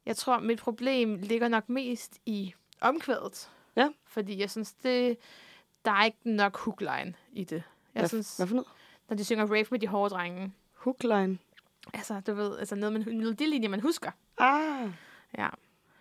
Jeg 0.06 0.16
tror, 0.16 0.40
mit 0.40 0.60
problem 0.60 1.16
ligger 1.16 1.48
nok 1.48 1.70
mest 1.70 2.20
i 2.26 2.54
omkvædet. 2.82 3.50
Ja. 3.76 3.90
Fordi 4.06 4.40
jeg 4.40 4.52
synes, 4.52 4.74
det, 4.74 5.18
der 5.86 5.92
er 5.92 6.06
ikke 6.06 6.18
nok 6.24 6.58
hookline 6.58 7.14
i 7.32 7.44
det. 7.44 7.64
Jeg 7.96 8.02
hvad, 8.02 8.08
synes, 8.08 8.38
hvad 8.38 8.48
for 8.48 8.56
noget? 8.56 8.68
Når 9.10 9.16
de 9.16 9.26
synger 9.26 9.46
rave 9.46 9.66
med 9.72 9.80
de 9.80 9.88
hårde 9.88 10.10
drenge. 10.16 10.54
Hookline? 10.74 11.38
Altså, 11.94 12.20
du 12.28 12.34
ved, 12.34 12.58
altså 12.60 12.76
noget, 12.76 12.94
man, 12.94 13.10
en 13.10 13.18
melodilinje, 13.18 13.68
man 13.68 13.80
husker. 13.80 14.12
Ah. 14.38 14.90
Ja. 15.38 15.50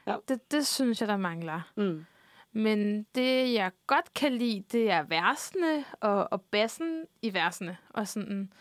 ja. 0.07 0.17
Det, 0.29 0.51
det 0.51 0.67
synes 0.67 1.01
jeg, 1.01 1.09
der 1.09 1.17
mangler. 1.17 1.61
Mm. 1.77 2.07
Men 2.53 3.07
det, 3.15 3.53
jeg 3.53 3.73
godt 3.87 4.15
kan 4.15 4.33
lide, 4.33 4.65
det 4.73 4.91
er 4.91 5.03
versene 5.03 5.85
og, 6.01 6.33
og 6.33 6.43
bassen 6.43 7.05
i 7.23 7.35
versene. 7.35 7.77
Og 7.91 8.09
sådan, 8.09 8.53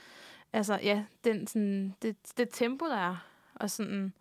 altså, 0.54 0.80
ja, 0.84 1.04
den, 1.24 1.48
sådan, 1.48 1.96
det, 2.02 2.16
det 2.38 2.50
tempo, 2.52 2.86
der 2.86 2.98
er. 2.98 3.16
Og 3.56 3.72
sådan, 3.72 4.14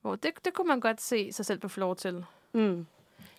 hvor 0.00 0.16
det, 0.16 0.30
det 0.44 0.54
kunne 0.54 0.68
man 0.68 0.80
godt 0.80 1.00
se 1.00 1.32
sig 1.32 1.46
selv 1.46 1.58
på 1.58 1.68
flor 1.68 1.94
til. 1.94 2.24
Mm. 2.52 2.86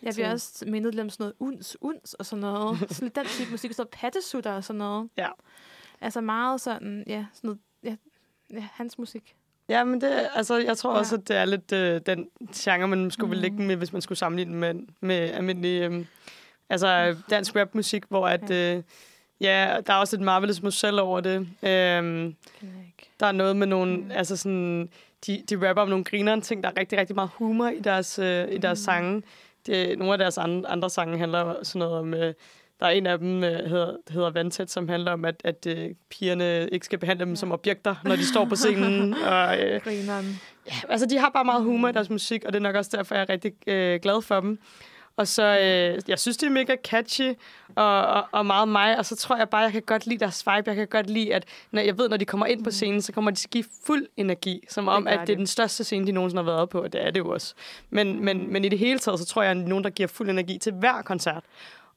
Jeg 0.02 0.14
bliver 0.14 0.32
også 0.32 0.66
mindet 0.68 1.00
om 1.00 1.10
sådan 1.10 1.24
noget 1.24 1.36
uns, 1.40 1.78
uns 1.82 2.14
og 2.14 2.26
sådan 2.26 2.42
noget. 2.42 2.78
sådan 2.96 3.12
den 3.16 3.26
type 3.26 3.52
musik, 3.52 3.74
sådan 3.74 3.90
pattesutter 3.92 4.52
og 4.54 4.64
sådan 4.64 4.78
noget. 4.78 5.10
Ja. 5.18 5.30
Altså 6.02 6.22
meget 6.22 6.62
sådan, 6.62 7.04
ja, 7.08 7.26
sådan 7.34 7.48
noget, 7.48 7.60
ja, 7.84 7.96
ja 8.54 8.68
hans 8.74 8.98
musik. 8.98 9.36
Ja, 9.70 9.84
men 9.84 10.02
det, 10.02 10.30
altså, 10.36 10.56
jeg 10.58 10.78
tror 10.78 10.92
ja. 10.92 10.98
også, 11.00 11.16
at 11.16 11.28
det 11.28 11.36
er 11.36 11.46
lidt 11.46 11.72
øh, 11.72 12.02
den 12.06 12.30
genre, 12.56 12.88
man 12.88 13.12
skulle 13.12 13.28
mm. 13.28 13.32
vil 13.32 13.40
lægge 13.40 13.58
med, 13.58 13.76
hvis 13.76 13.94
man 13.94 14.02
skulle 14.02 14.18
sammenligne 14.18 14.56
med, 14.56 14.74
med 15.02 15.16
almindelig 15.16 15.82
øh, 15.82 16.06
altså, 16.70 17.18
dansk 17.30 17.56
rapmusik, 17.56 18.04
hvor 18.10 18.28
at, 18.28 18.52
øh, 18.52 18.84
ja, 19.42 19.78
der 19.88 19.94
er 19.94 19.98
også 19.98 20.16
et 20.16 20.22
Marvelous 20.22 20.62
Musel 20.62 21.00
over 21.00 21.20
det. 21.20 21.48
Øh, 21.64 22.34
der 23.20 23.26
er 23.26 23.32
noget 23.32 23.56
med 23.56 23.68
nogle, 23.68 23.98
mm. 23.98 24.12
altså 24.12 24.38
sådan, 24.38 24.90
de, 25.28 25.44
de 25.50 25.70
rapper 25.70 25.82
om 25.82 25.90
nogle 25.90 26.04
grinerne 26.04 26.42
ting, 26.42 26.64
der 26.64 26.70
er 26.70 26.80
rigtig, 26.80 27.00
rigtig 27.00 27.16
meget 27.16 27.30
humor 27.34 27.68
i 27.68 27.80
deres, 27.80 28.20
øh, 28.20 28.52
i 28.52 28.58
deres 28.58 28.80
mm. 28.80 28.84
sange. 28.84 29.24
Det, 29.66 30.00
nogle 30.00 30.14
af 30.14 30.18
deres 30.18 30.38
andre, 30.38 30.70
andre 30.70 30.90
sange 30.90 31.18
handler 31.18 31.64
sådan 31.64 31.80
noget 31.80 32.00
om... 32.00 32.14
Øh, 32.14 32.34
der 32.80 32.86
er 32.86 32.90
en 32.90 33.06
af 33.06 33.20
dem, 33.20 33.44
øh, 33.44 33.70
hedder, 33.70 33.96
hedder 34.10 34.30
Vandtæt, 34.30 34.72
som 34.72 34.90
handler 34.90 35.12
om, 35.12 35.26
at, 35.26 35.42
at 35.44 35.68
øh, 35.68 35.90
pigerne 36.10 36.70
ikke 36.72 36.86
skal 36.86 37.00
behandle 37.00 37.26
dem 37.26 37.34
ja. 37.34 37.36
som 37.36 37.52
objekter, 37.52 37.96
når 38.04 38.16
de 38.16 38.26
står 38.26 38.46
på 38.46 38.56
scenen. 38.56 39.14
og, 39.34 39.60
øh, 39.60 39.82
Grineren. 39.82 40.42
Ja, 40.68 40.74
altså, 40.90 41.08
de 41.08 41.18
har 41.18 41.30
bare 41.30 41.46
meget 41.46 41.64
humor 41.64 41.88
i 41.88 41.92
deres 41.92 42.10
musik, 42.10 42.44
og 42.46 42.54
det 42.54 42.60
er 42.60 42.64
nok 42.64 42.76
også 42.76 42.92
derfor, 42.98 43.16
jeg 43.16 43.22
er 43.22 43.30
rigtig 43.30 43.52
øh, 43.68 44.00
glad 44.02 44.22
for 44.22 44.40
dem. 44.40 44.60
Og 45.18 45.28
så, 45.28 45.44
øh, 45.44 46.02
jeg 46.08 46.20
synes, 46.20 46.38
det 46.38 46.48
er 46.48 46.52
mega 46.52 46.76
catchy 46.84 47.34
og, 47.76 48.08
og, 48.08 48.28
og 48.32 48.46
meget 48.46 48.68
mig. 48.68 48.98
Og 48.98 49.06
så 49.06 49.16
tror 49.16 49.38
jeg 49.38 49.50
bare, 49.50 49.62
jeg 49.62 49.72
kan 49.72 49.82
godt 49.82 50.08
lide 50.08 50.20
deres 50.20 50.46
vibe. 50.46 50.64
Jeg 50.66 50.76
kan 50.76 50.88
godt 50.88 51.10
lide, 51.10 51.34
at 51.34 51.46
når 51.72 51.82
jeg 51.82 51.98
ved, 51.98 52.10
når 52.10 52.18
de 52.18 52.26
kommer 52.26 52.46
ind 52.46 52.64
på 52.64 52.72
scenen, 52.72 53.02
så 53.02 53.12
kommer 53.12 53.32
de 53.32 53.38
til 53.38 53.48
at 53.48 53.52
give 53.52 53.64
fuld 53.86 54.08
energi. 54.18 54.64
Som 54.70 54.88
om, 54.88 55.08
at 55.08 55.20
det 55.28 55.34
er 55.34 55.38
den 55.38 55.48
største 55.48 55.84
scene, 55.84 56.08
de 56.08 56.12
nogensinde 56.12 56.44
har 56.44 56.52
været 56.52 56.70
på. 56.70 56.82
Og 56.82 56.94
det 56.94 57.06
er 57.06 57.12
det 57.12 57.20
jo 57.20 57.30
også. 57.30 57.54
Men, 57.90 58.26
men, 58.26 58.54
men 58.54 58.66
i 58.66 58.70
det 58.70 58.80
hele 58.80 59.00
taget, 59.00 59.20
så 59.20 59.26
tror 59.26 59.42
jeg, 59.42 59.52
at 59.52 59.58
nogen, 59.58 59.84
der 59.84 59.90
giver 59.90 60.08
fuld 60.08 60.30
energi 60.30 60.58
til 60.58 60.74
hver 60.74 61.02
koncert. 61.02 61.44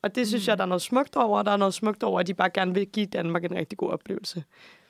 Og 0.03 0.15
det 0.15 0.29
synes 0.29 0.47
mm. 0.47 0.51
jeg, 0.51 0.59
der 0.59 0.65
er 0.65 0.69
noget 0.69 0.83
smukt 0.83 1.17
over. 1.17 1.43
Der 1.43 1.51
er 1.51 1.57
noget 1.57 1.75
smukt 1.75 2.03
over, 2.03 2.21
at 2.21 2.27
de 2.27 2.35
bare 2.35 2.51
gerne 2.51 2.75
vil 2.75 2.87
give 2.87 3.07
Danmark 3.07 3.45
en 3.45 3.55
rigtig 3.55 3.79
god 3.79 3.91
oplevelse. 3.91 4.45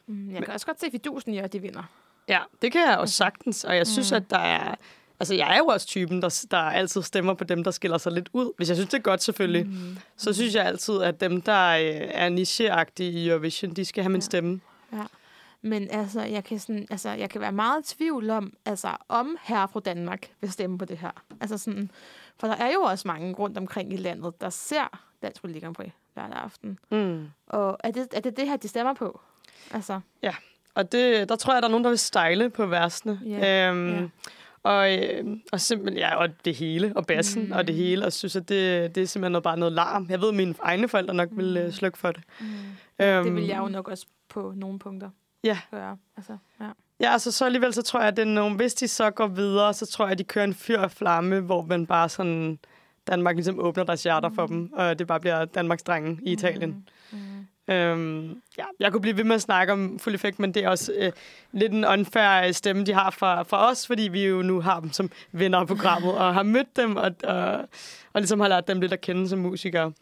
Mm, 0.07 0.27
jeg 0.27 0.35
kan 0.35 0.45
men, 0.47 0.51
også 0.51 0.67
godt 0.67 0.81
se 0.81 0.91
fidusen 0.91 1.35
i, 1.35 1.39
at 1.39 1.53
de 1.53 1.63
vinder. 1.63 1.83
Ja, 2.29 2.41
det 2.63 2.73
kan 2.73 2.81
jeg 2.89 2.99
også 2.99 3.15
sagtens. 3.15 3.65
Og 3.65 3.77
jeg 3.77 3.87
synes, 3.87 4.11
mm. 4.11 4.17
at 4.17 4.31
der 4.31 4.39
er 4.39 4.75
Altså, 5.21 5.35
jeg 5.35 5.55
er 5.55 5.59
jo 5.59 5.67
også 5.67 5.87
typen, 5.87 6.23
der, 6.23 6.47
der 6.51 6.59
altid 6.59 7.03
stemmer 7.03 7.35
på 7.35 7.45
dem, 7.45 7.65
der 7.65 7.71
skiller 7.71 7.99
sig 7.99 8.13
lidt 8.13 8.29
ud. 8.33 8.53
Hvis 8.57 8.69
jeg 8.69 8.77
synes, 8.77 8.91
det 8.91 8.99
er 8.99 9.03
godt 9.03 9.23
selvfølgelig, 9.23 9.67
mm. 9.67 9.99
så 10.17 10.33
synes 10.33 10.55
jeg 10.55 10.65
altid, 10.65 11.03
at 11.03 11.21
dem, 11.21 11.43
der 11.43 11.69
øh, 11.69 12.09
er 12.11 12.29
nicheagtige 12.29 13.11
i 13.11 13.29
Eurovision, 13.29 13.73
de 13.73 13.85
skal 13.85 14.03
have 14.03 14.11
min 14.11 14.21
ja. 14.21 14.25
stemme. 14.25 14.61
Ja. 14.93 15.05
Men 15.63 15.91
altså, 15.91 16.21
jeg 16.21 16.45
kan, 16.45 16.59
sådan, 16.59 16.87
altså, 16.91 17.11
jeg 17.11 17.31
kan 17.31 17.41
være 17.41 17.53
meget 17.53 17.93
i 17.93 17.97
tvivl 17.97 18.31
om, 18.31 18.53
altså, 18.65 18.89
om 19.09 19.37
herre 19.43 19.69
fra 19.69 19.81
Danmark 19.81 20.31
vil 20.41 20.53
stemme 20.53 20.79
på 20.79 20.85
det 20.85 20.99
her. 20.99 21.11
Altså 21.41 21.59
sådan, 21.59 21.91
for 22.41 22.47
der 22.47 22.55
er 22.55 22.73
jo 22.73 22.81
også 22.81 23.09
mange 23.09 23.35
rundt 23.35 23.59
omkring 23.59 23.93
i 23.93 23.97
landet, 23.97 24.41
der 24.41 24.51
ser 24.51 25.01
Dansk 25.23 25.45
Melodi 25.45 25.61
på 25.61 25.83
lørdag 26.17 26.39
aften. 26.39 26.79
Mm. 26.91 27.27
Og 27.47 27.77
er 27.85 27.91
det, 27.91 28.09
er 28.13 28.21
det 28.21 28.37
det 28.37 28.49
her, 28.49 28.57
de 28.57 28.69
stemmer 28.69 28.95
på? 28.95 29.21
Altså. 29.71 30.01
Ja, 30.23 30.35
og 30.75 30.93
det, 30.93 31.29
der 31.29 31.37
tror 31.37 31.53
jeg, 31.53 31.63
der 31.63 31.69
er 31.69 31.71
nogen, 31.71 31.85
der 31.85 31.91
vil 31.91 31.99
style 31.99 32.51
på 32.51 32.67
versene. 32.67 33.21
Yeah. 33.27 33.71
Øhm, 33.71 33.89
yeah. 33.89 34.09
Og, 34.63 34.99
øh, 34.99 35.25
og 35.53 35.61
simpelthen, 35.61 35.99
ja, 35.99 36.17
og 36.17 36.29
det 36.45 36.55
hele, 36.55 36.93
og 36.97 37.07
bassen, 37.07 37.47
mm. 37.47 37.53
og 37.53 37.67
det 37.67 37.75
hele, 37.75 38.07
og 38.07 38.13
synes, 38.13 38.37
at 38.37 38.49
det, 38.49 38.95
det 38.95 39.03
er 39.03 39.07
simpelthen 39.07 39.33
noget, 39.33 39.43
bare 39.43 39.59
noget 39.59 39.73
larm. 39.73 40.07
Jeg 40.11 40.21
ved, 40.21 40.29
at 40.29 40.35
mine 40.35 40.55
egne 40.63 40.89
forældre 40.89 41.15
nok 41.15 41.29
vil 41.33 41.57
øh, 41.57 41.65
mm. 41.65 41.73
slukke 41.73 41.99
for 41.99 42.13
det. 42.13 42.23
Mm. 42.41 42.47
Ja, 42.99 43.23
det 43.23 43.35
vil 43.35 43.47
jeg 43.47 43.59
jo 43.59 43.69
nok 43.69 43.89
også 43.89 44.07
på 44.29 44.53
nogle 44.57 44.79
punkter 44.79 45.11
ja. 45.45 45.59
gøre. 45.71 45.97
Altså, 46.17 46.37
ja. 46.61 46.69
Ja, 47.01 47.13
altså 47.13 47.33
så 47.33 47.45
alligevel, 47.45 47.75
så 47.75 47.83
tror 47.83 48.01
jeg, 48.01 48.09
at 48.09 48.17
det 48.17 48.23
er 48.23 48.27
nogen, 48.27 48.57
hvis 48.57 48.75
de 48.75 48.89
så 48.89 49.11
går 49.11 49.27
videre, 49.27 49.75
så 49.75 49.87
tror 49.87 50.05
jeg, 50.05 50.13
at 50.13 50.19
de 50.19 50.25
kører 50.25 50.45
en 50.45 50.55
fyr 50.55 50.79
og 50.79 50.91
flamme, 50.91 51.41
hvor 51.41 51.63
man 51.63 51.87
bare 51.87 52.09
sådan, 52.09 52.59
Danmark 53.07 53.35
ligesom 53.35 53.61
åbner 53.61 53.85
deres 53.85 54.03
hjerter 54.03 54.29
mm. 54.29 54.35
for 54.35 54.47
dem, 54.47 54.73
og 54.73 54.99
det 54.99 55.07
bare 55.07 55.21
bliver 55.21 55.45
Danmarks 55.45 55.83
drenge 55.83 56.19
i 56.23 56.33
Italien. 56.33 56.87
Mm. 57.13 57.19
Øhm, 57.69 58.43
ja, 58.59 58.65
jeg 58.81 58.93
kunne 58.93 59.01
blive 59.01 59.17
ved 59.17 59.25
med 59.25 59.35
at 59.35 59.43
snakke 59.43 59.73
om 59.73 59.99
Full 59.99 60.15
Effect, 60.15 60.39
men 60.39 60.55
det 60.55 60.65
er 60.65 60.69
også 60.69 60.93
øh, 60.99 61.13
lidt 61.53 61.73
en 61.73 61.85
unfair 61.85 62.53
stemme, 62.53 62.85
de 62.85 62.93
har 62.93 63.11
fra, 63.11 63.43
fra 63.43 63.71
os, 63.71 63.87
fordi 63.87 64.03
vi 64.03 64.27
jo 64.27 64.43
nu 64.43 64.61
har 64.61 64.81
dem 64.81 64.93
som 64.93 65.11
venner 65.33 65.59
af 65.59 65.67
programmet, 65.67 66.15
og 66.15 66.35
har 66.35 66.43
mødt 66.43 66.77
dem, 66.77 66.97
og, 66.97 67.11
og, 67.25 67.69
og 68.13 68.21
ligesom 68.21 68.41
har 68.41 68.49
lært 68.49 68.69
dem 68.69 68.81
lidt 68.81 68.93
at 68.93 69.01
kende 69.01 69.29
som 69.29 69.39
musikere. 69.39 69.93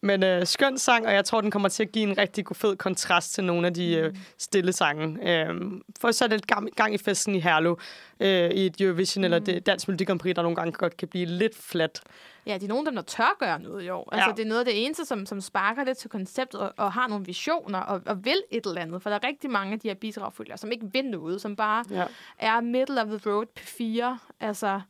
Men 0.00 0.22
øh, 0.22 0.46
skøn 0.46 0.78
sang, 0.78 1.06
og 1.06 1.12
jeg 1.14 1.24
tror, 1.24 1.40
den 1.40 1.50
kommer 1.50 1.68
til 1.68 1.82
at 1.82 1.92
give 1.92 2.10
en 2.10 2.18
rigtig 2.18 2.44
god 2.44 2.54
fed 2.54 2.76
kontrast 2.76 3.34
til 3.34 3.44
nogle 3.44 3.66
af 3.66 3.74
de 3.74 3.94
øh, 3.94 4.14
stille 4.38 4.72
sange. 4.72 5.30
Øh, 5.30 5.54
for 6.00 6.10
så 6.10 6.28
lidt 6.28 6.46
gang, 6.46 6.68
gang 6.76 6.94
i 6.94 6.98
festen 6.98 7.34
i 7.34 7.40
Herlev, 7.40 7.78
øh, 8.20 8.50
i 8.50 8.66
et 8.66 8.80
Eurovision 8.80 9.20
mm. 9.20 9.24
eller 9.24 9.38
det 9.38 9.66
Dansk 9.66 9.88
Melodi 9.88 10.04
Grand 10.04 10.20
Prix, 10.20 10.34
der 10.34 10.42
nogle 10.42 10.56
gange 10.56 10.72
godt 10.72 10.96
kan 10.96 11.08
blive 11.08 11.26
lidt 11.26 11.56
flat. 11.56 12.00
Ja, 12.48 12.58
de 12.58 12.64
er 12.64 12.68
nogle 12.68 12.80
af 12.80 12.84
dem, 12.84 12.94
der 12.96 13.02
tør 13.02 13.36
gøre 13.38 13.60
noget 13.60 13.84
i 13.84 13.88
år. 13.88 14.08
Altså, 14.14 14.28
Ja. 14.30 14.34
det 14.36 14.42
er 14.42 14.46
noget 14.48 14.58
af 14.58 14.64
det 14.64 14.84
eneste, 14.84 15.04
som, 15.04 15.26
som 15.26 15.40
sparker 15.40 15.84
lidt 15.84 15.98
til 15.98 16.10
konceptet 16.10 16.60
og, 16.60 16.72
og 16.76 16.92
har 16.92 17.08
nogle 17.08 17.24
visioner 17.26 17.78
og, 17.78 18.02
og 18.06 18.24
vil 18.24 18.42
et 18.50 18.66
eller 18.66 18.80
andet. 18.80 19.02
For 19.02 19.10
der 19.10 19.16
er 19.22 19.26
rigtig 19.26 19.50
mange 19.50 19.72
af 19.72 19.80
de 19.80 19.88
her 19.88 19.94
bidragfølgere, 19.94 20.58
som 20.58 20.72
ikke 20.72 20.86
vil 20.92 21.04
noget, 21.04 21.40
som 21.40 21.56
bare 21.56 21.84
Ja, 21.90 22.04
er 22.38 22.60
middle 22.60 23.02
of 23.02 23.06
the 23.08 23.30
road 23.30 23.46
P4. 23.60 24.18
Altså, 24.40 24.80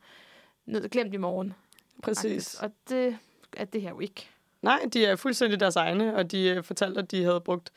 noget 0.67 0.91
glemt 0.91 1.15
i 1.15 1.17
morgen. 1.17 1.55
præcis. 2.03 2.55
Og 2.55 2.71
det 2.89 3.19
er 3.57 3.65
det 3.65 3.83
her 3.83 3.89
jo 3.91 4.01
ikke. 4.01 4.29
Nej, 4.63 4.79
de 4.93 5.07
er 5.07 5.17
fuldstændig 5.17 5.61
deres 5.61 5.77
egne, 5.77 6.17
og 6.17 6.31
de 6.31 6.49
øh, 6.49 6.65
fortalte, 6.65 7.01
at 7.01 7.11
de 7.11 7.23
havde 7.25 7.41
brugt... 7.41 7.73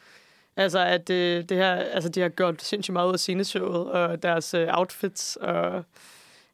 Altså, 0.55 0.79
at 0.79 1.09
øh, 1.09 1.43
det 1.49 1.57
her, 1.57 1.73
altså, 1.73 2.09
de 2.09 2.21
har 2.21 2.29
gjort 2.29 2.61
sindssygt 2.61 2.93
meget 2.93 3.07
ud 3.07 3.13
af 3.13 3.19
sceneshowet, 3.19 3.91
og 3.91 4.23
deres 4.23 4.53
øh, 4.53 4.67
outfits, 4.71 5.35
og... 5.35 5.85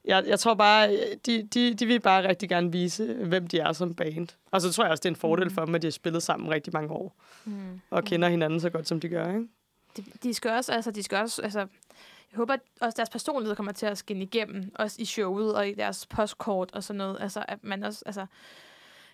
Jeg, 0.08 0.24
jeg 0.28 0.39
tror 0.39 0.53
bare, 0.53 0.91
de, 1.26 1.43
de, 1.43 1.74
de 1.74 1.86
vil 1.86 1.99
bare 1.99 2.28
rigtig 2.28 2.49
gerne 2.49 2.72
vise, 2.72 3.14
hvem 3.14 3.47
de 3.47 3.60
er 3.60 3.74
som 3.74 3.93
band. 3.95 4.28
Og 4.51 4.62
så 4.62 4.72
tror 4.72 4.84
jeg 4.84 4.91
også, 4.91 5.01
det 5.01 5.10
er 5.10 5.12
en 5.14 5.16
fordel 5.16 5.49
for 5.49 5.66
dem, 5.66 5.76
at 5.76 5.82
de 5.82 5.88
har 5.88 5.91
spillet 5.91 6.24
sammen 6.24 6.49
rigtig 6.49 6.74
mange 6.74 6.89
år, 6.91 7.16
Mm. 7.45 7.82
og 7.89 8.03
kender 8.03 8.30
hinanden 8.30 8.60
så 8.60 8.70
godt, 8.70 8.88
som 8.88 8.99
de 8.99 9.10
gør, 9.10 9.28
ikke? 9.28 9.47
De, 9.97 10.03
de 10.24 10.34
skal 10.34 10.51
også, 10.51 10.72
altså, 10.74 10.91
de 10.91 11.03
skal 11.03 11.18
også, 11.18 11.41
altså, 11.41 11.60
jeg 11.60 12.36
håber 12.38 12.53
at 12.53 12.60
også 12.82 12.95
deres 12.97 13.10
personlighed 13.10 13.55
kommer 13.55 13.72
til 13.72 13.86
at 13.86 13.97
skinne 13.97 14.24
igennem, 14.24 14.72
også 14.76 14.95
i 15.01 15.05
showet 15.05 15.55
og 15.55 15.68
i 15.70 15.74
deres 15.74 16.05
postkort 16.05 16.72
og 16.74 16.84
sådan 16.84 16.97
noget. 16.97 17.18
Altså, 17.22 17.45
at 17.47 17.64
man 17.64 17.84
også, 17.84 18.03
altså, 18.05 18.26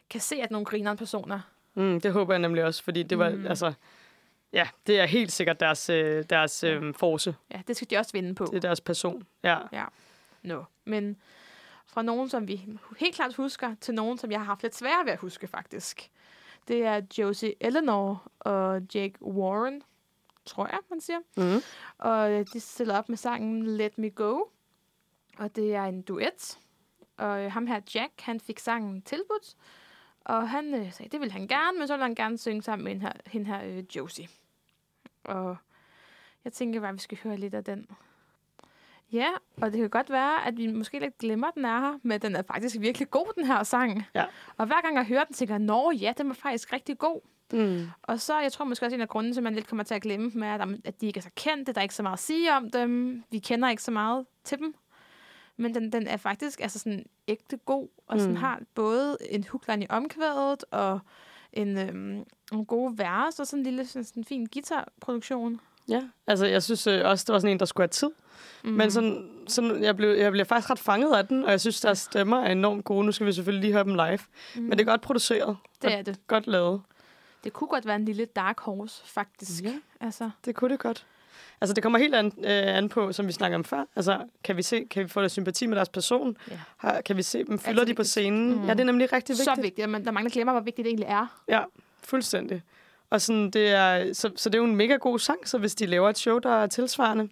kan 0.10 0.22
se, 0.22 0.36
at 0.36 0.52
nogle 0.52 0.66
griner 0.66 0.96
personer. 0.96 1.40
Mm, 1.76 2.02
det 2.02 2.14
håber 2.14 2.34
jeg 2.34 2.40
nemlig 2.42 2.64
også, 2.64 2.84
fordi 2.84 3.04
det 3.04 3.18
var, 3.20 3.30
Mm. 3.30 3.36
mm. 3.38 3.48
altså... 3.48 3.74
Ja, 4.54 4.68
det 4.88 5.00
er 5.00 5.06
helt 5.06 5.32
sikkert 5.32 5.60
deres, 5.60 5.90
øh, 5.90 6.24
deres 6.30 6.64
øh, 6.64 6.94
force. 6.94 7.36
Ja, 7.52 7.62
det 7.68 7.76
skal 7.76 7.90
de 7.90 7.98
også 7.98 8.12
vinde 8.14 8.36
på. 8.36 8.46
Det 8.46 8.56
er 8.56 8.60
deres 8.60 8.82
person. 8.82 9.24
Ja. 9.44 9.58
Ja. 9.72 9.84
No. 10.44 10.64
Men 10.86 11.18
fra 11.86 12.02
nogen, 12.02 12.30
som 12.30 12.48
vi 12.48 12.68
helt 13.00 13.16
klart 13.16 13.36
husker, 13.36 13.76
til 13.82 13.94
nogen, 13.94 14.18
som 14.18 14.32
jeg 14.32 14.40
har 14.40 14.46
haft 14.46 14.64
lidt 14.64 14.76
sværere 14.76 15.06
ved 15.06 15.12
at 15.12 15.20
huske, 15.20 15.48
faktisk. 15.48 16.12
Det 16.68 16.84
er 16.84 17.02
Josie 17.18 17.54
Eleanor 17.60 18.32
og 18.40 18.82
Jake 18.96 19.14
Warren, 19.22 19.84
tror 20.46 20.68
jeg, 20.68 20.80
man 20.90 21.02
siger. 21.02 21.20
Mm. 21.38 21.62
Og 21.98 22.32
øh, 22.32 22.46
de 22.54 22.60
stiller 22.60 22.98
op 22.98 23.10
med 23.10 23.18
sangen 23.18 23.66
Let 23.66 23.98
Me 23.98 24.10
Go. 24.10 24.42
Og 25.38 25.56
det 25.56 25.76
er 25.76 25.84
en 25.84 26.02
duet. 26.02 26.60
Og 27.18 27.44
øh, 27.44 27.52
ham 27.52 27.68
her, 27.68 27.82
Jack, 27.96 28.22
han 28.22 28.40
fik 28.40 28.60
sangen 28.60 29.02
tilbudt. 29.02 29.56
Og 30.26 30.50
han 30.50 30.74
øh, 30.74 30.94
sagde, 30.94 31.10
det 31.10 31.20
ville 31.20 31.32
han 31.32 31.48
gerne, 31.48 31.80
men 31.80 31.88
så 31.88 31.94
ville 31.94 32.04
han 32.04 32.16
gerne 32.16 32.38
synge 32.38 32.62
sammen 32.62 32.84
med 32.84 32.92
hende 32.92 33.06
her, 33.06 33.14
hende 33.26 33.46
her 33.46 33.64
øh, 33.64 33.84
Josie. 33.96 34.28
Og 35.24 35.58
jeg 36.44 36.54
tænker 36.54 36.80
bare, 36.80 36.90
at 36.90 36.96
vi 36.96 37.00
skal 37.00 37.18
høre 37.24 37.38
lidt 37.38 37.54
af 37.54 37.64
den. 37.64 37.88
Ja, 39.14 39.30
og 39.62 39.72
det 39.72 39.80
kan 39.80 39.90
godt 39.90 40.10
være, 40.10 40.48
at 40.48 40.58
vi 40.58 40.68
måske 40.68 41.00
lidt 41.00 41.18
glemmer, 41.18 41.48
at 41.48 41.56
den 41.56 41.66
er 41.66 41.80
her, 41.80 42.00
men 42.04 42.22
den 42.22 42.36
er 42.36 42.42
faktisk 42.42 42.76
virkelig 42.80 43.10
god, 43.10 43.34
den 43.36 43.46
her 43.46 43.64
sang. 43.64 44.04
Ja. 44.16 44.26
Og 44.58 44.66
hver 44.66 44.82
gang 44.82 44.96
jeg 44.96 45.06
hører 45.06 45.24
den, 45.24 45.34
tænker 45.34 45.54
jeg, 45.54 45.60
nå 45.60 45.92
ja, 45.92 46.14
den 46.18 46.28
var 46.28 46.34
faktisk 46.34 46.74
rigtig 46.74 46.98
god. 46.98 47.22
Mm. 47.54 47.86
Og 48.04 48.20
så, 48.20 48.40
jeg 48.40 48.52
tror 48.52 48.66
måske 48.66 48.86
også, 48.86 48.96
en 48.96 49.02
af 49.02 49.10
grunden 49.10 49.34
til, 49.34 49.40
at 49.40 49.44
man 49.44 49.56
lidt 49.56 49.68
kommer 49.68 49.84
til 49.84 49.96
at 49.96 50.02
glemme 50.02 50.30
dem, 50.32 50.44
er, 50.44 50.78
at, 50.86 51.02
de 51.02 51.08
ikke 51.08 51.18
er 51.18 51.22
så 51.22 51.30
kendte, 51.36 51.74
der 51.74 51.80
er 51.80 51.84
ikke 51.84 51.96
så 51.96 52.04
meget 52.04 52.14
at 52.14 52.20
sige 52.20 52.54
om 52.54 52.70
dem, 52.70 53.24
vi 53.32 53.40
kender 53.40 53.70
ikke 53.70 53.84
så 53.84 53.92
meget 53.92 54.26
til 54.44 54.58
dem. 54.58 54.76
Men 55.58 55.76
den, 55.76 55.92
den 55.92 56.08
er 56.08 56.18
faktisk 56.18 56.62
altså 56.62 56.80
sådan 56.80 57.06
ægte 57.28 57.58
god, 57.58 57.88
og 58.08 58.20
sådan 58.20 58.34
Mm. 58.36 58.40
har 58.42 58.62
både 58.76 59.18
en 59.30 59.44
hookline 59.44 59.84
i 59.84 59.88
omkvædet, 59.90 60.66
og 60.72 61.00
en, 61.54 61.78
øhm, 61.78 62.24
en 62.54 62.66
god 62.66 62.96
vers, 62.98 63.40
og 63.40 63.48
sådan 63.48 63.60
en 63.60 63.64
lille 63.64 63.86
sådan, 63.86 64.04
sådan 64.04 64.22
en 64.22 64.26
fin 64.26 64.46
guitarproduktion. 64.54 65.60
Ja, 65.90 66.02
altså 66.28 66.46
jeg 66.46 66.64
synes 66.64 66.88
øh, 66.88 67.02
også, 67.06 67.24
det 67.28 67.34
var 67.34 67.40
sådan 67.40 67.52
en, 67.52 67.60
der 67.60 67.66
skulle 67.66 67.84
have 67.84 67.90
tid. 67.90 68.10
Mm. 68.64 68.70
Men 68.72 68.92
sådan, 68.92 69.30
sådan 69.48 69.84
jeg, 69.84 69.98
blev, 69.98 70.10
jeg 70.10 70.32
blev 70.32 70.46
faktisk 70.46 70.70
ret 70.70 70.80
fanget 70.80 71.16
af 71.16 71.28
den, 71.28 71.44
og 71.44 71.52
jeg 71.52 71.62
synes, 71.62 71.82
deres 71.82 71.98
stemmer 72.00 72.38
er 72.42 72.52
enormt 72.52 72.86
gode. 72.86 73.06
Nu 73.06 73.12
skal 73.12 73.28
vi 73.28 73.32
selvfølgelig 73.34 73.62
lige 73.62 73.74
høre 73.74 73.84
dem 73.84 73.96
live. 73.96 74.20
Mm. 74.56 74.62
Men 74.62 74.72
det 74.72 74.80
er 74.82 74.86
godt 74.86 75.02
produceret. 75.02 75.58
det 75.82 75.94
er 75.94 76.02
det. 76.02 76.20
Godt 76.28 76.48
lavet. 76.48 76.82
Det 77.44 77.54
kunne 77.54 77.68
godt 77.68 77.86
være 77.86 77.96
en 77.96 78.06
lille 78.06 78.26
dark 78.26 78.60
horse, 78.60 79.02
faktisk. 79.06 79.64
Ja. 79.64 79.74
Altså, 80.02 80.30
Det 80.46 80.56
kunne 80.56 80.72
det 80.72 80.80
godt. 80.80 81.06
Altså, 81.62 81.74
det 81.74 81.84
kommer 81.84 82.00
helt 82.00 82.16
an, 82.16 82.26
øh, 82.38 82.78
an 82.78 82.90
på, 82.90 83.12
som 83.14 83.28
vi 83.28 83.32
snakkede 83.32 83.56
om 83.56 83.64
før. 83.64 83.86
Altså, 83.96 84.20
kan 84.44 84.58
vi, 84.58 84.62
se, 84.62 84.86
kan 84.86 85.04
vi 85.04 85.08
få 85.10 85.22
lidt 85.22 85.32
sympati 85.32 85.66
med 85.66 85.76
deres 85.76 85.90
person? 85.90 86.38
Ja. 86.52 86.60
Har, 86.78 87.02
kan 87.02 87.18
vi 87.18 87.24
se 87.24 87.44
dem? 87.44 87.60
Fylder 87.60 87.70
Altså, 87.82 87.86
de 87.86 87.94
på 87.94 88.04
scenen? 88.04 88.56
Mm. 88.56 88.66
Ja, 88.66 88.74
det 88.74 88.80
er 88.80 88.84
nemlig 88.84 89.14
rigtig 89.14 89.34
vigtigt. 89.34 89.56
så 89.56 89.62
vigtigt. 89.62 89.90
Men 89.90 90.02
der 90.02 90.08
er 90.08 90.12
mange, 90.12 90.30
der 90.30 90.34
glemmer, 90.34 90.54
hvor 90.54 90.62
vigtigt 90.62 90.86
det 90.86 90.90
egentlig 90.90 91.08
er. 91.08 91.42
Ja, 91.48 91.62
fuldstændig. 92.04 92.62
Og 93.14 93.22
sådan, 93.22 93.50
det 93.52 93.70
er, 93.70 94.14
så, 94.14 94.32
så 94.36 94.50
det 94.50 94.56
er 94.56 94.60
jo 94.60 94.66
en 94.66 94.76
mega 94.76 94.96
god 94.96 95.20
sang, 95.20 95.48
så 95.48 95.58
hvis 95.58 95.76
de 95.76 95.86
laver 95.86 96.10
et 96.10 96.18
show, 96.18 96.40
der 96.40 96.50
er 96.50 96.68
tilsvarende, 96.68 97.30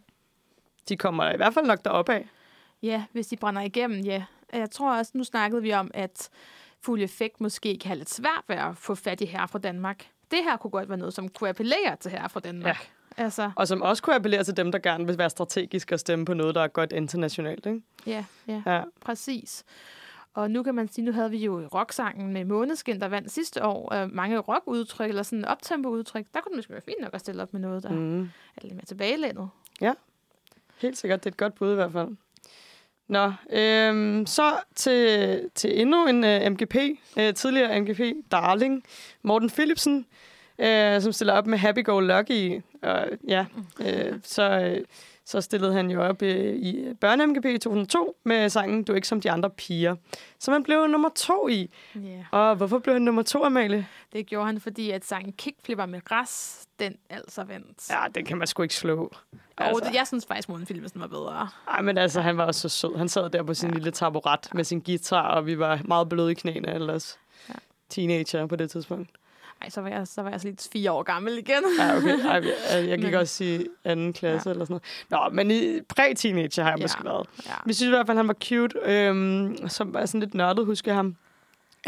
de 0.90 0.98
kommer 0.98 1.32
i 1.32 1.36
hvert 1.38 1.54
fald 1.54 1.66
nok 1.66 1.86
derop 1.86 2.10
af. 2.10 2.30
Ja, 2.84 3.04
hvis 3.12 3.28
de 3.28 3.38
brænder 3.38 3.62
igennem, 3.62 4.00
ja. 4.00 4.24
Jeg 4.54 4.72
tror 4.72 4.98
også, 4.98 5.12
nu 5.16 5.24
snakkede 5.24 5.62
vi 5.62 5.74
om, 5.74 5.92
at 5.94 6.30
fuld 6.82 7.02
effekt 7.02 7.42
måske 7.42 7.78
kan 7.78 7.88
have 7.88 7.98
lidt 7.98 8.10
svært 8.10 8.44
ved 8.48 8.56
at 8.56 8.78
få 8.78 8.96
fat 8.96 9.22
i 9.22 9.26
her 9.26 9.48
fra 9.48 9.60
Danmark. 9.60 10.08
Det 10.32 10.40
her 10.44 10.58
kunne 10.58 10.72
godt 10.72 10.90
være 10.90 10.98
noget, 10.98 11.14
som 11.14 11.30
kunne 11.30 11.50
appellere 11.50 11.96
til 12.00 12.12
her 12.12 12.28
fra 12.28 12.40
Danmark. 12.40 12.78
Ja. 13.18 13.24
Altså, 13.24 13.52
Og 13.56 13.68
som 13.68 13.82
også 13.82 14.04
kunne 14.04 14.16
appellere 14.16 14.44
til 14.44 14.58
dem, 14.58 14.72
der 14.72 14.80
gerne 14.80 15.06
vil 15.06 15.18
være 15.18 15.30
strategisk 15.30 15.92
og 15.92 16.00
stemme 16.00 16.26
på 16.26 16.34
noget, 16.34 16.56
der 16.56 16.62
er 16.62 16.68
godt 16.68 16.92
internationalt. 16.92 17.66
Ikke? 17.66 17.82
ja, 18.06 18.26
ja, 18.48 18.62
Ja. 18.66 18.84
præcis. 19.02 19.64
Og 20.34 20.52
nu 20.52 20.64
kan 20.64 20.76
man 20.76 20.88
sige, 20.88 21.06
nu 21.06 21.12
havde 21.12 21.32
vi 21.32 21.38
jo 21.38 21.68
rocksangen 21.74 22.34
med 22.34 22.46
Måneskin, 22.46 23.02
der 23.02 23.08
vandt 23.08 23.32
sidste 23.32 23.66
år. 23.66 23.90
Og 23.90 24.10
mange 24.10 24.38
rockudtryk, 24.40 25.10
eller 25.10 25.24
sådan 25.24 25.46
optempo-udtryk. 25.46 26.26
Der 26.34 26.42
kunne 26.42 26.52
det 26.52 26.58
måske 26.58 26.74
være 26.74 26.82
fint 26.82 27.02
nok 27.02 27.14
at 27.14 27.20
stille 27.20 27.42
op 27.42 27.54
med 27.54 27.62
noget, 27.62 27.84
der 27.84 27.90
mm. 27.90 28.22
Er 28.22 28.62
lidt 28.62 28.74
mere 28.74 28.86
tilbagelænet. 28.86 29.50
Helt 30.82 30.98
sikkert, 30.98 31.24
det 31.24 31.30
er 31.30 31.34
et 31.34 31.38
godt 31.38 31.56
bud 31.56 31.72
i 31.72 31.76
hvert 31.76 31.92
fald. 31.92 32.08
Nå, 33.08 33.32
øhm, 33.50 34.26
så 34.26 34.54
til, 34.76 35.50
til 35.56 35.82
endnu 35.82 36.08
en 36.08 36.24
uh, 36.24 36.52
MGP, 36.52 36.76
uh, 37.18 37.34
tidligere 37.36 37.82
MGP, 37.82 38.00
Darling, 38.32 38.84
Morten 39.22 39.50
Philipsen, 39.50 40.06
uh, 40.60 41.02
som 41.02 41.12
stiller 41.12 41.34
op 41.34 41.48
med 41.48 41.58
Happy 41.58 41.84
Go 41.84 42.00
Lucky. 42.00 42.62
Og 42.82 43.08
ja, 43.28 43.46
uh, 43.80 44.20
så, 44.24 44.76
uh, 44.78 44.84
så 45.26 45.42
stillede 45.42 45.74
han 45.74 45.92
jo 45.92 46.04
op 46.04 46.22
uh, 46.22 46.28
i 46.28 46.94
Børne-MGP 47.06 47.48
i 47.48 47.58
2002 47.58 48.18
med 48.24 48.50
sangen 48.50 48.84
Du 48.84 48.92
er 48.92 48.96
ikke 48.96 49.08
som 49.08 49.22
de 49.22 49.32
andre 49.32 49.50
piger, 49.50 49.96
som 50.40 50.52
han 50.52 50.64
blev 50.64 50.88
nummer 50.88 51.10
to 51.16 51.48
i. 51.48 51.72
Yeah. 51.98 52.26
Og 52.32 52.56
hvorfor 52.56 52.80
blev 52.80 52.96
han 52.96 53.02
nummer 53.02 53.24
to, 53.24 53.44
Amalie? 53.44 53.88
Det 54.14 54.26
gjorde 54.26 54.46
han, 54.46 54.60
fordi 54.60 54.92
at 54.92 55.06
sangen 55.06 55.34
Kickflipper 55.34 55.86
med 55.86 56.02
græs, 56.02 56.66
den 56.80 56.96
altså 57.10 57.44
vandt. 57.44 57.90
Ja, 57.90 58.04
den 58.16 58.26
kan 58.26 58.38
man 58.38 58.48
sgu 58.48 58.64
ikke 58.64 58.76
slå. 58.76 59.12
Og 59.58 59.66
Altså. 59.66 59.86
det, 59.86 59.96
jeg 59.96 60.08
synes 60.08 60.26
faktisk, 60.26 60.50
at 60.50 60.68
filmen 60.68 60.90
var 60.96 61.08
bedre. 61.08 61.50
Ej, 61.68 61.82
men 61.82 61.98
altså, 61.98 62.22
han 62.22 62.38
var 62.38 62.46
også 62.46 62.62
så 62.62 62.70
sød. 62.70 62.98
Han 62.98 63.10
sad 63.10 63.30
der 63.30 63.44
på 63.44 63.54
sin 63.54 63.70
ja. 63.70 63.76
lille 63.76 63.92
taburet 63.92 64.50
med 64.54 64.64
sin 64.64 64.80
guitar, 64.80 65.28
og 65.28 65.46
vi 65.46 65.60
var 65.60 65.82
meget 65.86 66.10
bløde 66.10 66.32
i 66.32 66.34
knæene 66.34 66.74
ellers. 66.74 67.20
Ja. 67.50 67.54
Teenager 67.90 68.46
på 68.46 68.56
det 68.56 68.72
tidspunkt. 68.72 69.10
Ej, 69.62 69.70
så 69.70 69.82
var 69.82 69.90
jeg, 69.90 70.08
så 70.08 70.22
var 70.22 70.30
jeg 70.30 70.42
så 70.42 70.48
lidt 70.48 70.68
fire 70.74 70.92
år 70.92 71.04
gammel 71.04 71.38
igen. 71.38 71.64
Ja, 71.80 71.98
okay. 71.98 72.20
Ej, 72.26 72.42
jeg, 72.72 72.88
jeg 72.90 72.98
gik 72.98 73.06
Men- 73.06 73.16
også 73.16 73.44
i 73.44 73.66
anden 73.86 74.14
klasse 74.14 74.50
ja. 74.50 74.54
eller 74.54 74.66
sådan 74.66 74.82
noget. 75.10 75.30
Nå, 75.32 75.36
men 75.36 75.52
i 75.52 75.80
præ-teenager 75.90 76.64
har 76.64 76.70
jeg 76.72 76.78
Ja. 76.80 76.84
måske 76.84 77.04
været. 77.06 77.28
Ja. 77.48 77.52
Vi 77.66 77.74
synes 77.74 77.88
i 77.88 77.90
hvert 77.90 78.06
fald, 78.08 78.18
han 78.18 78.28
var 78.28 78.34
cute. 78.34 78.76
Øhm, 78.86 79.68
som 79.68 79.94
var 79.94 80.06
sådan 80.06 80.20
lidt 80.20 80.34
nørdet, 80.34 80.66
husker 80.66 80.92
jeg 80.92 80.96
ham. 80.96 81.16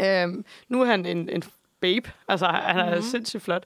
Øhm, 0.00 0.44
nu 0.68 0.80
er 0.82 0.86
han 0.86 1.06
en, 1.06 1.28
en 1.28 1.42
babe. 1.80 2.10
Altså, 2.28 2.46
han 2.46 2.76
er 2.78 2.82
Mhm. 2.84 2.90
mm-hmm. 2.92 3.02
sindssygt 3.02 3.42
flot. 3.42 3.64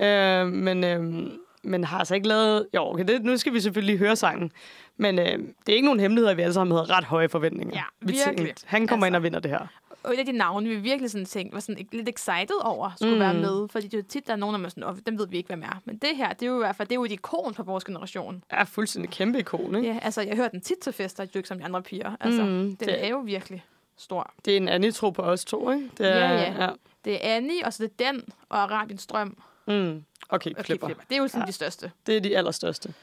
Øhm, 0.00 0.48
men, 0.48 0.84
øhm, 0.84 1.32
men 1.62 1.84
har 1.84 1.98
altså 1.98 2.14
ikke 2.14 2.28
lavet... 2.28 2.66
Jo, 2.74 2.82
okay, 2.90 3.04
det, 3.04 3.24
nu 3.24 3.36
skal 3.36 3.52
vi 3.52 3.60
selvfølgelig 3.60 3.98
høre 3.98 4.16
sangen. 4.16 4.52
Men 4.96 5.18
øhm, 5.18 5.54
det 5.66 5.72
er 5.72 5.76
ikke 5.76 5.84
nogen 5.86 6.00
hemmelighed, 6.00 6.30
at 6.30 6.36
vi 6.36 6.42
alle 6.42 6.54
sammen 6.54 6.76
havde 6.76 6.92
ret 6.96 7.04
høje 7.04 7.28
forventninger. 7.28 7.74
Ja, 7.76 7.82
vi 8.00 8.12
virkelig. 8.12 8.36
Tænkte, 8.46 8.64
han 8.66 8.86
kommer 8.86 9.06
Altså. 9.06 9.10
ind 9.10 9.16
og 9.16 9.22
vinder 9.22 9.40
det 9.40 9.50
her. 9.50 9.66
Og 10.06 10.14
et 10.14 10.18
af 10.18 10.26
de 10.26 10.32
navne, 10.32 10.68
vi 10.68 10.76
virkelig 10.76 11.10
sådan 11.10 11.24
tænkte, 11.26 11.54
var 11.54 11.60
sådan 11.60 11.86
lidt 11.92 12.08
excited 12.08 12.56
over, 12.64 12.90
skulle 12.96 13.14
mm. 13.14 13.20
Være 13.20 13.34
med. 13.34 13.68
Fordi 13.68 13.86
det 13.88 13.98
er 13.98 14.02
tit, 14.02 14.26
der 14.26 14.32
er 14.32 14.36
nogen, 14.36 14.54
der 14.60 14.64
er 14.64 14.68
sådan, 14.68 14.84
oh, 14.84 14.96
dem 15.06 15.18
ved 15.18 15.28
vi 15.28 15.36
ikke, 15.36 15.46
hvem 15.46 15.62
er. 15.62 15.80
Men 15.84 15.96
det 15.98 16.16
her, 16.16 16.32
det 16.32 16.42
er 16.42 16.46
jo 16.50 16.54
i 16.54 16.58
hvert 16.58 16.76
fald, 16.76 16.88
det 16.88 16.92
er 16.94 16.98
jo 16.98 17.04
et 17.04 17.12
ikon 17.12 17.54
for 17.54 17.62
vores 17.62 17.84
generation. 17.84 18.44
er 18.50 18.64
fuldstændig 18.64 19.10
kæmpe 19.10 19.38
ikon, 19.38 19.74
ikke? 19.76 19.88
Ja, 19.88 19.98
altså, 20.02 20.20
jeg 20.20 20.36
hører 20.36 20.48
den 20.48 20.60
tit 20.60 20.78
til 20.78 20.92
fester, 20.92 21.24
jo 21.24 21.38
ikke 21.38 21.48
som 21.48 21.58
de 21.58 21.64
andre 21.64 21.82
piger. 21.82 22.16
Altså, 22.20 22.42
mm, 22.44 22.48
den 22.76 22.88
det- 22.88 23.04
er 23.04 23.08
jo 23.08 23.18
virkelig 23.18 23.64
stor. 23.98 24.32
Det 24.44 24.52
er 24.52 24.56
en 24.56 24.68
anden 24.68 24.92
tro 24.92 25.10
på 25.10 25.22
os 25.22 25.44
to, 25.44 25.70
ikke? 25.70 25.90
Det 25.98 26.06
er, 26.06 26.16
Ja, 26.18 26.32
ja. 26.42 26.64
ja. 26.64 26.70
Det 27.04 27.14
er 27.14 27.18
Annie, 27.36 27.64
og 27.64 27.72
så 27.72 27.82
det 27.82 28.06
er 28.06 28.12
den, 28.12 28.22
og 28.48 28.58
Arabiens 28.62 29.02
Strøm 29.02 29.36
Mm. 29.68 30.04
Okay, 30.28 30.50
klipper. 30.50 30.62
Kickflipper. 30.62 31.04
Det 31.08 31.16
er 31.16 31.20
jo 31.22 31.28
sådan 31.28 31.40
Ja. 31.42 31.46
de 31.46 31.52
største. 31.52 31.90
Det 32.06 32.16
er 32.16 32.20
de 32.20 32.36
allerstørste. 32.36 32.94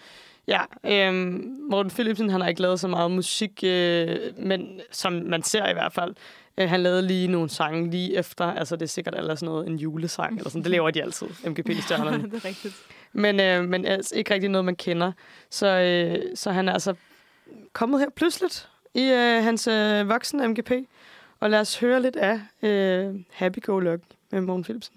Ja, 0.48 0.62
øhm, 0.84 1.58
Morten 1.70 1.92
Philipsen, 1.92 2.30
han 2.30 2.42
har 2.42 2.48
ikke 2.48 2.62
lavet 2.62 2.80
så 2.80 2.88
meget 2.88 3.12
musik, 3.12 3.60
øh, 3.64 4.18
men 4.38 4.82
som 4.92 5.14
man 5.14 5.44
ser 5.44 5.70
i 5.70 5.74
hvert 5.74 5.94
fald. 5.94 6.16
Øh, 6.58 6.70
han 6.70 6.84
lavede 6.84 7.02
lige 7.02 7.28
nogle 7.28 7.50
sange 7.50 7.92
lige 7.92 8.18
efter. 8.18 8.46
Altså, 8.46 8.76
det 8.76 8.82
er 8.82 8.88
sikkert 8.88 9.16
eller 9.16 9.36
sådan 9.36 9.46
noget, 9.46 9.68
en 9.68 9.76
julesang, 9.76 10.38
eller 10.38 10.50
sådan. 10.50 10.64
Det 10.64 10.72
laver 10.72 10.92
de 10.92 11.02
altid, 11.02 11.28
MGP-stjernerne. 11.28 12.24
det 12.32 12.34
er 12.34 12.46
rigtigt. 12.46 12.76
Men, 13.14 13.40
øh, 13.40 13.64
men 13.64 13.86
altså 13.86 14.16
ikke 14.16 14.34
rigtig 14.34 14.50
noget, 14.50 14.66
man 14.66 14.76
kender. 14.76 15.12
Så, 15.50 15.68
øh, 15.68 16.36
så 16.36 16.52
han 16.52 16.68
er 16.68 16.74
altså 16.74 16.94
kommet 17.74 18.00
her 18.00 18.10
pludseligt 18.16 18.70
i 18.94 19.04
øh, 19.04 19.44
hans 19.44 19.68
øh, 19.68 20.10
voksne 20.10 20.48
MGP. 20.48 20.72
Og 21.40 21.50
lad 21.50 21.60
os 21.60 21.80
høre 21.80 22.02
lidt 22.02 22.16
af 22.16 22.40
øh, 22.62 23.16
Happy 23.32 23.62
Go 23.62 23.80
Lucky 23.80 24.06
med 24.32 24.42
Morten 24.42 24.64
Philipsen. 24.64 24.96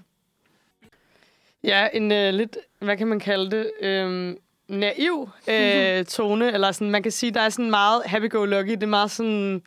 Ja, 1.64 1.88
en 1.92 2.12
øh, 2.12 2.34
lidt, 2.34 2.58
hvad 2.78 2.96
kan 2.96 3.06
man 3.06 3.20
kalde 3.20 3.50
det, 3.50 3.70
øh, 3.80 4.36
naiv 4.68 5.28
øh, 5.48 6.04
tone. 6.14 6.52
Eller 6.52 6.72
sådan, 6.72 6.90
man 6.90 7.02
kan 7.02 7.12
sige, 7.12 7.32
der 7.32 7.40
er 7.40 7.48
sådan 7.48 7.70
meget 7.70 8.02
Happy 8.06 8.30
Go 8.30 8.44
Lucky. 8.44 8.70
Det 8.70 8.82
er 8.82 8.86
meget 8.86 9.10
sådan, 9.10 9.62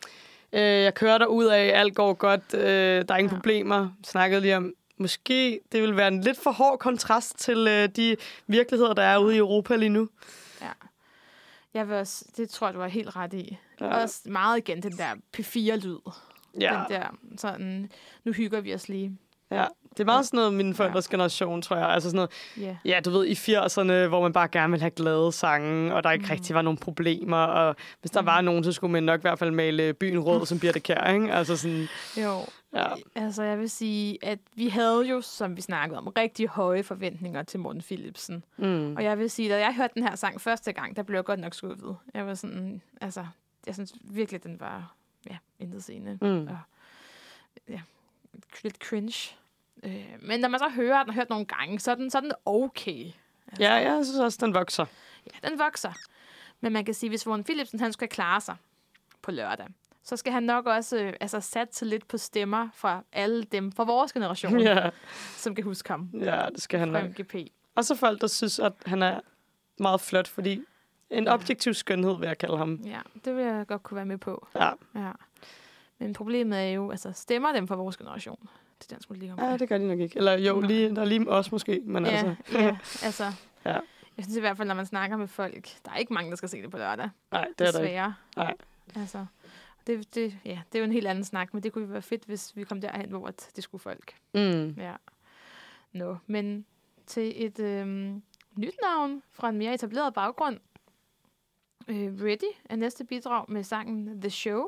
øh, 0.53 0.61
jeg 0.61 0.93
kører 0.93 1.17
der 1.17 1.25
ud 1.25 1.45
af, 1.45 1.79
alt 1.79 1.95
går 1.95 2.13
godt, 2.13 2.53
øh, 2.53 2.61
der 3.07 3.13
er 3.13 3.17
ingen 3.17 3.31
Ja. 3.31 3.35
problemer. 3.35 3.89
Snakkede 4.03 4.41
lige 4.41 4.57
om, 4.57 4.73
måske 4.97 5.59
det 5.71 5.81
vil 5.81 5.95
være 5.97 6.07
en 6.07 6.21
lidt 6.21 6.39
for 6.43 6.51
hård 6.51 6.79
kontrast 6.79 7.39
til 7.39 7.67
øh, 7.67 7.89
de 7.89 8.15
virkeligheder, 8.47 8.93
der 8.93 9.03
er 9.03 9.17
ude 9.17 9.35
i 9.35 9.37
Europa 9.37 9.75
lige 9.75 9.89
nu. 9.89 10.09
Ja. 10.61 10.71
Jeg 11.73 11.89
vil 11.89 11.95
også, 11.95 12.25
det 12.37 12.49
tror 12.49 12.67
jeg, 12.67 12.73
du 12.73 12.79
har 12.79 12.87
helt 12.87 13.15
ret 13.15 13.33
i. 13.33 13.57
Ja. 13.81 14.01
Også 14.01 14.21
meget 14.25 14.57
igen 14.57 14.83
den 14.83 14.91
der 14.97 15.15
P4-lyd. 15.37 15.97
Ja, 16.59 16.83
Den 16.89 16.95
der 16.97 17.17
sådan, 17.37 17.91
nu 18.23 18.31
hygger 18.31 18.61
vi 18.61 18.73
os 18.73 18.89
lige. 18.89 19.17
Ja. 19.51 19.65
Det 19.89 19.99
er 19.99 20.05
meget 20.05 20.25
sådan 20.25 20.37
noget 20.37 20.53
min 20.53 20.73
forældres 20.73 21.07
generation, 21.07 21.61
tror 21.61 21.75
jeg. 21.75 21.89
Altså 21.89 22.09
sådan 22.09 22.15
noget, 22.15 22.31
Ja. 22.67 22.77
ja, 22.85 22.99
du 23.05 23.09
ved, 23.11 23.25
i 23.25 23.33
80'erne, 23.33 24.07
hvor 24.07 24.21
man 24.21 24.33
bare 24.33 24.47
gerne 24.47 24.71
ville 24.71 24.81
have 24.81 24.91
glade 24.91 25.31
sange, 25.31 25.95
og 25.95 26.03
der 26.03 26.11
ikke 26.11 26.25
mm. 26.25 26.31
rigtig 26.31 26.55
var 26.55 26.61
nogen 26.61 26.77
problemer, 26.77 27.37
og 27.37 27.75
hvis 28.01 28.11
der 28.11 28.21
mm. 28.21 28.27
var 28.27 28.41
nogen, 28.41 28.63
så 28.63 28.71
skulle 28.71 28.91
man 28.91 29.03
nok 29.03 29.19
i 29.19 29.21
hvert 29.21 29.39
fald 29.39 29.51
male 29.51 29.93
byen 29.93 30.19
rød, 30.19 30.45
som 30.45 30.59
Birte 30.59 30.79
Kjær, 30.79 31.13
ikke? 31.13 31.33
Altså 31.33 31.57
sådan, 31.57 31.87
Jo, 32.17 32.39
ja. 32.73 32.85
altså 33.15 33.43
jeg 33.43 33.59
vil 33.59 33.69
sige, 33.69 34.17
at 34.21 34.39
vi 34.55 34.67
havde 34.67 35.01
jo, 35.07 35.21
som 35.21 35.55
vi 35.57 35.61
snakkede 35.61 35.97
om, 35.97 36.07
rigtig 36.07 36.47
høje 36.47 36.83
forventninger 36.83 37.43
til 37.43 37.59
Morten 37.59 37.81
Philipsen. 37.81 38.43
Mm. 38.57 38.95
Og 38.95 39.03
jeg 39.03 39.19
vil 39.19 39.29
sige, 39.29 39.49
da 39.49 39.59
jeg 39.59 39.75
hørte 39.75 39.93
den 39.93 40.03
her 40.03 40.15
sang 40.15 40.41
første 40.41 40.71
gang, 40.71 40.95
der 40.95 41.03
blev 41.03 41.17
jeg 41.17 41.25
godt 41.25 41.39
nok 41.39 41.53
skuffet. 41.53 41.95
Jeg 42.13 42.27
var 42.27 42.33
sådan, 42.33 42.81
altså, 43.01 43.25
jeg 43.67 43.73
synes 43.73 43.93
virkelig, 44.03 44.43
den 44.43 44.59
var, 44.59 44.93
ja, 45.29 45.37
intet 45.59 45.83
scene. 45.83 46.17
Mm. 46.21 46.47
Og, 46.47 46.57
ja, 47.69 47.79
lidt 48.63 48.75
cringe. 48.77 49.35
Øh, 49.83 50.05
men 50.21 50.39
når 50.39 50.47
man 50.49 50.59
så 50.59 50.69
hører 50.69 50.99
den 51.03 51.09
og 51.09 51.13
hørt 51.15 51.29
nogle 51.29 51.45
gange, 51.45 51.79
så 51.79 51.91
er 51.91 51.95
den, 51.95 52.09
så 52.09 52.17
er 52.17 52.21
den 52.21 52.31
okay. 52.45 53.05
Altså, 53.47 53.63
Ja, 53.63 53.73
jeg 53.73 54.05
synes 54.05 54.19
også, 54.19 54.37
den 54.45 54.53
vokser. 54.53 54.85
Ja, 55.25 55.49
den 55.49 55.59
vokser. 55.59 55.91
Men 56.61 56.73
man 56.73 56.85
kan 56.85 56.93
sige, 56.93 57.09
hvis 57.09 57.25
Morten 57.25 57.43
Philipsen 57.43 57.79
han 57.79 57.93
skal 57.93 58.07
klare 58.07 58.41
sig 58.41 58.55
på 59.21 59.31
lørdag, 59.31 59.67
så 60.03 60.17
skal 60.17 60.33
han 60.33 60.43
nok 60.43 60.65
også 60.65 60.97
øh, 60.97 61.13
altså, 61.19 61.39
satse 61.39 61.85
lidt 61.85 62.07
på 62.07 62.17
stemmer 62.17 62.69
fra 62.73 63.03
alle 63.13 63.43
dem 63.43 63.71
fra 63.71 63.83
vores 63.83 64.13
generation, 64.13 64.59
Ja, 64.69 64.89
som 65.35 65.55
kan 65.55 65.63
huske 65.63 65.89
ham 65.89 66.09
ja, 66.13 66.45
det 66.53 66.61
skal 66.61 66.79
han 66.79 66.91
fra 66.91 67.01
nok. 67.01 67.09
MGP. 67.19 67.35
Og 67.75 67.85
så 67.85 67.95
folk, 67.95 68.21
der 68.21 68.27
synes, 68.27 68.59
at 68.59 68.73
han 68.85 69.03
er 69.03 69.19
meget 69.79 70.01
flot, 70.01 70.27
fordi 70.27 70.61
en 71.09 71.23
Ja. 71.23 71.33
objektiv 71.33 71.73
skønhed, 71.73 72.17
vil 72.19 72.27
jeg 72.27 72.37
kalde 72.37 72.57
ham. 72.57 72.73
Ja, 72.85 72.99
det 73.25 73.35
vil 73.35 73.43
jeg 73.45 73.67
godt 73.67 73.83
kunne 73.83 73.95
være 73.95 74.05
med 74.05 74.17
på. 74.17 74.47
Ja, 74.55 74.71
Ja. 74.95 75.11
Men 75.99 76.13
problemet 76.13 76.59
er 76.59 76.69
jo, 76.69 76.91
altså 76.91 77.11
stemmer 77.11 77.51
dem 77.51 77.67
fra 77.67 77.75
vores 77.75 77.97
generation 77.97 78.49
til 78.79 78.91
dansk 78.91 79.09
musik? 79.09 79.23
ja 79.37 79.57
det 79.57 79.69
gør 79.69 79.77
de 79.77 79.87
nok 79.87 79.99
ikke. 79.99 80.17
Eller 80.17 80.37
jo, 80.37 80.59
lige, 80.61 80.95
der 80.95 81.01
er 81.01 81.05
lige 81.05 81.29
os 81.29 81.51
måske, 81.51 81.81
men 81.85 82.05
ja, 82.05 82.11
altså... 82.11 82.35
ja, 82.59 82.77
altså. 83.07 83.31
Ja. 83.65 83.79
Jeg 84.17 84.25
synes 84.25 84.37
i 84.37 84.39
hvert 84.39 84.57
fald, 84.57 84.67
når 84.67 84.75
man 84.75 84.85
snakker 84.85 85.17
med 85.17 85.27
folk, 85.27 85.69
der 85.85 85.91
er 85.91 85.97
ikke 85.97 86.13
mange, 86.13 86.29
der 86.29 86.35
skal 86.35 86.49
se 86.49 86.61
det 86.61 86.71
på 86.71 86.77
lørdag. 86.77 87.09
Nej, 87.31 87.47
det 87.59 87.67
er 87.67 87.71
der 87.71 87.79
ikke. 87.79 87.89
Desværre. 87.89 88.13
Nej. 88.35 88.55
Altså, 88.95 89.25
det, 89.87 90.15
det, 90.15 90.37
ja, 90.45 90.59
det 90.71 90.75
er 90.75 90.79
jo 90.79 90.85
en 90.85 90.91
helt 90.91 91.07
anden 91.07 91.23
snak, 91.23 91.53
men 91.53 91.63
det 91.63 91.73
kunne 91.73 91.91
være 91.91 92.01
fedt, 92.01 92.25
hvis 92.25 92.55
vi 92.55 92.63
kom 92.63 92.81
derhen, 92.81 93.09
hvor 93.09 93.27
det 93.55 93.63
skulle 93.63 93.81
folk. 93.81 94.15
Mm. 94.33 94.69
Ja. 94.77 94.93
Nå, 95.91 96.17
men 96.27 96.65
til 97.05 97.45
et 97.45 97.59
øhm, 97.59 98.23
nyt 98.55 98.75
navn 98.81 99.23
fra 99.31 99.49
en 99.49 99.57
mere 99.57 99.73
etableret 99.73 100.13
baggrund. 100.13 100.59
Øh, 101.87 102.23
Ready 102.23 102.51
er 102.65 102.75
næste 102.75 103.05
bidrag 103.05 103.45
med 103.47 103.63
sangen 103.63 104.21
The 104.21 104.29
Show. 104.29 104.65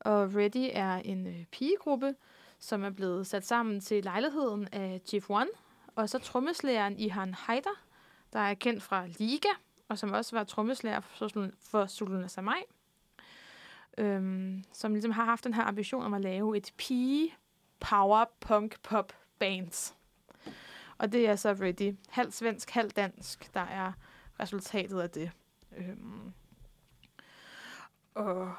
Og 0.00 0.34
Ready 0.34 0.70
er 0.72 0.94
en 0.94 1.26
øh, 1.26 1.44
pigegruppe, 1.52 2.14
som 2.58 2.84
er 2.84 2.90
blevet 2.90 3.26
sat 3.26 3.46
sammen 3.46 3.80
til 3.80 4.04
lejligheden 4.04 4.68
af 4.72 5.00
Chief 5.06 5.30
One. 5.30 5.48
Og 5.94 6.08
så 6.08 6.18
trommeslægeren 6.18 6.98
Ihan 6.98 7.34
Haider, 7.34 7.84
der 8.32 8.40
er 8.40 8.54
kendt 8.54 8.82
fra 8.82 9.06
Liga, 9.06 9.48
og 9.88 9.98
som 9.98 10.12
også 10.12 10.36
var 10.36 10.44
trommeslager 10.44 11.00
for, 11.00 11.28
for 11.60 11.86
Suluna 11.86 12.28
Samai. 12.28 12.62
Øhm, 13.98 14.64
som 14.72 14.92
ligesom 14.92 15.10
har 15.10 15.24
haft 15.24 15.44
den 15.44 15.54
her 15.54 15.62
ambition 15.62 16.02
om 16.02 16.14
at 16.14 16.20
lave 16.20 16.56
et 16.56 16.72
pige 16.76 17.34
power 17.80 18.24
punk 18.40 18.82
pop 18.82 19.12
bands. 19.38 19.96
Og 20.98 21.12
det 21.12 21.28
er 21.28 21.36
så 21.36 21.52
Ready. 21.52 21.96
Halv 22.08 22.32
svensk, 22.32 22.70
halv 22.70 22.90
dansk, 22.90 23.54
der 23.54 23.60
er 23.60 23.92
resultatet 24.40 25.00
af 25.00 25.10
det. 25.10 25.30
Øhm. 25.76 26.32
Og 28.14 28.54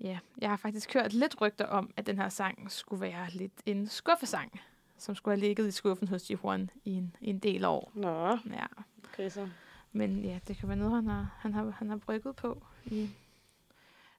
ja, 0.00 0.18
jeg 0.38 0.50
har 0.50 0.56
faktisk 0.56 0.94
hørt 0.94 1.12
lidt 1.12 1.40
rygter 1.40 1.66
om, 1.66 1.90
at 1.96 2.06
den 2.06 2.16
her 2.18 2.28
sang 2.28 2.70
skulle 2.70 3.00
være 3.00 3.30
lidt 3.30 3.52
en 3.66 3.88
skuffesang, 3.88 4.60
som 4.98 5.14
skulle 5.14 5.36
have 5.36 5.46
ligget 5.46 5.66
i 5.68 5.70
skuffen 5.70 6.08
hos 6.08 6.30
G1 6.30 6.66
i 6.84 6.90
en, 6.92 7.16
i 7.20 7.30
en 7.30 7.38
del 7.38 7.64
år. 7.64 7.90
Nå, 7.94 8.28
Ja. 8.30 8.66
okay 9.04 9.28
så. 9.30 9.48
Men 9.92 10.24
ja, 10.24 10.38
det 10.48 10.56
kan 10.56 10.68
være 10.68 10.76
noget, 10.78 10.94
han 10.94 11.06
har, 11.06 11.34
han 11.38 11.52
har, 11.54 11.70
han 11.70 11.88
har 11.88 11.96
brygget 11.96 12.36
på 12.36 12.62
i 12.84 13.10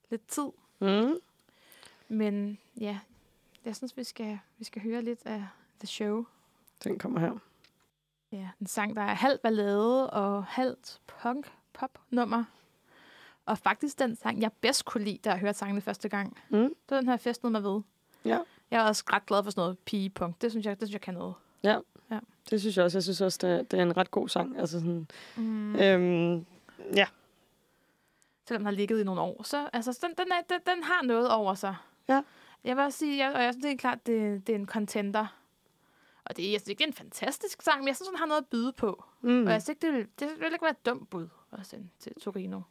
lidt 0.09 0.27
tid. 0.27 0.49
Mm. 0.79 1.13
Men 2.07 2.57
ja, 2.79 2.99
jeg 3.65 3.75
synes, 3.75 3.97
vi 3.97 4.03
skal, 4.03 4.39
vi 4.57 4.63
skal 4.63 4.82
høre 4.82 5.01
lidt 5.01 5.19
af 5.25 5.45
The 5.79 5.88
Show. 5.88 6.25
Den 6.84 6.99
kommer 6.99 7.19
her. 7.19 7.32
Ja, 8.32 8.49
en 8.61 8.67
sang, 8.67 8.95
der 8.95 9.01
er 9.01 9.13
halvt 9.13 9.41
ballade 9.41 10.09
og 10.09 10.45
halvt 10.45 11.01
punk-pop-nummer. 11.07 12.43
Og 13.52 13.58
faktisk 13.58 13.99
den 13.99 14.16
sang, 14.16 14.41
jeg 14.41 14.52
bedst 14.62 14.86
kunne 14.86 15.04
lide, 15.04 15.18
da 15.18 15.30
jeg 15.30 15.39
hørte 15.39 15.58
sangen 15.58 15.82
første 15.82 16.10
gang. 16.10 16.38
Mm. 16.49 16.58
Det 16.58 16.72
var 16.89 16.97
den 16.97 17.10
her 17.10 17.18
festnet 17.18 17.52
mig 17.52 17.64
ved. 17.64 17.82
Ja. 18.26 18.39
Jeg 18.72 18.82
er 18.82 18.88
også 18.88 19.04
ret 19.14 19.26
glad 19.26 19.43
for 19.43 19.52
sådan 19.52 19.62
noget 19.62 19.78
pige-punk. 19.80 20.41
Det 20.41 20.52
synes 20.52 20.66
jeg, 20.66 20.80
det 20.80 20.88
synes 20.88 20.93
jeg 20.93 21.02
kan 21.02 21.14
noget. 21.14 21.34
Det 22.49 22.60
synes 22.62 22.78
jeg 22.78 22.86
også. 22.86 22.97
Jeg 22.97 23.04
synes 23.04 23.22
også, 23.22 23.39
det 23.41 23.49
er, 23.49 23.62
det 23.64 23.80
er 23.80 23.84
en 23.84 23.97
ret 23.97 24.12
god 24.12 24.30
sang. 24.30 24.60
Altså 24.60 24.80
sådan, 24.80 25.08
Mm. 25.36 25.76
øhm, 25.76 26.45
ja. 26.95 27.08
selvom 28.47 28.60
den 28.60 28.66
har 28.66 28.72
ligget 28.72 28.99
i 29.02 29.04
nogle 29.04 29.22
år. 29.22 29.43
Så 29.43 29.70
altså, 29.74 29.99
den, 30.02 30.10
den, 30.18 30.32
er, 30.32 30.41
den, 30.49 30.60
den 30.76 30.84
har 30.84 31.02
noget 31.04 31.32
over 31.32 31.54
sig. 31.54 31.76
Ja. 32.08 32.22
Jeg 32.64 32.76
vil 32.76 32.84
også 32.86 32.99
sige, 32.99 33.18
jeg, 33.26 33.34
og 33.36 33.43
jeg 33.43 33.54
synes 33.54 33.64
det 33.66 33.72
er 33.72 33.78
klart, 33.78 34.08
det, 34.08 34.47
det 34.47 34.56
er 34.56 34.60
en 34.60 34.66
contender. 34.68 35.28
Og 36.26 36.38
det, 36.38 36.52
jeg 36.52 36.60
synes 36.62 36.68
ikke, 36.68 36.80
det 36.80 36.84
er 36.84 36.88
en 36.88 36.93
fantastisk 36.93 37.62
sang, 37.62 37.80
men 37.80 37.88
jeg 37.88 37.95
synes, 37.95 38.08
den 38.10 38.18
har 38.18 38.26
noget 38.26 38.41
at 38.41 38.47
byde 38.47 38.74
på. 38.74 39.04
Mm. 39.22 39.45
Og 39.45 39.52
jeg 39.52 39.62
synes 39.62 39.70
ikke, 39.70 39.88
det 39.88 39.93
vil, 39.93 40.08
det 40.20 40.28
vil 40.39 40.54
ikke 40.54 40.62
være 40.64 40.72
et 40.72 40.86
dumt 40.86 41.10
bud 41.10 41.28
at 41.52 41.66
sende 41.66 41.88
til 41.99 42.12
Torino. 42.22 42.62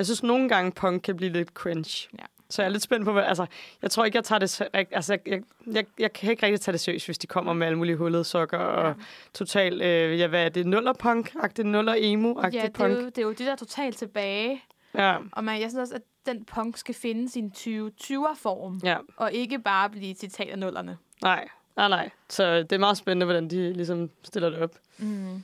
Jeg 0.00 0.06
synes 0.06 0.22
nogle 0.22 0.48
gange, 0.48 0.72
punk 0.72 1.02
kan 1.02 1.16
blive 1.16 1.32
lidt 1.32 1.48
cringe. 1.48 2.08
Ja. 2.18 2.24
Så 2.50 2.62
jeg 2.62 2.66
er 2.68 2.72
lidt 2.72 2.82
spændt 2.82 3.04
på, 3.04 3.12
hvad, 3.12 3.22
altså, 3.22 3.46
jeg 3.82 3.90
tror 3.90 4.04
ikke, 4.04 4.16
jeg 4.16 4.24
tager 4.24 4.38
det, 4.38 4.62
altså, 4.72 5.18
jeg, 5.26 5.42
jeg, 5.66 5.84
jeg, 5.98 6.12
kan 6.12 6.30
ikke 6.30 6.46
rigtig 6.46 6.60
tage 6.60 6.72
det 6.72 6.80
seriøst, 6.80 7.06
hvis 7.06 7.18
de 7.18 7.26
kommer 7.26 7.52
med 7.52 7.66
alle 7.66 7.78
mulige 7.78 7.96
hullede 7.96 8.24
sokker 8.24 8.58
og 8.58 8.86
Ja. 8.88 8.94
total, 9.34 9.82
øh, 9.82 10.18
ja, 10.18 10.26
hvad 10.26 10.44
er 10.44 10.48
det, 10.48 10.66
nuller-punk-agtigt, 10.66 11.66
nuller-emo-agtigt 11.66 12.54
Ja, 12.62 12.66
det 12.66 12.72
punk. 12.72 12.92
er, 12.92 12.96
jo, 13.00 13.06
det 13.06 13.18
er 13.18 13.22
jo 13.22 13.30
det 13.30 13.38
der 13.46 13.56
totalt 13.56 13.96
tilbage. 13.96 14.62
Ja, 14.94 15.16
Og 15.32 15.44
man, 15.44 15.60
jeg 15.60 15.70
synes 15.70 15.80
også, 15.82 15.94
at 15.94 16.02
den 16.26 16.44
punk 16.44 16.76
skal 16.76 16.94
finde 16.94 17.30
sin 17.30 17.52
2020'er-form, 17.56 18.80
ja, 18.84 18.96
og 19.16 19.32
ikke 19.32 19.58
bare 19.58 19.90
blive 19.90 20.14
citat 20.14 20.48
af 20.48 20.58
nullerne. 20.58 20.98
nej, 21.22 21.48
nej, 21.76 21.88
nej. 21.88 22.10
Så 22.28 22.56
det 22.62 22.72
er 22.72 22.78
meget 22.78 22.96
spændende, 22.96 23.24
hvordan 23.26 23.50
de 23.50 23.72
ligesom 23.72 24.10
stiller 24.22 24.50
det 24.50 24.58
op. 24.58 24.74
Mm. 24.98 25.42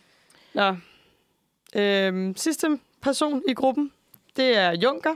Nå. 0.55 0.77
Øhm, 1.75 2.37
sidste 2.37 2.79
person 3.01 3.43
i 3.49 3.55
gruppen, 3.55 3.93
det 4.37 4.57
er 4.57 4.73
Junker. 4.73 5.15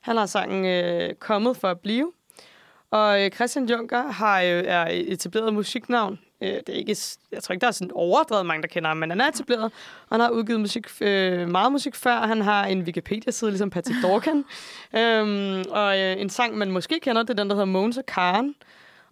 Han 0.00 0.16
har 0.16 0.26
sangen 0.26 0.64
øh, 0.64 1.14
Kommet 1.14 1.56
for 1.56 1.68
at 1.68 1.80
blive. 1.80 2.12
Og 2.90 3.24
øh, 3.24 3.30
Christian 3.30 3.68
Junker 3.68 4.02
har, 4.02 4.40
øh, 4.40 4.64
er 4.66 4.86
et 4.86 5.12
etableret 5.12 5.54
musiknavn. 5.54 6.18
Øh, 6.40 6.48
det 6.48 6.68
er 6.68 6.72
ikke, 6.72 6.96
jeg 7.32 7.42
tror 7.42 7.52
ikke, 7.52 7.60
der 7.60 7.66
er 7.66 7.70
sådan 7.70 7.90
overdrevet 7.94 8.46
mange, 8.46 8.62
der 8.62 8.68
kender 8.68 8.88
ham, 8.88 8.96
men 8.96 9.10
han 9.10 9.20
er 9.20 9.28
etableret. 9.28 9.64
Og 10.08 10.14
han 10.16 10.20
har 10.20 10.30
udgivet 10.30 10.60
musik, 10.60 10.86
øh, 11.00 11.48
meget 11.48 11.72
musik 11.72 11.94
før. 11.94 12.16
Han 12.16 12.40
har 12.40 12.66
en 12.66 12.82
Wikipedia-side, 12.82 13.50
ligesom 13.50 13.70
Patrick 13.70 14.02
Dorkan. 14.06 14.44
øhm, 14.96 15.64
og 15.70 15.98
øh, 15.98 16.20
en 16.20 16.30
sang, 16.30 16.58
man 16.58 16.70
måske 16.70 17.00
kender, 17.02 17.22
det 17.22 17.30
er 17.30 17.34
den, 17.34 17.48
der 17.48 17.54
hedder 17.54 17.66
Mogens 17.66 17.96
og 17.96 18.06
Karen. 18.06 18.54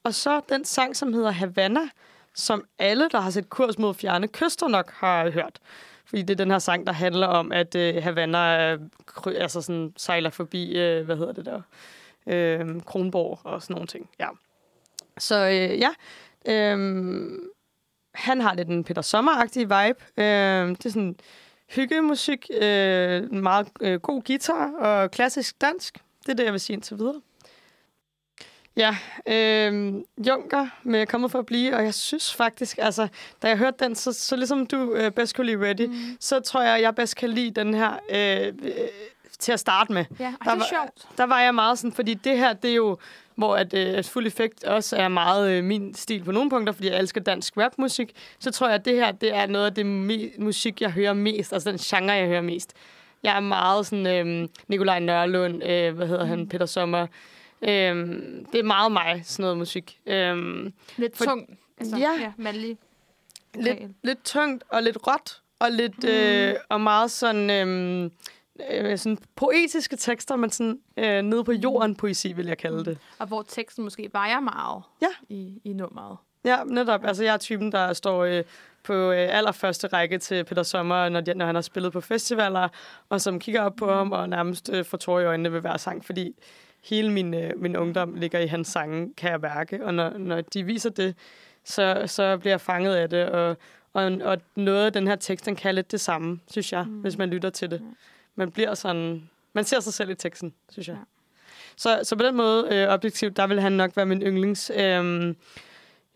Og 0.02 0.14
så 0.14 0.40
den 0.48 0.64
sang, 0.64 0.96
som 0.96 1.12
hedder 1.12 1.30
Havana, 1.30 1.88
som 2.34 2.64
alle, 2.78 3.08
der 3.12 3.20
har 3.20 3.30
set 3.30 3.50
kurs 3.50 3.78
mod 3.78 3.94
fjerne 3.94 4.28
kyster 4.28 4.68
nok 4.68 4.92
har 4.94 5.30
hørt. 5.30 5.58
Fordi 6.06 6.22
det 6.22 6.30
er 6.30 6.44
den 6.44 6.50
her 6.50 6.58
sang, 6.58 6.86
der 6.86 6.92
handler 6.92 7.26
om, 7.26 7.52
at 7.52 7.74
øh, 7.74 8.02
Havana 8.02 8.72
øh, 8.72 8.80
altså 9.26 9.60
sådan, 9.60 9.92
sejler 9.96 10.30
forbi, 10.30 10.78
øh, 10.78 11.04
hvad 11.04 11.16
hedder 11.16 11.32
det 11.32 11.46
der, 11.46 11.60
øh, 12.26 12.82
Kronborg 12.82 13.40
og 13.44 13.62
sådan 13.62 13.74
nogle 13.74 13.86
ting. 13.86 14.10
Ja. 14.20 14.28
Så 15.18 15.46
øh, 15.46 15.80
ja, 15.80 15.90
øh, 16.46 17.28
han 18.14 18.40
har 18.40 18.54
lidt 18.54 18.68
en 18.68 18.84
Peter 18.84 19.02
Sommer-agtig 19.02 19.60
vibe. 19.60 20.04
Øh, 20.16 20.68
det 20.68 20.86
er 20.86 20.90
sådan 20.90 21.16
hyggemusik, 21.68 22.50
øh, 22.60 23.32
meget 23.32 23.68
øh, 23.80 24.00
god 24.00 24.22
guitar 24.22 24.70
og 24.78 25.10
klassisk 25.10 25.60
dansk. 25.60 25.98
Det 26.26 26.32
er 26.32 26.36
det, 26.36 26.44
jeg 26.44 26.52
vil 26.52 26.60
sige 26.60 26.74
indtil 26.74 26.98
videre. 26.98 27.20
Ja, 28.76 28.96
øh, 29.26 29.94
Junker 30.26 30.66
med 30.82 31.06
Kommet 31.06 31.30
for 31.30 31.38
at 31.38 31.46
blive, 31.46 31.76
og 31.76 31.84
jeg 31.84 31.94
synes 31.94 32.34
faktisk, 32.34 32.78
altså, 32.82 33.08
da 33.42 33.48
jeg 33.48 33.58
hørte 33.58 33.84
den, 33.84 33.94
så, 33.94 34.12
så 34.12 34.36
ligesom 34.36 34.66
du 34.66 34.92
øh, 34.94 35.10
bedst 35.10 35.36
kunne 35.36 35.46
lide 35.46 35.64
Ready, 35.68 35.86
mm. 35.86 35.94
så 36.20 36.40
tror 36.40 36.62
jeg, 36.62 36.82
jeg 36.82 36.94
bedst 36.94 37.16
kan 37.16 37.30
lide 37.30 37.50
den 37.50 37.74
her 37.74 37.90
øh, 38.10 38.46
øh, 38.62 38.72
til 39.38 39.52
at 39.52 39.60
starte 39.60 39.92
med. 39.92 40.04
Ja, 40.20 40.24
ej, 40.24 40.30
Der 40.30 40.36
det 40.44 40.50
er 40.50 40.56
var- 40.56 40.66
sjovt. 40.70 41.18
Der 41.18 41.24
var 41.26 41.40
jeg 41.40 41.54
meget 41.54 41.78
sådan, 41.78 41.92
fordi 41.92 42.14
det 42.14 42.38
her, 42.38 42.52
det 42.52 42.70
er 42.70 42.74
jo, 42.74 42.98
hvor 43.34 43.56
at, 43.56 43.74
øh, 43.74 43.98
at 43.98 44.08
Fuld 44.08 44.26
Effekt 44.26 44.64
også 44.64 44.96
er 44.96 45.08
meget 45.08 45.50
øh, 45.50 45.64
min 45.64 45.94
stil 45.94 46.24
på 46.24 46.32
nogle 46.32 46.50
punkter, 46.50 46.72
fordi 46.72 46.88
jeg 46.88 46.98
elsker 46.98 47.20
dansk 47.20 47.56
rapmusik, 47.56 48.12
så 48.38 48.50
tror 48.50 48.66
jeg, 48.66 48.74
at 48.74 48.84
det 48.84 48.94
her, 48.94 49.12
det 49.12 49.34
er 49.34 49.46
noget 49.46 49.66
af 49.66 49.74
det 49.74 49.84
me- 49.84 50.42
musik, 50.42 50.80
jeg 50.80 50.90
hører 50.90 51.12
mest, 51.12 51.52
altså 51.52 51.70
den 51.70 51.78
genre, 51.78 52.12
jeg 52.12 52.26
hører 52.26 52.40
mest. 52.42 52.72
Jeg 53.22 53.36
er 53.36 53.40
meget 53.40 53.86
sådan, 53.86 54.06
øh, 54.42 54.48
Nikolaj 54.68 54.98
Nørlund, 54.98 55.62
øh, 55.64 55.94
hvad 55.96 56.06
hedder 56.06 56.24
han, 56.24 56.48
Peter 56.48 56.66
Sommer, 56.66 57.06
øh, 57.68 57.96
det 58.52 58.58
er 58.60 58.62
meget 58.64 58.92
mig, 58.92 59.22
sådan 59.24 59.42
noget 59.42 59.58
musik. 59.58 60.00
Øh, 60.06 60.36
Lidt 60.96 61.16
For- 61.16 61.24
tung. 61.24 61.58
Altså, 61.78 61.96
Ja. 61.96 62.10
ja. 62.20 62.32
mandlig. 62.36 62.78
lidt, 63.54 63.78
lidt 64.02 64.24
tungt 64.24 64.64
og 64.68 64.82
lidt 64.82 64.98
råt, 65.06 65.40
og 65.58 65.70
lidt 65.70 66.04
øh, 66.04 66.54
og 66.68 66.80
meget 66.80 67.10
sådan, 67.10 67.50
øh, 67.50 68.10
øh, 68.70 68.98
sådan 68.98 69.18
poetiske 69.36 69.96
tekster, 69.96 70.36
men 70.36 70.50
sådan 70.50 70.78
øh, 70.96 71.22
nede 71.22 71.44
på 71.44 71.52
jorden 71.52 71.94
poesi, 71.96 72.32
vil 72.32 72.46
jeg 72.46 72.58
kalde 72.58 72.84
det. 72.84 72.98
Og 73.18 73.26
hvor 73.26 73.42
teksten 73.42 73.84
måske 73.84 74.10
vejer 74.12 74.40
meget 74.40 74.82
Ja. 75.02 75.06
i, 75.28 75.60
i 75.64 75.72
nummeret. 75.72 76.16
Ja, 76.44 76.58
netop. 76.66 77.04
Altså, 77.04 77.24
jeg 77.24 77.32
er 77.34 77.38
typen, 77.38 77.72
der 77.72 77.92
står 77.92 78.24
øh, 78.24 78.44
på 78.82 78.92
øh, 78.94 79.36
allerførste 79.36 79.86
række 79.86 80.18
til 80.18 80.44
Peter 80.44 80.62
Sommer, 80.62 81.08
når, 81.08 81.20
de, 81.20 81.34
når 81.34 81.46
han 81.46 81.54
har 81.54 81.62
spillet 81.62 81.92
på 81.92 82.00
festivaler, 82.00 82.68
og 83.08 83.20
som 83.20 83.38
kigger 83.40 83.62
op 83.62 83.74
på 83.76 83.92
ham 83.92 84.12
og 84.12 84.28
nærmest 84.28 84.70
øh, 84.72 84.84
får 84.84 84.98
tårer 84.98 85.20
i 85.22 85.24
øjnene 85.24 85.52
ved 85.52 85.60
hver 85.60 85.76
sang, 85.76 86.04
fordi 86.04 86.32
hele 86.88 87.12
min, 87.12 87.34
øh, 87.34 87.52
min 87.56 87.76
ungdom 87.76 88.14
ligger 88.14 88.38
i 88.38 88.46
hans 88.46 88.68
sange, 88.68 89.14
kan 89.16 89.30
jeg 89.30 89.40
mærke. 89.40 89.84
Og 89.84 89.94
når, 89.94 90.18
når 90.18 90.40
de 90.40 90.62
viser 90.62 90.90
det, 90.90 91.14
så, 91.64 92.02
så 92.06 92.36
bliver 92.36 92.52
jeg 92.52 92.60
fanget 92.60 92.94
af 92.94 93.10
det, 93.10 93.26
og, 93.26 93.56
og, 93.92 94.04
og 94.04 94.38
noget 94.54 94.86
af 94.86 94.92
den 94.92 95.06
her 95.06 95.16
tekst, 95.16 95.46
den 95.46 95.56
kan 95.56 95.74
lidt 95.74 95.92
det 95.92 96.00
samme, 96.00 96.40
synes 96.50 96.72
jeg, 96.72 96.84
mm. 96.84 97.00
hvis 97.00 97.18
man 97.18 97.28
lytter 97.28 97.50
til 97.50 97.70
det. 97.70 97.82
Man 98.34 98.50
bliver 98.50 98.74
sådan... 98.74 99.30
Man 99.52 99.64
ser 99.64 99.80
sig 99.80 99.92
selv 99.94 100.10
i 100.10 100.14
teksten, 100.14 100.54
synes 100.70 100.88
jeg. 100.88 100.96
Ja. 100.96 101.02
Så, 101.76 102.00
så 102.02 102.16
på 102.16 102.22
den 102.22 102.36
måde, 102.36 102.68
øh, 102.70 102.88
objektivt, 102.88 103.36
der 103.36 103.46
vil 103.46 103.60
han 103.60 103.72
nok 103.72 103.96
være 103.96 104.06
min 104.06 104.22
yndlings. 104.22 104.70
Øhm, 104.76 105.36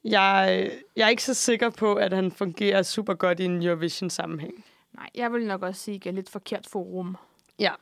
jeg, 0.05 0.71
jeg 0.97 1.05
er 1.05 1.09
ikke 1.09 1.23
så 1.23 1.35
sikker 1.35 1.71
på, 1.71 1.95
at 1.95 2.13
han 2.13 2.33
fungerer 2.33 2.83
super 2.83 3.15
godt 3.15 3.41
i 3.41 3.45
en 3.45 3.63
Eurovision-sammenhæng. 3.63 4.65
Nej, 4.93 5.09
jeg 5.15 5.33
vil 5.33 5.47
nok 5.47 5.63
også 5.63 5.81
sige, 5.81 5.95
at 5.95 6.07
er 6.07 6.13
lidt 6.13 6.31
forkert 6.31 6.67
forum. 6.67 7.17
Ja. 7.59 7.73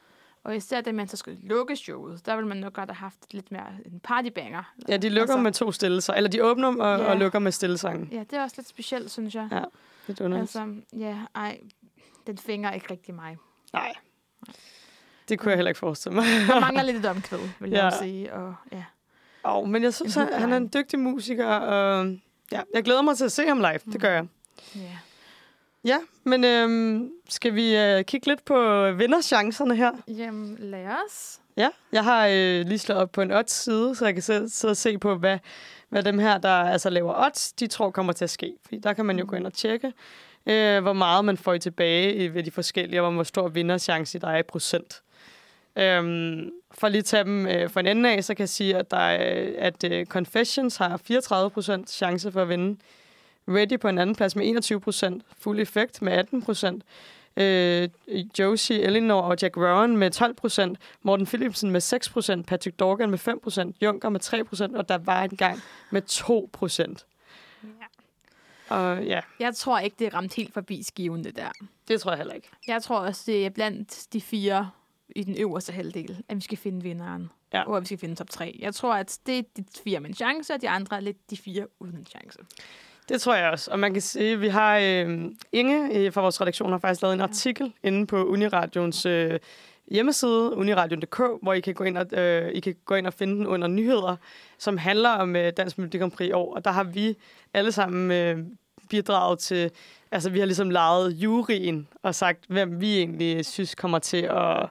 Og 0.48 0.56
især 0.56 0.80
det, 0.80 0.94
man 0.94 1.08
så 1.08 1.16
skal 1.16 1.36
lukke 1.42 1.76
showet, 1.76 2.26
der 2.26 2.36
vil 2.36 2.46
man 2.46 2.56
nok 2.56 2.72
godt 2.72 2.90
have 2.90 2.96
haft 2.96 3.34
lidt 3.34 3.52
mere 3.52 3.66
en 3.86 4.00
partybanger. 4.00 4.72
Ja, 4.88 4.96
de 4.96 5.08
lukker 5.08 5.34
altså, 5.34 5.42
med 5.42 5.52
to 5.52 5.72
stillelser. 5.72 6.14
Eller 6.14 6.30
de 6.30 6.44
åbner 6.44 6.68
og, 6.68 6.98
Ja. 7.00 7.04
og 7.10 7.16
lukker 7.16 7.38
med 7.38 7.52
stillesangen. 7.52 8.08
Ja, 8.12 8.18
det 8.18 8.32
er 8.32 8.42
også 8.42 8.54
lidt 8.58 8.68
specielt, 8.68 9.10
synes 9.10 9.34
jeg. 9.34 9.48
Ja, 9.52 9.62
Lidt 10.06 10.20
underligt. 10.20 10.56
Altså, 10.56 10.74
ja, 10.98 11.16
ej, 11.34 11.58
den 12.26 12.38
fænger 12.38 12.72
ikke 12.72 12.86
rigtig 12.90 13.14
mig. 13.14 13.36
Nej. 13.72 13.92
Det 15.28 15.38
kunne 15.38 15.50
jeg 15.50 15.56
heller 15.58 15.68
ikke 15.70 15.78
forestille 15.78 16.14
mig. 16.14 16.24
Der 16.48 16.60
mangler 16.60 16.82
lidt 16.82 16.96
et 16.96 17.06
omkvæd, 17.06 17.38
vil 17.60 17.70
jeg 17.70 17.78
Ja. 17.78 17.86
også 17.86 17.98
sige. 17.98 18.32
Og, 18.34 18.54
ja. 18.72 18.84
oh, 19.44 19.68
men 19.68 19.82
jeg 19.82 19.94
synes, 19.94 20.14
han, 20.14 20.32
han 20.32 20.52
er 20.52 20.56
en 20.56 20.70
dygtig 20.74 20.98
musiker. 20.98 21.46
Og 21.46 22.06
ja, 22.52 22.60
jeg 22.74 22.84
glæder 22.84 23.02
mig 23.02 23.16
til 23.16 23.24
at 23.24 23.32
se 23.32 23.46
ham 23.46 23.58
live. 23.58 23.78
Det 23.92 24.00
gør 24.00 24.10
jeg. 24.12 24.26
ja. 24.76 24.98
Ja, 25.88 25.98
men 26.24 26.44
øhm, 26.44 27.10
skal 27.28 27.54
vi 27.54 27.76
øh, 27.76 28.04
kigge 28.04 28.26
lidt 28.26 28.44
på 28.44 28.90
vinderchancerne 28.92 29.76
her? 29.76 29.92
Jamen, 30.08 30.56
lad 30.58 30.86
os. 30.86 31.40
Ja, 31.56 31.68
jeg 31.92 32.04
har 32.04 32.26
øh, 32.26 32.66
lige 32.66 32.78
slået 32.78 33.00
op 33.00 33.12
på 33.12 33.22
en 33.22 33.32
odds-side, 33.32 33.94
så 33.94 34.04
jeg 34.04 34.14
kan 34.14 34.22
sidde, 34.22 34.48
sidde 34.50 34.72
og 34.72 34.76
se 34.76 34.98
på, 34.98 35.14
hvad, 35.14 35.38
hvad 35.88 36.02
dem 36.02 36.18
her, 36.18 36.38
der 36.38 36.48
altså 36.48 36.90
laver 36.90 37.26
odds, 37.26 37.52
de 37.52 37.66
tror 37.66 37.90
kommer 37.90 38.12
til 38.12 38.24
at 38.24 38.30
ske. 38.30 38.54
Fordi 38.62 38.78
der 38.78 38.92
kan 38.92 39.06
man 39.06 39.18
jo 39.18 39.24
gå 39.28 39.36
ind 39.36 39.46
og 39.46 39.52
tjekke, 39.52 39.92
øh, 40.46 40.82
hvor 40.82 40.92
meget 40.92 41.24
man 41.24 41.36
får 41.36 41.56
tilbage 41.56 42.34
ved 42.34 42.42
de 42.42 42.50
forskellige, 42.50 43.02
og 43.02 43.12
hvor 43.12 43.22
stor 43.22 43.48
vinderchance 43.48 44.18
der 44.18 44.28
er 44.28 44.38
i 44.38 44.42
procent. 44.42 45.02
Øhm, 45.76 46.50
for 46.70 46.88
lige 46.88 46.98
at 46.98 47.04
tage 47.04 47.24
dem 47.24 47.46
øh, 47.46 47.70
for 47.70 47.80
en 47.80 47.86
ende 47.86 48.10
af, 48.10 48.24
så 48.24 48.34
kan 48.34 48.40
jeg 48.40 48.48
sige, 48.48 48.76
at, 48.76 48.90
der 48.90 48.96
er, 48.96 49.52
at 49.58 49.84
øh, 49.84 50.06
Confessions 50.06 50.76
har 50.76 50.96
34 50.96 51.50
procent 51.50 51.90
chance 51.90 52.32
for 52.32 52.42
at 52.42 52.48
vinde. 52.48 52.78
Ready 53.48 53.78
på 53.80 53.88
en 53.88 53.98
anden 53.98 54.16
plads 54.16 54.36
med 54.36 54.48
21 54.48 54.80
procent. 54.80 55.22
Full 55.38 55.60
Effect 55.60 56.02
med 56.02 56.12
18 56.12 56.42
procent. 56.42 56.84
Øh, 57.36 57.88
Josie, 58.38 58.80
Elinor 58.82 59.20
og 59.22 59.36
Jack 59.42 59.56
Rowan 59.56 59.96
med 59.96 60.10
12 60.10 60.34
procent. 60.34 60.78
Morten 61.02 61.26
Philipsen 61.26 61.70
med 61.70 61.80
6 61.80 62.08
procent. 62.08 62.46
Patrick 62.46 62.78
Dorgan 62.78 63.10
med 63.10 63.18
5 63.18 63.40
procent. 63.42 63.76
Junker 63.82 64.08
med 64.08 64.20
3 64.20 64.44
procent. 64.44 64.76
Og 64.76 64.88
der 64.88 64.98
var 64.98 65.22
en 65.24 65.36
gang 65.36 65.60
med 65.90 66.02
2 66.02 66.50
procent. 66.52 67.06
Ja. 67.64 67.68
Og 68.76 69.04
ja, 69.04 69.20
Jeg 69.40 69.54
tror 69.54 69.78
ikke, 69.78 69.96
det 69.98 70.06
er 70.06 70.14
ramt 70.14 70.34
helt 70.34 70.54
forbi 70.54 70.82
skiven, 70.82 71.24
det 71.24 71.36
der. 71.36 71.50
det 71.88 72.00
tror 72.00 72.10
jeg 72.10 72.18
heller 72.18 72.34
ikke. 72.34 72.48
Jeg 72.66 72.82
tror 72.82 72.98
også, 72.98 73.22
det 73.26 73.46
er 73.46 73.50
blandt 73.50 74.06
de 74.12 74.20
fire 74.20 74.70
i 75.16 75.22
den 75.22 75.36
øverste 75.38 75.72
halvdel, 75.72 76.22
at 76.28 76.36
vi 76.36 76.40
skal 76.40 76.58
finde 76.58 76.82
vinderen. 76.82 77.30
Ja. 77.52 77.62
Og 77.62 77.76
at 77.76 77.80
vi 77.80 77.86
skal 77.86 77.98
finde 77.98 78.14
top 78.14 78.30
3. 78.30 78.58
Jeg 78.60 78.74
tror, 78.74 78.94
at 78.94 79.18
det 79.26 79.38
er 79.38 79.42
de 79.56 79.64
fire 79.84 80.00
med 80.00 80.08
en 80.08 80.14
chance, 80.16 80.54
og 80.54 80.60
de 80.60 80.68
andre 80.68 80.96
er 80.96 81.00
lidt 81.00 81.30
de 81.30 81.36
fire 81.36 81.66
uden 81.80 81.96
en 81.96 82.06
chance. 82.06 82.38
Det 83.08 83.20
tror 83.20 83.34
jeg 83.34 83.50
også. 83.50 83.70
Og 83.70 83.78
man 83.78 83.92
kan 83.92 84.02
sige, 84.02 84.32
at 84.32 84.40
vi 84.40 84.48
har 84.48 84.78
øh, 84.78 85.20
Inge 85.52 85.98
øh, 85.98 86.12
fra 86.12 86.20
vores 86.20 86.40
redaktion 86.40 86.70
har 86.70 86.78
faktisk 86.78 87.02
lavet 87.02 87.14
en 87.14 87.20
artikel 87.20 87.72
inde 87.82 88.06
på 88.06 88.24
Uniradions 88.24 89.06
øh, 89.06 89.38
hjemmeside, 89.90 90.56
uniradion.dk, 90.56 91.20
hvor 91.42 91.52
I 91.52 91.60
kan, 91.60 91.74
gå 91.74 91.84
ind 91.84 91.98
og, 91.98 92.06
øh, 92.12 92.52
I 92.54 92.60
kan 92.60 92.74
gå 92.84 92.94
ind 92.94 93.06
og 93.06 93.14
finde 93.14 93.36
den 93.36 93.46
under 93.46 93.68
nyheder, 93.68 94.16
som 94.58 94.78
handler 94.78 95.10
om 95.10 95.36
øh, 95.36 95.52
Dansk 95.56 95.78
Melodi 95.78 95.98
Grand 95.98 96.12
Prix 96.12 96.28
i 96.28 96.32
år. 96.32 96.54
Og 96.54 96.64
der 96.64 96.70
har 96.70 96.84
vi 96.84 97.16
alle 97.54 97.72
sammen 97.72 98.10
øh, 98.10 98.38
bidraget 98.90 99.38
til, 99.38 99.70
altså 100.10 100.30
vi 100.30 100.38
har 100.38 100.46
ligesom 100.46 100.70
lejet 100.70 101.12
juryen 101.12 101.88
og 102.02 102.14
sagt, 102.14 102.38
hvem 102.48 102.80
vi 102.80 102.98
egentlig 102.98 103.46
synes 103.46 103.74
kommer 103.74 103.98
til 103.98 104.22
at, 104.22 104.68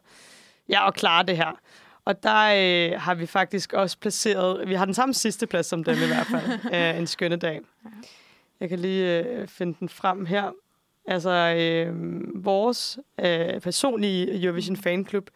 ja, 0.70 0.88
at 0.88 0.94
klare 0.94 1.24
det 1.24 1.38
her. 1.38 1.60
Og 2.06 2.24
der 2.24 2.44
øh, 2.56 3.02
har 3.02 3.16
vi 3.16 3.26
faktisk 3.26 3.74
også 3.74 3.98
placeret, 3.98 4.70
vi 4.70 4.74
har 4.74 4.86
den 4.86 4.94
samme 4.94 5.14
sidste 5.14 5.48
plads 5.48 5.66
som 5.66 5.84
dem 5.84 5.96
i 5.96 6.08
hvert 6.08 6.28
fald, 6.28 6.60
øh, 6.76 7.00
en 7.00 7.08
skønne 7.08 7.36
dag. 7.36 7.62
Jeg 8.60 8.70
kan 8.70 8.80
lige 8.80 9.24
øh, 9.24 9.48
finde 9.48 9.78
den 9.80 9.90
frem 9.90 10.26
her. 10.26 10.52
Altså, 11.08 11.30
øh, 11.30 11.94
vores 12.46 13.00
øh, 13.20 13.62
personlige 13.62 14.44
Eurovision 14.44 14.78
Fanklub 14.78 15.30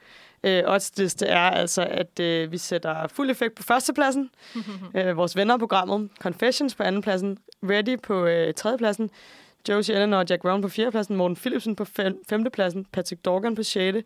øh, 0.43 0.63
oddsliste 0.65 1.25
er 1.25 1.49
altså, 1.49 1.81
at 1.81 2.19
øh, 2.19 2.51
vi 2.51 2.57
sætter 2.57 3.07
fuld 3.07 3.29
effekt 3.29 3.55
på 3.55 3.63
førstepladsen, 3.63 4.29
øh, 4.97 5.17
vores 5.17 5.35
venner 5.35 5.53
af 5.53 5.59
programmet, 5.59 6.09
Confessions 6.19 6.75
på 6.75 6.83
andenpladsen, 6.83 7.37
Ready 7.63 7.99
på 8.03 8.25
øh, 8.25 8.53
tredjepladsen, 8.53 9.09
Josie 9.69 9.95
Eleanor 9.95 10.17
og 10.17 10.25
Jack 10.29 10.41
Brown 10.41 10.61
på 10.61 10.69
fjerdepladsen, 10.69 11.15
Morten 11.15 11.35
Philipsen 11.35 11.75
på 11.75 11.85
fem, 11.85 12.23
femtepladsen, 12.29 12.85
Patrick 12.85 13.25
Dorgan 13.25 13.55
på 13.55 13.63
sjette, 13.63 14.03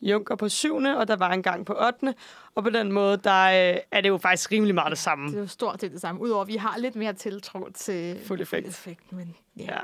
Junker 0.00 0.36
på 0.36 0.48
syvende, 0.48 0.96
og 0.98 1.08
der 1.08 1.16
var 1.16 1.30
en 1.32 1.42
gang 1.42 1.66
på 1.66 1.74
8. 1.86 2.14
Og 2.54 2.62
på 2.62 2.70
den 2.70 2.92
måde, 2.92 3.16
der 3.16 3.44
øh, 3.72 3.78
er 3.90 4.00
det 4.00 4.08
jo 4.08 4.18
faktisk 4.18 4.52
rimelig 4.52 4.74
meget 4.74 4.90
det 4.90 4.98
samme. 4.98 5.28
Det 5.28 5.36
er 5.36 5.40
jo 5.40 5.46
stort 5.46 5.80
set 5.80 5.92
det 5.92 6.00
samme. 6.00 6.20
Udover 6.20 6.42
at 6.42 6.48
vi 6.48 6.56
har 6.56 6.78
lidt 6.78 6.96
mere 6.96 7.12
tiltro 7.12 7.68
til 7.74 8.20
Fuld 8.24 8.40
effekt. 8.40 8.68
effekt 8.68 9.12
men 9.12 9.36
ja, 9.56 9.62
Ja, 9.64 9.78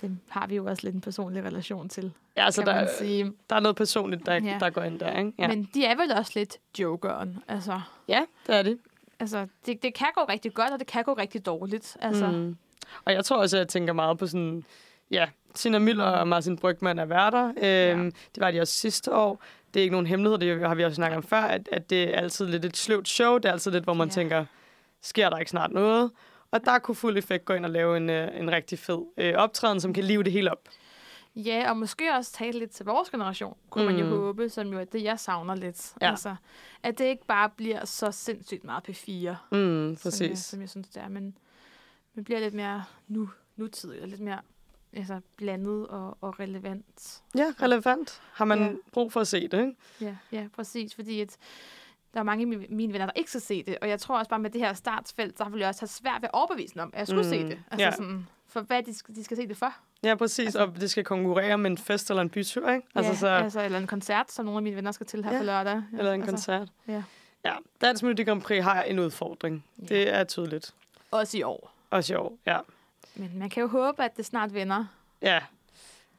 det 0.00 0.18
har 0.28 0.46
vi 0.46 0.56
jo 0.56 0.66
også 0.66 0.82
lidt 0.86 0.94
en 0.94 1.00
personlig 1.00 1.44
relation 1.44 1.88
til, 1.88 2.12
ja 2.36 2.50
kan 2.54 2.66
der, 2.66 2.88
sige. 2.98 3.32
der 3.50 3.56
er 3.56 3.60
noget 3.60 3.76
personligt, 3.76 4.26
der, 4.26 4.34
Ja. 4.34 4.56
der 4.60 4.70
går 4.70 4.82
ind 4.82 4.98
der, 4.98 5.18
ikke? 5.18 5.32
Ja. 5.38 5.48
Men 5.48 5.68
de 5.74 5.84
er 5.84 5.96
vel 5.96 6.12
også 6.12 6.32
lidt 6.34 6.56
jokeren. 6.78 7.38
Altså, 7.48 7.80
ja 8.08 8.20
det 8.46 8.54
er 8.54 8.62
det. 8.62 8.78
altså 9.20 9.46
det, 9.66 9.82
det 9.82 9.94
kan 9.94 10.06
gå 10.14 10.20
rigtig 10.28 10.54
godt, 10.54 10.70
og 10.72 10.78
det 10.78 10.86
kan 10.86 11.04
gå 11.04 11.12
rigtig 11.12 11.46
dårligt. 11.46 11.96
Altså, 12.00 12.26
mm. 12.26 12.56
Og 13.04 13.12
jeg 13.12 13.24
tror 13.24 13.36
også, 13.36 13.56
at 13.56 13.58
jeg 13.58 13.68
tænker 13.68 13.92
meget 13.92 14.18
på 14.18 14.26
sådan, 14.26 14.64
ja, 15.10 15.28
Tina 15.54 15.78
Miller 15.78 16.04
og 16.04 16.28
Martin 16.28 16.56
Brygman 16.58 16.98
er 16.98 17.04
værter. 17.04 17.44
Øhm, 17.48 17.56
Ja. 17.62 17.94
Det 18.04 18.36
var 18.40 18.50
de 18.50 18.60
også 18.60 18.72
sidste 18.74 19.14
år. 19.14 19.42
Det 19.74 19.80
er 19.80 19.82
ikke 19.82 19.92
nogen 19.92 20.06
hemmelighed, 20.06 20.38
det 20.38 20.68
har 20.68 20.74
vi 20.74 20.84
også 20.84 20.94
snakket 20.96 21.16
om 21.16 21.22
før, 21.22 21.40
at, 21.42 21.68
at 21.72 21.90
det 21.90 22.02
er 22.14 22.18
altid 22.20 22.46
lidt 22.46 22.64
et 22.64 22.76
sløvt 22.76 23.08
show. 23.08 23.34
Det 23.36 23.44
er 23.44 23.52
altid 23.52 23.70
lidt, 23.70 23.84
hvor 23.84 23.94
man 23.94 24.08
Ja. 24.08 24.12
tænker, 24.12 24.44
sker 25.02 25.30
der 25.30 25.38
ikke 25.38 25.50
snart 25.50 25.70
noget? 25.72 26.10
Og 26.50 26.64
der 26.64 26.78
kunne 26.78 26.94
Fuld 26.94 27.18
Effekt 27.18 27.44
gå 27.44 27.52
ind 27.54 27.64
og 27.64 27.70
lave 27.70 27.96
en, 27.96 28.10
øh, 28.10 28.40
en 28.40 28.50
rigtig 28.50 28.78
fed 28.78 28.98
øh, 29.16 29.34
optræden, 29.36 29.80
som 29.80 29.92
kan 29.92 30.04
live 30.04 30.22
det 30.22 30.32
hele 30.32 30.50
op. 30.50 30.68
Ja, 31.36 31.70
og 31.70 31.76
måske 31.76 32.12
også 32.16 32.32
tale 32.32 32.58
lidt 32.58 32.70
til 32.70 32.86
vores 32.86 33.10
generation, 33.10 33.56
kunne 33.70 33.84
mm. 33.84 33.90
man 33.92 34.00
jo 34.00 34.06
Mm. 34.06 34.10
håbe, 34.20 34.48
som 34.48 34.68
jo 34.72 34.78
er 34.80 34.84
det, 34.84 35.02
jeg 35.02 35.20
savner 35.20 35.54
lidt. 35.54 35.92
Ja. 36.02 36.10
Altså, 36.10 36.34
at 36.82 36.98
det 36.98 37.04
ikke 37.04 37.26
bare 37.26 37.50
bliver 37.56 37.84
så 37.84 38.10
sindssygt 38.12 38.64
meget 38.64 38.82
P4, 38.88 39.30
Mm, 39.52 39.56
som 39.56 39.88
jeg, 39.90 39.96
præcis. 40.02 40.38
som 40.38 40.60
jeg 40.60 40.68
synes, 40.70 40.88
det 40.88 41.02
er, 41.02 41.08
men 41.08 41.36
det 42.14 42.24
bliver 42.24 42.40
lidt 42.40 42.54
mere 42.54 42.84
nu, 43.08 43.30
nutidigt, 43.56 44.02
og 44.02 44.08
lidt 44.08 44.20
mere 44.20 44.40
altså, 44.92 45.20
blandet 45.36 45.86
og, 45.88 46.18
og 46.20 46.40
relevant. 46.40 47.22
Ja, 47.36 47.52
relevant. 47.62 48.22
Har 48.32 48.44
man 48.44 48.58
Ja. 48.58 48.64
ja. 48.64 48.72
brug 48.92 49.12
for 49.12 49.20
at 49.20 49.28
se 49.28 49.48
det, 49.48 49.60
ikke? 49.60 49.74
Ja, 50.00 50.16
ja 50.32 50.48
præcis, 50.56 50.94
fordi 50.94 51.20
at 51.20 51.36
der 52.14 52.20
er 52.20 52.24
mange 52.24 52.42
af 52.42 52.68
mine- 52.70 52.92
venner, 52.92 53.06
der 53.06 53.12
ikke 53.16 53.30
skal 53.30 53.40
se 53.40 53.62
det, 53.62 53.78
og 53.82 53.88
jeg 53.88 54.00
tror 54.00 54.18
også 54.18 54.28
bare 54.28 54.38
med 54.40 54.50
det 54.50 54.60
her 54.60 54.74
startsfelt, 54.74 55.38
så 55.38 55.44
vil 55.44 55.58
jeg 55.60 55.68
også 55.68 55.80
have 55.80 55.88
svært 55.88 56.22
ved 56.22 56.28
at 56.28 56.34
overbevise 56.34 56.80
om, 56.82 56.90
at 56.92 56.98
jeg 56.98 57.06
skulle 57.06 57.22
mm. 57.24 57.30
se 57.30 57.38
det. 57.44 57.58
Altså 57.70 57.84
ja. 57.84 57.90
sådan, 57.90 58.26
for 58.48 58.60
hvad 58.60 58.82
de 58.82 58.94
skal, 58.94 59.14
de 59.14 59.24
skal 59.24 59.36
se 59.36 59.48
det 59.48 59.56
for. 59.56 59.74
Ja, 60.02 60.14
præcis. 60.14 60.44
Altså- 60.46 60.58
og 60.66 60.80
det 60.80 60.90
skal 60.90 61.04
konkurrere 61.04 61.58
med 61.58 61.70
en 61.70 61.78
fest 61.78 62.10
eller 62.10 62.22
en 62.22 62.30
bytur, 62.30 62.70
ikke? 62.70 62.86
Altså, 62.94 63.12
ja, 63.12 63.18
så, 63.18 63.26
altså, 63.28 63.60
eller 63.62 63.78
en 63.78 63.86
koncert, 63.86 64.32
som 64.32 64.44
nogle 64.44 64.56
af 64.58 64.62
mine 64.62 64.76
venner 64.76 64.92
skal 64.92 65.06
til 65.06 65.24
her 65.24 65.32
Ja, 65.32 65.38
på 65.38 65.44
lørdag. 65.44 65.82
eller 65.98 66.12
en 66.12 66.20
altså, 66.20 66.30
koncert. 66.32 66.68
ja. 66.88 67.02
Ja, 67.44 67.54
Dansk 67.80 68.02
Melodi 68.02 68.24
Grand 68.24 68.42
Prix 68.42 68.62
har 68.64 68.82
en 68.82 68.98
udfordring. 68.98 69.64
Ja. 69.78 69.84
Det 69.86 70.14
er 70.14 70.24
tydeligt. 70.24 70.74
Også 71.10 71.38
i 71.38 71.42
år. 71.42 71.73
I 71.98 72.14
år, 72.14 72.38
ja. 72.46 72.58
Men 73.14 73.38
man 73.38 73.50
kan 73.50 73.60
jo 73.60 73.66
håbe, 73.68 74.02
at 74.04 74.16
det 74.16 74.26
snart 74.26 74.54
vender. 74.54 74.84
Ja, 75.22 75.40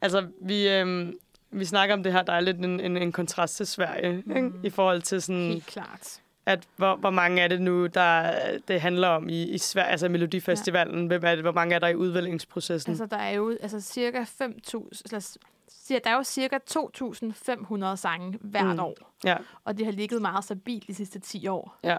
altså 0.00 0.28
vi, 0.40 0.68
øhm, 0.68 1.18
vi 1.50 1.64
snakker 1.64 1.94
om 1.94 2.02
det 2.02 2.12
her, 2.12 2.22
der 2.22 2.32
er 2.32 2.40
lidt 2.40 2.56
en, 2.56 2.80
en, 2.80 2.96
en 2.96 3.12
kontrast 3.12 3.56
til 3.56 3.66
Sverige, 3.66 4.22
mm. 4.26 4.36
ikke? 4.36 4.52
i 4.62 4.70
forhold 4.70 5.02
til 5.02 5.22
sådan, 5.22 5.42
Helt 5.48 5.66
klart. 5.66 6.20
at 6.46 6.64
hvor, 6.76 6.96
hvor 6.96 7.10
mange 7.10 7.42
er 7.42 7.48
det 7.48 7.62
nu, 7.62 7.86
der 7.86 8.32
det 8.68 8.80
handler 8.80 9.08
om 9.08 9.28
i, 9.28 9.42
i 9.42 9.58
Sverige, 9.58 9.90
altså 9.90 10.08
Melodifestivalen, 10.08 11.00
ja. 11.00 11.06
hvem 11.06 11.24
er 11.24 11.34
det, 11.34 11.44
hvor 11.44 11.52
mange 11.52 11.74
er 11.74 11.78
der 11.78 11.88
i 11.88 11.94
udvælgningsprocessen? 11.96 12.90
Altså, 12.90 13.06
der 13.06 13.16
er 13.16 13.30
jo 13.30 13.56
altså, 13.60 13.80
cirka 13.80 14.22
5.000... 14.22 15.00
eller 15.04 15.18
s- 15.20 15.38
siger- 15.68 16.00
Der 16.00 16.10
er 16.10 16.14
jo 16.14 16.22
cirka 16.22 16.58
2.500 16.70 17.96
sange 17.96 18.38
hvert 18.40 18.66
mm. 18.76 18.80
år. 18.80 18.94
ja, 19.24 19.36
Og 19.64 19.78
det 19.78 19.84
har 19.86 19.92
ligget 19.92 20.22
meget 20.22 20.44
stabilt 20.44 20.86
de 20.86 20.94
sidste 20.94 21.18
10 21.18 21.46
år. 21.48 21.76
Ja. 21.84 21.96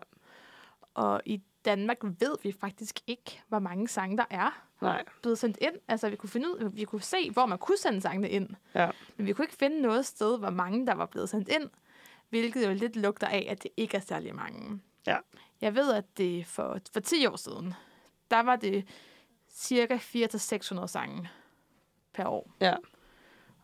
Og 0.94 1.22
i 1.26 1.42
Danmark 1.68 1.98
ved 2.02 2.38
vi 2.44 2.52
faktisk 2.52 3.00
ikke, 3.08 3.42
hvor 3.48 3.60
mange 3.60 3.88
sange 3.88 4.18
der 4.18 4.26
er 4.30 4.66
nej, 4.82 5.04
blevet 5.22 5.38
sendt 5.40 5.58
ind. 5.62 5.76
Altså, 5.88 6.10
vi 6.10 6.16
kunne, 6.16 6.30
finde 6.30 6.50
ud, 6.50 6.70
vi 6.74 6.84
kunne 6.84 7.02
se, 7.02 7.32
hvor 7.32 7.46
man 7.46 7.58
kunne 7.58 7.78
sende 7.78 8.02
sangene 8.02 8.30
ind. 8.30 8.50
ja, 8.76 8.90
Men 9.18 9.28
vi 9.28 9.34
kunne 9.34 9.46
ikke 9.46 9.56
finde 9.58 9.82
noget 9.82 10.06
sted, 10.06 10.40
hvor 10.40 10.50
mange 10.50 10.88
der 10.88 10.94
var 10.96 11.06
blevet 11.06 11.30
sendt 11.30 11.50
ind. 11.50 11.70
Hvilket 12.30 12.68
jo 12.68 12.74
lidt 12.74 12.96
lugter 12.96 13.28
af, 13.28 13.48
at 13.50 13.64
det 13.64 13.72
ikke 13.78 13.98
er 13.98 14.02
særlig 14.02 14.36
mange. 14.36 14.82
Ja. 15.08 15.18
Jeg 15.62 15.76
ved, 15.76 15.94
at 15.94 16.18
det 16.18 16.46
for, 16.46 16.80
for 16.94 17.00
10 17.00 17.26
år 17.26 17.36
siden, 17.36 17.74
der 18.32 18.40
var 18.40 18.56
det 18.56 18.86
cirka 19.50 19.98
400-600 19.98 20.88
sange 20.88 21.30
per 22.14 22.26
år. 22.26 22.52
ja. 22.62 22.76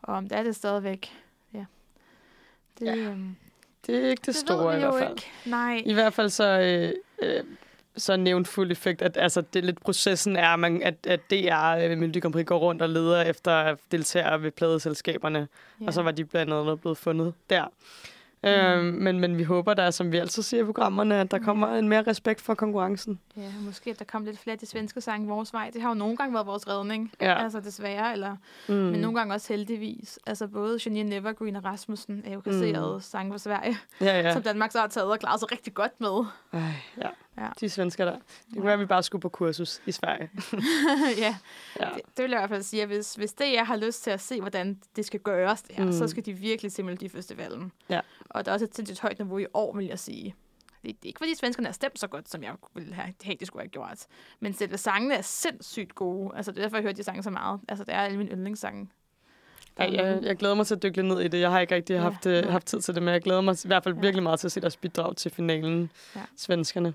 Og 0.02 0.14
om 0.14 0.28
det 0.28 0.38
er 0.38 0.42
det 0.42 0.56
stadigvæk, 0.56 1.12
ja. 1.54 1.64
Det, 2.78 2.86
Ja, 2.86 2.96
øhm, 2.96 3.36
Det 3.86 4.04
er 4.04 4.08
ikke 4.08 4.20
det, 4.20 4.26
det 4.26 4.36
store 4.36 4.76
i 4.76 4.78
hvert 4.78 4.94
fald. 4.94 5.10
ikke. 5.10 5.30
Nej. 5.46 5.82
I 5.86 5.92
hvert 5.92 6.12
fald 6.14 6.28
så, 6.30 6.44
øh, 6.60 6.92
øh, 7.22 7.44
så 7.96 8.16
nævnt 8.16 8.48
fuld 8.48 8.70
effekt, 8.70 9.02
at 9.02 9.16
altså, 9.16 9.40
det 9.40 9.64
lidt 9.64 9.80
processen 9.80 10.36
er, 10.36 10.48
at, 10.48 10.58
man, 10.58 10.82
at, 10.82 10.94
at 11.06 11.20
DR 11.30 11.90
øh, 11.90 11.98
Melodi 11.98 12.20
Grand 12.20 12.44
går 12.44 12.58
rundt 12.58 12.82
og 12.82 12.88
leder 12.88 13.22
efter 13.22 13.76
deltagere 13.90 14.42
ved 14.42 14.50
pladeselskaberne, 14.50 15.48
ja. 15.80 15.86
og 15.86 15.92
så 15.92 16.02
var 16.02 16.10
de 16.10 16.24
blandt 16.24 16.52
andet 16.52 16.80
blevet 16.80 16.98
fundet 16.98 17.34
der. 17.50 17.64
Mm. 18.44 18.50
Øhm, 18.50 18.84
men, 18.84 19.20
men 19.20 19.38
vi 19.38 19.42
håber 19.42 19.74
der, 19.74 19.90
som 19.90 20.12
vi 20.12 20.16
altid 20.16 20.42
siger 20.42 20.62
i 20.62 20.64
programmerne, 20.64 21.20
at 21.20 21.30
der 21.30 21.38
kommer 21.38 21.68
en 21.68 21.88
mere 21.88 22.02
respekt 22.02 22.40
for 22.40 22.54
konkurrencen. 22.54 23.20
Ja, 23.36 23.50
måske 23.60 23.90
at 23.90 23.98
der 23.98 24.04
kom 24.04 24.24
lidt 24.24 24.38
flere 24.38 24.52
af 24.52 24.58
de 24.58 24.66
svenske 24.66 25.00
sange 25.00 25.28
vores 25.28 25.52
vej. 25.52 25.70
Det 25.74 25.82
har 25.82 25.88
jo 25.88 25.94
nogle 25.94 26.16
gange 26.16 26.34
været 26.34 26.46
vores 26.46 26.68
redning. 26.68 27.12
Ja. 27.20 27.42
Altså 27.42 27.60
desværre, 27.60 28.12
eller, 28.12 28.36
Mm. 28.68 28.74
mm. 28.74 28.80
men 28.80 29.00
nogle 29.00 29.18
gange 29.18 29.34
også 29.34 29.52
heldigvis. 29.52 30.18
Altså 30.26 30.46
både 30.46 30.78
Janine 30.86 31.10
Nevergreen 31.10 31.56
og 31.56 31.64
Rasmussen 31.64 32.22
er 32.26 32.32
jo 32.32 32.40
kasseret 32.40 32.94
mm. 32.94 33.00
sange 33.00 33.32
fra 33.32 33.38
Sverige, 33.38 33.76
ja. 34.00 34.20
ja. 34.20 34.32
som 34.32 34.42
Danmark 34.42 34.72
så 34.72 34.78
har 34.80 34.86
taget 34.86 35.10
og 35.10 35.18
klaret 35.18 35.40
sig 35.40 35.52
rigtig 35.52 35.74
godt 35.74 36.00
med. 36.00 36.24
Ej, 36.52 36.60
ja. 37.02 37.08
Ja. 37.38 37.48
De 37.60 37.68
svensker 37.68 38.04
der. 38.04 38.12
Det 38.46 38.54
kunne 38.54 38.64
være, 38.64 38.72
at 38.72 38.80
vi 38.80 38.86
bare 38.86 39.02
skulle 39.02 39.22
på 39.22 39.28
kursus 39.28 39.80
i 39.86 39.92
Sverige. 39.92 40.30
ja, 41.24 41.36
Ja. 41.80 41.88
det, 41.94 42.02
det 42.16 42.22
vil 42.22 42.30
jeg 42.30 42.38
i 42.38 42.40
hvert 42.40 42.48
fald 42.48 42.62
sige, 42.62 42.82
at 42.82 42.88
hvis, 42.88 43.14
hvis 43.14 43.32
det 43.32 43.52
jeg 43.52 43.66
har 43.66 43.76
lyst 43.76 44.02
til 44.02 44.10
at 44.10 44.20
se, 44.20 44.40
hvordan 44.40 44.80
det 44.96 45.04
skal 45.04 45.20
gøres, 45.20 45.62
det 45.62 45.76
her, 45.76 45.84
Mm. 45.84 45.92
så 45.92 46.08
skal 46.08 46.26
de 46.26 46.32
virkelig 46.32 46.72
se 46.72 46.82
Melodifestivalen. 46.82 47.72
Ja. 47.88 48.00
Og 48.30 48.44
der 48.44 48.50
er 48.50 48.54
også 48.54 48.64
et 48.64 48.76
sindssygt 48.76 49.00
højt 49.00 49.18
niveau 49.18 49.38
i 49.38 49.46
år, 49.54 49.76
vil 49.76 49.86
jeg 49.86 49.98
sige. 49.98 50.34
Det, 50.82 50.90
det 50.90 50.96
er 51.02 51.06
ikke, 51.06 51.18
fordi 51.18 51.34
svenskerne 51.34 51.66
har 51.68 51.72
stemt 51.72 51.98
så 51.98 52.06
godt, 52.08 52.30
som 52.30 52.42
jeg 52.42 52.54
ville 52.74 52.94
have, 52.94 53.14
have 53.24 53.36
de 53.40 53.46
skulle 53.46 53.62
have 53.62 53.68
gjort. 53.70 54.06
Men 54.40 54.52
selve 54.54 54.78
sangene 54.78 55.14
er 55.14 55.22
sindssygt 55.22 55.94
gode. 55.94 56.36
Altså, 56.36 56.52
det 56.52 56.58
er 56.58 56.62
derfor, 56.62 56.76
jeg 56.76 56.82
hører 56.82 56.92
de 56.94 57.02
sange 57.02 57.22
så 57.22 57.30
meget. 57.30 57.60
Altså, 57.68 57.84
det 57.84 57.94
er 57.94 57.98
alle 57.98 58.18
mine 58.18 58.30
yndlingssange. 58.30 58.88
Ja, 59.78 59.84
jeg, 59.92 60.18
jeg 60.22 60.36
glæder 60.36 60.54
mig 60.54 60.66
til 60.66 60.74
at 60.74 60.82
dykke 60.82 60.96
lidt 60.96 61.06
ned 61.06 61.20
i 61.20 61.28
det. 61.28 61.40
Jeg 61.40 61.50
har 61.50 61.60
ikke 61.60 61.74
rigtig 61.74 61.94
Ja, 61.94 62.00
haft, 62.00 62.26
øh, 62.26 62.42
nej. 62.42 62.50
haft 62.50 62.66
tid 62.66 62.80
til 62.80 62.94
det, 62.94 63.02
men 63.02 63.12
jeg 63.14 63.22
glæder 63.22 63.40
mig 63.40 63.56
i 63.64 63.68
hvert 63.68 63.84
fald 63.84 63.94
Ja. 63.94 64.00
virkelig 64.00 64.22
meget 64.22 64.40
til 64.40 64.48
at 64.48 64.52
se 64.52 64.60
deres 64.60 64.76
bidrag 64.76 65.16
til 65.16 65.30
finalen, 65.30 65.90
Ja. 66.16 66.20
svenskerne. 66.36 66.94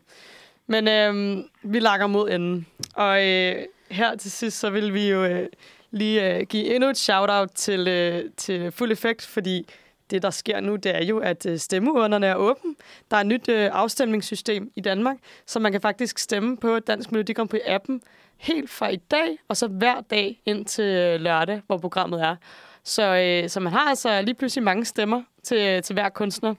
Men 0.68 0.88
øhm, 0.88 1.44
vi 1.64 1.80
lakker 1.80 2.08
mod 2.08 2.30
enden. 2.30 2.68
Og 2.96 3.28
øh, 3.28 3.56
her 3.92 4.16
til 4.16 4.32
sidst, 4.32 4.60
så 4.60 4.70
vil 4.70 4.94
vi 4.94 5.10
jo 5.10 5.26
øh, 5.26 5.48
lige 5.92 6.36
øh, 6.38 6.46
give 6.46 6.76
endnu 6.76 6.90
et 6.90 6.98
shout-out 6.98 7.50
til, 7.56 7.88
øh, 7.88 8.24
til 8.38 8.72
Fuld 8.72 8.92
Effekt, 8.92 9.26
fordi 9.26 9.68
det, 10.10 10.22
der 10.22 10.30
sker 10.30 10.60
nu, 10.60 10.76
det 10.76 10.96
er 10.96 11.04
jo, 11.04 11.18
at 11.20 11.46
øh, 11.46 11.58
stemmeurnerne 11.58 12.26
er 12.28 12.36
åbne. 12.36 12.76
Der 13.12 13.18
er 13.18 13.22
et 13.22 13.28
nyt 13.28 13.50
øh, 13.50 13.70
afstemningssystem 13.74 14.72
i 14.76 14.82
Danmark, 14.82 15.18
så 15.46 15.60
man 15.60 15.72
kan 15.72 15.82
faktisk 15.82 16.20
stemme 16.20 16.58
på 16.58 16.80
Dansk 16.80 17.12
Melodi 17.12 17.34
Grand 17.34 17.50
Prix-appen 17.54 18.00
helt 18.38 18.70
fra 18.70 18.88
i 18.90 18.96
dag, 18.96 19.38
og 19.48 19.58
så 19.58 19.68
hver 19.68 20.02
dag 20.02 20.42
ind 20.46 20.66
til 20.66 20.86
øh, 20.86 21.20
lørdag, 21.22 21.62
hvor 21.68 21.78
programmet 21.78 22.22
er. 22.22 22.36
Så, 22.84 23.16
øh, 23.16 23.50
så 23.50 23.60
man 23.60 23.74
har 23.74 23.90
altså 23.90 24.22
lige 24.22 24.36
pludselig 24.36 24.64
mange 24.64 24.86
stemmer 24.86 25.24
til, 25.44 25.84
til 25.84 25.94
hver 25.94 26.10
kunstner. 26.10 26.56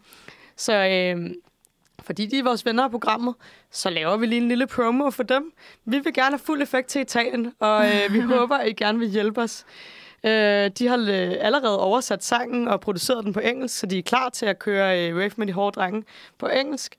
Så 0.56 0.72
øh, 0.72 1.30
fordi 2.02 2.26
de 2.26 2.38
er 2.38 2.42
vores 2.42 2.66
venner 2.66 2.84
af 2.84 2.90
programmet, 2.90 3.34
så 3.70 3.90
laver 3.90 4.16
vi 4.16 4.26
lige 4.26 4.40
en 4.40 4.48
lille 4.48 4.66
promo 4.66 5.10
for 5.10 5.22
dem. 5.22 5.52
Vi 5.84 5.98
vil 5.98 6.14
gerne 6.14 6.30
have 6.30 6.38
fuld 6.38 6.62
effekt 6.62 6.88
til 6.88 7.00
Italien, 7.00 7.52
og 7.58 7.86
øh, 7.86 8.12
vi 8.12 8.20
håber, 8.36 8.56
at 8.56 8.68
I 8.68 8.72
gerne 8.72 8.98
vil 8.98 9.08
hjælpe 9.08 9.40
os. 9.40 9.64
Øh, 10.24 10.70
de 10.78 10.86
har 10.86 10.98
øh, 10.98 11.34
allerede 11.40 11.80
oversat 11.80 12.24
sangen 12.24 12.68
og 12.68 12.80
produceret 12.80 13.24
den 13.24 13.32
på 13.32 13.40
engelsk, 13.40 13.78
så 13.78 13.86
de 13.86 13.98
er 13.98 14.02
klar 14.02 14.28
til 14.28 14.46
at 14.46 14.58
køre 14.58 15.08
øh, 15.08 15.16
Rave 15.16 15.30
med 15.36 15.46
de 15.46 15.52
hårde 15.52 15.74
drenge 15.74 16.04
på 16.38 16.46
engelsk. 16.46 16.96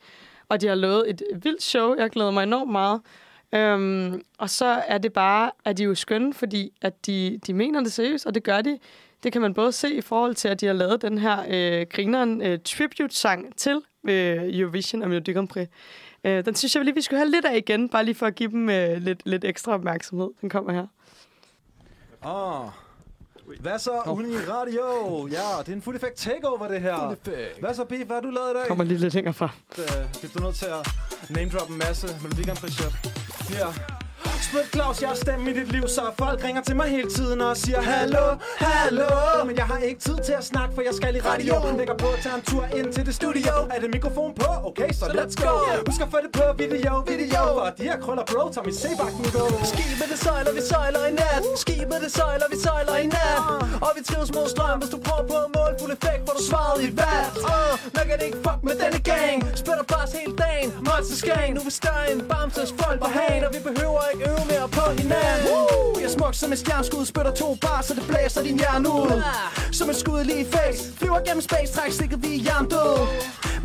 Og 0.49 0.61
de 0.61 0.67
har 0.67 0.75
lavet 0.75 1.09
et 1.09 1.21
vildt 1.43 1.63
show. 1.63 1.95
Jeg 1.97 2.09
glæder 2.09 2.31
mig 2.31 2.43
enormt 2.43 2.71
meget. 2.71 3.01
Øhm, 3.53 4.21
og 4.37 4.49
så 4.49 4.65
er 4.65 4.97
det 4.97 5.13
bare, 5.13 5.51
at 5.65 5.77
de 5.77 5.83
er 5.83 5.87
jo 5.87 5.95
skønne, 5.95 6.33
fordi 6.33 6.71
at 6.81 7.05
de, 7.05 7.39
de 7.47 7.53
mener 7.53 7.79
det 7.83 7.91
seriøst, 7.91 8.25
og 8.25 8.35
det 8.35 8.43
gør 8.43 8.61
de. 8.61 8.79
Det 9.23 9.31
kan 9.33 9.41
man 9.41 9.53
både 9.53 9.71
se 9.71 9.93
i 9.95 10.01
forhold 10.01 10.35
til, 10.35 10.47
at 10.47 10.61
de 10.61 10.65
har 10.65 10.73
lavet 10.73 11.01
den 11.01 11.17
her 11.17 11.37
øh, 11.49 11.85
grineren 11.89 12.41
øh, 12.41 12.59
tribute-sang 12.65 13.57
til 13.57 13.81
øh, 14.09 14.59
Eurovision 14.59 15.01
og 15.01 15.09
Melodi 15.09 15.33
Grand 15.33 15.47
Prix. 15.47 15.67
Øh, 16.23 16.45
den 16.45 16.55
synes 16.55 16.75
jeg 16.75 16.83
lige, 16.83 16.95
vi 16.95 17.01
skulle 17.01 17.17
have 17.19 17.31
lidt 17.31 17.45
af 17.45 17.57
igen, 17.57 17.89
bare 17.89 18.05
lige 18.05 18.15
for 18.15 18.25
at 18.25 18.35
give 18.35 18.51
dem 18.51 18.69
øh, 18.69 18.97
lidt, 18.97 19.21
lidt 19.25 19.45
ekstra 19.45 19.73
opmærksomhed. 19.73 20.29
Den 20.41 20.49
kommer 20.49 20.73
her. 20.73 20.87
Ah. 22.23 22.69
Hvad 23.59 23.79
så, 23.79 23.91
Uni 24.07 24.35
Radio? 24.35 25.27
Ja, 25.27 25.59
det 25.59 25.69
er 25.69 25.73
en 25.73 25.81
fuld 25.81 25.95
effekt 25.95 26.15
takeover, 26.15 26.67
det 26.67 26.81
her. 26.81 27.15
Hvad 27.59 27.73
så, 27.73 27.83
Pif? 27.85 28.05
Hvad 28.05 28.15
har 28.15 28.21
du 28.21 28.29
lavet 28.29 28.51
i 28.51 28.53
dag? 28.53 28.67
Kommer 28.67 28.83
lige 28.83 28.97
lidt 28.97 29.13
længere 29.13 29.33
fra. 29.33 29.49
Øh, 29.77 29.85
Bliver 30.19 30.31
du 30.37 30.43
nødt 30.43 30.55
til 30.55 30.65
at 30.65 30.89
name 31.29 31.49
drop 31.49 31.69
en 31.69 31.77
masse 31.77 32.07
Melodi 32.21 32.43
Grand 32.43 32.57
Prix 32.57 32.71
chef? 32.71 32.93
Ja. 33.59 33.67
Split 34.47 34.67
Claus, 34.73 35.01
jeg 35.01 35.09
er 35.11 35.15
stemme 35.15 35.51
i 35.51 35.53
dit 35.53 35.71
liv, 35.71 35.87
så 35.87 36.01
folk 36.19 36.43
ringer 36.43 36.61
til 36.61 36.75
mig 36.75 36.87
hele 36.87 37.09
tiden 37.09 37.41
og 37.41 37.57
siger 37.57 37.81
Hallo, 37.81 38.25
hallo. 38.57 39.09
Men 39.47 39.55
jeg 39.57 39.65
har 39.65 39.77
ikke 39.77 40.01
tid 40.01 40.17
til 40.25 40.33
at 40.33 40.43
snakke, 40.43 40.75
for 40.75 40.81
jeg 40.81 40.93
skal 40.93 41.15
i 41.15 41.19
radio. 41.19 41.53
Lægger 41.77 41.97
på 41.97 42.07
at 42.15 42.19
tage 42.23 42.35
en 42.35 42.41
tur 42.41 42.65
ind 42.77 42.93
til 42.93 43.05
det 43.05 43.15
studio. 43.15 43.53
Er 43.73 43.79
det 43.83 43.89
mikrofon 43.93 44.33
på? 44.41 44.49
Okay, 44.69 44.89
så 44.99 45.05
let's 45.05 45.35
go. 45.45 45.53
Husk 45.87 46.01
at 46.01 46.09
få 46.13 46.17
det 46.25 46.31
på 46.39 46.43
video, 46.57 46.93
video. 47.11 47.41
For 47.57 47.69
de 47.77 47.83
her 47.83 47.97
krøller 48.03 48.25
bro, 48.31 48.43
tager 48.53 48.65
mit 48.65 48.75
C-bakken 48.81 49.25
go 49.35 49.43
Skibet 49.71 50.07
det 50.11 50.19
sejler, 50.25 50.51
vi 50.57 50.61
sejler 50.71 51.01
i 51.09 51.11
nat. 51.21 51.43
Skibet 51.63 51.99
det 52.05 52.11
sejler, 52.19 52.47
vi 52.53 52.57
sejler 52.65 52.95
i 53.03 53.07
nat. 53.17 53.39
Og 53.85 53.91
vi 53.97 54.01
trives 54.09 54.31
mod 54.35 54.47
strøm 54.55 54.79
Hvis 54.81 54.91
du 54.95 54.97
prøver 55.07 55.25
på 55.31 55.37
at 55.45 55.49
måle 55.57 55.75
fuld 55.81 55.91
effekt 55.97 56.21
Får 56.27 56.35
du 56.39 56.43
svaret 56.51 56.79
i 56.87 56.89
vat. 57.01 57.35
Uh, 57.53 57.73
Nok 57.97 58.07
er 58.13 58.17
det 58.19 58.25
ikke 58.29 58.41
fuck 58.47 58.59
med 58.67 58.75
denne 58.83 58.99
gang. 59.11 59.37
Spætter 59.61 59.85
bars 59.91 60.11
hele 60.19 60.33
dagen. 60.45 60.69
Monster 60.87 61.17
Skang 61.21 61.49
Nu 61.55 61.61
vil 61.67 61.75
støje 61.81 62.09
en 62.15 62.21
bamses 62.31 62.71
folk 62.81 62.97
på 63.03 63.09
hagen 63.17 63.43
Og 63.47 63.51
vi 63.55 63.61
behøver 63.69 64.01
ikke 64.13 64.23
øve 64.31 64.43
mere 64.53 64.67
på 64.77 64.85
hinanden. 64.99 65.45
Woo! 65.49 65.99
Jeg 66.01 66.07
er 66.09 66.13
smuk 66.17 66.33
som 66.41 66.51
en 66.51 66.57
stjernskud 66.63 67.05
Spytter 67.11 67.33
to 67.43 67.47
bars, 67.63 67.85
så 67.87 67.93
det 67.97 68.05
blæser 68.09 68.41
din 68.47 68.57
hjerne 68.61 68.89
ud. 69.01 69.11
Som 69.77 69.89
et 69.89 69.95
skud 70.03 70.23
lige 70.29 70.41
i 70.45 70.47
face 70.55 70.81
Flyver 70.97 71.21
gennem 71.27 71.43
space, 71.49 71.69
træk 71.75 71.91
stikket 71.97 72.19
vi 72.25 72.31
er 72.37 72.41
jerndød 72.47 72.93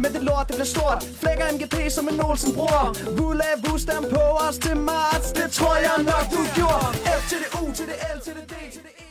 Men 0.02 0.08
det 0.14 0.22
lort, 0.28 0.46
det 0.48 0.54
bliver 0.58 0.72
stort 0.76 1.00
Flækker 1.20 1.44
MGP 1.54 1.76
som 1.96 2.04
en 2.12 2.18
Olsen 2.28 2.52
bror. 2.58 2.82
Vula, 3.18 3.50
vustam 3.66 4.02
på 4.14 4.22
os 4.46 4.56
til 4.64 4.76
marts 4.90 5.28
Det 5.38 5.48
tror 5.58 5.76
jeg 5.86 5.96
nok 6.10 6.24
du 6.34 6.40
gjorde. 6.58 6.86
F 7.20 7.22
til 7.30 7.38
det 7.42 7.50
U 7.60 7.64
til 7.78 7.86
det 7.90 7.98
L 8.16 8.18
til 8.26 8.34
det 8.38 8.44
D 8.52 8.54
til 8.74 8.82
det 8.86 8.92
E. 8.98 9.06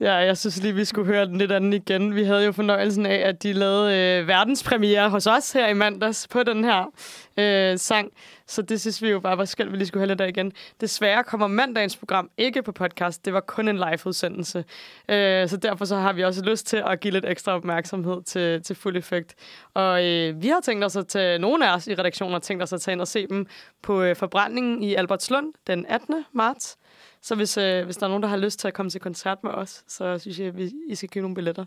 Ja, 0.00 0.14
jeg 0.14 0.36
synes 0.38 0.62
lige, 0.62 0.74
vi 0.74 0.84
skulle 0.84 1.06
høre 1.06 1.26
den 1.26 1.38
lidt 1.38 1.52
anden 1.52 1.72
igen. 1.72 2.14
Vi 2.14 2.24
havde 2.24 2.44
jo 2.44 2.52
fornøjelsen 2.52 3.06
af, 3.06 3.28
at 3.28 3.42
de 3.42 3.52
lavede 3.52 3.94
øh, 3.96 4.28
verdenspremiere 4.28 5.10
hos 5.10 5.26
os 5.26 5.52
her 5.52 5.68
i 5.68 5.72
mandags 5.72 6.28
på 6.28 6.42
den 6.42 6.64
her 6.64 6.92
øh, 7.36 7.78
sang. 7.78 8.12
Så 8.46 8.62
det 8.62 8.80
synes 8.80 9.02
vi 9.02 9.08
jo 9.08 9.20
bare 9.20 9.38
var 9.38 9.44
skønt, 9.44 9.72
vi 9.72 9.76
lige 9.76 9.86
skulle 9.86 10.00
have 10.00 10.08
lidt 10.08 10.20
af 10.20 10.28
igen. 10.28 10.52
Desværre 10.80 11.24
kommer 11.24 11.46
mandagens 11.46 11.96
program 11.96 12.30
ikke 12.38 12.62
på 12.62 12.72
podcast. 12.72 13.24
Det 13.24 13.32
var 13.32 13.40
kun 13.40 13.68
en 13.68 13.76
live-udsendelse. 13.76 14.64
Øh, 15.08 15.48
så 15.48 15.56
derfor 15.56 15.84
så 15.84 15.96
har 15.96 16.12
vi 16.12 16.24
også 16.24 16.44
lyst 16.44 16.66
til 16.66 16.82
at 16.86 17.00
give 17.00 17.12
lidt 17.12 17.24
ekstra 17.24 17.52
opmærksomhed 17.52 18.22
til, 18.22 18.62
til 18.62 18.76
fuld 18.76 18.96
effekt. 18.96 19.34
Og 19.74 20.04
øh, 20.04 20.42
vi 20.42 20.48
har 20.48 20.60
tænkt 20.60 20.84
os 20.84 20.96
at 20.96 21.06
tage, 21.06 21.38
nogle 21.38 21.68
af 21.68 21.74
os 21.74 21.86
i 21.86 21.94
redaktionen 21.94 22.32
har 22.32 22.40
tænkt 22.40 22.62
os 22.62 22.72
at 22.72 22.80
tage 22.80 22.92
ind 22.92 23.00
og 23.00 23.08
se 23.08 23.26
dem 23.26 23.46
på 23.82 24.02
øh, 24.02 24.16
forbrændingen 24.16 24.82
i 24.82 24.94
Albertslund 24.94 25.52
den 25.66 25.86
18. 25.86 26.24
marts. 26.32 26.76
Så 27.22 27.34
hvis, 27.34 27.58
øh, 27.58 27.84
hvis 27.84 27.96
der 27.96 28.06
er 28.06 28.08
nogen, 28.08 28.22
der 28.22 28.28
har 28.28 28.36
lyst 28.36 28.58
til 28.58 28.68
at 28.68 28.74
komme 28.74 28.90
til 28.90 29.00
koncert 29.00 29.44
med 29.44 29.50
os, 29.50 29.84
så 29.88 30.18
synes 30.18 30.38
jeg, 30.38 30.46
at 30.46 30.56
vi, 30.56 30.72
I 30.88 30.94
skal 30.94 31.08
give 31.08 31.22
nogle 31.22 31.34
billetter. 31.34 31.64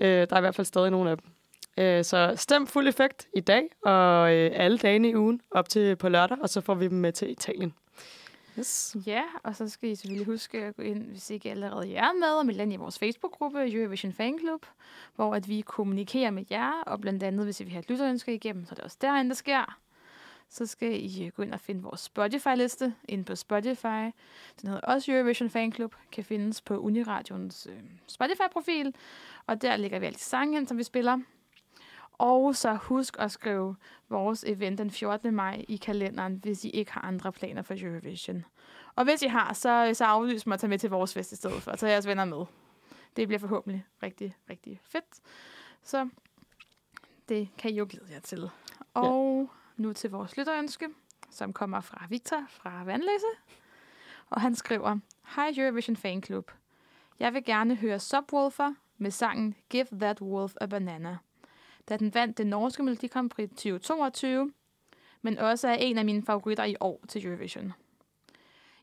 Øh, 0.00 0.08
der 0.08 0.26
er 0.30 0.36
i 0.36 0.40
hvert 0.40 0.54
fald 0.54 0.64
stadig 0.64 0.90
nogle 0.90 1.10
af 1.10 1.16
dem. 1.16 1.31
Øh, 1.78 2.04
så 2.04 2.32
stem 2.36 2.66
fuld 2.66 2.88
effekt 2.88 3.28
i 3.36 3.40
dag 3.40 3.68
og 3.82 4.34
øh, 4.34 4.50
alle 4.54 4.78
dagene 4.78 5.08
i 5.08 5.16
ugen 5.16 5.40
op 5.50 5.68
til 5.68 5.96
på 5.96 6.08
lørdag, 6.08 6.38
og 6.40 6.48
så 6.48 6.60
får 6.60 6.74
vi 6.74 6.88
dem 6.88 6.98
med 6.98 7.12
til 7.12 7.30
Italien. 7.30 7.74
Yes. 8.58 8.96
Ja, 9.06 9.22
og 9.42 9.56
så 9.56 9.68
skal 9.68 9.90
I 9.90 9.94
selvfølgelig 9.94 10.26
huske 10.26 10.64
at 10.64 10.76
gå 10.76 10.82
ind, 10.82 11.02
hvis 11.02 11.30
ikke 11.30 11.50
allerede 11.50 11.94
er 11.94 12.12
med, 12.20 12.28
og 12.28 12.46
melde 12.46 12.62
ind 12.62 12.72
i 12.72 12.76
vores 12.76 12.98
Facebook-gruppe, 12.98 13.72
Eurovision 13.72 14.12
Fan 14.12 14.38
Club, 14.38 14.66
hvor 15.16 15.34
at 15.34 15.48
vi 15.48 15.60
kommunikerer 15.60 16.30
med 16.30 16.44
jer, 16.50 16.82
og 16.86 17.00
blandt 17.00 17.22
andet, 17.22 17.44
hvis 17.44 17.60
I 17.60 17.64
vil 17.64 17.72
have 17.72 17.80
et 17.80 17.90
lytterønsker 17.90 18.32
igennem, 18.32 18.64
så 18.64 18.72
er 18.72 18.74
det 18.74 18.84
også 18.84 18.96
derinde, 19.00 19.28
der 19.28 19.34
sker. 19.34 19.78
Så 20.48 20.66
skal 20.66 21.04
I 21.04 21.24
øh, 21.24 21.32
gå 21.32 21.42
ind 21.42 21.52
og 21.52 21.60
finde 21.60 21.82
vores 21.82 22.00
Spotify-liste 22.00 22.94
inde 23.08 23.24
på 23.24 23.34
Spotify. 23.34 24.10
Den 24.60 24.68
hedder 24.68 24.80
også 24.80 25.12
Eurovision 25.12 25.50
Fan 25.50 25.72
Club, 25.72 25.94
kan 26.12 26.24
findes 26.24 26.60
på 26.60 26.76
Uniradions 26.76 27.66
øh, 27.70 27.78
Spotify-profil, 28.06 28.94
og 29.46 29.62
der 29.62 29.76
ligger 29.76 29.98
vi 29.98 30.06
alle 30.06 30.16
de 30.16 30.20
sange 30.20 30.58
hen, 30.58 30.66
som 30.66 30.78
vi 30.78 30.82
spiller. 30.82 31.18
Og 32.12 32.56
så 32.56 32.74
husk 32.74 33.16
at 33.18 33.32
skrive 33.32 33.76
vores 34.08 34.44
event 34.44 34.78
den 34.78 34.90
14. 34.90 35.34
maj 35.34 35.64
i 35.68 35.76
kalenderen, 35.76 36.36
hvis 36.36 36.64
I 36.64 36.70
ikke 36.70 36.92
har 36.92 37.00
andre 37.00 37.32
planer 37.32 37.62
for 37.62 37.74
Eurovision. 37.78 38.44
Og 38.94 39.04
hvis 39.04 39.22
I 39.22 39.26
har, 39.26 39.52
så, 39.52 39.90
så 39.94 40.04
aflys 40.04 40.46
mig 40.46 40.54
at 40.54 40.60
tage 40.60 40.68
med 40.68 40.78
til 40.78 40.90
vores 40.90 41.14
fest 41.14 41.32
i 41.32 41.36
stedet 41.36 41.62
for, 41.62 41.72
tage 41.72 41.92
jeres 41.92 42.06
venner 42.06 42.24
med. 42.24 42.44
Det 43.16 43.28
bliver 43.28 43.38
forhåbentlig 43.38 43.84
rigtig, 44.02 44.36
rigtig 44.50 44.80
fedt. 44.84 45.20
Så 45.82 46.08
det 47.28 47.48
kan 47.58 47.70
I 47.70 47.74
jo 47.74 47.86
glæde 47.90 48.12
jer 48.12 48.20
til. 48.20 48.50
Og 48.94 49.48
ja. 49.50 49.82
nu 49.82 49.92
til 49.92 50.10
vores 50.10 50.36
lytterønske, 50.36 50.88
som 51.30 51.52
kommer 51.52 51.80
fra 51.80 52.06
Victor 52.08 52.44
fra 52.48 52.84
Vandløse. 52.84 53.26
Og 54.30 54.40
han 54.40 54.54
skriver, 54.54 54.98
Hej 55.36 55.52
Eurovision 55.56 55.96
Fan 55.96 56.22
Club. 56.22 56.50
Jeg 57.18 57.34
vil 57.34 57.44
gerne 57.44 57.74
høre 57.74 57.98
Subwoofer 57.98 58.74
med 58.98 59.10
sangen 59.10 59.54
Give 59.68 59.86
That 59.92 60.20
Wolf 60.22 60.54
a 60.60 60.66
Banana 60.66 61.18
da 61.88 61.96
den 61.96 62.14
vandt 62.14 62.38
det 62.38 62.46
norske 62.46 62.82
Melodi 62.82 63.06
Grand 63.06 63.30
Prix 63.30 63.50
2022, 63.50 64.52
men 65.22 65.38
også 65.38 65.68
er 65.68 65.74
en 65.74 65.98
af 65.98 66.04
mine 66.04 66.22
favoritter 66.22 66.64
i 66.64 66.76
år 66.80 67.04
til 67.08 67.26
Eurovision. 67.26 67.72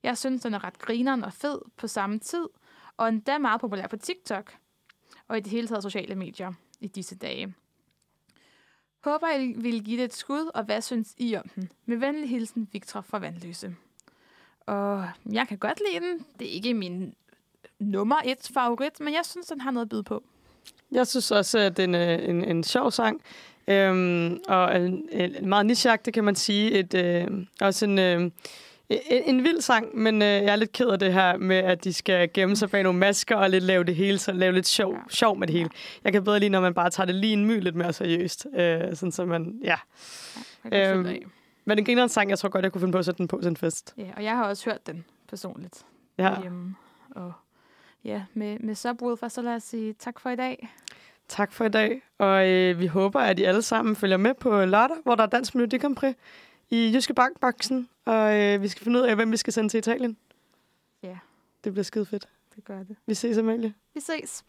Jeg 0.04 0.18
synes, 0.18 0.42
den 0.42 0.54
er 0.54 0.64
ret 0.64 0.80
grineren 0.80 1.24
og 1.24 1.34
fed 1.34 1.60
på 1.78 1.88
samme 1.88 2.20
tid, 2.20 2.48
og 2.98 3.10
endda 3.10 3.38
meget 3.38 3.62
populær 3.62 3.88
på 3.88 3.98
TikTok 3.98 4.54
og 5.28 5.38
i 5.38 5.40
det 5.40 5.52
hele 5.52 5.68
taget 5.68 5.84
sociale 5.84 6.16
medier 6.16 6.54
i 6.80 6.88
disse 6.88 7.16
dage. 7.16 7.54
Håber, 9.00 9.30
I 9.30 9.54
vil 9.58 9.84
give 9.84 9.98
det 9.98 10.06
et 10.06 10.14
skud, 10.14 10.52
og 10.54 10.64
hvad 10.64 10.82
synes 10.82 11.16
I 11.18 11.36
om 11.36 11.50
den? 11.56 11.72
Med 11.86 11.98
venlig 11.98 12.30
hilsen, 12.30 12.70
Victor 12.72 13.02
fra 13.02 13.20
Vandløse. 13.20 13.76
Og 14.60 15.10
jeg 15.32 15.48
kan 15.48 15.58
godt 15.58 15.82
lide 15.92 16.06
den. 16.06 16.26
Det 16.40 16.48
er 16.48 16.52
ikke 16.52 16.74
min 16.74 17.16
nummer 17.80 18.22
et 18.26 18.52
favorit, 18.54 19.00
men 19.00 19.14
jeg 19.14 19.26
synes, 19.26 19.48
den 19.48 19.62
har 19.62 19.72
noget 19.72 19.86
at 19.86 19.90
byde 19.90 20.04
på. 20.04 20.24
Jeg 20.92 21.08
synes 21.08 21.32
også, 21.32 21.60
at 21.60 21.78
det 21.78 21.84
er 21.84 21.88
en, 21.88 21.96
øh, 21.96 22.30
en, 22.30 22.44
en 22.46 22.64
sjov 22.64 22.92
sang. 22.92 23.22
Øhm, 23.68 24.40
og 24.48 24.76
en, 24.82 25.04
en 25.12 25.50
meget 25.50 25.66
nicheagtig, 25.66 26.14
kan 26.14 26.24
man 26.24 26.36
sige. 26.36 26.72
Et, 26.72 26.94
øh, 26.94 27.28
også 27.62 27.86
en, 27.86 28.00
øh, 28.00 28.22
en, 28.22 28.32
en 29.26 29.44
vild 29.44 29.62
sang, 29.62 29.98
men 29.98 30.22
øh, 30.22 30.28
jeg 30.28 30.46
er 30.46 30.56
lidt 30.56 30.72
ked 30.72 30.88
af 30.88 31.00
det 31.00 31.14
her 31.14 31.38
med, 31.38 31.58
at 31.58 31.84
de 31.84 31.94
skal 31.94 32.30
gemme 32.34 32.56
sig 32.56 32.70
bag 32.72 32.84
nogle 32.84 33.00
masker 33.00 33.36
og 33.36 33.50
lidt 33.50 33.64
lave 33.64 33.84
det 33.84 33.96
hele, 33.96 34.18
så 34.18 34.32
lave 34.32 34.54
lidt 34.54 34.68
sjov, 34.68 34.94
Ja. 34.94 35.00
sjov 35.10 35.38
med 35.38 35.48
det 35.48 35.56
hele. 35.56 35.70
Jeg 36.04 36.14
kan 36.14 36.24
bedre 36.24 36.40
lide, 36.40 36.50
når 36.50 36.62
man 36.62 36.74
bare 36.74 36.90
tager 36.90 37.06
det 37.06 37.16
lige 37.16 37.34
en 37.34 37.46
my 37.46 37.60
lidt 37.60 37.76
mere 37.76 37.94
seriøst. 37.94 38.48
Øh, 38.58 38.96
sådan 38.96 39.12
så 39.12 39.26
man, 39.26 39.60
ja. 39.64 39.76
Kan 40.72 40.98
Øhm. 40.98 41.32
Men 41.66 41.78
den 41.78 41.86
griner 41.86 42.04
en 42.04 42.10
sang, 42.10 42.30
jeg 42.30 42.40
tror 42.40 42.50
godt, 42.50 42.64
jeg 42.64 42.72
kunne 42.72 42.82
finde 42.82 42.92
på 42.92 42.98
at 42.98 43.06
sætte 43.06 43.18
den 43.18 43.28
på 43.28 43.40
til 43.42 43.48
en 43.50 43.58
fest. 43.58 43.94
Ja, 43.98 44.04
og 44.18 44.24
jeg 44.24 44.32
har 44.36 44.44
også 44.46 44.70
hørt 44.70 44.88
den 44.88 45.06
personligt 45.30 45.86
Ja. 46.18 46.42
hjemme. 46.42 46.76
Og 47.16 47.34
ja, 48.04 48.24
med, 48.34 48.60
med 48.60 48.76
Subwoofer, 48.76 49.28
så 49.28 49.42
lad 49.42 49.56
os 49.56 49.64
sige 49.64 49.94
tak 49.94 50.20
for 50.20 50.30
i 50.30 50.36
dag. 50.36 50.70
Tak 51.28 51.52
for 51.54 51.66
i 51.66 51.70
dag, 51.70 52.02
og 52.18 52.50
øh, 52.50 52.80
vi 52.80 52.88
håber, 52.88 53.20
at 53.20 53.40
I 53.40 53.44
alle 53.44 53.62
sammen 53.62 53.96
følger 53.96 54.18
med 54.18 54.34
på 54.34 54.66
lørdag, 54.66 54.98
hvor 55.04 55.16
der 55.16 55.24
er 55.24 55.28
Dansk 55.28 55.56
Melodi 55.56 55.78
Grand 55.78 55.96
Prix 55.96 56.16
i 56.70 56.92
Jyske 56.94 57.14
Bankboksen, 57.14 57.90
og 58.06 58.40
øh, 58.40 58.62
vi 58.62 58.68
skal 58.68 58.84
finde 58.84 59.00
ud 59.00 59.06
af, 59.06 59.16
hvem 59.16 59.32
vi 59.32 59.38
skal 59.38 59.54
sende 59.54 59.70
til 59.70 59.78
Italien. 59.78 60.18
Ja. 61.04 61.18
Det 61.64 61.72
bliver 61.74 61.84
skide 61.84 62.06
fedt. 62.06 62.28
Det 62.56 62.64
gør 62.64 62.84
det. 62.84 62.96
Vi 63.06 63.14
ses, 63.14 63.38
Amalie. 63.38 63.74
Vi 63.94 64.00
ses. 64.00 64.46